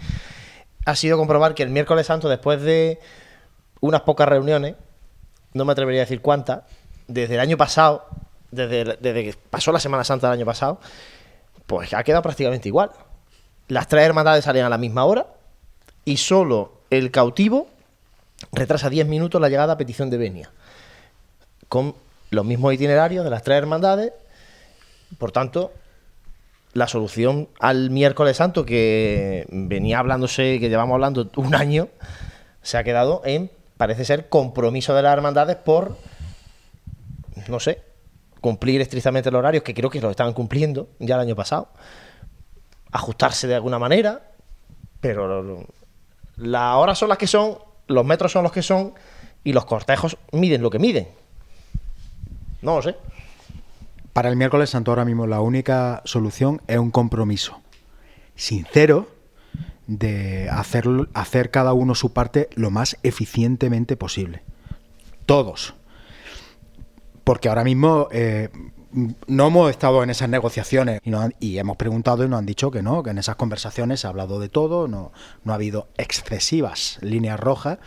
ha 0.84 0.96
sido 0.96 1.18
comprobar 1.18 1.54
que 1.54 1.62
el 1.62 1.70
miércoles 1.70 2.06
santo, 2.06 2.28
después 2.28 2.62
de 2.62 3.00
unas 3.80 4.02
pocas 4.02 4.28
reuniones, 4.28 4.76
no 5.54 5.64
me 5.64 5.72
atrevería 5.72 6.02
a 6.02 6.04
decir 6.04 6.20
cuántas, 6.20 6.62
desde 7.08 7.34
el 7.34 7.40
año 7.40 7.56
pasado, 7.56 8.06
desde, 8.50 8.96
desde 9.00 9.24
que 9.24 9.34
pasó 9.50 9.72
la 9.72 9.80
Semana 9.80 10.04
Santa 10.04 10.28
del 10.28 10.38
año 10.38 10.46
pasado, 10.46 10.78
pues 11.66 11.92
ha 11.94 12.02
quedado 12.04 12.22
prácticamente 12.22 12.68
igual. 12.68 12.90
Las 13.68 13.88
tres 13.88 14.04
hermandades 14.04 14.44
salían 14.44 14.66
a 14.66 14.70
la 14.70 14.78
misma 14.78 15.04
hora 15.04 15.26
y 16.04 16.16
solo 16.16 16.72
el 16.90 17.10
cautivo 17.10 17.68
retrasa 18.52 18.90
10 18.90 19.06
minutos 19.06 19.40
la 19.40 19.48
llegada 19.48 19.74
a 19.74 19.78
petición 19.78 20.10
de 20.10 20.18
venia. 20.18 20.50
Con 21.68 21.94
los 22.32 22.44
mismos 22.44 22.72
itinerarios 22.74 23.24
de 23.24 23.30
las 23.30 23.42
tres 23.42 23.58
hermandades. 23.58 24.12
Por 25.18 25.32
tanto, 25.32 25.72
la 26.72 26.88
solución 26.88 27.48
al 27.60 27.90
miércoles 27.90 28.36
santo 28.36 28.64
que 28.64 29.46
venía 29.50 29.98
hablándose, 29.98 30.58
que 30.58 30.68
llevamos 30.68 30.94
hablando 30.94 31.30
un 31.36 31.54
año, 31.54 31.88
se 32.62 32.78
ha 32.78 32.84
quedado 32.84 33.22
en, 33.24 33.50
parece 33.76 34.04
ser, 34.04 34.28
compromiso 34.28 34.94
de 34.94 35.02
las 35.02 35.12
hermandades 35.12 35.56
por, 35.56 35.96
no 37.48 37.60
sé, 37.60 37.82
cumplir 38.40 38.80
estrictamente 38.80 39.30
los 39.30 39.38
horarios, 39.38 39.62
que 39.62 39.74
creo 39.74 39.90
que 39.90 40.00
lo 40.00 40.10
estaban 40.10 40.32
cumpliendo 40.32 40.88
ya 40.98 41.14
el 41.16 41.22
año 41.22 41.36
pasado, 41.36 41.68
ajustarse 42.90 43.46
de 43.46 43.54
alguna 43.54 43.78
manera, 43.78 44.30
pero 45.00 45.66
las 46.36 46.76
horas 46.76 46.98
son 46.98 47.08
las 47.08 47.18
que 47.18 47.26
son, 47.26 47.58
los 47.86 48.04
metros 48.04 48.32
son 48.32 48.42
los 48.42 48.52
que 48.52 48.62
son 48.62 48.94
y 49.44 49.52
los 49.52 49.64
cortejos 49.64 50.16
miden 50.32 50.62
lo 50.62 50.70
que 50.70 50.78
miden. 50.78 51.08
No 52.62 52.76
lo 52.76 52.82
sé. 52.82 52.96
Para 54.12 54.28
el 54.28 54.36
miércoles 54.36 54.70
santo 54.70 54.90
ahora 54.90 55.04
mismo 55.04 55.26
la 55.26 55.40
única 55.40 56.02
solución 56.04 56.60
es 56.66 56.78
un 56.78 56.90
compromiso 56.90 57.60
sincero 58.34 59.08
de 59.86 60.48
hacer, 60.50 60.86
hacer 61.14 61.50
cada 61.50 61.72
uno 61.72 61.94
su 61.94 62.12
parte 62.12 62.48
lo 62.54 62.70
más 62.70 62.96
eficientemente 63.02 63.96
posible. 63.96 64.42
Todos. 65.26 65.74
Porque 67.24 67.48
ahora 67.48 67.64
mismo, 67.64 68.08
eh, 68.10 68.50
no 69.26 69.46
hemos 69.46 69.70
estado 69.70 70.02
en 70.02 70.10
esas 70.10 70.28
negociaciones 70.28 71.00
y, 71.40 71.58
hemos 71.58 71.76
preguntado 71.76 72.24
y 72.24 72.28
nos 72.28 72.38
han 72.38 72.46
dicho 72.46 72.70
que 72.70 72.82
no, 72.82 73.02
que 73.02 73.10
en 73.10 73.18
esas 73.18 73.36
conversaciones 73.36 74.00
se 74.00 74.06
ha 74.06 74.10
hablado 74.10 74.40
de 74.40 74.48
todo, 74.48 74.88
no, 74.88 75.12
no 75.44 75.52
ha 75.52 75.54
habido 75.54 75.88
excesivas 75.96 76.98
líneas 77.00 77.40
rojas. 77.40 77.78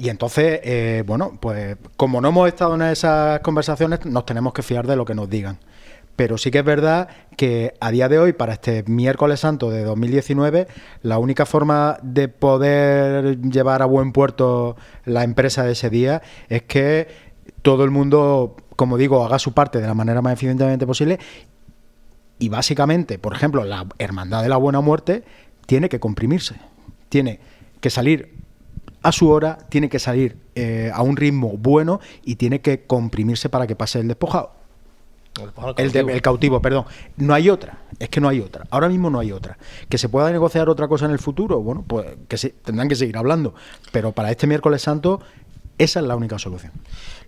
Y 0.00 0.08
entonces, 0.08 0.60
eh, 0.64 1.04
bueno, 1.06 1.36
pues 1.38 1.76
como 1.98 2.22
no 2.22 2.28
hemos 2.28 2.48
estado 2.48 2.74
en 2.74 2.80
esas 2.80 3.40
conversaciones, 3.40 4.06
nos 4.06 4.24
tenemos 4.24 4.54
que 4.54 4.62
fiar 4.62 4.86
de 4.86 4.96
lo 4.96 5.04
que 5.04 5.14
nos 5.14 5.28
digan. 5.28 5.58
Pero 6.16 6.38
sí 6.38 6.50
que 6.50 6.60
es 6.60 6.64
verdad 6.64 7.08
que 7.36 7.74
a 7.80 7.90
día 7.90 8.08
de 8.08 8.18
hoy, 8.18 8.32
para 8.32 8.54
este 8.54 8.82
miércoles 8.84 9.40
santo 9.40 9.70
de 9.70 9.84
2019, 9.84 10.68
la 11.02 11.18
única 11.18 11.44
forma 11.44 11.98
de 12.02 12.28
poder 12.28 13.42
llevar 13.42 13.82
a 13.82 13.84
buen 13.84 14.12
puerto 14.12 14.74
la 15.04 15.22
empresa 15.22 15.64
de 15.64 15.72
ese 15.72 15.90
día 15.90 16.22
es 16.48 16.62
que 16.62 17.08
todo 17.60 17.84
el 17.84 17.90
mundo, 17.90 18.56
como 18.76 18.96
digo, 18.96 19.22
haga 19.22 19.38
su 19.38 19.52
parte 19.52 19.82
de 19.82 19.86
la 19.86 19.92
manera 19.92 20.22
más 20.22 20.32
eficientemente 20.32 20.86
posible 20.86 21.18
y 22.38 22.48
básicamente, 22.48 23.18
por 23.18 23.34
ejemplo, 23.34 23.64
la 23.64 23.86
Hermandad 23.98 24.42
de 24.42 24.48
la 24.48 24.56
Buena 24.56 24.80
Muerte 24.80 25.24
tiene 25.66 25.90
que 25.90 26.00
comprimirse. 26.00 26.54
Tiene 27.10 27.38
que 27.82 27.90
salir 27.90 28.39
a 29.02 29.12
su 29.12 29.28
hora, 29.30 29.58
tiene 29.68 29.88
que 29.88 29.98
salir 29.98 30.36
eh, 30.54 30.90
a 30.92 31.02
un 31.02 31.16
ritmo 31.16 31.56
bueno 31.56 32.00
y 32.24 32.36
tiene 32.36 32.60
que 32.60 32.84
comprimirse 32.84 33.48
para 33.48 33.66
que 33.66 33.76
pase 33.76 34.00
el 34.00 34.08
despojado. 34.08 34.52
El, 35.78 35.92
de- 35.92 36.00
el 36.00 36.22
cautivo, 36.22 36.60
perdón. 36.60 36.84
No 37.16 37.32
hay 37.34 37.48
otra. 37.50 37.78
Es 37.98 38.08
que 38.08 38.20
no 38.20 38.28
hay 38.28 38.40
otra. 38.40 38.66
Ahora 38.70 38.88
mismo 38.88 39.10
no 39.10 39.20
hay 39.20 39.32
otra. 39.32 39.56
Que 39.88 39.96
se 39.96 40.08
pueda 40.08 40.30
negociar 40.30 40.68
otra 40.68 40.88
cosa 40.88 41.06
en 41.06 41.12
el 41.12 41.18
futuro, 41.18 41.60
bueno, 41.60 41.84
pues 41.86 42.06
que 42.28 42.36
se, 42.36 42.50
tendrán 42.50 42.88
que 42.88 42.96
seguir 42.96 43.16
hablando. 43.16 43.54
Pero 43.92 44.12
para 44.12 44.30
este 44.30 44.46
miércoles 44.46 44.82
santo, 44.82 45.20
esa 45.78 46.00
es 46.00 46.06
la 46.06 46.16
única 46.16 46.38
solución. 46.38 46.72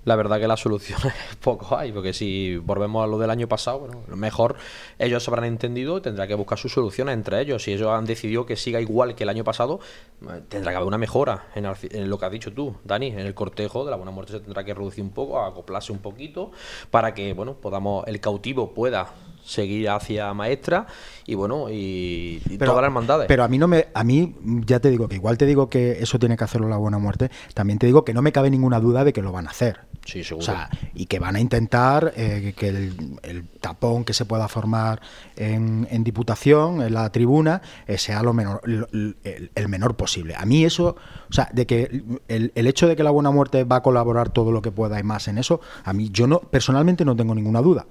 La 0.05 0.17
verdad 0.17 0.41
que 0.41 0.49
las 0.49 0.61
soluciones 0.61 1.13
poco 1.41 1.77
hay, 1.77 1.93
porque 1.93 2.13
si 2.13 2.57
volvemos 2.57 3.05
a 3.05 3.07
lo 3.07 3.19
del 3.19 3.31
año 3.31 3.49
pasado, 3.49 3.81
bueno, 3.81 4.03
mejor 4.17 4.57
ellos 4.99 5.27
habrán 5.29 5.45
entendido 5.45 5.99
y 5.99 6.01
tendrá 6.01 6.27
que 6.27 6.35
buscar 6.35 6.59
sus 6.59 6.73
soluciones 6.73 7.15
entre 7.15 7.41
ellos. 7.41 7.63
Si 7.63 7.73
ellos 7.73 7.89
han 7.89 8.05
decidido 8.05 8.45
que 8.45 8.57
siga 8.57 8.81
igual 8.81 9.15
que 9.15 9.23
el 9.23 9.29
año 9.29 9.45
pasado, 9.45 9.79
eh, 10.23 10.43
tendrá 10.49 10.73
que 10.73 10.77
haber 10.77 10.89
una 10.89 10.99
mejora 10.99 11.47
en 11.55 12.11
lo 12.11 12.19
que 12.19 12.25
has 12.25 12.33
dicho 12.33 12.53
tú, 12.53 12.75
Dani, 12.85 13.09
en 13.09 13.21
el 13.21 13.35
cortejo 13.35 13.85
de 13.85 13.91
la 13.91 13.97
buena 13.97 14.11
muerte 14.11 14.33
se 14.33 14.41
tendrá 14.41 14.65
que 14.65 14.75
reducir 14.75 15.05
un 15.05 15.11
poco, 15.11 15.41
acoplarse 15.41 15.93
un 15.93 15.99
poquito, 15.99 16.51
para 16.91 17.15
que 17.15 17.33
bueno 17.33 17.55
podamos 17.55 18.07
el 18.09 18.21
cautivo 18.21 18.75
pueda 18.75 19.13
seguir 19.45 19.89
hacia 19.91 20.33
maestra 20.35 20.87
y 21.27 21.35
bueno 21.35 21.69
y, 21.71 22.41
y 22.49 22.59
todas 22.59 22.77
las 22.77 22.85
hermandades. 22.85 23.27
Pero 23.29 23.45
a 23.45 23.49
mí 23.49 23.59
no 23.59 23.69
me, 23.69 23.89
a 23.95 24.05
mí 24.05 24.35
ya 24.67 24.81
te 24.81 24.91
digo 24.91 25.09
que 25.09 25.17
igual 25.17 25.39
te 25.39 25.47
digo 25.47 25.69
que 25.69 25.93
eso 26.03 26.19
tiene 26.19 26.37
que 26.37 26.45
hacerlo 26.45 26.69
la 26.69 26.77
buena 26.77 26.99
muerte. 26.99 27.31
También 27.55 27.79
te 27.79 27.87
digo 27.87 28.05
que 28.05 28.15
no 28.15 28.23
me 28.23 28.33
cabe 28.33 28.51
ninguna 28.51 28.81
duda 28.81 29.05
de 29.05 29.13
que 29.13 29.23
lo 29.23 29.33
van 29.33 29.47
a 29.47 29.51
hacer. 29.51 29.81
Sí, 30.05 30.23
O 30.23 30.25
seguro. 30.25 30.45
sea, 30.47 30.69
y 30.95 31.07
que 31.07 31.21
van 31.21 31.37
a 31.37 31.41
intentar 31.41 32.13
eh, 32.17 32.55
que 32.57 32.69
el, 32.69 33.19
el 33.23 33.45
tapón 33.61 34.05
que 34.05 34.13
se 34.15 34.25
pueda 34.25 34.49
formar 34.49 35.01
en, 35.37 35.87
en 35.93 36.03
Diputación, 36.03 36.83
en 36.83 36.93
la 36.95 37.11
tribuna, 37.13 37.63
eh, 37.87 37.99
sea 37.99 38.21
lo 38.25 38.33
menor, 38.33 38.61
lo- 38.65 38.89
el, 38.93 39.51
el 39.55 39.69
menor 39.69 39.95
posible. 39.95 40.35
A 40.37 40.45
mí 40.45 40.65
eso, 40.65 40.97
o 41.31 41.33
sea, 41.33 41.49
de 41.53 41.67
que 41.67 42.03
el, 42.27 42.51
el 42.57 42.67
hecho 42.67 42.89
de 42.89 42.97
que 42.97 43.05
la 43.05 43.11
buena 43.13 43.31
muerte 43.31 43.63
va 43.63 43.77
a 43.77 43.83
colaborar 43.85 44.31
todo 44.31 44.51
lo 44.51 44.61
que 44.61 44.73
pueda 44.73 44.99
y 44.99 45.05
más 45.05 45.29
en 45.29 45.39
eso, 45.39 45.61
a 45.85 45.93
mí 45.93 46.11
yo 46.13 46.27
no 46.27 46.41
personalmente 46.41 47.05
no 47.05 47.15
tengo 47.15 47.33
ninguna 47.37 47.63
duda. 47.63 47.87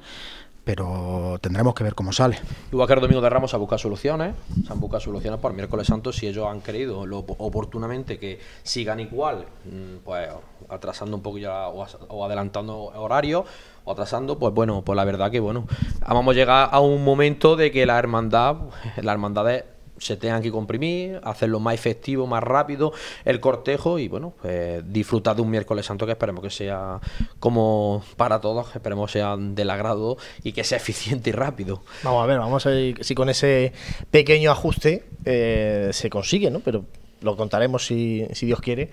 Pero 0.63 1.39
tendremos 1.41 1.73
que 1.73 1.83
ver 1.83 1.95
cómo 1.95 2.13
sale. 2.13 2.37
Igual 2.71 2.87
que 2.87 2.93
el 2.93 3.01
domingo 3.01 3.19
de 3.21 3.29
Ramos 3.31 3.49
se 3.49 3.55
han 3.55 3.61
buscado 3.61 3.79
soluciones, 3.79 4.35
se 4.65 4.71
han 4.71 4.79
buscado 4.79 5.01
soluciones 5.01 5.39
para 5.39 5.53
el 5.53 5.55
miércoles 5.57 5.87
santo 5.87 6.13
si 6.13 6.27
ellos 6.27 6.45
han 6.47 6.61
querido 6.61 7.05
lo, 7.07 7.19
oportunamente 7.19 8.19
que 8.19 8.39
sigan 8.61 8.99
igual, 8.99 9.45
mm, 9.65 10.03
pues 10.05 10.29
atrasando 10.69 11.17
un 11.17 11.23
poquillo 11.23 11.47
la- 11.49 11.69
o, 11.69 12.25
adelantando 12.25 12.77
horarios 12.95 13.45
o 13.85 13.91
atrasando, 13.91 14.37
pues 14.37 14.53
bueno, 14.53 14.83
pues 14.83 14.95
la 14.95 15.03
verdad 15.03 15.31
que 15.31 15.39
bueno, 15.39 15.65
vamos 16.07 16.35
a 16.35 16.37
llegar 16.37 16.69
a 16.71 16.79
un 16.79 17.03
momento 17.03 17.55
de 17.55 17.71
que 17.71 17.87
la 17.87 17.97
hermandad, 17.97 18.57
las 18.97 19.13
hermandades 19.13 19.63
se 20.01 20.17
tengan 20.17 20.41
que 20.41 20.51
comprimir, 20.51 21.21
hacerlo 21.23 21.59
más 21.59 21.75
efectivo, 21.75 22.25
más 22.27 22.43
rápido 22.43 22.91
el 23.23 23.39
cortejo 23.39 23.99
y 23.99 24.07
bueno, 24.07 24.33
pues 24.41 24.83
disfrutar 24.91 25.35
de 25.35 25.43
un 25.43 25.49
miércoles 25.49 25.85
santo 25.85 26.05
que 26.05 26.13
esperemos 26.13 26.43
que 26.43 26.49
sea 26.49 26.99
como 27.39 28.03
para 28.17 28.41
todos, 28.41 28.75
esperemos 28.75 29.11
sea 29.11 29.37
del 29.37 29.69
agrado 29.69 30.17
y 30.43 30.53
que 30.53 30.63
sea 30.63 30.77
eficiente 30.81 31.29
y 31.29 31.33
rápido. 31.33 31.83
Vamos 32.03 32.23
a 32.23 32.25
ver, 32.25 32.39
vamos 32.39 32.65
a 32.65 32.69
ver 32.69 33.03
si 33.03 33.15
con 33.15 33.29
ese 33.29 33.73
pequeño 34.09 34.51
ajuste 34.51 35.03
eh, 35.25 35.89
se 35.93 36.09
consigue, 36.09 36.49
¿no? 36.49 36.59
Pero 36.61 36.83
lo 37.21 37.37
contaremos 37.37 37.85
si, 37.85 38.25
si 38.33 38.47
Dios 38.47 38.59
quiere 38.61 38.89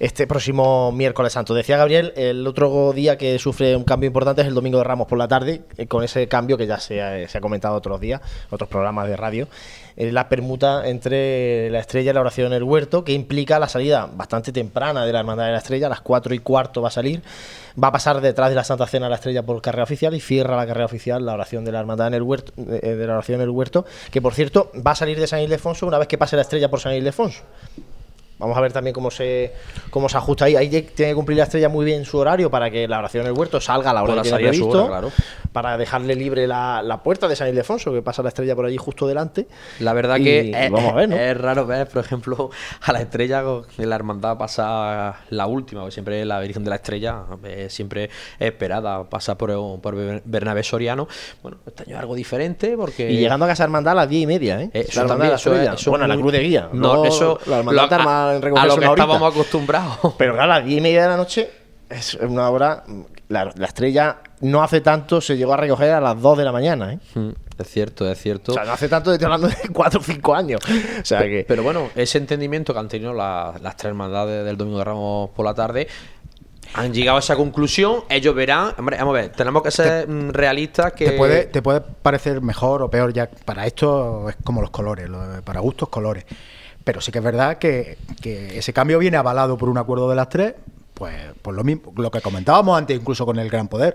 este 0.00 0.26
próximo 0.26 0.92
miércoles 0.92 1.32
santo. 1.32 1.54
Decía 1.54 1.76
Gabriel, 1.76 2.12
el 2.16 2.46
otro 2.46 2.92
día 2.92 3.16
que 3.16 3.38
sufre 3.38 3.76
un 3.76 3.84
cambio 3.84 4.08
importante 4.08 4.42
es 4.42 4.48
el 4.48 4.54
domingo 4.54 4.78
de 4.78 4.84
Ramos 4.84 5.06
por 5.06 5.18
la 5.18 5.28
tarde, 5.28 5.62
eh, 5.76 5.86
con 5.86 6.04
ese 6.04 6.26
cambio 6.28 6.56
que 6.56 6.66
ya 6.66 6.80
se 6.80 7.00
ha, 7.00 7.28
se 7.28 7.38
ha 7.38 7.40
comentado 7.40 7.76
otros 7.76 8.00
días, 8.00 8.20
otros 8.50 8.68
programas 8.68 9.08
de 9.08 9.16
radio, 9.16 9.44
eh, 9.44 9.87
la 9.98 10.28
permuta 10.28 10.88
entre 10.88 11.70
la 11.70 11.80
estrella 11.80 12.12
y 12.12 12.14
la 12.14 12.20
oración 12.20 12.46
en 12.48 12.52
el 12.52 12.62
huerto, 12.62 13.02
que 13.02 13.12
implica 13.12 13.58
la 13.58 13.68
salida 13.68 14.08
bastante 14.12 14.52
temprana 14.52 15.04
de 15.04 15.12
la 15.12 15.18
Hermandad 15.18 15.46
de 15.46 15.52
la 15.52 15.58
Estrella, 15.58 15.86
a 15.86 15.90
las 15.90 16.00
4 16.00 16.34
y 16.34 16.38
cuarto 16.38 16.80
va 16.80 16.88
a 16.88 16.92
salir, 16.92 17.20
va 17.82 17.88
a 17.88 17.92
pasar 17.92 18.20
detrás 18.20 18.50
de 18.50 18.54
la 18.54 18.62
Santa 18.62 18.86
Cena 18.86 19.08
la 19.08 19.16
estrella 19.16 19.42
por 19.42 19.60
carrera 19.60 19.82
oficial 19.82 20.14
y 20.14 20.20
cierra 20.20 20.56
la 20.56 20.66
carrera 20.66 20.86
oficial 20.86 21.26
la 21.26 21.34
oración 21.34 21.64
de 21.64 21.72
la 21.72 21.80
Hermandad 21.80 22.06
en 22.06 22.14
el 22.14 22.22
huerto, 22.22 22.52
de, 22.56 22.78
de 22.78 23.06
la 23.06 23.14
oración 23.14 23.40
en 23.40 23.42
el 23.42 23.50
huerto, 23.50 23.84
que 24.12 24.22
por 24.22 24.34
cierto 24.34 24.70
va 24.86 24.92
a 24.92 24.94
salir 24.94 25.18
de 25.18 25.26
San 25.26 25.40
Ildefonso 25.40 25.86
una 25.86 25.98
vez 25.98 26.06
que 26.06 26.16
pase 26.16 26.36
la 26.36 26.42
estrella 26.42 26.70
por 26.70 26.78
San 26.78 26.94
Ildefonso. 26.94 27.42
Vamos 28.38 28.56
a 28.56 28.60
ver 28.60 28.72
también 28.72 28.94
cómo 28.94 29.10
se 29.10 29.52
cómo 29.90 30.08
se 30.08 30.16
ajusta 30.16 30.44
ahí. 30.44 30.56
Ahí 30.56 30.68
tiene 30.68 31.10
que 31.10 31.14
cumplir 31.14 31.38
la 31.38 31.44
estrella 31.44 31.68
muy 31.68 31.84
bien 31.84 32.04
su 32.04 32.18
horario 32.18 32.50
para 32.50 32.70
que 32.70 32.86
la 32.86 32.98
oración 32.98 33.22
en 33.26 33.32
el 33.32 33.38
huerto 33.38 33.60
salga 33.60 33.90
a 33.90 33.94
la 33.94 34.02
hora 34.02 34.12
Pueda 34.14 34.22
que 34.22 34.28
tiene 34.28 34.42
previsto, 34.48 34.68
hora, 34.84 34.86
claro. 34.86 35.12
para 35.52 35.76
dejarle 35.76 36.14
libre 36.14 36.46
la, 36.46 36.82
la 36.82 37.02
puerta 37.02 37.26
de 37.28 37.34
San 37.36 37.48
Ildefonso, 37.48 37.92
que 37.92 38.00
pasa 38.02 38.22
la 38.22 38.28
estrella 38.28 38.54
por 38.54 38.66
allí 38.66 38.76
justo 38.76 39.06
delante. 39.06 39.48
La 39.80 39.92
verdad 39.92 40.16
Y 40.18 40.24
que 40.24 40.50
es, 40.54 40.70
vamos 40.70 40.92
a 40.92 40.96
ver, 40.96 41.08
¿no? 41.08 41.16
es 41.16 41.36
raro 41.36 41.66
ver, 41.66 41.88
por 41.88 42.04
ejemplo, 42.04 42.50
a 42.82 42.92
la 42.92 43.00
estrella 43.00 43.42
de 43.76 43.86
la 43.86 43.96
hermandad 43.96 44.38
pasa 44.38 45.16
la 45.30 45.46
última, 45.46 45.80
porque 45.82 45.92
siempre 45.94 46.24
la 46.24 46.38
Virgen 46.40 46.62
de 46.64 46.70
la 46.70 46.76
Estrella 46.76 47.22
es 47.44 47.72
siempre 47.72 48.10
esperada, 48.38 49.04
pasa 49.04 49.36
por, 49.36 49.80
por 49.80 49.96
Bernabé 50.24 50.62
Soriano. 50.62 51.08
Bueno, 51.42 51.58
este 51.66 51.84
año 51.84 51.94
es 51.96 52.00
algo 52.00 52.14
diferente 52.14 52.76
porque... 52.76 53.10
Y 53.10 53.18
llegando 53.18 53.44
a 53.44 53.48
Casa 53.48 53.64
Hermandad 53.64 53.92
a 53.92 53.96
las 54.02 54.08
10 54.08 54.22
y 54.22 54.26
media, 54.26 54.62
¿eh? 54.62 54.70
Eh, 54.72 54.86
La 54.94 55.06
también, 55.06 55.32
eso 55.34 55.54
es- 55.54 55.68
eso 55.72 55.90
bueno, 55.90 56.04
es 56.04 56.08
la 56.08 56.14
muy- 56.14 56.22
cruz 56.22 56.32
de 56.32 56.40
guía. 56.40 56.68
No, 56.72 57.04
eso- 57.04 57.38
La 57.46 57.58
Hermandad 57.58 57.82
lo- 57.82 57.88
a 58.36 58.40
recogerse 58.40 58.68
lo 58.68 58.74
que 58.74 58.80
una 58.80 58.90
horita. 58.90 59.04
estábamos 59.04 59.32
acostumbrados. 59.34 59.98
Pero 60.18 60.34
claro, 60.34 60.52
a 60.52 60.56
las 60.58 60.64
10 60.66 60.78
y 60.78 60.80
media 60.80 61.02
de 61.02 61.08
la 61.08 61.16
noche 61.16 61.50
es 61.88 62.14
una 62.14 62.48
hora. 62.50 62.84
La, 63.28 63.52
la 63.56 63.66
estrella 63.66 64.18
no 64.40 64.62
hace 64.62 64.80
tanto 64.80 65.20
se 65.20 65.36
llegó 65.36 65.52
a 65.52 65.58
recoger 65.58 65.90
a 65.90 66.00
las 66.00 66.18
2 66.20 66.38
de 66.38 66.44
la 66.44 66.52
mañana, 66.52 66.94
¿eh? 66.94 66.98
Mm, 67.14 67.28
Es 67.58 67.68
cierto, 67.68 68.10
es 68.10 68.18
cierto. 68.18 68.52
O 68.52 68.54
sea, 68.54 68.64
no 68.64 68.72
hace 68.72 68.88
tanto, 68.88 69.12
estoy 69.12 69.26
hablando 69.26 69.48
de 69.48 69.56
4 69.72 70.00
o 70.00 70.02
5 70.02 70.34
años. 70.34 70.60
O 70.64 71.04
sea 71.04 71.20
que. 71.24 71.44
Pero 71.46 71.62
bueno, 71.62 71.88
ese 71.94 72.16
entendimiento 72.18 72.72
que 72.72 72.78
han 72.80 72.88
tenido 72.88 73.12
la- 73.12 73.52
las 73.60 73.76
tres 73.76 73.90
hermandades 73.90 74.44
del 74.46 74.56
Domingo 74.56 74.78
de 74.78 74.84
Ramos 74.84 75.30
por 75.30 75.44
la 75.44 75.52
tarde 75.54 75.88
han 76.74 76.92
llegado 76.92 77.16
a 77.16 77.20
esa 77.20 77.34
conclusión. 77.36 78.04
Ellos 78.08 78.34
verán. 78.34 78.72
Hombre, 78.78 78.96
vamos 78.98 79.16
a 79.16 79.20
ver, 79.22 79.32
tenemos 79.32 79.62
que 79.62 79.70
ser 79.70 80.08
mm, 80.08 80.30
realistas. 80.30 80.92
Que 80.92 81.10
Te 81.10 81.12
puede, 81.16 81.44
te 81.46 81.60
puede 81.62 81.80
parecer 81.80 82.40
mejor 82.42 82.82
o 82.82 82.88
peor, 82.90 83.12
ya 83.12 83.28
para 83.44 83.66
esto 83.66 84.28
es 84.28 84.36
como 84.44 84.60
los 84.62 84.70
colores, 84.70 85.08
lo- 85.08 85.42
para 85.44 85.60
gustos 85.60 85.88
colores. 85.90 86.24
Pero 86.88 87.02
sí 87.02 87.12
que 87.12 87.18
es 87.18 87.24
verdad 87.24 87.58
que, 87.58 87.98
que 88.22 88.58
ese 88.58 88.72
cambio 88.72 88.98
viene 88.98 89.18
avalado 89.18 89.58
por 89.58 89.68
un 89.68 89.76
acuerdo 89.76 90.08
de 90.08 90.16
las 90.16 90.30
tres, 90.30 90.54
pues, 90.94 91.14
pues 91.42 91.54
lo 91.54 91.62
mismo, 91.62 91.92
lo 91.94 92.10
que 92.10 92.22
comentábamos 92.22 92.78
antes 92.78 92.98
incluso 92.98 93.26
con 93.26 93.38
el 93.38 93.50
Gran 93.50 93.68
Poder. 93.68 93.94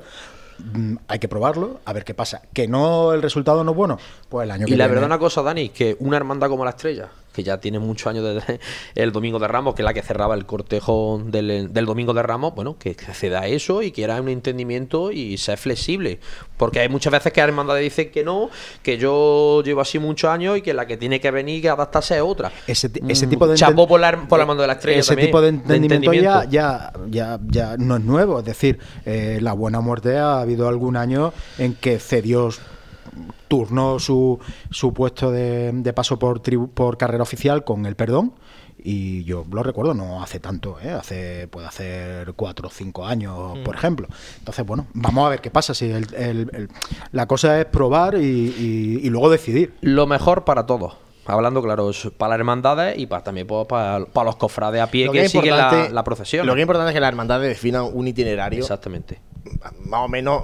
Mm, 0.60 0.98
hay 1.08 1.18
que 1.18 1.28
probarlo, 1.28 1.82
a 1.86 1.92
ver 1.92 2.06
qué 2.06 2.14
pasa. 2.14 2.44
Que 2.54 2.68
no 2.68 3.14
el 3.14 3.24
resultado 3.24 3.64
no 3.64 3.72
es 3.72 3.78
bueno, 3.78 3.98
pues 4.30 4.44
el 4.46 4.52
año 4.52 4.68
que 4.68 4.74
Y 4.74 4.76
la 4.76 4.86
viene. 4.86 4.94
verdad 4.94 5.08
una 5.08 5.18
cosa, 5.18 5.42
Dani, 5.42 5.70
que 5.70 5.98
una 6.02 6.18
hermandad 6.18 6.50
como 6.50 6.64
la 6.64 6.70
Estrella, 6.70 7.10
que 7.34 7.44
ya 7.44 7.60
tiene 7.60 7.80
muchos 7.80 8.08
años 8.08 8.24
desde 8.24 8.60
el 8.96 9.12
Domingo 9.12 9.40
de 9.40 9.48
Ramos, 9.48 9.76
que 9.76 9.82
es 9.82 9.86
la 9.86 9.94
que 9.94 10.02
cerraba 10.02 10.36
el 10.36 10.46
cortejo 10.46 11.22
del, 11.26 11.74
del 11.74 11.86
Domingo 11.86 12.14
de 12.14 12.24
Ramos, 12.24 12.54
bueno, 12.56 12.78
que, 12.78 12.96
que 12.96 13.14
ceda 13.14 13.42
a 13.42 13.48
eso 13.48 13.82
y 13.82 13.92
quiera 13.92 14.22
un 14.22 14.30
entendimiento 14.30 15.12
y 15.12 15.38
sea 15.38 15.58
flexible. 15.58 16.20
Porque 16.58 16.80
hay 16.80 16.90
muchas 16.90 17.12
veces 17.12 17.34
que 17.34 17.42
la 17.42 17.48
hermandad 17.48 17.76
dice 17.78 18.10
que 18.12 18.24
no, 18.24 18.50
que 18.82 18.98
yo 18.98 19.62
llevo 19.64 19.82
así 19.82 20.00
muchos 20.00 20.30
años 20.30 20.58
y 20.58 20.62
que 20.62 20.74
la 20.74 20.86
que 20.86 20.98
tiene 20.98 21.20
que 21.20 21.32
venir 21.32 21.64
y 21.64 21.68
adaptarse 21.68 22.16
es 22.16 22.22
otra. 22.22 22.52
Ese, 22.68 22.90
ese 23.10 23.28
Mm, 23.28 23.30
tipo 23.30 23.48
de 23.48 23.56
enten- 23.56 23.88
por 23.88 24.00
la, 24.00 24.12
por 24.28 24.38
la 24.38 24.44
hermandad 24.44 24.64
de 24.64 24.68
la 24.68 24.74
Estrella 24.74 25.00
ese 25.00 25.10
también, 25.10 25.28
tipo 25.28 25.42
de 25.42 25.48
entendimiento, 25.50 25.96
entendimiento. 25.96 26.44
Ya, 26.52 26.92
ya, 27.10 27.40
ya, 27.40 27.40
ya 27.50 27.78
no 27.78 27.98
es 27.98 28.04
nuevo. 28.04 28.40
Es 28.40 28.46
decir, 28.46 28.80
eh, 29.06 29.40
la 29.42 29.54
buena 29.54 29.82
muerte 29.82 30.18
ha 30.18 30.40
habido 30.42 30.68
algún 30.68 30.96
año 30.96 31.34
en 31.58 31.74
que 31.76 32.00
cedió 32.00 32.50
turnó 33.58 34.00
su, 34.00 34.40
su 34.72 34.94
puesto 34.94 35.30
de, 35.32 35.72
de 35.74 35.94
paso 35.94 36.18
por, 36.18 36.42
tribu- 36.42 36.70
por 36.70 36.98
carrera 36.98 37.22
oficial 37.24 37.64
con 37.64 37.86
el 37.86 37.96
perdón. 37.96 38.34
Y 38.86 39.24
yo 39.24 39.46
lo 39.50 39.64
recuerdo, 39.64 39.94
no 39.94 40.22
hace 40.24 40.40
tanto, 40.40 40.78
¿eh? 40.84 40.90
hace 40.90 41.48
puede 41.48 41.68
hacer 41.68 42.34
cuatro 42.34 42.68
o 42.68 42.72
cinco 42.72 43.06
años, 43.06 43.58
Mm. 43.60 43.64
por 43.64 43.76
ejemplo. 43.76 44.08
Entonces, 44.40 44.66
bueno, 44.66 44.88
vamos 44.94 45.26
a 45.26 45.30
ver 45.30 45.40
qué 45.42 45.52
pasa. 45.52 45.74
Si 45.74 45.86
el- 45.90 46.14
el- 46.16 46.50
el- 46.54 46.70
la 47.12 47.26
cosa 47.28 47.60
es 47.62 47.66
probar 47.66 48.16
y, 48.16 48.20
y- 48.20 49.00
y 49.04 49.10
luego 49.10 49.30
decidir. 49.30 49.74
Lo 49.82 50.06
mejor 50.08 50.44
para 50.44 50.66
todos. 50.66 50.96
Hablando, 51.26 51.62
claro, 51.62 51.90
para 52.18 52.32
las 52.32 52.40
hermandades 52.40 52.98
y 53.00 53.06
para, 53.06 53.24
también 53.24 53.48
pues, 53.48 53.66
para, 53.68 54.06
para 54.08 54.26
los 54.26 54.36
cofrades 54.36 54.82
a 54.82 54.88
pie 54.88 55.06
Lo 55.06 55.14
que, 55.14 55.30
siguen 55.30 55.56
la, 55.56 55.88
la 55.90 56.04
procesión. 56.04 56.46
Lo 56.46 56.54
que 56.54 56.60
es 56.60 56.64
importante 56.64 56.90
es 56.90 56.94
que 56.94 57.00
las 57.00 57.08
hermandades 57.10 57.48
definan 57.48 57.86
un 57.94 58.08
itinerario 58.08 58.60
Exactamente. 58.60 59.22
más 59.86 60.02
o 60.02 60.08
menos 60.10 60.44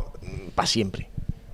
para 0.55 0.65
siempre. 0.67 1.08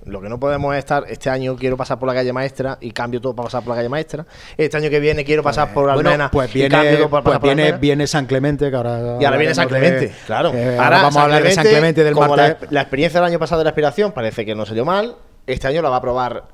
Lo 0.06 0.20
que 0.20 0.28
no 0.28 0.38
podemos 0.38 0.72
es 0.74 0.78
estar, 0.78 1.04
este 1.08 1.28
año 1.30 1.56
quiero 1.56 1.76
pasar 1.76 1.98
por 1.98 2.06
la 2.08 2.14
calle 2.14 2.32
maestra 2.32 2.78
y 2.80 2.92
cambio 2.92 3.20
todo 3.20 3.34
para 3.34 3.46
pasar 3.46 3.62
por 3.64 3.70
la 3.70 3.76
calle 3.76 3.88
maestra. 3.88 4.24
Este 4.56 4.76
año 4.76 4.88
que 4.88 5.00
viene 5.00 5.24
quiero 5.24 5.42
pasar 5.42 5.74
por 5.74 5.92
Bueno, 5.92 6.08
Almena 6.10 6.30
pues 6.30 6.48
y 6.50 6.54
viene, 6.60 6.68
cambio 6.70 6.96
todo 6.98 7.10
para 7.10 7.22
pues 7.24 7.38
pasar 7.38 7.40
por 7.72 7.80
viene, 7.80 8.06
San 8.06 8.26
Clemente, 8.26 8.70
que 8.70 8.76
ahora. 8.76 9.16
Y 9.20 9.24
ahora 9.24 9.36
viene 9.36 9.54
San 9.54 9.68
Clemente, 9.68 10.00
de- 10.08 10.12
claro. 10.26 10.52
eh, 10.54 10.78
ahora 10.78 11.02
vamos 11.02 11.16
a 11.16 11.22
hablar 11.24 11.42
de 11.42 11.50
San 11.52 11.66
Clemente 11.66 12.04
del 12.04 12.14
como 12.14 12.36
martes. 12.36 12.62
La, 12.62 12.68
la 12.74 12.80
experiencia 12.82 13.20
del 13.20 13.28
año 13.30 13.38
pasado 13.40 13.58
de 13.58 13.64
la 13.64 13.70
aspiración 13.70 14.12
parece 14.12 14.46
que 14.46 14.54
no 14.54 14.64
salió 14.64 14.84
mal. 14.84 15.16
Este 15.46 15.66
año 15.66 15.82
la 15.82 15.88
va 15.90 15.96
a 15.96 16.00
probar 16.00 16.44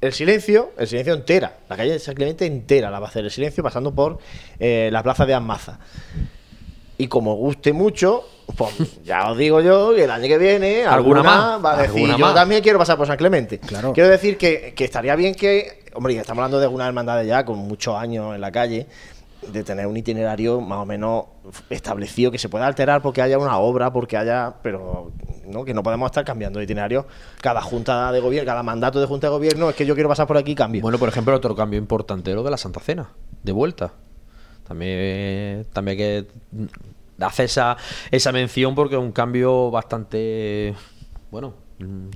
el 0.00 0.12
silencio, 0.14 0.72
el 0.78 0.86
silencio 0.86 1.12
entera. 1.14 1.58
La 1.68 1.76
calle 1.76 1.92
de 1.92 1.98
San 1.98 2.14
Clemente 2.14 2.46
entera 2.46 2.90
la 2.90 3.00
va 3.00 3.06
a 3.06 3.08
hacer 3.10 3.24
el 3.24 3.30
silencio 3.30 3.62
pasando 3.62 3.94
por 3.94 4.18
eh, 4.58 4.88
la 4.90 5.02
plaza 5.02 5.26
de 5.26 5.34
Almaza. 5.34 5.78
Y 6.96 7.08
como 7.08 7.34
guste 7.36 7.72
mucho, 7.72 8.24
pues 8.56 9.02
ya 9.04 9.30
os 9.30 9.38
digo 9.38 9.60
yo 9.60 9.94
que 9.94 10.04
el 10.04 10.10
año 10.10 10.26
que 10.28 10.38
viene 10.38 10.84
Alguna 10.84 11.20
alguna, 11.20 11.22
más, 11.22 11.64
va 11.64 11.72
a 11.78 11.82
decir 11.82 11.96
alguna 11.96 12.16
yo 12.18 12.26
más". 12.26 12.34
también 12.34 12.62
quiero 12.62 12.78
pasar 12.78 12.96
por 12.96 13.06
San 13.06 13.16
Clemente. 13.16 13.58
Claro. 13.58 13.92
Quiero 13.92 14.08
decir 14.08 14.36
que, 14.36 14.74
que 14.76 14.84
estaría 14.84 15.16
bien 15.16 15.34
que, 15.34 15.84
hombre, 15.94 16.14
ya 16.14 16.20
estamos 16.20 16.40
hablando 16.42 16.60
de 16.60 16.66
una 16.66 16.86
hermandad 16.86 17.22
ya 17.24 17.44
con 17.44 17.58
muchos 17.58 17.96
años 17.96 18.34
en 18.34 18.40
la 18.40 18.52
calle, 18.52 18.86
de 19.52 19.62
tener 19.62 19.86
un 19.86 19.96
itinerario 19.96 20.60
más 20.60 20.78
o 20.78 20.86
menos 20.86 21.24
establecido, 21.68 22.30
que 22.30 22.38
se 22.38 22.48
pueda 22.48 22.66
alterar 22.66 23.02
porque 23.02 23.20
haya 23.20 23.38
una 23.38 23.58
obra, 23.58 23.92
porque 23.92 24.16
haya, 24.16 24.54
pero 24.62 25.12
no 25.46 25.64
que 25.64 25.74
no 25.74 25.82
podemos 25.82 26.06
estar 26.06 26.24
cambiando 26.24 26.58
de 26.58 26.64
itinerario 26.64 27.06
cada 27.42 27.60
junta 27.60 28.10
de 28.12 28.20
gobierno, 28.20 28.46
cada 28.46 28.62
mandato 28.62 29.00
de 29.00 29.06
junta 29.06 29.26
de 29.26 29.32
gobierno, 29.32 29.68
es 29.68 29.76
que 29.76 29.84
yo 29.84 29.94
quiero 29.94 30.08
pasar 30.08 30.26
por 30.26 30.38
aquí, 30.38 30.54
cambio. 30.54 30.80
Bueno, 30.80 30.98
por 30.98 31.08
ejemplo, 31.10 31.34
otro 31.34 31.54
cambio 31.54 31.78
importante 31.78 32.32
lo 32.32 32.42
de 32.42 32.50
la 32.50 32.56
Santa 32.56 32.80
Cena, 32.80 33.10
de 33.42 33.52
vuelta. 33.52 33.92
También, 34.66 35.66
también 35.74 35.98
hay 35.98 36.04
que 36.24 36.26
hacer 37.20 37.46
esa, 37.46 37.76
esa 38.10 38.32
mención 38.32 38.74
porque 38.74 38.94
es 38.96 39.00
un 39.00 39.12
cambio 39.12 39.70
bastante, 39.70 40.74
bueno, 41.30 41.54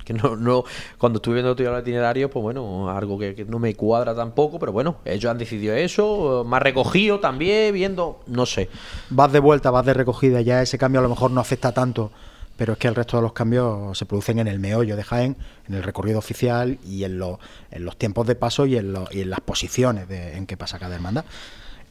que 0.04 0.12
no, 0.14 0.36
no 0.36 0.64
cuando 0.98 1.16
estuve 1.18 1.42
viendo 1.42 1.52
el 1.52 1.80
itinerario, 1.82 2.30
pues 2.30 2.42
bueno, 2.42 2.88
algo 2.90 3.18
que, 3.18 3.34
que 3.34 3.44
no 3.44 3.58
me 3.58 3.74
cuadra 3.74 4.14
tampoco, 4.14 4.58
pero 4.58 4.72
bueno, 4.72 4.98
ellos 5.04 5.30
han 5.30 5.38
decidido 5.38 5.74
eso, 5.74 6.44
más 6.46 6.62
recogido 6.62 7.18
también, 7.20 7.74
viendo, 7.74 8.20
no 8.28 8.46
sé. 8.46 8.68
Vas 9.10 9.32
de 9.32 9.40
vuelta, 9.40 9.70
vas 9.70 9.84
de 9.84 9.94
recogida, 9.94 10.40
ya 10.40 10.62
ese 10.62 10.78
cambio 10.78 11.00
a 11.00 11.02
lo 11.02 11.08
mejor 11.08 11.30
no 11.32 11.40
afecta 11.40 11.72
tanto, 11.72 12.12
pero 12.56 12.72
es 12.74 12.78
que 12.78 12.88
el 12.88 12.94
resto 12.94 13.16
de 13.16 13.22
los 13.24 13.32
cambios 13.32 13.98
se 13.98 14.06
producen 14.06 14.38
en 14.38 14.46
el 14.48 14.58
meollo 14.60 14.96
de 14.96 15.02
Jaén, 15.04 15.36
en 15.68 15.74
el 15.74 15.82
recorrido 15.82 16.18
oficial 16.18 16.78
y 16.86 17.04
en, 17.04 17.18
los 17.18 17.38
en 17.70 17.84
los 17.84 17.96
tiempos 17.96 18.26
de 18.26 18.36
paso 18.36 18.64
y 18.66 18.76
en, 18.76 18.92
los- 18.92 19.12
y 19.14 19.20
en 19.22 19.30
las 19.30 19.40
posiciones 19.40 20.08
de- 20.08 20.36
en 20.36 20.46
que 20.46 20.56
pasa 20.56 20.78
cada 20.78 20.94
hermandad. 20.94 21.24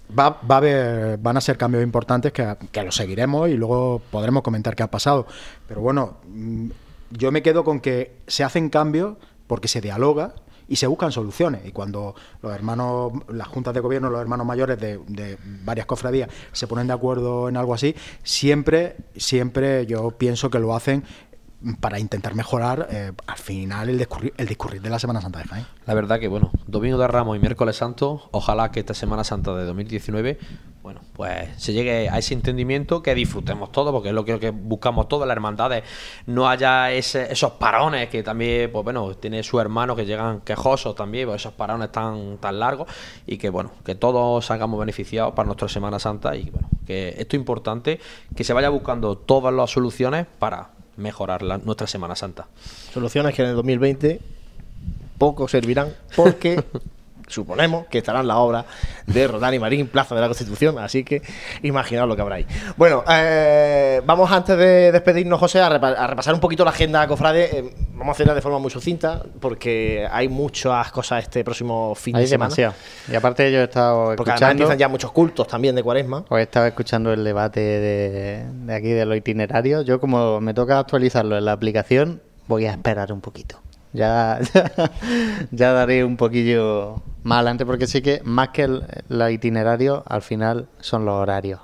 Va, 0.10 0.40
va 0.50 0.56
a 0.56 0.58
haber, 0.58 1.18
van 1.18 1.38
a 1.38 1.42
ser 1.42 1.58
cambios 1.58 1.84
importantes 1.84 2.32
que, 2.32 2.56
que 2.72 2.84
los 2.84 2.96
seguiremos 2.96 3.50
y 3.50 3.56
luego 3.56 4.02
podremos 4.10 4.44
comentar 4.44 4.76
qué 4.76 4.84
ha 4.84 4.92
pasado. 4.92 5.28
Pero 5.68 5.82
bueno, 5.82 6.18
mm, 6.28 6.70
yo 7.12 7.32
me 7.32 7.42
quedo 7.42 7.64
con 7.64 7.80
que 7.80 8.18
se 8.28 8.44
hacen 8.44 8.70
cambios 8.70 9.18
porque 9.48 9.68
se 9.68 9.82
dialoga 9.82 10.34
y 10.68 10.76
se 10.76 10.88
buscan 10.88 11.12
soluciones. 11.12 11.66
Y 11.66 11.72
cuando 11.72 12.16
los 12.42 12.54
hermanos, 12.54 13.14
las 13.30 13.48
juntas 13.48 13.74
de 13.74 13.80
gobierno, 13.80 14.10
los 14.10 14.22
hermanos 14.22 14.46
mayores 14.46 14.80
de, 14.80 15.00
de 15.08 15.38
varias 15.64 15.86
cofradías 15.86 16.30
se 16.52 16.68
ponen 16.68 16.88
de 16.88 16.94
acuerdo 16.94 17.50
en 17.50 17.58
algo 17.58 17.74
así, 17.74 17.96
siempre, 18.24 18.98
siempre 19.16 19.86
yo 19.86 20.12
pienso 20.12 20.50
que 20.50 20.60
lo 20.60 20.76
hacen 20.76 21.04
para 21.80 22.00
intentar 22.00 22.36
mejorar 22.36 22.88
eh, 22.92 23.12
al 23.28 23.38
final 23.38 23.90
el 23.90 23.98
discurrir, 23.98 24.34
el 24.38 24.48
discurrir 24.48 24.82
de 24.82 24.90
la 24.90 25.00
Semana 25.00 25.22
Santa 25.22 25.40
de 25.40 25.46
Jaén. 25.46 25.66
La 25.86 25.94
verdad 25.94 26.20
que, 26.20 26.28
bueno, 26.28 26.52
Domingo 26.66 26.98
de 26.98 27.08
Ramos 27.08 27.36
y 27.36 27.40
Miércoles 27.40 27.76
Santo, 27.76 28.30
ojalá 28.32 28.72
que 28.72 28.80
esta 28.80 28.94
Semana 28.94 29.24
Santa 29.24 29.54
de 29.56 29.66
2019, 29.66 30.38
bueno, 30.84 31.02
pues 31.14 31.50
se 31.62 31.74
llegue 31.74 32.08
a 32.10 32.18
ese 32.18 32.34
entendimiento, 32.34 33.02
que 33.04 33.14
disfrutemos 33.14 33.72
todo, 33.74 33.92
porque 33.92 34.10
es 34.10 34.16
lo 34.16 34.24
que, 34.24 34.40
que 34.40 34.52
buscamos 34.52 35.10
todas 35.10 35.28
las 35.28 35.36
hermandades, 35.36 35.84
no 36.28 36.48
haya 36.48 36.92
ese- 36.94 37.32
esos 37.32 37.52
parones 37.54 38.08
que 38.08 38.24
también, 38.24 38.72
pues 38.72 38.86
bueno, 38.86 39.14
tiene 39.16 39.44
su 39.44 39.60
hermano 39.60 39.96
que 39.98 40.06
llegan 40.06 40.40
quejosos 40.42 40.96
también, 40.96 41.28
pues 41.28 41.42
esos 41.42 41.54
parones 41.54 41.92
tan, 41.92 42.38
tan 42.38 42.60
largos, 42.60 42.88
y 43.26 43.38
que, 43.38 43.50
bueno, 43.50 43.72
que 43.84 43.96
todos 43.96 44.46
salgamos 44.46 44.80
beneficiados 44.80 45.34
para 45.34 45.48
nuestra 45.48 45.68
Semana 45.68 46.00
Santa, 46.00 46.36
y 46.38 46.50
bueno, 46.50 46.70
que 46.86 47.10
esto 47.18 47.36
es 47.36 47.40
importante, 47.42 48.00
que 48.36 48.44
se 48.46 48.54
vaya 48.54 48.70
buscando 48.70 49.18
todas 49.18 49.54
las 49.54 49.70
soluciones 49.72 50.26
para 50.40 50.70
mejorar 50.98 51.42
la- 51.44 51.58
nuestra 51.60 51.88
Semana 51.88 52.16
Santa. 52.16 52.48
Soluciones 52.94 53.34
que 53.36 53.44
en 53.44 53.50
el 53.50 53.56
2020 53.56 54.20
poco 55.18 55.48
servirán 55.48 55.94
porque 56.16 56.64
suponemos 57.28 57.86
que 57.88 57.98
estarán 58.00 58.26
la 58.28 58.38
obra 58.38 58.66
de 59.06 59.28
Rodán 59.28 59.54
y 59.54 59.60
Marín, 59.60 59.88
Plaza 59.88 60.16
de 60.16 60.22
la 60.22 60.28
Constitución, 60.28 60.80
así 60.80 61.04
que 61.04 61.22
imaginaos 61.62 62.08
lo 62.08 62.16
que 62.16 62.22
habrá 62.22 62.36
ahí. 62.36 62.46
Bueno, 62.78 63.04
eh, 63.10 64.02
vamos 64.06 64.32
antes 64.32 64.58
de 64.58 64.92
despedirnos, 64.92 65.40
José, 65.40 65.60
a, 65.62 65.70
repa- 65.70 65.96
a 65.98 66.08
repasar 66.08 66.34
un 66.34 66.40
poquito 66.40 66.64
la 66.64 66.72
agenda 66.72 67.06
cofrade. 67.08 67.60
Eh, 67.60 67.74
vamos 67.92 68.10
a 68.10 68.12
hacerla 68.12 68.34
de 68.34 68.42
forma 68.42 68.60
muy 68.60 68.72
sucinta 68.72 69.22
porque 69.40 70.08
hay 70.10 70.30
muchas 70.30 70.92
cosas 70.92 71.24
este 71.24 71.44
próximo 71.44 71.94
fin 71.96 72.16
Hay 72.16 72.24
de 72.24 72.28
semana. 72.28 72.48
demasiado. 72.48 72.74
Y 73.12 73.16
aparte 73.16 73.52
yo 73.52 73.60
he 73.60 73.64
estado 73.64 74.16
Porque 74.16 74.32
además 74.32 74.36
escuchando... 74.36 74.52
empiezan 74.64 74.78
ya 74.78 74.88
muchos 74.88 75.12
cultos 75.12 75.48
también 75.48 75.76
de 75.76 75.84
cuaresma. 75.84 76.24
Os 76.30 76.40
estaba 76.40 76.68
escuchando 76.68 77.12
el 77.12 77.24
debate 77.24 77.60
de, 77.60 78.46
de 78.66 78.74
aquí 78.74 78.90
de 78.90 79.06
los 79.06 79.18
itinerarios. 79.18 79.86
Yo 79.86 80.00
como 80.00 80.40
me 80.40 80.54
toca 80.54 80.80
actualizarlo 80.80 81.38
en 81.38 81.46
la 81.46 81.52
aplicación, 81.52 82.22
voy 82.48 82.66
a 82.66 82.72
esperar 82.72 83.12
un 83.12 83.20
poquito. 83.22 83.60
Ya, 83.98 84.40
ya, 84.54 84.92
ya 85.52 85.74
daré 85.74 86.04
un 86.04 86.18
poquillo 86.18 87.02
más 87.24 87.38
adelante 87.38 87.66
porque 87.66 87.88
sí 87.88 88.02
que 88.02 88.22
más 88.24 88.50
que 88.50 88.64
el, 88.64 88.84
los 89.10 89.32
itinerarios, 89.32 90.04
al 90.06 90.22
final 90.22 90.68
son 90.80 91.06
los 91.06 91.16
horarios 91.16 91.60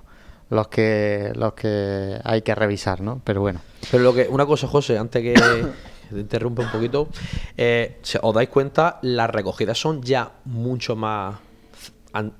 los 0.49 0.67
que 0.67 1.31
los 1.35 1.53
que 1.53 2.19
hay 2.23 2.41
que 2.43 2.53
revisar, 2.53 3.01
¿no? 3.01 3.21
Pero 3.23 3.41
bueno. 3.41 3.59
Pero 3.89 4.03
lo 4.03 4.13
que, 4.13 4.27
una 4.29 4.45
cosa, 4.45 4.67
José, 4.67 4.97
antes 4.97 5.21
que 5.23 5.33
te 6.11 6.19
interrumpa 6.19 6.61
un 6.61 6.69
poquito, 6.69 7.07
eh, 7.57 7.99
os 8.21 8.33
dais 8.35 8.49
cuenta, 8.49 8.99
las 9.01 9.29
recogidas 9.29 9.77
son 9.79 10.01
ya 10.03 10.31
mucho 10.45 10.95
más. 10.95 11.35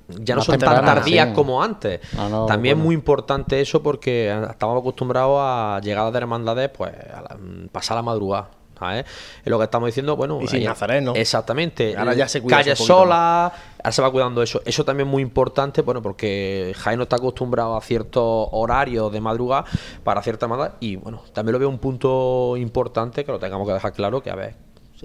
Ya 0.10 0.36
no 0.36 0.40
Más 0.42 0.46
son 0.46 0.60
tan 0.60 0.86
tardías 0.86 1.30
sí. 1.30 1.34
como 1.34 1.64
antes. 1.64 2.00
No, 2.16 2.30
no, 2.30 2.46
También 2.46 2.78
es 2.78 2.84
muy 2.84 2.94
importante 2.94 3.60
eso 3.60 3.82
porque 3.82 4.30
estamos 4.52 4.80
acostumbrados 4.80 5.40
a 5.42 5.80
llegadas 5.82 6.14
de 6.14 6.18
hermandades, 6.20 6.70
pues, 6.70 6.92
a 6.94 7.22
la- 7.22 7.38
pasar 7.72 7.96
la 7.96 8.04
madrugada. 8.04 8.50
¿Sabes? 8.84 9.06
Es 9.44 9.50
lo 9.50 9.58
que 9.58 9.64
estamos 9.66 9.88
diciendo, 9.88 10.16
bueno. 10.16 10.40
Y 10.42 10.48
sin 10.48 10.64
nazareno. 10.64 11.14
Exactamente. 11.16 11.96
Ahora 11.98 12.14
ya 12.14 12.28
se 12.28 12.42
cuida 12.42 12.58
Calle 12.58 12.76
sola, 12.76 13.46
ahora 13.80 13.92
se 13.92 14.02
va 14.02 14.12
cuidando 14.12 14.42
eso. 14.42 14.62
Eso 14.66 14.84
también 14.86 15.08
es 15.08 15.12
muy 15.12 15.22
importante, 15.24 15.82
bueno, 15.82 16.02
porque 16.02 16.74
Jaén 16.78 16.98
no 16.98 17.04
está 17.04 17.16
acostumbrado 17.18 17.76
a 17.76 17.82
ciertos 17.82 18.48
horarios 18.52 19.12
de 19.12 19.22
madrugada 19.22 19.66
para 20.04 20.22
cierta 20.22 20.46
hermandad. 20.46 20.74
Y 20.80 20.96
bueno, 20.98 21.22
también 21.34 21.54
lo 21.54 21.60
veo 21.60 21.70
un 21.70 21.80
punto 21.80 22.56
importante 22.58 23.24
que 23.26 23.32
lo 23.32 23.40
tengamos 23.40 23.68
que 23.68 23.74
dejar 23.74 23.94
claro, 23.94 24.22
que 24.22 24.30
a 24.30 24.36
ver, 24.36 24.56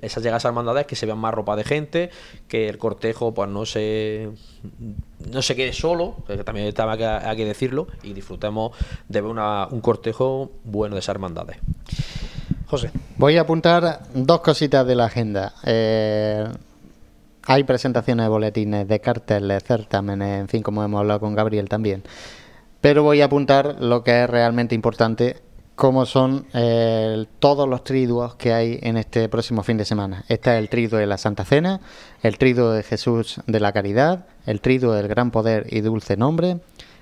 esas 0.01 0.23
llegadas 0.23 0.45
a 0.45 0.49
hermandades 0.49 0.87
que 0.87 0.95
se 0.95 1.07
vean 1.07 1.19
más 1.19 1.35
ropa 1.35 1.57
de 1.57 1.65
gente, 1.65 2.11
que 2.47 2.69
el 2.69 2.79
cortejo 2.79 3.35
pues 3.35 3.49
no 3.51 3.67
se 3.67 4.29
no 5.33 5.43
se 5.43 5.57
quede 5.57 5.73
solo, 5.73 6.17
que 6.27 6.37
también 6.45 6.67
hay 6.67 6.97
que, 6.97 7.05
hay 7.05 7.37
que 7.37 7.45
decirlo, 7.45 7.89
y 8.05 8.13
disfrutemos 8.13 8.73
de 9.09 9.21
ver 9.21 9.31
una- 9.31 9.67
un 9.69 9.81
cortejo 9.81 10.53
bueno 10.63 10.95
de 10.95 11.01
esas 11.01 11.15
hermandades. 11.17 11.57
José. 12.69 12.91
Voy 13.17 13.39
a 13.39 13.43
apuntar 13.43 14.03
dos 14.13 14.41
cositas 14.41 14.87
de 14.87 14.95
la 14.95 15.07
agenda. 15.07 15.55
Eh, 15.65 16.47
hay 17.47 17.65
presentaciones 17.65 18.27
de 18.27 18.29
boletines, 18.29 18.87
de 18.87 19.01
carteles, 19.01 19.65
certámenes, 19.65 20.41
en 20.41 20.49
fin, 20.49 20.63
como 20.63 20.85
hemos 20.85 21.01
hablado 21.01 21.21
con 21.21 21.35
Gabriel 21.35 21.67
también. 21.67 22.03
Pero 22.83 23.03
voy 23.03 23.23
a 23.23 23.25
apuntar 23.25 23.77
lo 23.81 24.05
que 24.05 24.23
es 24.23 24.29
realmente 24.29 24.75
importante, 24.75 25.39
como 25.77 26.05
son 26.05 26.47
eh, 26.53 27.25
todos 27.39 27.67
los 27.67 27.85
triduos 27.85 28.35
que 28.35 28.53
hay 28.53 28.79
en 28.83 28.99
este 28.99 29.31
próximo 29.31 29.63
fin 29.63 29.79
de 29.79 29.87
semana. 29.87 30.25
Está 30.29 30.59
el 30.59 30.69
triduo 30.69 30.99
de 30.99 31.07
la 31.07 31.17
Santa 31.17 31.47
Cena, 31.47 31.81
el 32.23 32.37
triduo 32.37 32.73
de 32.73 32.83
Jesús 32.83 33.41
de 33.47 33.61
la 33.61 33.73
Caridad, 33.73 34.27
el 34.45 34.61
triduo 34.61 34.93
del 34.93 35.09
Gran 35.09 35.31
Poder 35.31 35.67
y 35.71 35.81
Dulce 35.81 36.19
Nombre, 36.19 36.59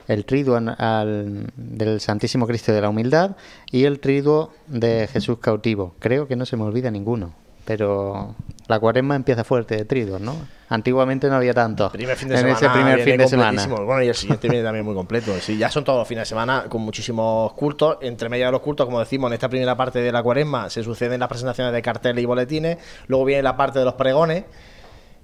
el 0.08 0.24
triduo 0.24 0.56
al- 0.56 1.50
del 1.56 2.00
Santísimo 2.00 2.46
Cristo 2.46 2.72
de 2.72 2.80
la 2.80 2.88
Humildad 2.88 3.32
y 3.70 3.84
el 3.84 4.00
triduo 4.00 4.52
de 4.66 5.08
Jesús 5.12 5.38
cautivo. 5.38 5.94
Creo 5.98 6.26
que 6.28 6.36
no 6.36 6.46
se 6.46 6.56
me 6.56 6.62
olvida 6.64 6.90
ninguno, 6.90 7.32
pero 7.64 8.34
la 8.68 8.78
cuaresma 8.80 9.16
empieza 9.16 9.42
fuerte 9.44 9.76
de 9.76 9.84
triduos, 9.84 10.20
¿no? 10.20 10.34
Antiguamente 10.68 11.28
no 11.28 11.36
había 11.36 11.54
tanto. 11.54 11.90
Primer 11.92 12.16
fin 12.16 12.28
de 12.28 12.34
en 12.34 12.40
semana. 12.40 12.56
ese 12.58 12.68
primer 12.70 13.00
fin 13.02 13.16
de 13.18 13.28
semana. 13.28 13.66
Bueno, 13.68 14.02
y 14.02 14.08
el 14.08 14.14
siguiente 14.16 14.48
viene 14.48 14.64
también 14.64 14.84
muy 14.84 14.94
completo. 14.96 15.32
Sí, 15.40 15.56
ya 15.56 15.70
son 15.70 15.84
todos 15.84 16.00
los 16.00 16.08
fines 16.08 16.22
de 16.22 16.26
semana 16.26 16.64
con 16.68 16.82
muchísimos 16.82 17.52
cultos. 17.52 17.98
Entre 18.00 18.28
medio 18.28 18.46
de 18.46 18.52
los 18.52 18.62
cultos, 18.62 18.84
como 18.86 18.98
decimos, 18.98 19.28
en 19.30 19.34
esta 19.34 19.48
primera 19.48 19.76
parte 19.76 20.00
de 20.00 20.10
la 20.10 20.24
cuaresma 20.24 20.68
se 20.68 20.82
suceden 20.82 21.20
las 21.20 21.28
presentaciones 21.28 21.72
de 21.72 21.82
carteles 21.82 22.20
y 22.20 22.26
boletines. 22.26 22.78
Luego 23.06 23.24
viene 23.24 23.42
la 23.44 23.56
parte 23.56 23.78
de 23.78 23.84
los 23.84 23.94
pregones. 23.94 24.44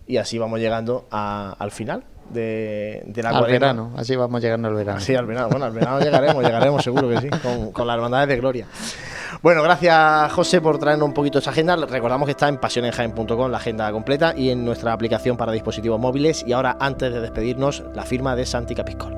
Y 0.06 0.16
así 0.16 0.38
vamos 0.38 0.60
llegando 0.60 1.06
a- 1.10 1.56
al 1.58 1.70
final 1.72 2.04
de, 2.32 3.02
de 3.06 3.22
la 3.22 3.30
Al 3.30 3.38
cuaresma. 3.38 3.66
verano, 3.66 3.90
así 3.96 4.16
vamos 4.16 4.40
llegando 4.42 4.68
al 4.68 4.74
verano. 4.74 5.00
Sí, 5.00 5.14
al 5.14 5.26
verano. 5.26 5.48
Bueno, 5.50 5.66
al 5.66 5.72
verano 5.72 6.00
llegaremos, 6.00 6.42
llegaremos 6.44 6.82
seguro 6.82 7.08
que 7.08 7.20
sí, 7.20 7.28
con, 7.42 7.72
con 7.72 7.86
las 7.86 7.96
hermandades 7.96 8.28
de 8.28 8.36
gloria. 8.36 8.66
Bueno, 9.42 9.62
gracias 9.62 10.32
José 10.32 10.60
por 10.60 10.78
traernos 10.78 11.08
un 11.08 11.14
poquito 11.14 11.38
esa 11.38 11.50
agenda. 11.50 11.74
Recordamos 11.76 12.26
que 12.26 12.32
está 12.32 12.48
en 12.48 12.58
pasionenjaen.com 12.58 13.50
la 13.50 13.56
agenda 13.56 13.90
completa 13.90 14.34
y 14.36 14.50
en 14.50 14.64
nuestra 14.64 14.92
aplicación 14.92 15.36
para 15.36 15.52
dispositivos 15.52 15.98
móviles. 15.98 16.44
Y 16.46 16.52
ahora, 16.52 16.76
antes 16.78 17.12
de 17.12 17.20
despedirnos, 17.20 17.82
la 17.94 18.04
firma 18.04 18.36
de 18.36 18.46
Santi 18.46 18.74
Capiscol. 18.74 19.16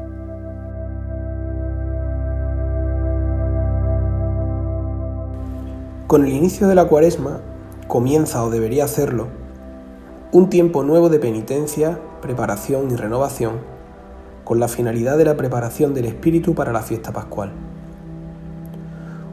Con 6.06 6.24
el 6.24 6.32
inicio 6.32 6.68
de 6.68 6.74
la 6.74 6.84
cuaresma 6.86 7.40
comienza 7.88 8.42
o 8.44 8.50
debería 8.50 8.84
hacerlo, 8.84 9.28
un 10.32 10.48
tiempo 10.50 10.82
nuevo 10.82 11.08
de 11.08 11.18
penitencia, 11.18 11.98
preparación 12.24 12.90
y 12.90 12.96
renovación, 12.96 13.58
con 14.44 14.58
la 14.58 14.66
finalidad 14.66 15.18
de 15.18 15.26
la 15.26 15.36
preparación 15.36 15.92
del 15.92 16.06
espíritu 16.06 16.54
para 16.54 16.72
la 16.72 16.80
fiesta 16.80 17.12
pascual. 17.12 17.52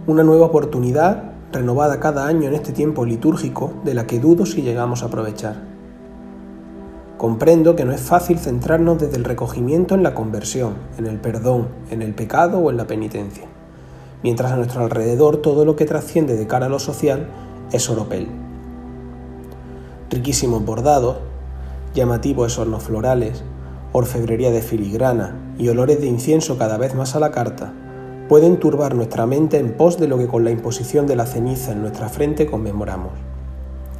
Una 0.07 0.23
nueva 0.23 0.47
oportunidad 0.47 1.23
renovada 1.53 2.01
cada 2.01 2.27
año 2.27 2.49
en 2.49 2.53
este 2.53 2.73
tiempo 2.73 3.05
litúrgico 3.05 3.73
de 3.85 3.93
la 3.93 4.07
que 4.07 4.19
dudo 4.19 4.45
si 4.45 4.61
llegamos 4.61 5.03
a 5.03 5.05
aprovechar. 5.05 5.55
Comprendo 7.17 7.77
que 7.77 7.85
no 7.85 7.93
es 7.93 8.01
fácil 8.01 8.39
centrarnos 8.39 8.99
desde 8.99 9.15
el 9.15 9.23
recogimiento 9.23 9.95
en 9.95 10.03
la 10.03 10.13
conversión, 10.13 10.73
en 10.97 11.07
el 11.07 11.17
perdón, 11.17 11.69
en 11.91 12.01
el 12.01 12.13
pecado 12.13 12.59
o 12.59 12.71
en 12.71 12.75
la 12.75 12.87
penitencia, 12.87 13.45
mientras 14.21 14.51
a 14.51 14.57
nuestro 14.57 14.81
alrededor 14.81 15.37
todo 15.37 15.63
lo 15.63 15.77
que 15.77 15.85
trasciende 15.85 16.35
de 16.35 16.45
cara 16.45 16.65
a 16.65 16.69
lo 16.69 16.79
social 16.79 17.27
es 17.71 17.89
oropel. 17.89 18.27
Riquísimos 20.09 20.65
bordados, 20.65 21.30
llamativos 21.93 22.57
hornos 22.57 22.83
florales, 22.83 23.43
orfebrería 23.91 24.51
de 24.51 24.61
filigrana 24.61 25.53
y 25.57 25.67
olores 25.69 25.99
de 25.99 26.07
incienso 26.07 26.57
cada 26.57 26.77
vez 26.77 26.95
más 26.95 27.15
a 27.15 27.19
la 27.19 27.31
carta, 27.31 27.73
pueden 28.29 28.57
turbar 28.57 28.95
nuestra 28.95 29.25
mente 29.25 29.57
en 29.57 29.75
pos 29.75 29.99
de 29.99 30.07
lo 30.07 30.17
que 30.17 30.27
con 30.27 30.45
la 30.45 30.51
imposición 30.51 31.05
de 31.05 31.17
la 31.17 31.25
ceniza 31.25 31.73
en 31.73 31.81
nuestra 31.81 32.07
frente 32.07 32.45
conmemoramos. 32.45 33.11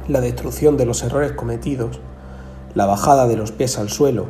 La 0.08 0.20
destrucción 0.20 0.76
de 0.76 0.86
los 0.86 1.02
errores 1.02 1.32
cometidos, 1.32 2.00
la 2.74 2.86
bajada 2.86 3.28
de 3.28 3.36
los 3.36 3.52
pies 3.52 3.78
al 3.78 3.90
suelo. 3.90 4.26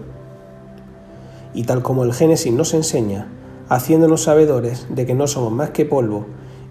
Y 1.54 1.64
tal 1.64 1.82
como 1.82 2.02
el 2.02 2.12
Génesis 2.12 2.52
nos 2.52 2.74
enseña, 2.74 3.28
haciéndonos 3.68 4.24
sabedores 4.24 4.86
de 4.90 5.06
que 5.06 5.14
no 5.14 5.28
somos 5.28 5.52
más 5.52 5.70
que 5.70 5.84
polvo 5.84 6.26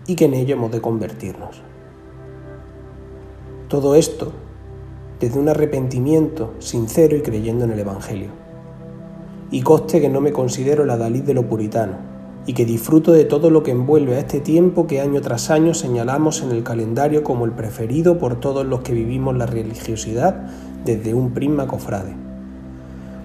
y 0.07 0.15
que 0.15 0.25
en 0.25 0.33
ello 0.33 0.55
hemos 0.55 0.71
de 0.71 0.81
convertirnos. 0.81 1.61
Todo 3.69 3.95
esto 3.95 4.33
desde 5.21 5.39
un 5.39 5.47
arrepentimiento 5.47 6.55
sincero 6.57 7.15
y 7.15 7.21
creyendo 7.21 7.65
en 7.65 7.71
el 7.71 7.79
Evangelio. 7.79 8.29
Y 9.51 9.61
coste 9.61 10.01
que 10.01 10.09
no 10.09 10.19
me 10.19 10.33
considero 10.33 10.83
la 10.83 10.97
Dalí 10.97 11.21
de 11.21 11.35
lo 11.35 11.47
puritano, 11.47 11.93
y 12.47 12.53
que 12.53 12.65
disfruto 12.65 13.11
de 13.11 13.25
todo 13.25 13.51
lo 13.51 13.61
que 13.61 13.69
envuelve 13.69 14.15
a 14.15 14.19
este 14.19 14.39
tiempo 14.39 14.87
que 14.87 14.99
año 14.99 15.21
tras 15.21 15.51
año 15.51 15.75
señalamos 15.75 16.41
en 16.41 16.51
el 16.51 16.63
calendario 16.63 17.23
como 17.23 17.45
el 17.45 17.51
preferido 17.51 18.17
por 18.17 18.39
todos 18.39 18.65
los 18.65 18.81
que 18.81 18.93
vivimos 18.93 19.37
la 19.37 19.45
religiosidad 19.45 20.47
desde 20.83 21.13
un 21.13 21.31
prisma 21.31 21.67
cofrade. 21.67 22.15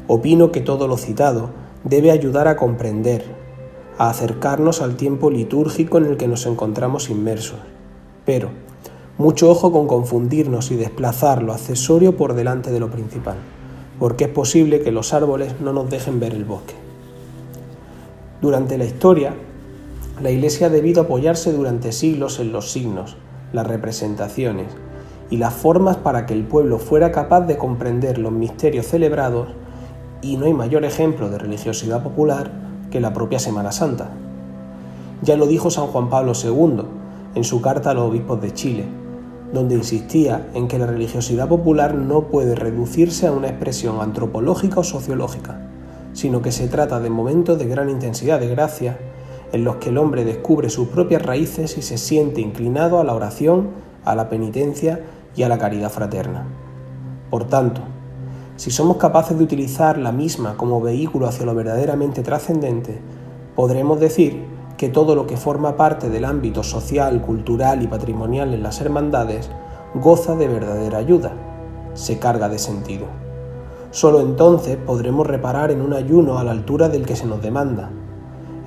Opino 0.06 0.52
que 0.52 0.60
todo 0.60 0.88
lo 0.88 0.98
citado 0.98 1.50
debe 1.84 2.10
ayudar 2.10 2.46
a 2.46 2.56
comprender, 2.56 3.24
a 3.96 4.10
acercarnos 4.10 4.82
al 4.82 4.96
tiempo 4.96 5.30
litúrgico 5.30 5.96
en 5.96 6.04
el 6.04 6.16
que 6.18 6.28
nos 6.28 6.44
encontramos 6.44 7.08
inmersos. 7.08 7.58
Pero, 8.26 8.50
mucho 9.18 9.50
ojo 9.50 9.72
con 9.72 9.86
confundirnos 9.86 10.70
y 10.70 10.76
desplazar 10.76 11.42
lo 11.42 11.54
accesorio 11.54 12.16
por 12.18 12.34
delante 12.34 12.70
de 12.70 12.80
lo 12.80 12.90
principal, 12.90 13.36
porque 13.98 14.24
es 14.24 14.30
posible 14.30 14.82
que 14.82 14.92
los 14.92 15.14
árboles 15.14 15.54
no 15.60 15.72
nos 15.72 15.88
dejen 15.88 16.20
ver 16.20 16.34
el 16.34 16.44
bosque. 16.44 16.74
Durante 18.42 18.76
la 18.76 18.84
historia, 18.84 19.34
la 20.20 20.30
Iglesia 20.30 20.66
ha 20.66 20.70
debido 20.70 21.02
apoyarse 21.02 21.50
durante 21.52 21.92
siglos 21.92 22.40
en 22.40 22.52
los 22.52 22.70
signos, 22.72 23.16
las 23.54 23.66
representaciones, 23.66 24.66
y 25.30 25.38
las 25.38 25.54
formas 25.54 25.96
para 25.96 26.26
que 26.26 26.34
el 26.34 26.44
pueblo 26.44 26.78
fuera 26.78 27.10
capaz 27.10 27.40
de 27.42 27.56
comprender 27.56 28.18
los 28.18 28.32
misterios 28.32 28.86
celebrados 28.86 29.48
y 30.20 30.36
no 30.36 30.44
hay 30.44 30.52
mayor 30.52 30.84
ejemplo 30.84 31.30
de 31.30 31.38
religiosidad 31.38 32.02
popular 32.02 32.50
que 32.90 33.00
la 33.00 33.14
propia 33.14 33.38
Semana 33.38 33.72
Santa. 33.72 34.10
Ya 35.22 35.36
lo 35.36 35.46
dijo 35.46 35.70
San 35.70 35.86
Juan 35.86 36.10
Pablo 36.10 36.32
II 36.34 36.82
en 37.34 37.44
su 37.44 37.62
carta 37.62 37.90
a 37.90 37.94
los 37.94 38.10
obispos 38.10 38.40
de 38.40 38.52
Chile, 38.52 38.84
donde 39.56 39.74
insistía 39.74 40.48
en 40.54 40.68
que 40.68 40.78
la 40.78 40.86
religiosidad 40.86 41.48
popular 41.48 41.94
no 41.94 42.28
puede 42.28 42.54
reducirse 42.54 43.26
a 43.26 43.32
una 43.32 43.48
expresión 43.48 44.00
antropológica 44.00 44.80
o 44.80 44.84
sociológica, 44.84 45.58
sino 46.12 46.42
que 46.42 46.52
se 46.52 46.68
trata 46.68 47.00
de 47.00 47.08
momentos 47.08 47.58
de 47.58 47.66
gran 47.66 47.88
intensidad 47.88 48.38
de 48.38 48.48
gracia 48.48 48.98
en 49.52 49.64
los 49.64 49.76
que 49.76 49.88
el 49.88 49.98
hombre 49.98 50.24
descubre 50.24 50.68
sus 50.68 50.88
propias 50.88 51.22
raíces 51.22 51.78
y 51.78 51.82
se 51.82 51.96
siente 51.96 52.42
inclinado 52.42 53.00
a 53.00 53.04
la 53.04 53.14
oración, 53.14 53.70
a 54.04 54.14
la 54.14 54.28
penitencia 54.28 55.00
y 55.34 55.42
a 55.42 55.48
la 55.48 55.58
caridad 55.58 55.90
fraterna. 55.90 56.46
Por 57.30 57.44
tanto, 57.44 57.80
si 58.56 58.70
somos 58.70 58.98
capaces 58.98 59.38
de 59.38 59.44
utilizar 59.44 59.96
la 59.96 60.12
misma 60.12 60.56
como 60.56 60.82
vehículo 60.82 61.26
hacia 61.26 61.46
lo 61.46 61.54
verdaderamente 61.54 62.22
trascendente, 62.22 62.98
podremos 63.54 64.00
decir 64.00 64.44
que 64.76 64.88
todo 64.88 65.14
lo 65.14 65.26
que 65.26 65.36
forma 65.36 65.76
parte 65.76 66.10
del 66.10 66.24
ámbito 66.24 66.62
social, 66.62 67.22
cultural 67.22 67.82
y 67.82 67.86
patrimonial 67.86 68.52
en 68.52 68.62
las 68.62 68.80
hermandades 68.80 69.50
goza 69.94 70.36
de 70.36 70.48
verdadera 70.48 70.98
ayuda, 70.98 71.32
se 71.94 72.18
carga 72.18 72.48
de 72.48 72.58
sentido. 72.58 73.06
Solo 73.90 74.20
entonces 74.20 74.76
podremos 74.76 75.26
reparar 75.26 75.70
en 75.70 75.80
un 75.80 75.94
ayuno 75.94 76.38
a 76.38 76.44
la 76.44 76.50
altura 76.50 76.88
del 76.88 77.06
que 77.06 77.16
se 77.16 77.26
nos 77.26 77.40
demanda, 77.40 77.90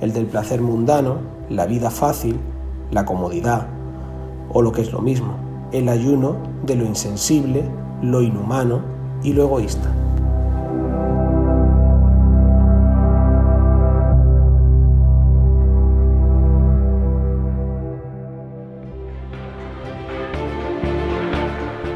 el 0.00 0.12
del 0.12 0.26
placer 0.26 0.60
mundano, 0.60 1.18
la 1.48 1.66
vida 1.66 1.90
fácil, 1.90 2.40
la 2.90 3.04
comodidad, 3.04 3.68
o 4.52 4.62
lo 4.62 4.72
que 4.72 4.82
es 4.82 4.92
lo 4.92 5.00
mismo, 5.00 5.34
el 5.70 5.88
ayuno 5.88 6.36
de 6.64 6.74
lo 6.74 6.84
insensible, 6.84 7.62
lo 8.02 8.22
inhumano 8.22 8.80
y 9.22 9.32
lo 9.32 9.44
egoísta. 9.44 9.99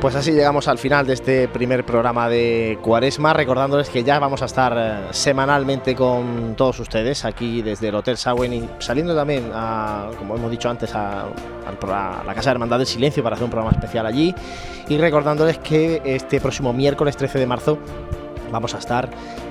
Pues 0.05 0.17
así 0.17 0.33
llegamos 0.33 0.69
al 0.69 0.77
final 0.77 1.07
de 1.07 1.15
este 1.15 1.49
primer 1.49 1.83
programa 1.87 2.29
de 2.29 2.79
Cuaresma, 2.83 3.33
recordándoles 3.33 3.89
que 3.89 4.05
ya 4.05 4.19
vamos 4.19 4.43
a 4.43 4.45
estar 4.45 4.77
eh, 4.77 5.07
semanalmente 5.13 5.95
con 5.95 6.55
todos 6.57 6.79
ustedes 6.81 7.25
aquí 7.25 7.63
desde 7.63 7.89
el 7.89 7.95
Hotel 7.95 8.19
Sawen 8.19 8.53
y 8.53 8.69
saliendo 8.81 9.17
también, 9.17 9.51
a, 9.55 10.11
como 10.19 10.37
hemos 10.37 10.51
dicho 10.51 10.69
antes, 10.69 10.95
a, 10.95 11.23
a 11.23 12.23
la 12.23 12.35
Casa 12.35 12.51
Hermandad 12.51 12.77
del 12.77 12.87
Silencio 12.87 13.23
para 13.23 13.37
hacer 13.37 13.47
un 13.47 13.51
programa 13.51 13.75
especial 13.75 14.05
allí. 14.05 14.35
Y 14.91 14.99
recordándoles 14.99 15.57
que 15.57 16.03
este 16.05 16.39
próximo 16.39 16.75
miércoles 16.75 17.17
13 17.17 17.39
de 17.39 17.47
marzo 17.47 17.79
vamos 18.53 18.75
a 18.75 18.81
estar 18.81 19.09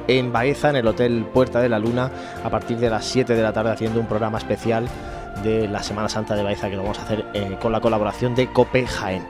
en 0.07 0.31
Baeza, 0.31 0.69
en 0.69 0.75
el 0.75 0.85
Hotel 0.85 1.25
Puerta 1.33 1.61
de 1.61 1.69
la 1.69 1.79
Luna, 1.79 2.11
a 2.43 2.49
partir 2.51 2.77
de 2.77 2.91
las 2.91 3.05
7 3.05 3.33
de 3.33 3.41
la 3.41 3.53
tarde 3.53 3.71
haciendo 3.71 3.99
un 3.99 4.05
programa 4.05 4.37
especial 4.37 4.87
de 5.41 5.67
la 5.67 5.81
Semana 5.83 6.09
Santa 6.09 6.35
de 6.35 6.43
Baeza 6.43 6.69
que 6.69 6.75
lo 6.75 6.83
vamos 6.83 6.99
a 6.99 7.03
hacer 7.03 7.25
eh, 7.33 7.57
con 7.61 7.71
la 7.71 7.81
colaboración 7.81 8.35
de 8.35 8.47
Cope 8.47 8.85
Jaén. 8.85 9.23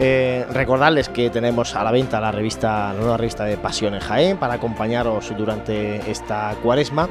Eh, 0.00 0.46
recordarles 0.52 1.08
que 1.08 1.28
tenemos 1.30 1.74
a 1.74 1.82
la 1.82 1.90
venta 1.90 2.20
la 2.20 2.30
revista, 2.30 2.92
la 2.92 3.00
nueva 3.00 3.16
revista 3.16 3.44
de 3.44 3.56
Pasión 3.56 3.94
en 3.94 4.00
Jaén 4.00 4.36
para 4.36 4.54
acompañaros 4.54 5.32
durante 5.36 6.10
esta 6.10 6.54
cuaresma. 6.62 7.08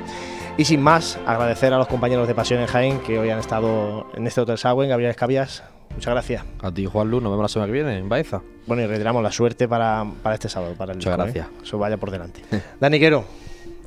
Y 0.58 0.66
sin 0.66 0.82
más, 0.82 1.20
agradecer 1.26 1.74
a 1.74 1.78
los 1.78 1.88
compañeros 1.88 2.28
de 2.28 2.34
Pasión 2.34 2.62
en 2.62 2.68
Jaén 2.68 3.00
que 3.00 3.20
hoy 3.20 3.30
han 3.30 3.40
estado 3.40 4.08
en 4.16 4.26
este 4.26 4.42
Hotel 4.42 4.58
Sagüen, 4.58 4.90
Gabriel 4.90 5.12
Escabias. 5.12 5.64
Muchas 5.94 6.14
gracias. 6.14 6.44
A 6.62 6.72
ti, 6.72 6.86
Juan 6.86 7.10
Luz, 7.10 7.22
nos 7.22 7.32
vemos 7.32 7.44
la 7.44 7.50
semana 7.50 7.68
que 7.68 7.74
viene 7.74 7.98
en 7.98 8.08
Baeza. 8.08 8.42
Bueno, 8.66 8.84
y 8.84 8.88
retiramos 8.88 9.22
la 9.22 9.32
suerte 9.32 9.68
para, 9.68 10.06
para 10.24 10.36
este 10.36 10.50
sábado. 10.50 10.74
Para 10.76 10.94
el 10.94 10.98
Muchas 10.98 11.12
disco, 11.12 11.24
gracias. 11.24 11.48
¿eh? 11.48 11.64
Eso 11.64 11.78
vaya 11.78 11.98
por 11.98 12.12
delante. 12.12 12.42
Dani 12.80 13.00
Quero, 13.00 13.26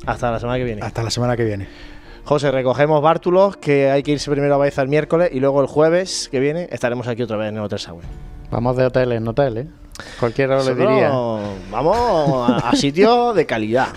hasta 0.06 0.30
la 0.30 0.38
semana 0.40 0.58
que 0.58 0.64
viene. 0.64 0.82
Hasta 0.82 1.02
la 1.02 1.10
semana 1.10 1.36
que 1.36 1.44
viene. 1.44 1.68
José, 2.24 2.50
recogemos 2.50 3.02
bártulos, 3.02 3.56
que 3.56 3.90
hay 3.90 4.02
que 4.02 4.12
irse 4.12 4.30
primero 4.30 4.54
a 4.54 4.58
Baeza 4.58 4.82
el 4.82 4.88
miércoles 4.88 5.30
y 5.32 5.40
luego 5.40 5.60
el 5.60 5.66
jueves 5.66 6.28
que 6.30 6.40
viene 6.40 6.68
estaremos 6.70 7.08
aquí 7.08 7.22
otra 7.22 7.36
vez 7.36 7.48
en 7.48 7.56
el 7.56 7.62
Hotel 7.62 7.78
Sagüen. 7.78 8.06
Vamos 8.50 8.76
de 8.76 8.84
hotel 8.84 9.12
en 9.12 9.26
hotel, 9.28 9.58
¿eh? 9.58 9.66
Cualquiera 10.18 10.56
lo 10.56 10.74
diría. 10.74 11.10
Vamos 11.70 12.50
a, 12.50 12.70
a 12.70 12.76
sitio 12.76 13.32
de 13.32 13.46
calidad. 13.46 13.88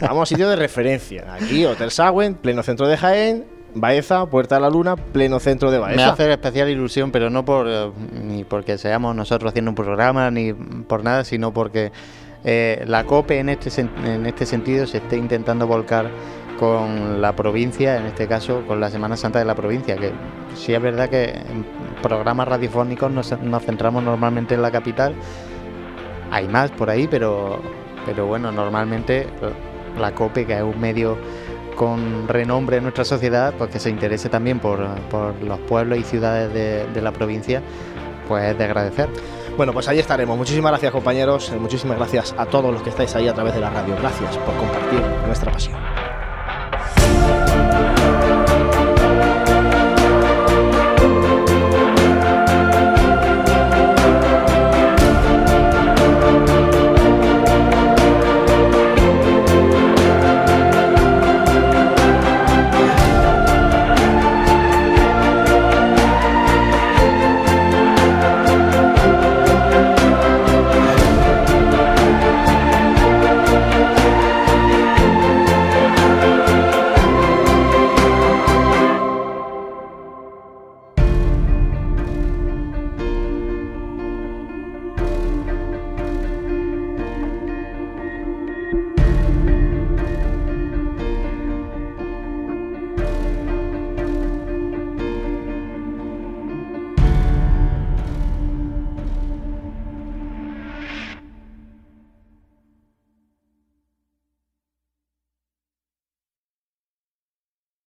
Vamos 0.00 0.22
a 0.22 0.26
sitio 0.26 0.48
de 0.48 0.56
referencia. 0.56 1.34
Aquí, 1.34 1.64
Hotel 1.64 1.90
Sagüen, 1.90 2.34
pleno 2.34 2.62
centro 2.62 2.86
de 2.88 2.96
Jaén. 2.96 3.44
Baeza, 3.78 4.24
Puerta 4.26 4.54
de 4.54 4.62
la 4.62 4.70
Luna, 4.70 4.96
pleno 4.96 5.38
centro 5.38 5.70
de 5.70 5.78
Baeza. 5.78 5.96
Me 5.96 6.02
hace 6.04 6.32
especial 6.32 6.70
ilusión, 6.70 7.10
pero 7.12 7.28
no 7.28 7.44
por 7.44 7.66
eh, 7.68 7.90
ni 8.24 8.42
porque 8.42 8.78
seamos 8.78 9.14
nosotros 9.14 9.50
haciendo 9.50 9.70
un 9.70 9.74
programa 9.74 10.30
ni 10.30 10.54
por 10.54 11.04
nada, 11.04 11.24
sino 11.24 11.52
porque 11.52 11.92
eh, 12.42 12.82
la 12.86 13.04
COPE 13.04 13.38
en 13.38 13.50
este, 13.50 13.82
en 13.82 14.24
este 14.24 14.46
sentido 14.46 14.86
se 14.86 14.98
está 14.98 15.16
intentando 15.16 15.66
volcar 15.66 16.10
con 16.58 17.20
la 17.20 17.34
provincia, 17.34 17.96
en 17.96 18.06
este 18.06 18.26
caso 18.26 18.62
con 18.66 18.80
la 18.80 18.90
Semana 18.90 19.16
Santa 19.16 19.38
de 19.38 19.44
la 19.44 19.54
provincia, 19.54 19.96
que 19.96 20.12
sí 20.54 20.74
es 20.74 20.80
verdad 20.80 21.08
que 21.08 21.30
en 21.30 21.64
programas 22.02 22.48
radiofónicos 22.48 23.10
nos, 23.10 23.40
nos 23.40 23.62
centramos 23.64 24.02
normalmente 24.02 24.54
en 24.54 24.62
la 24.62 24.70
capital, 24.70 25.14
hay 26.30 26.48
más 26.48 26.70
por 26.70 26.90
ahí, 26.90 27.06
pero, 27.06 27.60
pero 28.04 28.26
bueno, 28.26 28.50
normalmente 28.52 29.26
la 29.98 30.12
COPE, 30.14 30.46
que 30.46 30.56
es 30.56 30.62
un 30.62 30.80
medio 30.80 31.16
con 31.76 32.26
renombre 32.26 32.78
en 32.78 32.84
nuestra 32.84 33.04
sociedad, 33.04 33.54
pues 33.56 33.70
que 33.70 33.78
se 33.78 33.90
interese 33.90 34.28
también 34.28 34.58
por, 34.58 34.84
por 35.10 35.40
los 35.42 35.58
pueblos 35.60 35.98
y 35.98 36.02
ciudades 36.02 36.52
de, 36.52 36.86
de 36.86 37.02
la 37.02 37.12
provincia, 37.12 37.62
pues 38.28 38.44
es 38.44 38.58
de 38.58 38.64
agradecer. 38.64 39.08
Bueno, 39.56 39.72
pues 39.72 39.88
ahí 39.88 39.98
estaremos. 39.98 40.36
Muchísimas 40.36 40.72
gracias, 40.72 40.92
compañeros. 40.92 41.52
Muchísimas 41.58 41.96
gracias 41.96 42.34
a 42.36 42.46
todos 42.46 42.72
los 42.72 42.82
que 42.82 42.90
estáis 42.90 43.14
ahí 43.16 43.28
a 43.28 43.34
través 43.34 43.54
de 43.54 43.60
la 43.60 43.70
radio. 43.70 43.94
Gracias 43.98 44.36
por 44.38 44.54
compartir 44.56 45.00
nuestra 45.26 45.50
pasión. 45.50 46.15
Thank 47.56 47.80
you. 47.80 47.85